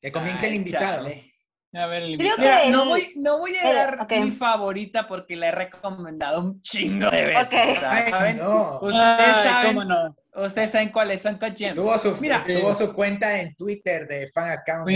Que 0.00 0.12
comience 0.12 0.46
el 0.46 0.54
invitado. 0.54 1.04
chale. 1.04 1.33
A 1.74 1.86
ver, 1.86 2.02
el 2.04 2.16
Creo. 2.18 2.34
Mira, 2.38 2.60
que 2.62 2.70
no 2.70 2.82
el- 2.84 2.88
voy, 2.88 3.12
no 3.16 3.38
voy 3.38 3.56
a 3.56 3.68
el- 3.70 3.74
dar 3.76 4.00
ok. 4.02 4.12
mi 4.22 4.30
favorita 4.30 5.06
porque 5.08 5.34
la 5.36 5.48
he 5.48 5.52
recomendado 5.52 6.40
un 6.40 6.62
chingo 6.62 7.10
de 7.10 7.26
veces. 7.26 7.78
Ok. 7.78 7.84
Ay, 7.88 8.10
¿saben? 8.10 8.36
no. 8.38 8.78
Ustedes 8.80 9.36
Ay, 9.36 9.42
saben, 9.44 9.76
no. 9.88 10.16
ustedes 10.36 10.70
saben 10.70 10.88
cuáles 10.90 11.20
son 11.22 11.36
Cut 11.38 11.56
Gems. 11.56 11.74
Tuvo 11.74 11.98
su, 11.98 12.16
Mira, 12.20 12.44
tuvo 12.46 12.74
su 12.74 12.92
cuenta 12.92 13.40
en 13.40 13.54
Twitter 13.56 14.06
de 14.06 14.28
fan 14.28 14.50
account. 14.50 14.88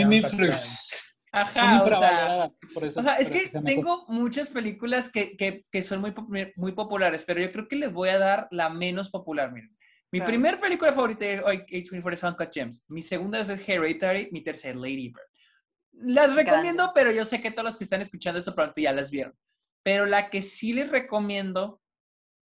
Ajá, 1.31 1.83
o 1.83 1.89
sea, 1.89 2.51
por 2.73 2.85
eso, 2.85 3.01
O 3.01 3.03
sea, 3.03 3.17
es 3.17 3.31
que 3.31 3.51
tengo 3.65 4.07
muchas 4.09 4.49
películas 4.49 5.11
que, 5.11 5.37
que, 5.37 5.65
que 5.71 5.83
son 5.83 6.01
muy, 6.01 6.15
muy 6.57 6.73
populares, 6.73 7.23
pero 7.23 7.39
yo 7.41 7.53
creo 7.53 7.69
que 7.69 7.77
les 7.77 7.93
voy 7.93 8.09
a 8.09 8.19
dar 8.19 8.49
la 8.51 8.71
menos 8.71 9.11
popular. 9.11 9.53
Miren. 9.53 9.71
Mi 10.11 10.21
Claro. 10.21 10.31
primer 10.31 10.59
película 10.59 10.91
favorita 10.93 11.27
de 11.27 11.43
A24 11.45 12.13
es 12.15 12.23
Uncut 12.23 12.49
Gems. 12.51 12.87
Mi 12.89 13.03
segunda 13.03 13.41
es 13.41 13.51
Hereditary. 13.51 14.31
Mi 14.33 14.43
tercera 14.43 14.73
es 14.73 14.81
Lady 14.81 15.09
Bird. 15.09 15.28
Las 16.01 16.35
recomiendo, 16.35 16.93
pero 16.95 17.11
yo 17.11 17.25
sé 17.25 17.41
que 17.41 17.51
todos 17.51 17.65
los 17.65 17.77
que 17.77 17.85
están 17.85 18.01
escuchando 18.01 18.39
esto 18.39 18.55
pronto 18.55 18.81
ya 18.81 18.93
las 18.93 19.11
vieron. 19.11 19.35
Pero 19.83 20.07
la 20.07 20.31
que 20.31 20.43
sí 20.43 20.73
les 20.73 20.91
recomiendo, 20.91 21.81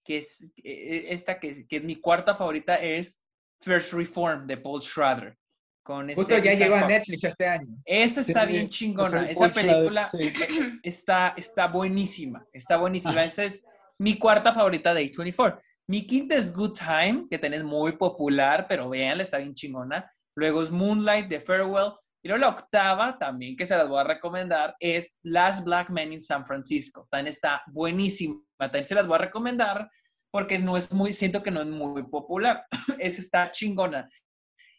que 0.06 0.18
es 0.18 0.52
eh, 0.64 1.08
esta 1.10 1.40
que, 1.40 1.68
que 1.68 1.78
es 1.78 1.84
mi 1.84 1.98
cuarta 1.98 2.36
favorita, 2.36 2.76
es 2.76 3.20
First 3.62 3.94
Reform 3.94 4.48
de 4.48 4.58
Paul 4.58 4.82
Schrader. 4.82 5.38
Con 5.84 6.08
Justo 6.08 6.36
este 6.36 6.46
ya 6.46 6.54
Ethan 6.54 6.64
llegó 6.64 6.76
a. 6.76 6.88
Netflix 6.88 7.24
este 7.26 7.48
año. 7.48 7.76
Esa 7.84 8.22
está 8.22 8.46
Sí, 8.46 8.52
bien 8.54 8.70
chingona. 8.70 9.22
Paul 9.22 9.30
Esa 9.30 9.50
Schrader, 9.50 9.74
película 9.76 10.06
sí. 10.06 10.34
está, 10.84 11.34
está 11.36 11.68
buenísima. 11.68 12.46
Está 12.54 12.78
buenísima. 12.78 13.14
Ajá. 13.14 13.26
Esa 13.26 13.44
es 13.44 13.66
mi 14.00 14.18
cuarta 14.18 14.54
favorita 14.54 14.94
de 14.94 15.06
A24. 15.06 15.60
Mi 15.88 16.08
quinta 16.08 16.36
es 16.36 16.54
Good 16.54 16.78
Time, 16.78 17.28
que 17.30 17.38
tenés 17.38 17.64
muy 17.64 17.98
popular, 17.98 18.66
pero 18.70 18.90
véanla, 18.90 19.24
está 19.24 19.38
bien 19.38 19.54
chingona. 19.54 20.10
Luego 20.36 20.64
es 20.64 20.72
Moonlight 20.72 21.28
de 21.28 21.42
Farewell. 21.42 21.94
Y 22.24 22.30
luego 22.30 22.40
la 22.40 22.50
octava, 22.50 23.18
también 23.20 23.58
que 23.58 23.66
se 23.66 23.76
las 23.76 23.88
voy 23.88 24.00
a 24.00 24.06
recomendar, 24.06 24.76
es 24.80 25.14
Last 25.24 25.66
Black 25.66 25.90
Man 25.90 26.14
in 26.14 26.22
San 26.22 26.46
Francisco. 26.46 27.06
También 27.12 27.28
está 27.28 27.62
buenísima. 27.68 28.42
También 28.58 28.88
se 28.88 28.96
las 28.96 29.06
voy 29.06 29.16
a 29.16 29.26
recomendar 29.26 29.90
porque 30.32 30.58
no 30.58 30.78
es 30.78 30.94
muy, 30.94 31.14
siento 31.14 31.44
que 31.44 31.52
no 31.52 31.62
es 31.62 31.68
muy 31.68 32.04
popular. 32.04 32.66
Esa 32.98 33.22
está 33.22 33.52
chingona. 33.52 34.10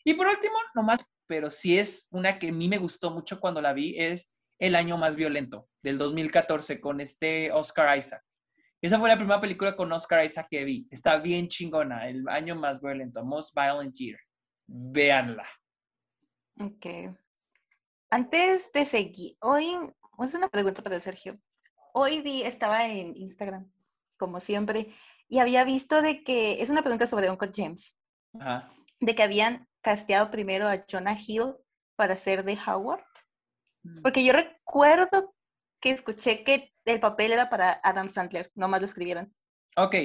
Y 0.04 0.14
por 0.14 0.26
último, 0.26 0.54
nomás, 0.74 1.00
pero 1.26 1.50
sí 1.50 1.78
es 1.78 2.08
una 2.10 2.38
que 2.38 2.48
a 2.48 2.52
mí 2.52 2.66
me 2.66 2.78
gustó 2.78 3.10
mucho 3.10 3.38
cuando 3.38 3.60
la 3.60 3.74
vi, 3.74 3.94
es 3.98 4.32
El 4.58 4.74
año 4.74 4.96
más 4.96 5.14
violento, 5.14 5.68
del 5.82 5.98
2014, 5.98 6.80
con 6.80 7.00
este 7.00 7.52
Oscar 7.52 7.98
Isaac. 7.98 8.22
Esa 8.80 8.98
fue 8.98 9.08
la 9.08 9.16
primera 9.16 9.40
película 9.40 9.76
con 9.76 9.92
Oscar 9.92 10.24
Isaac 10.24 10.46
que 10.50 10.64
vi. 10.64 10.86
Está 10.90 11.18
bien 11.18 11.48
chingona. 11.48 12.08
El 12.08 12.28
año 12.28 12.54
más 12.54 12.80
violento. 12.80 13.24
Most 13.24 13.54
Violent 13.54 13.94
Year. 13.96 14.18
Véanla. 14.66 15.46
Ok. 16.60 16.86
Antes 18.14 18.70
de 18.70 18.84
seguir, 18.84 19.36
hoy 19.40 19.76
es 20.20 20.34
una 20.34 20.48
pregunta 20.48 20.84
para 20.84 21.00
Sergio. 21.00 21.36
Hoy 21.92 22.20
vi, 22.20 22.44
estaba 22.44 22.86
en 22.86 23.16
Instagram, 23.16 23.68
como 24.16 24.38
siempre, 24.38 24.94
y 25.28 25.40
había 25.40 25.64
visto 25.64 26.00
de 26.00 26.22
que, 26.22 26.62
es 26.62 26.70
una 26.70 26.82
pregunta 26.82 27.08
sobre 27.08 27.28
Uncle 27.28 27.50
James, 27.52 27.92
Ajá. 28.38 28.72
de 29.00 29.16
que 29.16 29.22
habían 29.24 29.66
casteado 29.80 30.30
primero 30.30 30.68
a 30.68 30.80
Jonah 30.88 31.18
Hill 31.18 31.56
para 31.96 32.16
ser 32.16 32.44
de 32.44 32.56
Howard. 32.64 33.02
Mm. 33.82 34.02
Porque 34.02 34.24
yo 34.24 34.32
recuerdo 34.32 35.34
que 35.80 35.90
escuché 35.90 36.44
que 36.44 36.72
el 36.84 37.00
papel 37.00 37.32
era 37.32 37.50
para 37.50 37.80
Adam 37.82 38.10
Sandler, 38.10 38.48
nomás 38.54 38.80
lo 38.80 38.86
escribieron. 38.86 39.34
Ok. 39.74 39.96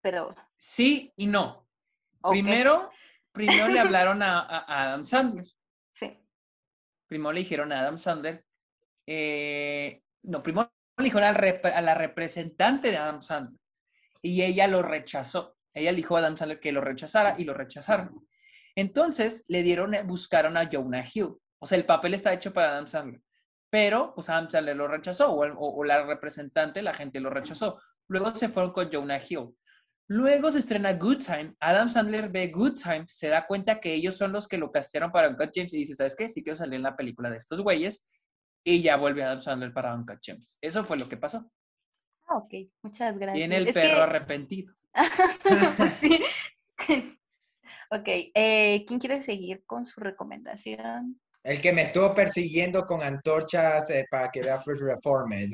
Pero, 0.00 0.32
Sí 0.58 1.12
y 1.16 1.26
no. 1.26 1.66
Primero, 2.22 2.88
primero 3.32 3.66
le 3.66 3.80
hablaron 3.80 4.22
a 4.22 4.64
Adam 4.68 5.04
Sandler. 5.04 5.46
Primero 7.12 7.32
le 7.34 7.40
dijeron 7.40 7.72
a 7.72 7.80
Adam 7.80 7.98
Sandler. 7.98 8.42
eh, 9.06 10.00
no, 10.22 10.42
primero 10.42 10.72
le 10.96 11.04
dijeron 11.04 11.24
a 11.28 11.80
la 11.82 11.94
representante 11.94 12.90
de 12.90 12.96
Adam 12.96 13.20
Sandler. 13.20 13.60
Y 14.22 14.40
ella 14.40 14.66
lo 14.66 14.80
rechazó. 14.80 15.54
Ella 15.74 15.92
dijo 15.92 16.16
a 16.16 16.20
Adam 16.20 16.38
Sandler 16.38 16.58
que 16.58 16.72
lo 16.72 16.80
rechazara 16.80 17.34
y 17.36 17.44
lo 17.44 17.52
rechazaron. 17.52 18.26
Entonces 18.74 19.44
le 19.46 19.62
dieron, 19.62 19.92
eh, 19.92 20.04
buscaron 20.04 20.56
a 20.56 20.70
Jonah 20.72 21.04
Hill. 21.12 21.34
O 21.58 21.66
sea, 21.66 21.76
el 21.76 21.84
papel 21.84 22.14
está 22.14 22.32
hecho 22.32 22.54
para 22.54 22.70
Adam 22.70 22.88
Sandler. 22.88 23.20
Pero, 23.68 24.14
pues 24.14 24.30
Adam 24.30 24.48
Sandler 24.48 24.76
lo 24.76 24.88
rechazó, 24.88 25.32
o- 25.34 25.76
o 25.76 25.84
la 25.84 26.06
representante, 26.06 26.80
la 26.80 26.94
gente 26.94 27.20
lo 27.20 27.28
rechazó. 27.28 27.78
Luego 28.08 28.34
se 28.34 28.48
fueron 28.48 28.72
con 28.72 28.90
Jonah 28.90 29.20
Hill. 29.28 29.50
Luego 30.08 30.50
se 30.50 30.58
estrena 30.58 30.92
Good 30.94 31.18
Time. 31.24 31.54
Adam 31.60 31.88
Sandler 31.88 32.28
ve 32.28 32.48
Good 32.48 32.74
Time, 32.74 33.06
se 33.08 33.28
da 33.28 33.46
cuenta 33.46 33.80
que 33.80 33.94
ellos 33.94 34.16
son 34.16 34.32
los 34.32 34.46
que 34.48 34.58
lo 34.58 34.70
castearon 34.70 35.10
para 35.12 35.28
Uncut 35.28 35.50
James 35.54 35.72
y 35.72 35.78
dice, 35.78 35.94
¿sabes 35.94 36.14
qué? 36.16 36.28
Sí 36.28 36.42
quiero 36.42 36.56
salir 36.56 36.74
en 36.74 36.82
la 36.82 36.96
película 36.96 37.30
de 37.30 37.36
estos 37.36 37.60
güeyes. 37.62 38.06
Y 38.64 38.82
ya 38.82 38.96
vuelve 38.96 39.24
Adam 39.24 39.40
Sandler 39.40 39.72
para 39.72 39.94
Uncut 39.94 40.18
James. 40.24 40.58
Eso 40.60 40.84
fue 40.84 40.98
lo 40.98 41.08
que 41.08 41.16
pasó. 41.16 41.50
Ah, 42.28 42.36
ok, 42.36 42.54
muchas 42.82 43.16
gracias. 43.18 43.34
Viene 43.36 43.56
el 43.56 43.68
Es 43.68 43.74
perro 43.74 43.96
que- 43.96 44.02
arrepentido. 44.02 44.74
sí. 45.98 46.22
ok, 47.90 48.08
eh, 48.34 48.84
¿quién 48.86 49.00
quiere 49.00 49.22
seguir 49.22 49.64
con 49.64 49.84
su 49.84 50.00
recomendación? 50.00 51.20
El 51.42 51.60
que 51.60 51.72
me 51.72 51.82
estuvo 51.82 52.14
persiguiendo 52.14 52.84
con 52.86 53.02
antorchas 53.02 53.90
eh, 53.90 54.06
para 54.10 54.30
que 54.30 54.42
vea 54.42 54.60
First 54.60 54.82
Reformed. 54.82 55.50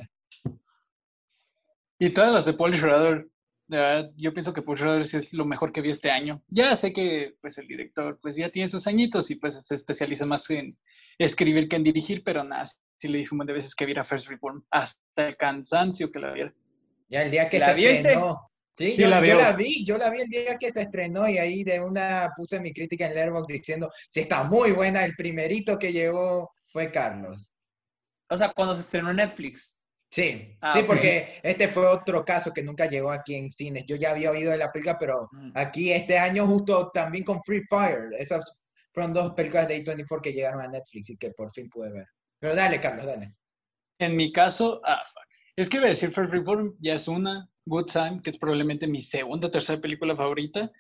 Y 1.99 2.11
todas 2.11 2.33
las 2.33 2.45
de 2.45 2.53
Paul 2.53 2.75
Schrader, 2.77 3.27
de 3.69 3.77
verdad, 3.77 4.11
yo 4.17 4.33
pienso 4.33 4.53
que 4.53 4.63
Schrader 4.63 5.07
sí 5.07 5.19
es 5.19 5.33
lo 5.33 5.45
mejor 5.45 5.73
que 5.73 5.83
vi 5.83 5.91
este 5.91 6.11
año. 6.11 6.43
Ya 6.49 6.75
sé 6.75 6.93
que 6.93 7.35
pues 7.41 7.59
el 7.59 7.69
director 7.69 8.19
pues 8.21 8.35
ya 8.35 8.51
tiene 8.51 8.69
sus 8.69 8.87
añitos 8.87 9.31
y 9.31 9.37
pues 9.37 9.63
se 9.65 9.75
especializa 9.75 10.25
más 10.27 10.49
en 10.51 10.77
escribir 11.19 11.69
que 11.69 11.77
en 11.77 11.85
dirigir, 11.85 12.23
pero 12.25 12.43
nada, 12.45 12.67
sí 12.67 13.09
le 13.09 13.19
dije 13.19 13.29
un 13.33 13.39
montón 13.39 13.55
de 13.55 13.61
veces 13.61 13.75
que 13.75 13.87
viera 13.87 14.05
First 14.05 14.29
Reform, 14.29 14.65
hasta 14.71 15.29
el 15.29 15.37
cansancio 15.37 16.11
que 16.11 16.19
la 16.19 16.33
viera. 16.33 16.55
Ya 17.09 17.23
el 17.23 17.31
día 17.31 17.49
que 17.49 17.59
¿La 17.59 17.75
se 17.75 17.93
estrenó. 17.93 18.41
Sí, 18.77 18.93
Sí, 18.93 18.97
yo, 18.97 19.09
la 19.09 19.17
yo 19.17 19.23
veo. 19.23 19.39
la 19.39 19.53
vi, 19.53 19.85
yo 19.85 19.99
la 19.99 20.09
vi 20.09 20.21
el 20.21 20.29
día 20.29 20.57
que 20.57 20.71
se 20.71 20.83
estrenó 20.83 21.29
y 21.29 21.37
ahí 21.37 21.65
de 21.65 21.81
una 21.81 22.31
puse 22.37 22.61
mi 22.61 22.73
crítica 22.73 23.07
en 23.07 23.15
Letterboxd 23.15 23.53
diciendo, 23.53 23.91
si 24.09 24.21
está 24.21 24.45
muy 24.45 24.71
buena, 24.71 25.05
el 25.05 25.17
primerito 25.17 25.79
que 25.79 25.93
llegó 25.93 26.53
fue 26.69 26.93
Carlos. 26.93 27.53
O 28.31 28.39
sea, 28.39 28.53
cuando 28.55 28.75
se 28.75 28.83
estrenó 28.83 29.11
en 29.11 29.17
Netflix. 29.17 29.78
Sí, 30.11 30.57
Ah, 30.63 30.73
sí, 30.73 30.79
ok. 30.81 30.87
porque 30.87 31.41
este 31.43 31.69
fue 31.69 31.87
otro 31.87 32.25
caso 32.25 32.53
que 32.53 32.63
nunca 32.63 32.87
llegó 32.89 33.11
aquí 33.11 33.35
en 33.35 33.51
cines. 33.51 33.85
Yo 33.87 33.97
ya 33.97 34.11
había 34.13 34.31
oído 34.31 34.51
de 34.53 34.57
la 34.59 34.73
película, 34.73 34.99
pero 34.99 35.29
Mm. 35.33 35.53
aquí 35.55 35.93
este 35.93 36.19
año 36.19 36.47
justo 36.47 36.91
también 36.95 37.25
con 37.25 37.43
Free 37.43 37.63
Fire. 37.69 38.09
Esas 38.19 38.57
fueron 38.95 39.13
dos 39.13 39.35
películas 39.35 39.69
de 39.69 39.77
A24 39.77 40.23
que 40.23 40.33
llegaron 40.33 40.61
a 40.63 40.69
Netflix 40.69 41.11
y 41.11 41.17
que 41.17 41.31
por 41.33 41.53
fin 41.53 41.69
pude 41.69 41.93
ver. 41.93 42.07
Pero 42.41 42.55
dale, 42.55 42.81
Carlos, 42.81 43.05
dale. 43.05 43.35
En 43.99 44.17
mi 44.17 44.33
caso, 44.33 44.81
ah, 44.85 45.03
es 45.57 45.69
que 45.69 45.77
iba 45.77 45.87
a 45.87 45.91
decir 45.91 46.13
First 46.13 46.33
Reform 46.33 46.75
ya 46.81 46.95
es 46.95 47.07
una, 47.09 47.49
Good 47.67 47.87
Time, 47.93 48.21
que 48.23 48.31
es 48.31 48.39
probablemente 48.39 48.87
mi 48.87 49.03
segunda 49.03 49.49
o 49.49 49.51
tercera 49.51 49.81
película 49.81 50.17
favorita. 50.17 50.71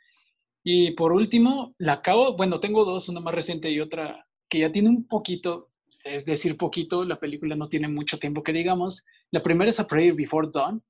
Y 0.64 0.92
por 0.92 1.12
último, 1.12 1.74
la 1.78 1.94
acabo, 1.94 2.36
bueno, 2.36 2.60
tengo 2.60 2.84
dos, 2.84 3.08
una 3.08 3.20
más 3.20 3.34
reciente 3.34 3.70
y 3.70 3.80
otra 3.80 4.26
que 4.48 4.60
ya 4.60 4.72
tiene 4.72 4.88
un 4.88 5.06
poquito, 5.06 5.70
es 6.04 6.24
decir, 6.24 6.56
poquito, 6.56 7.04
la 7.04 7.18
película 7.20 7.56
no 7.56 7.68
tiene 7.68 7.88
mucho 7.88 8.18
tiempo 8.18 8.42
que 8.42 8.52
digamos. 8.52 9.04
La 9.30 9.42
primera 9.42 9.70
es 9.70 9.78
A 9.80 9.86
Prayer 9.86 10.14
Before 10.14 10.48
Dawn. 10.52 10.82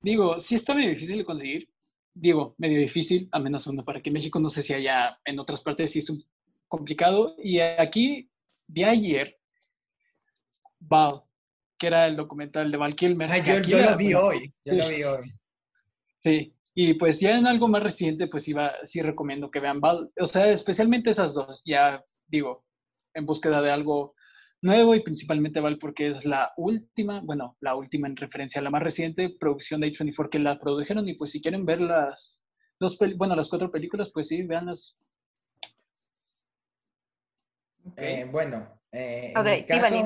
Digo, 0.00 0.38
sí 0.38 0.54
está 0.54 0.74
medio 0.74 0.90
difícil 0.90 1.18
de 1.18 1.24
conseguir. 1.24 1.68
Digo, 2.14 2.54
medio 2.58 2.78
difícil, 2.78 3.28
a 3.32 3.38
menos 3.38 3.66
uno 3.66 3.84
para 3.84 4.00
que 4.00 4.10
México 4.10 4.38
no 4.40 4.50
sé 4.50 4.62
si 4.62 4.72
haya 4.74 5.18
en 5.24 5.38
otras 5.38 5.60
partes 5.60 5.92
sí 5.92 6.00
es 6.00 6.10
un- 6.10 6.24
complicado. 6.68 7.34
Y 7.42 7.60
aquí 7.60 8.30
vi 8.66 8.84
ayer 8.84 9.38
Val, 10.80 11.22
que 11.78 11.86
era 11.88 12.06
el 12.06 12.16
documental 12.16 12.70
de 12.70 12.76
Val 12.76 12.94
Kilmer. 12.96 13.28
Que 13.42 13.62
yo, 13.68 13.80
lo 13.82 13.96
vi 13.96 14.04
bueno, 14.12 14.20
hoy, 14.26 14.46
yo 14.64 14.72
sí. 14.72 14.76
lo 14.76 14.88
vi 14.88 15.02
hoy. 15.02 15.32
Sí, 16.22 16.54
y 16.74 16.94
pues 16.94 17.20
ya 17.20 17.36
en 17.38 17.46
algo 17.46 17.68
más 17.68 17.82
reciente, 17.82 18.26
pues 18.28 18.46
iba, 18.48 18.72
sí 18.84 19.02
recomiendo 19.02 19.50
que 19.50 19.60
vean 19.60 19.80
Val, 19.80 20.10
o 20.18 20.26
sea, 20.26 20.48
especialmente 20.48 21.10
esas 21.10 21.34
dos, 21.34 21.62
ya 21.64 22.04
digo, 22.26 22.64
en 23.14 23.24
búsqueda 23.24 23.62
de 23.62 23.70
algo 23.70 24.14
nuevo 24.60 24.94
y 24.94 25.02
principalmente 25.02 25.60
Val 25.60 25.78
porque 25.78 26.08
es 26.08 26.24
la 26.24 26.52
última, 26.56 27.20
bueno, 27.20 27.56
la 27.60 27.74
última 27.76 28.08
en 28.08 28.16
referencia 28.16 28.60
a 28.60 28.64
la 28.64 28.70
más 28.70 28.82
reciente 28.82 29.30
producción 29.38 29.80
de 29.80 29.92
A24 29.92 30.30
que 30.30 30.38
la 30.38 30.58
produjeron 30.58 31.08
y 31.08 31.14
pues 31.14 31.30
si 31.30 31.40
quieren 31.40 31.64
ver 31.64 31.80
las 31.80 32.40
dos, 32.80 32.98
bueno, 33.16 33.34
las 33.36 33.48
cuatro 33.48 33.70
películas, 33.70 34.10
pues 34.12 34.28
sí, 34.28 34.42
veanlas. 34.42 34.96
Eh, 37.96 38.26
bueno, 38.30 38.80
eh, 38.92 39.32
en 39.34 39.40
Ok, 39.40 39.46
mi 39.46 39.64
caso... 39.64 39.80
Tiffany. 39.80 40.02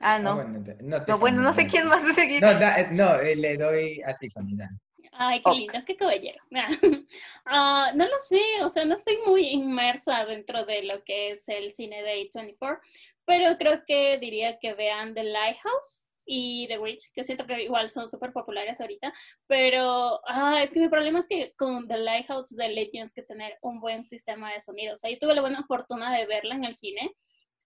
Ah, 0.00 0.16
Ah, 0.16 0.18
no. 0.18 0.34
bueno, 0.34 0.62
no, 0.82 0.98
No, 1.08 1.18
bueno, 1.18 1.40
no 1.40 1.54
sé 1.54 1.66
quién 1.66 1.86
más 1.88 2.04
de 2.06 2.12
seguir. 2.12 2.42
No, 2.42 2.52
da- 2.52 2.80
eh, 2.80 2.88
no, 2.92 3.14
eh, 3.18 3.34
le 3.34 3.56
doy 3.56 4.00
a 4.02 4.14
Tiffany, 4.14 4.54
dale. 4.54 4.76
Ay, 5.12 5.40
qué 5.42 5.50
lindo, 5.52 5.78
qué 5.86 5.96
caballero. 5.96 6.38
Ah, 7.46 7.92
no 7.94 8.04
lo 8.04 8.18
sé, 8.18 8.40
o 8.62 8.68
sea, 8.68 8.84
no 8.84 8.92
estoy 8.92 9.16
muy 9.26 9.46
inmersa 9.46 10.26
dentro 10.26 10.66
de 10.66 10.82
lo 10.82 11.02
que 11.04 11.30
es 11.30 11.48
el 11.48 11.72
cine 11.72 12.02
de 12.02 12.28
A24, 12.28 12.78
pero 13.26 13.58
creo 13.58 13.82
que 13.86 14.18
diría 14.18 14.58
que 14.58 14.74
vean 14.74 15.14
The 15.14 15.24
Lighthouse 15.24 16.08
y 16.24 16.66
The 16.68 16.78
Witch, 16.78 17.12
que 17.12 17.24
siento 17.24 17.46
que 17.46 17.62
igual 17.62 17.90
son 17.90 18.08
súper 18.08 18.32
populares 18.32 18.80
ahorita, 18.80 19.12
pero 19.46 20.20
ah, 20.26 20.60
es 20.62 20.72
que 20.72 20.80
mi 20.80 20.88
problema 20.88 21.18
es 21.18 21.28
que 21.28 21.52
con 21.56 21.86
The 21.86 21.98
Lighthouse 21.98 22.56
de 22.56 22.68
ley 22.68 22.90
tienes 22.90 23.12
que 23.12 23.22
tener 23.22 23.56
un 23.62 23.80
buen 23.80 24.04
sistema 24.04 24.52
de 24.52 24.60
sonido. 24.60 24.94
O 24.94 24.96
sea, 24.96 25.10
yo 25.10 25.18
tuve 25.18 25.34
la 25.34 25.40
buena 25.40 25.64
fortuna 25.66 26.16
de 26.16 26.26
verla 26.26 26.56
en 26.56 26.64
el 26.64 26.76
cine 26.76 27.12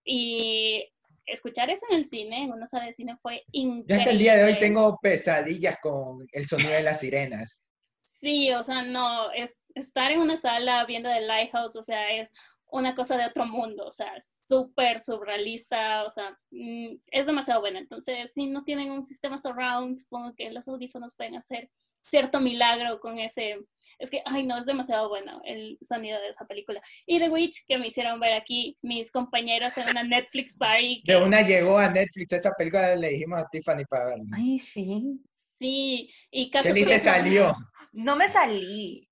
y 0.05 0.87
escuchar 1.27 1.71
eso 1.71 1.87
en 1.91 1.99
el 1.99 2.05
cine, 2.05 2.45
en 2.45 2.53
una 2.53 2.67
sala 2.67 2.87
de 2.87 2.93
cine, 2.93 3.17
fue 3.23 3.45
Yo 3.53 3.63
increíble. 3.63 3.95
hasta 3.95 4.11
el 4.11 4.19
día 4.19 4.37
de 4.37 4.45
hoy 4.45 4.59
tengo 4.59 4.99
pesadillas 5.01 5.79
con 5.81 6.27
el 6.33 6.47
sonido 6.47 6.73
de 6.73 6.83
las 6.83 7.01
sirenas. 7.01 7.67
Sí, 8.05 8.53
o 8.53 8.63
sea, 8.63 8.83
no, 8.83 9.31
es 9.33 9.59
estar 9.75 10.11
en 10.13 10.21
una 10.21 10.37
sala 10.37 10.85
viendo 10.85 11.09
The 11.09 11.23
Lighthouse, 11.23 11.77
o 11.77 11.83
sea, 11.83 12.13
es 12.13 12.33
una 12.73 12.95
cosa 12.95 13.17
de 13.17 13.27
otro 13.27 13.47
mundo, 13.47 13.87
o 13.87 13.93
sea, 13.93 14.13
súper 14.49 15.01
surrealista, 15.01 16.05
o 16.05 16.11
sea, 16.11 16.37
mm, 16.51 16.97
es 17.11 17.27
demasiado 17.27 17.61
buena. 17.61 17.79
Entonces, 17.79 18.33
si 18.33 18.47
no 18.47 18.65
tienen 18.65 18.91
un 18.91 19.05
sistema 19.05 19.39
surround, 19.39 19.99
supongo 19.99 20.35
que 20.35 20.51
los 20.51 20.69
audífonos 20.69 21.15
pueden 21.17 21.37
hacer 21.37 21.71
cierto 22.01 22.41
milagro 22.41 23.01
con 23.01 23.19
ese. 23.19 23.59
Es 23.99 24.11
que, 24.11 24.23
ay, 24.25 24.47
no, 24.47 24.59
es 24.59 24.67
demasiado 24.67 25.09
bueno 25.09 25.43
el 25.45 25.77
sonido 25.83 26.21
de 26.21 26.29
esa 26.29 26.47
película. 26.47 26.81
Y 27.07 27.19
The 27.19 27.29
Witch, 27.29 27.67
que 27.67 27.77
me 27.77 27.89
hicieron 27.89 28.19
ver 28.19 28.33
aquí 28.33 28.79
mis 28.81 29.11
compañeros 29.11 29.77
en 29.77 29.91
una 29.91 30.03
Netflix 30.03 30.57
party. 30.57 31.03
De 31.05 31.23
una 31.23 31.43
llegó 31.43 31.77
a 31.77 31.91
Netflix 31.91 32.33
esa 32.33 32.53
película, 32.53 32.97
le 32.97 33.11
dijimos 33.11 33.39
a 33.39 33.49
Tiffany 33.51 33.85
para 33.85 34.07
verla. 34.07 34.25
Ay, 34.33 34.59
sí. 34.59 35.21
Sí, 35.59 36.11
y 36.31 36.51
caso 36.51 36.69
Shelly 36.69 36.85
se 36.85 36.99
salió. 36.99 37.55
No 37.93 38.17
me 38.17 38.29
salí. 38.29 39.10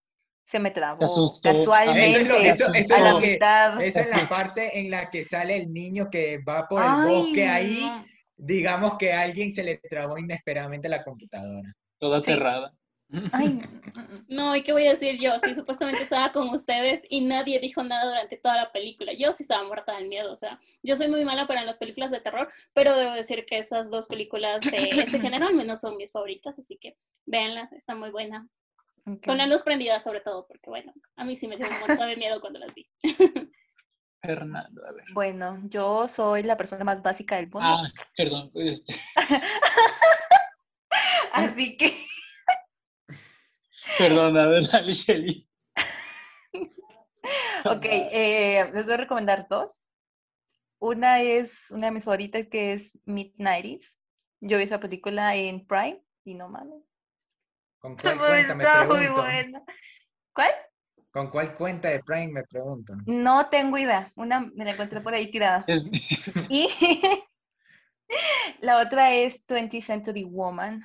Se 0.49 0.59
me 0.59 0.71
trabó. 0.71 1.05
asustó. 1.05 1.51
Casualmente. 1.51 2.49
Eso 2.49 2.65
eso- 2.69 2.75
eso 2.75 2.95
a 2.95 3.01
la 3.01 3.19
que- 3.19 3.33
mitad. 3.33 3.83
Esa 3.83 4.01
es 4.01 4.11
la 4.11 4.27
parte 4.31 4.79
en 4.79 4.91
la 4.91 5.11
que 5.11 5.23
sale 5.25 5.57
el 5.57 5.71
niño 5.73 6.09
que 6.11 6.39
va 6.39 6.67
por 6.67 6.81
el 6.83 6.89
Ay, 6.91 7.07
bosque 7.15 7.47
ahí. 7.47 7.81
no. 7.83 8.07
Digamos 8.41 8.97
que 8.99 9.13
a 9.13 9.23
alguien 9.23 9.53
se 9.53 9.63
le 9.63 9.77
trabó 9.77 10.17
inesperadamente 10.17 10.89
la 10.89 11.05
computadora. 11.05 11.75
Toda 11.99 12.23
Sí. 12.23 12.31
aterrada. 12.33 12.73
Ay, 13.33 13.61
No, 14.29 14.55
¿y 14.57 14.63
qué 14.63 14.73
voy 14.73 14.87
a 14.87 14.91
decir 14.91 15.19
yo? 15.21 15.39
Sí, 15.41 15.55
supuestamente 15.55 16.03
estaba 16.03 16.31
con 16.33 16.49
ustedes 16.51 17.03
y 17.11 17.21
nadie 17.23 17.59
dijo 17.61 17.83
nada 17.83 18.07
durante 18.07 18.37
toda 18.39 18.57
la 18.57 18.73
película. 18.73 19.13
Yo 19.13 19.33
sí 19.35 19.43
estaba 19.43 19.65
muerta 19.65 19.97
del 19.97 20.09
miedo, 20.09 20.33
o 20.33 20.37
sea, 20.37 20.59
yo 20.83 20.95
soy 20.97 21.09
muy 21.09 21.25
mala 21.27 21.47
para 21.47 21.63
las 21.65 21.77
películas 21.79 22.11
de 22.11 22.21
terror, 22.21 22.49
pero 22.75 22.97
debo 22.97 23.13
decir 23.13 23.45
que 23.47 23.59
esas 23.59 23.91
dos 23.91 24.07
películas 24.07 24.63
de 24.63 24.77
ese 25.03 25.19
género 25.21 25.47
al 25.47 25.55
menos 25.55 25.81
son 25.81 25.97
mis 25.99 26.13
favoritas, 26.13 26.59
así 26.59 26.79
que 26.81 26.97
véanlas, 27.27 27.71
está 27.73 27.95
muy 27.95 28.11
buena. 28.11 28.49
Con 29.25 29.39
la 29.39 29.47
luz 29.47 29.63
prendida 29.63 30.01
sobre 30.01 30.21
todo, 30.21 30.47
porque 30.47 30.69
bueno, 30.69 30.93
a 31.17 31.25
mí 31.25 31.37
sí 31.37 31.49
me 31.49 31.57
dio 31.57 31.67
un 31.67 31.89
montón 31.89 32.09
de 32.09 32.17
miedo 32.17 32.41
cuando 32.41 32.59
las 32.59 32.75
vi. 32.75 32.89
Fernando, 34.21 34.85
a 34.85 34.93
ver. 34.93 35.05
Bueno, 35.13 35.61
yo 35.65 36.09
soy 36.09 36.43
la 36.43 36.57
persona 36.57 36.85
más 36.85 37.03
básica 37.03 37.37
del 37.37 37.49
mundo. 37.49 37.61
Ah, 37.63 37.89
perdón. 38.17 38.51
este, 38.55 38.97
Así 41.33 41.77
que 41.77 42.09
Perdón, 43.99 44.37
a 44.37 44.47
ver, 44.47 44.65
Shelly. 44.65 45.49
Ok, 47.65 47.85
eh, 47.85 48.71
les 48.73 48.87
voy 48.87 48.95
a 48.95 48.99
recomendar 48.99 49.47
dos. 49.49 49.85
Una 50.79 51.21
es 51.21 51.71
una 51.71 51.87
de 51.87 51.93
mis 51.93 52.05
favoritas 52.05 52.47
que 52.49 52.75
es 52.75 52.99
Midnighties. 53.05 53.99
Yo 54.41 54.59
vi 54.59 54.65
esa 54.65 54.79
película 54.79 55.35
en 55.35 55.67
Prime 55.67 56.03
y 56.25 56.35
no 56.35 56.49
mames. 56.49 56.83
¿Con 57.79 57.97
cuál 58.03 58.19
cuenta 58.19 58.55
me 58.55 58.65
Está 58.65 58.85
muy 58.85 58.97
pregunto? 58.99 59.23
buena. 59.23 59.63
¿Cuál? 60.35 60.51
¿Con 61.11 61.31
cuál 61.31 61.55
cuenta 61.55 61.89
de 61.89 62.01
Prime 62.03 62.29
me 62.29 62.43
pregunto? 62.45 62.95
No 63.07 63.49
tengo 63.49 63.79
idea. 63.79 64.13
Una 64.17 64.41
me 64.41 64.65
la 64.65 64.73
encontré 64.73 65.01
por 65.01 65.15
ahí 65.15 65.31
tirada. 65.31 65.65
Es- 65.67 65.85
Y 66.51 66.69
la 68.61 68.79
otra 68.79 69.13
es 69.15 69.45
20th 69.47 69.83
Century 69.83 70.25
Woman, 70.25 70.83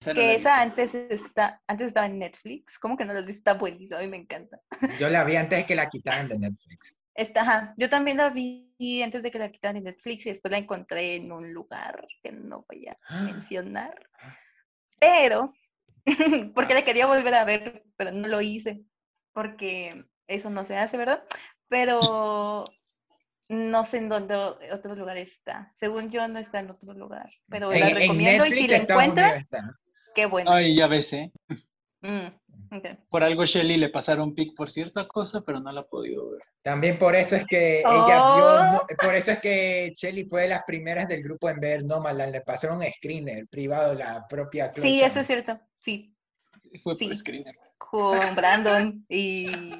Esa 0.00 0.14
que 0.14 0.34
esa 0.34 0.60
antes 0.60 0.94
está, 0.94 1.62
antes 1.66 1.88
estaba 1.88 2.06
en 2.06 2.18
Netflix. 2.18 2.78
¿Cómo 2.78 2.96
que 2.96 3.04
no 3.04 3.12
la 3.12 3.20
has 3.20 3.26
visto? 3.26 3.40
Está 3.40 3.54
buenísima, 3.54 3.98
a 3.98 4.02
mí 4.02 4.08
me 4.08 4.18
encanta. 4.18 4.60
Yo 4.98 5.08
la 5.08 5.24
vi 5.24 5.36
antes 5.36 5.58
de 5.60 5.66
que 5.66 5.74
la 5.74 5.88
quitaran 5.88 6.28
de 6.28 6.38
Netflix. 6.38 6.96
Está, 7.14 7.40
ajá. 7.42 7.74
Yo 7.78 7.88
también 7.88 8.18
la 8.18 8.28
vi 8.30 9.02
antes 9.02 9.22
de 9.22 9.30
que 9.30 9.38
la 9.38 9.50
quitaran 9.50 9.76
de 9.76 9.90
Netflix 9.90 10.26
y 10.26 10.30
después 10.30 10.52
la 10.52 10.58
encontré 10.58 11.14
en 11.16 11.32
un 11.32 11.52
lugar 11.52 12.06
que 12.22 12.30
no 12.32 12.64
voy 12.68 12.88
a 12.88 12.96
mencionar. 13.24 14.08
Pero, 14.98 15.52
porque 16.54 16.74
la 16.74 16.84
quería 16.84 17.06
volver 17.06 17.34
a 17.34 17.44
ver, 17.44 17.84
pero 17.96 18.12
no 18.12 18.28
lo 18.28 18.40
hice, 18.40 18.82
porque 19.32 20.04
eso 20.26 20.50
no 20.50 20.64
se 20.64 20.76
hace, 20.76 20.96
¿verdad? 20.96 21.24
Pero 21.68 22.64
no 23.48 23.84
sé 23.84 23.98
en 23.98 24.08
dónde 24.08 24.34
otro 24.34 24.94
lugar 24.94 25.16
está. 25.16 25.70
Según 25.74 26.10
yo, 26.10 26.26
no 26.28 26.38
está 26.38 26.60
en 26.60 26.70
otro 26.70 26.94
lugar, 26.94 27.30
pero 27.48 27.70
la 27.70 27.76
En, 27.76 27.88
en 27.88 27.94
recomiendo 27.94 28.46
y 28.46 28.52
si 28.52 28.68
la 28.68 28.78
encuentran, 28.78 29.44
qué 30.14 30.26
bueno. 30.26 30.50
Ay, 30.50 30.76
ya 30.76 30.86
ves, 30.86 31.12
¿eh? 31.12 31.32
Mm, 32.02 32.26
Por 33.08 33.22
algo 33.22 33.44
Shelly 33.44 33.76
le 33.76 33.88
pasaron 33.90 34.34
pic 34.34 34.54
por 34.56 34.70
cierta 34.70 35.06
cosa, 35.08 35.40
pero 35.44 35.60
no 35.60 35.70
la 35.72 35.82
ha 35.82 35.86
podido 35.86 36.30
ver. 36.30 36.42
También 36.62 36.98
por 36.98 37.14
eso 37.14 37.36
es 37.36 37.44
que 37.46 37.80
ella 37.80 37.88
Oh. 38.22 38.36
vio, 38.36 38.72
no- 38.72 38.82
por 39.02 39.14
eso 39.14 39.30
es 39.32 39.40
que 39.40 39.92
Shelly 39.96 40.24
fue 40.28 40.42
de 40.42 40.48
las 40.48 40.62
primeras 40.66 41.06
del 41.08 41.22
grupo 41.22 41.48
en 41.48 41.60
ver 41.60 41.84
Nomadland, 41.84 42.32
le 42.32 42.40
pasaron 42.40 42.78
un 42.78 42.84
screener 42.84 43.46
privado 43.48 43.90
de 43.92 43.98
la 44.04 44.26
propia 44.28 44.70
Chloe 44.72 44.82
Sí, 44.86 45.00
eso 45.00 45.20
es 45.20 45.26
cierto. 45.26 45.58
Sí, 45.76 46.12
Fue 46.82 46.96
por 46.96 46.98
Sí. 46.98 47.16
screener. 47.18 47.54
con 47.78 48.34
Brandon 48.34 49.04
y, 49.08 49.74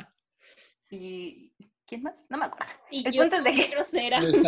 y 0.91 1.46
¿quién 1.87 2.03
más? 2.03 2.27
No 2.29 2.37
me 2.39 2.47
acuerdo. 2.47 2.67
Y 2.91 3.07
El 3.07 3.13
yo 3.13 3.21
punto 3.23 3.37
es 3.37 3.45
de 3.45 3.55
que- 3.55 3.67
grosera. 3.69 4.21
Tú 4.21 4.43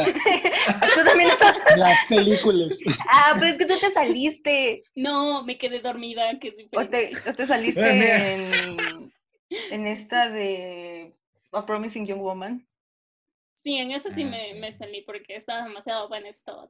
también 1.04 1.28
no- 1.28 1.76
Las 1.76 2.04
películas. 2.06 2.78
Ah, 3.08 3.32
pero 3.34 3.46
es 3.46 3.56
que 3.56 3.66
tú 3.66 3.74
te 3.78 3.90
saliste. 3.90 4.82
No, 4.94 5.44
me 5.44 5.56
quedé 5.56 5.80
dormida, 5.80 6.36
que 6.38 6.48
es 6.48 6.54
O 6.54 6.56
diferente. 6.82 7.12
te, 7.24 7.30
o 7.30 7.34
te 7.34 7.46
saliste 7.46 7.92
mira. 7.92 8.32
en, 8.34 9.12
en 9.70 9.86
esta 9.86 10.28
de 10.28 11.14
A 11.52 11.64
Promising 11.64 12.06
Young 12.06 12.20
Woman. 12.20 12.66
Sí, 13.54 13.76
en 13.76 13.90
eso 13.92 14.08
sí 14.10 14.22
Ah, 14.22 14.26
me, 14.30 14.48
sí. 14.48 14.54
me 14.54 14.72
salí 14.72 15.02
porque 15.02 15.34
estaba 15.36 15.64
demasiado 15.64 16.08
buena, 16.08 16.28
estaba, 16.28 16.68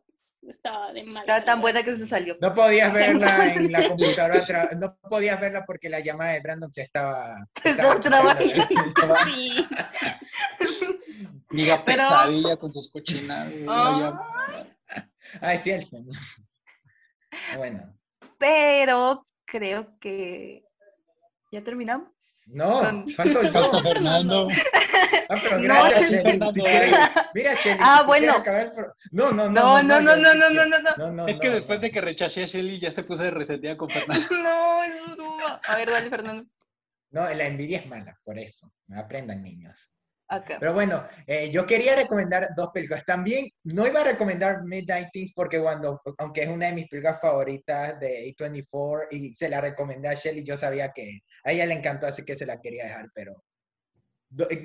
estaba 0.48 0.90
de 0.92 1.02
mal. 1.04 1.22
Estaba 1.22 1.44
tan 1.44 1.60
buena 1.60 1.82
que 1.82 1.94
se 1.96 2.06
salió. 2.06 2.36
No 2.40 2.54
podías 2.54 2.90
verla 2.94 3.52
en 3.52 3.70
la 3.70 3.88
computadora, 3.88 4.46
tra- 4.46 4.78
no 4.78 4.96
podías 5.08 5.38
verla 5.38 5.64
porque 5.66 5.90
la 5.90 6.00
llamada 6.00 6.32
de 6.32 6.40
Brandon 6.40 6.72
se 6.72 6.82
estaba... 6.82 7.46
Se 7.62 7.70
estaba. 7.70 7.94
Estaba- 7.96 9.24
Sí, 9.24 9.52
Diga 11.50 11.84
Pero- 11.84 12.02
pesadilla 12.02 12.56
con 12.56 12.72
sus 12.72 12.90
cochinadas. 12.90 13.52
Ah. 13.68 14.64
Ay, 15.40 15.58
sí, 15.58 15.70
el 15.70 15.84
señor. 15.84 16.14
Bueno, 17.56 17.94
Pero 18.38 19.26
creo 19.44 19.98
que 19.98 20.64
ya 21.52 21.62
terminamos. 21.62 22.08
no, 22.48 23.04
faltó 23.16 23.42
yo. 23.42 23.52
Falta 23.52 23.80
Fernando. 23.82 24.48
Ah, 25.30 25.36
pero 25.42 25.60
gracias, 25.60 26.10
Shelly. 26.10 26.22
Fernando, 26.22 26.52
Si 26.52 26.60
ay. 26.60 26.66
quieres- 26.66 26.98
mira, 27.34 27.54
Shelly, 27.54 27.78
Ah, 27.82 27.98
si 28.00 28.06
bueno. 28.06 28.32
acabar 28.32 28.72
pro- 28.72 28.94
No, 29.10 29.30
no, 29.32 29.50
No, 29.50 29.82
no, 29.82 30.00
no, 30.00 30.00
no, 30.00 30.16
no, 30.16 30.34
no, 30.34 30.46
quiero. 30.48 30.66
no, 30.66 30.78
no. 30.80 30.96
No, 30.96 31.12
no, 31.12 31.28
Es 31.28 31.38
que 31.38 31.48
no, 31.48 31.54
después 31.54 31.78
no. 31.78 31.82
de 31.82 31.90
que 31.90 32.00
rechaché 32.00 32.44
a 32.44 32.46
Shelly 32.46 32.80
ya 32.80 32.90
se 32.90 33.02
puso 33.02 33.22
de 33.22 33.30
resentida 33.30 33.76
con 33.76 33.88
Fernando. 34.26 34.26
No, 34.42 34.82
es 34.84 35.16
broma. 35.16 35.60
A 35.66 35.76
ver, 35.76 35.90
dale, 35.90 36.08
Fernando. 36.10 36.48
No, 37.10 37.22
la 37.34 37.46
envidia 37.46 37.78
es 37.78 37.86
mala, 37.86 38.18
por 38.24 38.38
eso. 38.38 38.70
Aprendan, 38.96 39.42
niños. 39.42 39.94
Acá. 40.30 40.58
Pero 40.60 40.74
bueno, 40.74 41.06
eh, 41.26 41.50
yo 41.50 41.64
quería 41.64 41.96
recomendar 41.96 42.48
dos 42.54 42.68
películas. 42.72 43.02
También 43.06 43.48
no 43.64 43.86
iba 43.86 44.02
a 44.02 44.04
recomendar 44.04 44.62
Midnight 44.62 45.08
Things 45.10 45.32
porque 45.34 45.58
cuando, 45.58 46.02
aunque 46.18 46.42
es 46.42 46.48
una 46.48 46.66
de 46.66 46.72
mis 46.72 46.88
películas 46.88 47.18
favoritas 47.20 47.98
de 47.98 48.34
A24 48.36 49.06
y 49.10 49.32
se 49.32 49.48
la 49.48 49.62
recomendé 49.62 50.08
a 50.08 50.14
Shelly, 50.14 50.44
yo 50.44 50.56
sabía 50.56 50.92
que 50.92 51.20
a 51.44 51.52
ella 51.52 51.64
le 51.64 51.74
encantó, 51.74 52.06
así 52.06 52.24
que 52.24 52.36
se 52.36 52.44
la 52.44 52.60
quería 52.60 52.84
dejar, 52.84 53.06
pero 53.14 53.42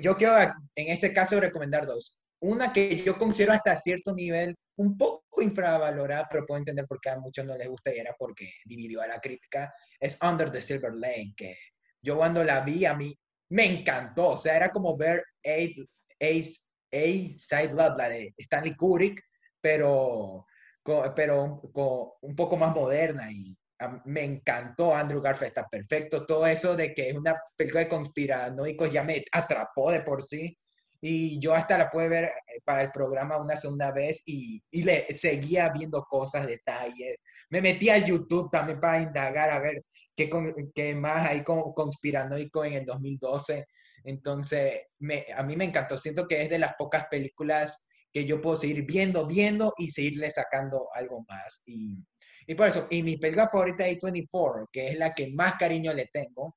yo 0.00 0.16
quiero 0.16 0.34
en 0.74 0.88
ese 0.92 1.12
caso 1.12 1.40
recomendar 1.40 1.86
dos. 1.86 2.20
Una 2.40 2.72
que 2.72 3.02
yo 3.02 3.16
considero 3.16 3.52
hasta 3.52 3.76
cierto 3.78 4.14
nivel 4.14 4.54
un 4.76 4.98
poco 4.98 5.40
infravalorada, 5.40 6.28
pero 6.30 6.44
puedo 6.44 6.58
entender 6.58 6.86
por 6.86 7.00
qué 7.00 7.10
a 7.10 7.18
muchos 7.18 7.44
no 7.46 7.56
les 7.56 7.68
gusta 7.68 7.94
y 7.94 7.98
era 7.98 8.14
porque 8.18 8.52
dividió 8.66 9.00
a 9.00 9.06
la 9.06 9.20
crítica, 9.20 9.72
es 9.98 10.18
Under 10.20 10.50
the 10.50 10.60
Silver 10.60 10.92
Lake, 10.94 11.32
que 11.36 11.56
yo 12.02 12.18
cuando 12.18 12.44
la 12.44 12.60
vi 12.60 12.84
a 12.84 12.94
mí 12.94 13.18
me 13.50 13.64
encantó, 13.64 14.30
o 14.30 14.36
sea, 14.36 14.56
era 14.56 14.70
como 14.70 14.96
ver 14.96 15.22
Ace, 15.44 15.76
Ace, 16.20 16.60
Ace 16.92 17.36
Side 17.38 17.72
Love, 17.74 17.96
la 17.98 18.08
de 18.08 18.34
Stanley 18.38 18.74
Kubrick, 18.76 19.20
pero, 19.60 20.46
pero 21.16 21.60
co- 21.72 22.18
un 22.22 22.34
poco 22.36 22.56
más 22.56 22.74
moderna 22.74 23.30
y 23.32 23.56
a- 23.78 24.02
me 24.06 24.22
encantó 24.24 24.94
Andrew 24.94 25.20
Garfield, 25.20 25.48
está 25.48 25.68
perfecto, 25.68 26.26
todo 26.26 26.46
eso 26.46 26.76
de 26.76 26.92
que 26.94 27.10
es 27.10 27.16
una 27.16 27.34
película 27.56 27.80
de 27.84 27.88
conspiranoicos 27.88 28.92
ya 28.92 29.02
me 29.02 29.24
atrapó 29.32 29.90
de 29.90 30.00
por 30.02 30.22
sí. 30.22 30.56
Y 31.00 31.38
yo 31.38 31.54
hasta 31.54 31.76
la 31.76 31.90
pude 31.90 32.08
ver 32.08 32.24
eh, 32.24 32.60
para 32.64 32.82
el 32.82 32.90
programa 32.90 33.36
una 33.36 33.56
segunda 33.56 33.92
vez 33.92 34.22
y, 34.26 34.62
y 34.70 34.84
le 34.84 35.06
seguía 35.16 35.68
viendo 35.70 36.02
cosas, 36.04 36.46
detalles, 36.46 37.16
me 37.50 37.60
metí 37.60 37.90
a 37.90 37.98
YouTube 37.98 38.50
también 38.50 38.80
para 38.80 39.02
indagar 39.02 39.50
a 39.50 39.58
ver 39.60 39.84
qué, 40.16 40.30
qué 40.74 40.94
más 40.94 41.28
hay 41.28 41.44
con, 41.44 41.72
conspiranoico 41.74 42.64
en 42.64 42.72
el 42.74 42.84
2012. 42.86 43.66
Entonces, 44.04 44.82
me, 44.98 45.26
a 45.34 45.42
mí 45.42 45.56
me 45.56 45.64
encantó. 45.64 45.98
Siento 45.98 46.28
que 46.28 46.42
es 46.42 46.50
de 46.50 46.58
las 46.58 46.74
pocas 46.78 47.06
películas 47.10 47.78
que 48.12 48.24
yo 48.24 48.40
puedo 48.40 48.56
seguir 48.56 48.84
viendo, 48.86 49.26
viendo 49.26 49.72
y 49.76 49.90
seguirle 49.90 50.30
sacando 50.30 50.88
algo 50.94 51.24
más. 51.26 51.62
Y, 51.66 51.96
y 52.46 52.54
por 52.54 52.68
eso, 52.68 52.86
y 52.90 53.02
mi 53.02 53.16
película 53.16 53.48
favorita 53.48 53.84
de 53.84 53.98
A24, 53.98 54.68
que 54.70 54.90
es 54.90 54.98
la 54.98 55.14
que 55.14 55.32
más 55.32 55.54
cariño 55.54 55.92
le 55.92 56.08
tengo, 56.12 56.56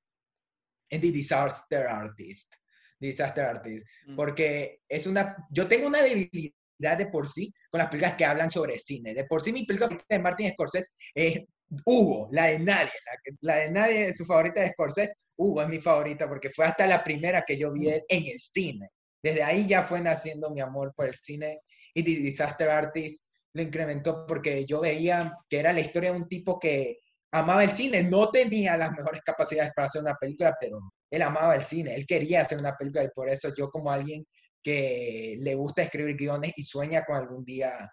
es 0.89 1.01
The 1.01 1.11
Disaster 1.11 1.87
Artist. 1.87 2.53
Disaster 2.99 3.45
Artist. 3.45 3.87
Mm. 4.05 4.15
Porque 4.15 4.81
es 4.87 5.07
una, 5.07 5.35
yo 5.49 5.67
tengo 5.67 5.87
una 5.87 6.01
debilidad 6.01 6.97
de 6.97 7.07
por 7.07 7.27
sí 7.27 7.53
con 7.69 7.79
las 7.79 7.89
películas 7.89 8.15
que 8.15 8.25
hablan 8.25 8.51
sobre 8.51 8.77
cine. 8.77 9.13
De 9.13 9.25
por 9.25 9.41
sí 9.41 9.51
mi 9.53 9.65
película 9.65 9.87
favorita 9.87 10.15
de 10.15 10.21
Martin 10.21 10.51
Scorsese 10.51 10.91
es 11.15 11.43
Hugo, 11.85 12.29
la 12.31 12.47
de 12.47 12.59
nadie. 12.59 12.91
La, 13.05 13.17
que- 13.23 13.31
la 13.41 13.55
de 13.57 13.71
nadie, 13.71 14.15
su 14.15 14.25
favorita 14.25 14.61
de 14.61 14.69
Scorsese, 14.69 15.13
Hugo 15.35 15.61
es 15.61 15.67
mi 15.69 15.79
favorita 15.79 16.27
porque 16.27 16.49
fue 16.49 16.65
hasta 16.65 16.87
la 16.87 17.03
primera 17.03 17.43
que 17.43 17.57
yo 17.57 17.71
vi 17.71 17.89
en 17.89 18.03
el 18.27 18.39
cine. 18.39 18.89
Desde 19.21 19.43
ahí 19.43 19.67
ya 19.67 19.83
fue 19.83 20.01
naciendo 20.01 20.49
mi 20.51 20.61
amor 20.61 20.93
por 20.95 21.07
el 21.07 21.13
cine 21.15 21.61
y 21.93 22.03
The 22.03 22.11
Disaster 22.21 22.69
Artist 22.69 23.25
lo 23.53 23.61
incrementó 23.61 24.25
porque 24.27 24.65
yo 24.65 24.81
veía 24.81 25.33
que 25.49 25.59
era 25.59 25.73
la 25.73 25.79
historia 25.81 26.11
de 26.11 26.17
un 26.19 26.27
tipo 26.27 26.59
que 26.59 26.97
amaba 27.31 27.63
el 27.63 27.71
cine, 27.71 28.03
no 28.03 28.29
tenía 28.29 28.77
las 28.77 28.91
mejores 28.91 29.21
capacidades 29.23 29.71
para 29.75 29.87
hacer 29.87 30.01
una 30.01 30.15
película, 30.15 30.55
pero 30.59 30.79
él 31.09 31.21
amaba 31.21 31.55
el 31.55 31.63
cine, 31.63 31.95
él 31.95 32.05
quería 32.05 32.41
hacer 32.41 32.57
una 32.59 32.75
película 32.75 33.03
y 33.03 33.09
por 33.09 33.29
eso 33.29 33.53
yo 33.55 33.69
como 33.69 33.91
alguien 33.91 34.25
que 34.63 35.37
le 35.39 35.55
gusta 35.55 35.81
escribir 35.83 36.15
guiones 36.17 36.53
y 36.55 36.63
sueña 36.63 37.03
con 37.03 37.15
algún 37.15 37.43
día 37.45 37.89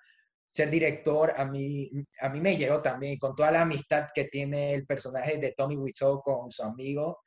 ser 0.54 0.70
director, 0.70 1.32
a 1.36 1.44
mí, 1.44 1.90
a 2.20 2.28
mí 2.28 2.40
me 2.40 2.56
llegó 2.56 2.80
también, 2.80 3.18
con 3.18 3.34
toda 3.34 3.50
la 3.50 3.62
amistad 3.62 4.06
que 4.14 4.24
tiene 4.26 4.72
el 4.74 4.86
personaje 4.86 5.38
de 5.38 5.52
Tommy 5.56 5.76
Wiseau 5.76 6.22
con 6.22 6.50
su 6.52 6.62
amigo, 6.62 7.18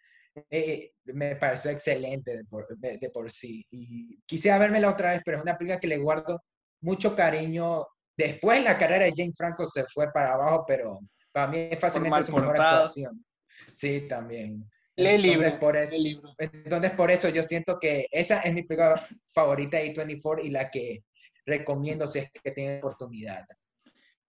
eh, 0.50 0.92
me 1.06 1.36
pareció 1.36 1.72
excelente 1.72 2.38
de 2.38 2.46
por, 2.46 2.66
de, 2.78 2.98
de 2.98 3.10
por 3.10 3.30
sí. 3.30 3.66
Y 3.70 4.18
quisiera 4.26 4.58
vermela 4.58 4.90
otra 4.90 5.12
vez, 5.12 5.22
pero 5.26 5.38
es 5.38 5.44
una 5.44 5.58
película 5.58 5.80
que 5.80 5.88
le 5.88 5.98
guardo 5.98 6.42
mucho 6.82 7.16
cariño. 7.16 7.86
Después 8.16 8.64
la 8.64 8.78
carrera 8.78 9.06
de 9.06 9.14
Jane 9.16 9.34
Franco 9.36 9.68
se 9.68 9.84
fue 9.94 10.10
para 10.14 10.34
abajo, 10.34 10.64
pero 10.66 11.00
para 11.34 11.48
mí 11.48 11.68
es 11.72 11.80
fácilmente 11.80 12.24
su 12.24 12.34
mejor 12.34 12.62
actuación. 12.62 13.26
Sí, 13.74 14.08
también. 14.08 14.64
El 14.96 15.08
Entonces, 15.08 15.32
libro. 15.42 15.60
por 15.60 15.78
eso, 15.78 15.98
libro. 15.98 16.34
entonces, 16.40 16.92
por 16.92 17.12
eso 17.12 17.30
yo 17.30 17.44
siento 17.44 17.78
que 17.80 18.08
esa 18.10 18.40
es 18.40 18.54
mi 18.54 18.64
película 18.64 19.06
favorita 19.34 19.78
de 19.78 19.94
A24 19.94 20.46
y 20.46 20.50
la 20.50 20.72
que 20.72 21.04
recomiendo 21.48 22.06
si 22.06 22.20
es 22.20 22.30
que 22.32 22.52
tienen 22.52 22.78
oportunidad. 22.80 23.46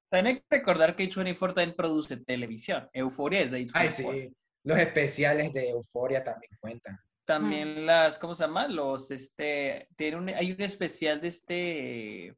También 0.08 0.36
hay 0.36 0.40
que 0.40 0.56
recordar 0.56 0.96
que 0.96 1.10
A24 1.10 1.52
también 1.52 1.76
produce 1.76 2.16
televisión. 2.16 2.88
Euforia 2.92 3.40
es 3.42 3.50
de 3.50 3.66
A24. 3.66 3.70
Ay, 3.74 3.88
sí. 3.90 4.36
Los 4.64 4.78
especiales 4.78 5.52
de 5.52 5.68
Euforia 5.70 6.24
también 6.24 6.50
cuentan. 6.60 6.98
También 7.24 7.84
las, 7.84 8.18
¿cómo 8.18 8.34
se 8.34 8.44
llama? 8.44 8.68
Los, 8.68 9.10
este, 9.10 9.88
tiene 9.96 10.16
un, 10.16 10.28
hay 10.30 10.52
un 10.52 10.62
especial 10.62 11.20
de 11.20 11.28
este, 11.28 12.34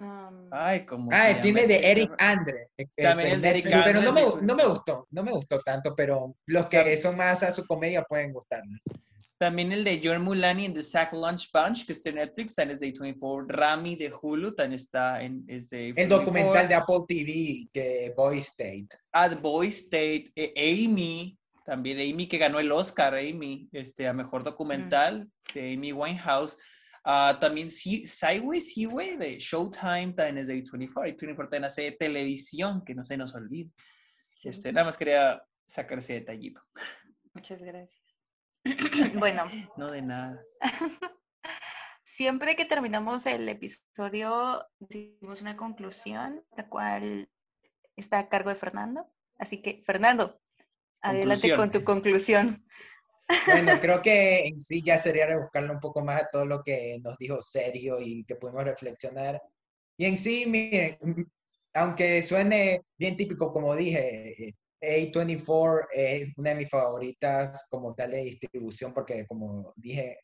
Um, 0.00 0.48
Ay, 0.52 0.86
como. 0.86 1.10
Ah, 1.12 1.40
tiene 1.42 1.66
de 1.66 1.90
Eric 1.90 2.12
Andre. 2.18 2.68
También 2.96 3.32
el 3.32 3.42
de 3.42 3.48
Eric 3.50 3.64
Pero 3.64 3.76
Andre 3.78 3.92
no 4.02 4.12
me, 4.12 4.20
de 4.20 4.26
gu- 4.28 4.40
no 4.42 4.54
me 4.54 4.64
gustó, 4.64 5.08
no 5.10 5.22
me 5.24 5.32
gustó 5.32 5.58
tanto, 5.58 5.96
pero 5.96 6.36
los 6.46 6.68
que 6.68 6.96
son 6.96 7.16
más 7.16 7.42
a 7.42 7.52
su 7.52 7.66
comedia 7.66 8.04
pueden 8.04 8.32
gustarme. 8.32 8.78
También 9.38 9.70
el 9.70 9.84
de 9.84 10.00
John 10.02 10.22
Mulani 10.22 10.64
en 10.64 10.74
The 10.74 10.82
Sack 10.82 11.12
Lunch 11.12 11.50
Bunch, 11.52 11.86
que 11.86 11.92
está 11.92 12.08
en 12.08 12.16
Netflix, 12.16 12.56
también 12.56 12.74
es 12.74 12.80
de 12.80 12.92
A24. 12.92 13.46
Rami 13.48 13.94
de 13.94 14.12
Hulu, 14.12 14.52
también 14.54 14.74
está 14.80 15.22
en. 15.22 15.44
Es 15.46 15.70
de 15.70 15.90
El 15.90 16.08
documental 16.08 16.66
de 16.66 16.74
Apple 16.74 17.04
TV, 17.06 17.68
que 17.72 18.12
Boy 18.16 18.38
State. 18.38 18.88
Ah, 19.12 19.28
The 19.28 19.36
Boy 19.36 19.68
State, 19.68 20.32
eh, 20.34 20.84
Amy, 20.84 21.38
también 21.64 21.98
Amy 22.12 22.26
que 22.26 22.36
ganó 22.38 22.58
el 22.58 22.72
Oscar, 22.72 23.14
Amy, 23.14 23.68
este, 23.70 24.08
a 24.08 24.12
mejor 24.12 24.42
documental 24.42 25.28
de 25.54 25.74
Amy 25.74 25.92
Winehouse. 25.92 26.56
Ah, 27.04 27.38
también 27.40 27.70
Si- 27.70 28.06
Sideways, 28.08 28.74
Seaway 28.74 29.16
de 29.16 29.38
Showtime, 29.38 30.14
también 30.14 30.38
es 30.38 30.48
de 30.48 30.54
A24. 30.64 31.16
A24 31.16 31.36
también 31.44 31.64
hace 31.64 31.92
televisión, 31.92 32.84
que 32.84 32.94
no 32.94 33.04
se 33.04 33.16
nos 33.16 33.34
olvide. 33.36 33.70
sí, 34.34 34.48
Este, 34.48 34.72
nada 34.72 34.86
más 34.86 34.96
quería 34.98 35.40
sacar 35.64 35.98
ese 36.00 36.14
detallito. 36.14 36.60
Muchas 37.34 37.62
gracias. 37.62 38.02
bueno, 39.18 39.44
No 39.76 39.90
de 39.90 40.02
nada. 40.02 40.42
siempre 42.18 42.56
que 42.56 42.64
terminamos 42.64 43.26
el 43.26 43.48
episodio, 43.48 44.66
decimos 44.80 45.40
una 45.40 45.56
conclusión, 45.56 46.44
la 46.56 46.68
cual 46.68 47.30
está 47.96 48.18
a 48.18 48.28
cargo 48.28 48.50
de 48.50 48.56
Fernando. 48.56 49.06
Así 49.38 49.62
que, 49.62 49.80
Fernando, 49.84 50.40
adelante 51.00 51.54
con 51.54 51.70
tu 51.70 51.84
conclusión. 51.84 52.64
Bueno, 53.46 53.78
creo 53.78 54.00
que 54.02 54.46
en 54.46 54.58
sí 54.58 54.82
ya 54.82 54.96
sería 54.96 55.26
rebuscarle 55.26 55.70
un 55.70 55.80
poco 55.80 56.02
más 56.02 56.22
a 56.22 56.28
todo 56.32 56.46
lo 56.46 56.62
que 56.62 56.98
nos 57.04 57.14
dijo 57.18 57.42
Sergio 57.42 58.00
y 58.00 58.24
que 58.24 58.36
pudimos 58.36 58.64
reflexionar. 58.64 59.38
Y 59.98 60.06
en 60.06 60.16
sí, 60.16 60.46
miren, 60.46 60.96
aunque 61.74 62.22
suene 62.22 62.80
bien 62.96 63.18
típico, 63.18 63.52
como 63.52 63.76
dije, 63.76 64.48
eh, 64.48 64.54
A24 64.80 65.86
es 65.92 66.28
una 66.36 66.50
de 66.50 66.56
mis 66.56 66.70
favoritas 66.70 67.66
como 67.68 67.94
tal 67.94 68.12
de 68.12 68.24
distribución, 68.24 68.94
porque 68.94 69.26
como 69.26 69.72
dije, 69.76 70.18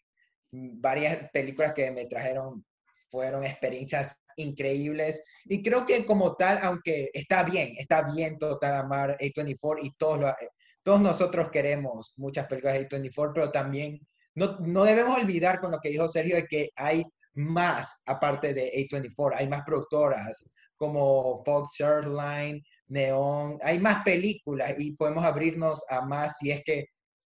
varias 0.51 1.31
películas 1.33 1.73
que 1.73 1.91
me 1.91 2.07
trajeron 2.07 2.65
fueron 3.11 3.45
experiencias 3.45 4.17
increíbles. 4.37 5.25
Y 5.45 5.63
creo 5.63 5.87
que 5.87 6.05
como 6.05 6.35
tal, 6.37 6.59
aunque 6.63 7.11
está 7.13 7.43
bien, 7.43 7.75
está 7.77 8.03
bien 8.13 8.39
total 8.39 8.75
amar 8.75 9.17
A24 9.19 9.79
y 9.83 9.91
todos 9.97 10.21
lo, 10.21 10.35
todos 10.83 11.01
nosotros 11.01 11.51
queremos 11.51 12.15
muchas 12.17 12.47
películas 12.47 12.75
de 12.75 12.89
A24, 12.89 13.33
pero 13.35 13.51
también 13.51 14.01
no, 14.35 14.59
no 14.61 14.85
debemos 14.85 15.19
olvidar 15.19 15.61
con 15.61 15.73
lo 15.73 15.79
que 15.79 15.91
dijo 15.91 16.09
Sergio 16.09 16.37
de 16.37 16.47
que 16.47 16.71
hay 16.77 17.05
más 17.35 18.03
aparte 18.07 18.55
de 18.55 18.73
A24, 18.73 19.35
hay 19.37 19.49
más 19.49 19.63
productoras 19.65 20.51
como 20.77 21.43
Fox 21.45 21.81
Airline, 21.81 22.63
Neon, 22.89 23.59
hay 23.63 23.79
más 23.79 24.05
películas 24.05 24.75
y 24.79 24.93
podemos 24.97 25.25
abrirnos 25.25 25.85
a 25.89 26.03
más 26.03 26.37
si 26.39 26.51
es 26.51 26.63
que 26.65 26.87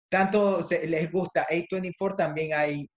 tanto 0.09 0.63
se- 0.63 0.87
les 0.87 1.11
gusta 1.11 1.47
A24, 1.51 2.17
también 2.17 2.53
hay 2.55 2.89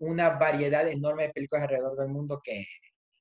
una 0.00 0.30
variedad 0.30 0.86
enorme 0.88 1.24
de 1.24 1.32
películas 1.32 1.64
alrededor 1.64 1.96
del 1.96 2.08
mundo 2.08 2.40
que 2.42 2.64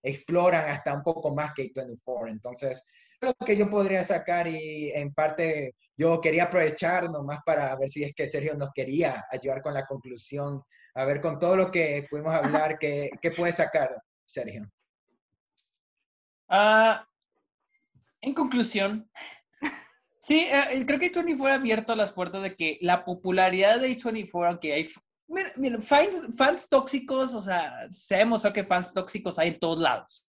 exploran 0.04 0.70
hasta 0.70 0.94
un 0.94 1.04
poco 1.04 1.34
más 1.34 1.54
que 1.54 1.64
A24. 1.72 2.30
Entonces, 2.30 2.86
lo 3.22 3.34
que 3.34 3.58
yo 3.58 3.70
podría 3.70 4.04
sacar 4.04 4.48
y 4.48 4.92
en 4.92 5.14
parte 5.14 5.76
yo 5.98 6.22
quería 6.22 6.44
aprovechar 6.44 7.10
nomás 7.10 7.40
para 7.46 7.76
ver 7.76 7.90
si 7.90 8.04
es 8.04 8.14
que 8.14 8.28
Sergio 8.28 8.56
nos 8.56 8.70
quería 8.74 9.24
ayudar 9.32 9.62
con 9.62 9.74
la 9.74 9.86
conclusión, 9.86 10.62
a 10.94 11.06
ver 11.06 11.20
con 11.22 11.40
todo 11.40 11.56
lo 11.56 11.72
que 11.72 12.06
pudimos 12.10 12.34
hablar, 12.34 12.78
¿qué, 12.80 13.10
qué 13.22 13.32
puede 13.32 13.54
sacar 13.54 13.90
Sergio? 14.26 14.70
Ah, 16.50 17.06
en 18.22 18.34
conclusión, 18.34 19.10
sí, 20.20 20.48
eh, 20.50 20.84
creo 20.86 21.00
que 21.00 21.12
A24 21.12 21.50
ha 21.50 21.56
abierto 21.56 21.96
las 21.96 22.12
puertas 22.12 22.44
de 22.44 22.56
que 22.56 22.78
la 22.82 23.06
popularidad 23.06 23.80
de 23.80 23.96
A24, 23.96 24.48
aunque 24.48 24.74
hay 24.74 24.90
mira, 25.28 25.52
mira, 25.56 25.82
fans, 25.82 26.36
fans 26.38 26.70
tóxicos, 26.70 27.34
o 27.34 27.42
sea, 27.42 27.88
se 27.92 28.16
ha 28.16 28.20
demostrado 28.20 28.54
que 28.54 28.64
fans 28.64 28.94
tóxicos 28.94 29.38
hay 29.38 29.50
en 29.50 29.60
todos 29.60 29.80
lados. 29.80 30.28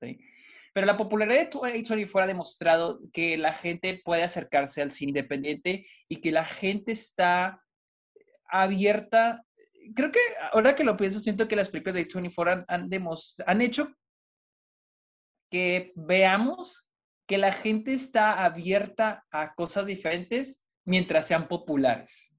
¿sí? 0.00 0.18
Pero 0.72 0.86
la 0.86 0.96
popularidad 0.96 1.50
de 1.50 1.50
A24 1.50 2.22
ha 2.22 2.26
demostrado 2.26 3.00
que 3.12 3.36
la 3.36 3.52
gente 3.52 4.02
puede 4.04 4.24
acercarse 4.24 4.82
al 4.82 4.90
cine 4.90 5.10
independiente 5.10 5.86
y 6.08 6.16
que 6.16 6.32
la 6.32 6.44
gente 6.44 6.92
está 6.92 7.62
abierta. 8.46 9.44
Creo 9.94 10.10
que 10.10 10.18
ahora 10.52 10.74
que 10.74 10.84
lo 10.84 10.96
pienso, 10.96 11.20
siento 11.20 11.46
que 11.46 11.56
las 11.56 11.68
películas 11.68 11.94
de 11.94 12.08
A24 12.08 12.64
han, 12.68 12.88
han, 12.90 13.06
han 13.46 13.60
hecho 13.60 13.94
que 15.54 15.92
veamos 15.94 16.84
que 17.28 17.38
la 17.38 17.52
gente 17.52 17.92
está 17.92 18.44
abierta 18.44 19.24
a 19.30 19.54
cosas 19.54 19.86
diferentes 19.86 20.64
mientras 20.84 21.28
sean 21.28 21.46
populares. 21.46 22.34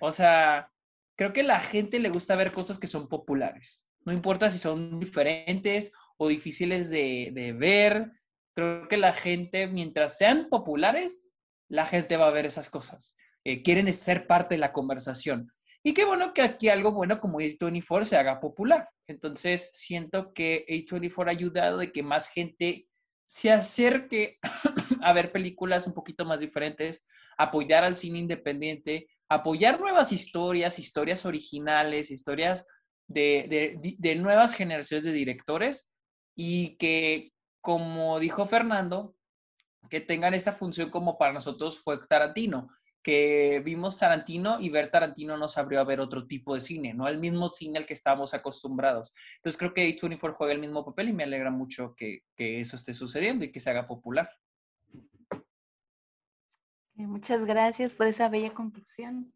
O 0.00 0.12
sea, 0.12 0.70
creo 1.16 1.32
que 1.32 1.42
la 1.42 1.58
gente 1.58 1.98
le 1.98 2.08
gusta 2.08 2.36
ver 2.36 2.52
cosas 2.52 2.78
que 2.78 2.86
son 2.86 3.08
populares. 3.08 3.88
No 4.04 4.12
importa 4.12 4.52
si 4.52 4.58
son 4.58 5.00
diferentes 5.00 5.90
o 6.18 6.28
difíciles 6.28 6.88
de, 6.88 7.32
de 7.34 7.52
ver. 7.52 8.12
Creo 8.54 8.86
que 8.86 8.96
la 8.96 9.12
gente, 9.12 9.66
mientras 9.66 10.16
sean 10.16 10.48
populares, 10.48 11.26
la 11.68 11.84
gente 11.84 12.16
va 12.16 12.28
a 12.28 12.30
ver 12.30 12.46
esas 12.46 12.70
cosas. 12.70 13.16
Eh, 13.42 13.64
quieren 13.64 13.92
ser 13.92 14.28
parte 14.28 14.54
de 14.54 14.60
la 14.60 14.72
conversación. 14.72 15.50
Y 15.86 15.94
qué 15.94 16.04
bueno 16.04 16.34
que 16.34 16.42
aquí 16.42 16.68
algo 16.68 16.90
bueno 16.90 17.20
como 17.20 17.38
A24 17.38 18.02
se 18.02 18.16
haga 18.16 18.40
popular. 18.40 18.88
Entonces, 19.06 19.70
siento 19.72 20.32
que 20.32 20.66
A24 20.68 21.28
ha 21.28 21.30
ayudado 21.30 21.78
de 21.78 21.92
que 21.92 22.02
más 22.02 22.26
gente 22.28 22.88
se 23.24 23.52
acerque 23.52 24.38
a 25.00 25.12
ver 25.12 25.30
películas 25.30 25.86
un 25.86 25.94
poquito 25.94 26.24
más 26.24 26.40
diferentes, 26.40 27.06
apoyar 27.38 27.84
al 27.84 27.96
cine 27.96 28.18
independiente, 28.18 29.06
apoyar 29.28 29.78
nuevas 29.78 30.10
historias, 30.10 30.80
historias 30.80 31.24
originales, 31.24 32.10
historias 32.10 32.66
de, 33.06 33.78
de, 33.80 33.94
de 33.96 34.14
nuevas 34.16 34.54
generaciones 34.56 35.04
de 35.04 35.12
directores 35.12 35.88
y 36.34 36.76
que, 36.78 37.30
como 37.60 38.18
dijo 38.18 38.44
Fernando, 38.44 39.14
que 39.88 40.00
tengan 40.00 40.34
esta 40.34 40.50
función 40.50 40.90
como 40.90 41.16
para 41.16 41.32
nosotros 41.32 41.78
fue 41.78 42.04
Tarantino, 42.08 42.70
que 43.06 43.62
vimos 43.64 43.98
Tarantino 43.98 44.58
y 44.58 44.68
ver 44.68 44.90
Tarantino 44.90 45.36
nos 45.36 45.56
abrió 45.58 45.78
a 45.78 45.84
ver 45.84 46.00
otro 46.00 46.26
tipo 46.26 46.54
de 46.54 46.60
cine, 46.60 46.92
no 46.92 47.06
el 47.06 47.20
mismo 47.20 47.50
cine 47.50 47.78
al 47.78 47.86
que 47.86 47.94
estábamos 47.94 48.34
acostumbrados. 48.34 49.14
Entonces 49.36 49.56
creo 49.56 49.72
que 49.72 49.96
A24 49.96 50.34
juega 50.34 50.52
el 50.52 50.58
mismo 50.58 50.84
papel 50.84 51.10
y 51.10 51.12
me 51.12 51.22
alegra 51.22 51.52
mucho 51.52 51.94
que, 51.94 52.24
que 52.34 52.60
eso 52.60 52.74
esté 52.74 52.94
sucediendo 52.94 53.44
y 53.44 53.52
que 53.52 53.60
se 53.60 53.70
haga 53.70 53.86
popular. 53.86 54.28
Eh, 55.30 57.06
Muchas 57.06 57.44
gracias 57.44 57.94
por 57.94 58.08
esa 58.08 58.28
bella 58.28 58.52
conclusión. 58.52 59.32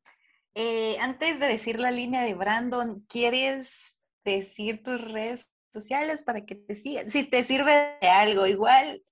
Eh, 0.56 0.96
antes 0.98 1.38
de 1.38 1.46
decir 1.46 1.78
la 1.78 1.92
línea 1.92 2.24
de 2.24 2.34
Brandon, 2.34 3.06
¿quieres 3.08 4.02
decir 4.24 4.82
tus 4.82 5.12
redes 5.12 5.48
sociales 5.72 6.24
para 6.24 6.44
que 6.44 6.56
te 6.56 6.74
sigan? 6.74 7.08
Si 7.08 7.22
te 7.22 7.44
sirve 7.44 7.96
de 8.00 8.08
algo, 8.08 8.48
igual. 8.48 9.04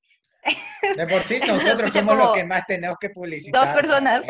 De 0.97 1.07
por 1.07 1.23
sí, 1.23 1.41
nosotros 1.47 1.93
somos 1.93 2.17
los 2.17 2.33
que 2.33 2.45
más 2.45 2.67
tenemos 2.67 2.97
que 2.99 3.11
publicitar. 3.11 3.67
Dos 3.67 3.75
personas. 3.75 4.27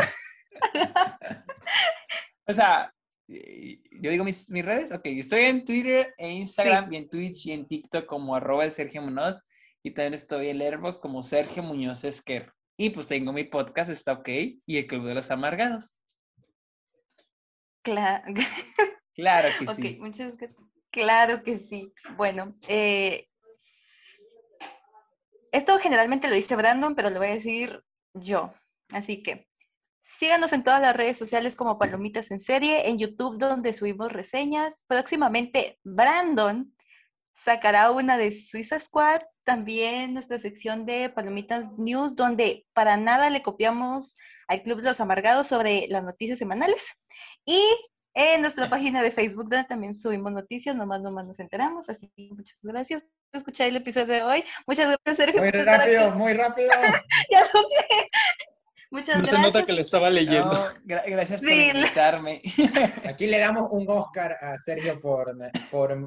O 2.46 2.54
sea, 2.54 2.92
yo 3.28 4.10
digo 4.10 4.24
mis, 4.24 4.48
mis 4.48 4.64
redes. 4.64 4.90
Ok, 4.90 5.02
estoy 5.04 5.42
en 5.42 5.64
Twitter 5.64 6.14
e 6.16 6.30
Instagram 6.30 6.92
y 6.92 6.96
en 6.96 7.08
Twitch 7.08 7.46
y 7.46 7.52
en 7.52 7.66
TikTok 7.66 8.06
como 8.06 8.34
arroba 8.34 8.64
el 8.64 8.70
Sergio 8.70 9.02
Muñoz. 9.02 9.42
Y 9.82 9.92
también 9.92 10.14
estoy 10.14 10.48
en 10.48 10.58
Letterboxd 10.58 11.00
como 11.00 11.22
Sergio 11.22 11.62
Muñoz 11.62 12.04
Esquer. 12.04 12.52
Y 12.76 12.90
pues 12.90 13.06
tengo 13.06 13.32
mi 13.32 13.44
podcast, 13.44 13.90
está 13.90 14.12
ok, 14.12 14.28
y 14.66 14.78
el 14.78 14.86
Club 14.86 15.06
de 15.06 15.14
los 15.14 15.30
Amargados. 15.30 15.98
Claro. 17.82 18.24
Claro 19.14 19.48
que 19.58 19.64
Ok, 19.70 19.74
sí. 19.74 19.96
muchas 20.00 20.36
gracias. 20.36 20.68
Claro 20.90 21.42
que 21.42 21.58
sí. 21.58 21.92
Bueno, 22.16 22.52
eh, 22.68 23.28
esto 25.52 25.78
generalmente 25.78 26.28
lo 26.28 26.34
dice 26.34 26.56
Brandon, 26.56 26.94
pero 26.94 27.10
lo 27.10 27.18
voy 27.18 27.28
a 27.28 27.34
decir 27.34 27.82
yo. 28.14 28.52
Así 28.90 29.22
que 29.22 29.48
síganos 30.02 30.52
en 30.52 30.62
todas 30.62 30.80
las 30.80 30.96
redes 30.96 31.18
sociales 31.18 31.54
como 31.54 31.78
Palomitas 31.78 32.30
en 32.30 32.40
Serie, 32.40 32.88
en 32.88 32.98
YouTube 32.98 33.38
donde 33.38 33.72
subimos 33.72 34.12
reseñas. 34.12 34.84
Próximamente 34.86 35.78
Brandon 35.84 36.74
sacará 37.32 37.90
una 37.90 38.18
de 38.18 38.32
Suiza 38.32 38.80
Squad, 38.80 39.20
también 39.44 40.14
nuestra 40.14 40.38
sección 40.38 40.86
de 40.86 41.08
Palomitas 41.08 41.70
News, 41.78 42.16
donde 42.16 42.66
para 42.72 42.96
nada 42.96 43.30
le 43.30 43.42
copiamos 43.42 44.16
al 44.48 44.62
Club 44.62 44.78
de 44.78 44.88
los 44.88 45.00
Amargados 45.00 45.46
sobre 45.46 45.86
las 45.88 46.02
noticias 46.02 46.38
semanales. 46.38 46.96
Y 47.44 47.62
en 48.20 48.40
nuestra 48.40 48.68
página 48.68 49.00
de 49.02 49.10
Facebook, 49.12 49.48
donde 49.48 49.64
también 49.68 49.94
subimos 49.94 50.32
noticias, 50.32 50.74
nomás, 50.74 51.00
nomás 51.00 51.24
nos 51.24 51.38
enteramos. 51.38 51.88
Así 51.88 52.08
que 52.16 52.28
muchas 52.34 52.58
gracias 52.62 53.02
por 53.30 53.38
escuchar 53.38 53.68
el 53.68 53.76
episodio 53.76 54.06
de 54.06 54.22
hoy. 54.24 54.44
Muchas 54.66 54.86
gracias, 55.04 55.16
Sergio. 55.16 55.40
Muy 55.40 55.50
rápido, 55.52 56.10
muy 56.12 56.32
rápido. 56.32 56.70
Ya 57.30 57.40
lo 57.40 57.62
sé. 57.62 58.10
Muchas 58.90 59.18
No 59.18 59.24
se 59.26 59.30
gracias. 59.30 59.54
nota 59.54 59.66
que 59.66 59.72
lo 59.72 59.80
estaba 59.82 60.10
leyendo. 60.10 60.52
No, 60.52 60.66
gra- 60.84 61.04
gracias 61.06 61.40
por 61.40 61.48
Sí, 61.50 61.70
invitarme. 61.74 62.42
Aquí 63.08 63.26
le 63.26 63.38
damos 63.38 63.68
un 63.70 63.84
Oscar 63.88 64.36
a 64.40 64.56
Sergio 64.58 64.98
por, 64.98 65.34
por 65.70 66.06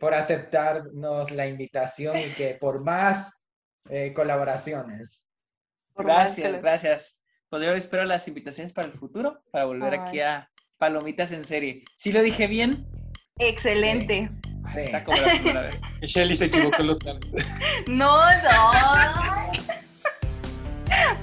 por 0.00 0.14
aceptarnos 0.14 1.30
la 1.30 1.46
invitación 1.46 2.16
y 2.18 2.24
que 2.30 2.54
por 2.60 2.82
más 2.82 3.40
eh, 3.88 4.12
colaboraciones. 4.12 5.24
Por 5.92 6.06
Gracias, 6.06 6.60
gracias. 6.60 7.22
Pues 7.48 7.62
yo 7.62 7.70
espero 7.74 8.04
las 8.04 8.26
invitaciones 8.26 8.72
para 8.72 8.88
el 8.88 8.94
futuro, 8.94 9.40
para 9.52 9.66
volver 9.66 9.94
aquí 9.94 10.18
a 10.18 10.50
Palomitas 10.82 11.30
en 11.30 11.44
serie. 11.44 11.84
¿Sí 11.94 12.10
lo 12.10 12.22
dije 12.22 12.48
bien? 12.48 12.84
Excelente. 13.38 14.28
Sí. 14.74 14.80
Está 14.80 15.04
como 15.04 15.16
la 15.16 15.28
primera 15.28 15.60
vez. 15.60 15.80
Shelly 16.02 16.36
se 16.36 16.46
equivocó 16.46 16.82
los 16.82 16.98
planes. 16.98 17.24
No, 17.86 18.18
no. 18.42 18.72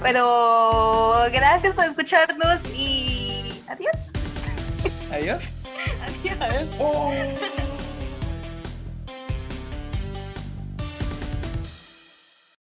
Pero 0.02 1.26
gracias 1.30 1.74
por 1.74 1.84
escucharnos 1.84 2.58
y 2.74 3.52
adiós. 3.68 3.92
Adiós. 5.12 5.42
Adiós. 6.06 6.40
Adiós. 6.40 6.66
¡Oh! 6.78 7.12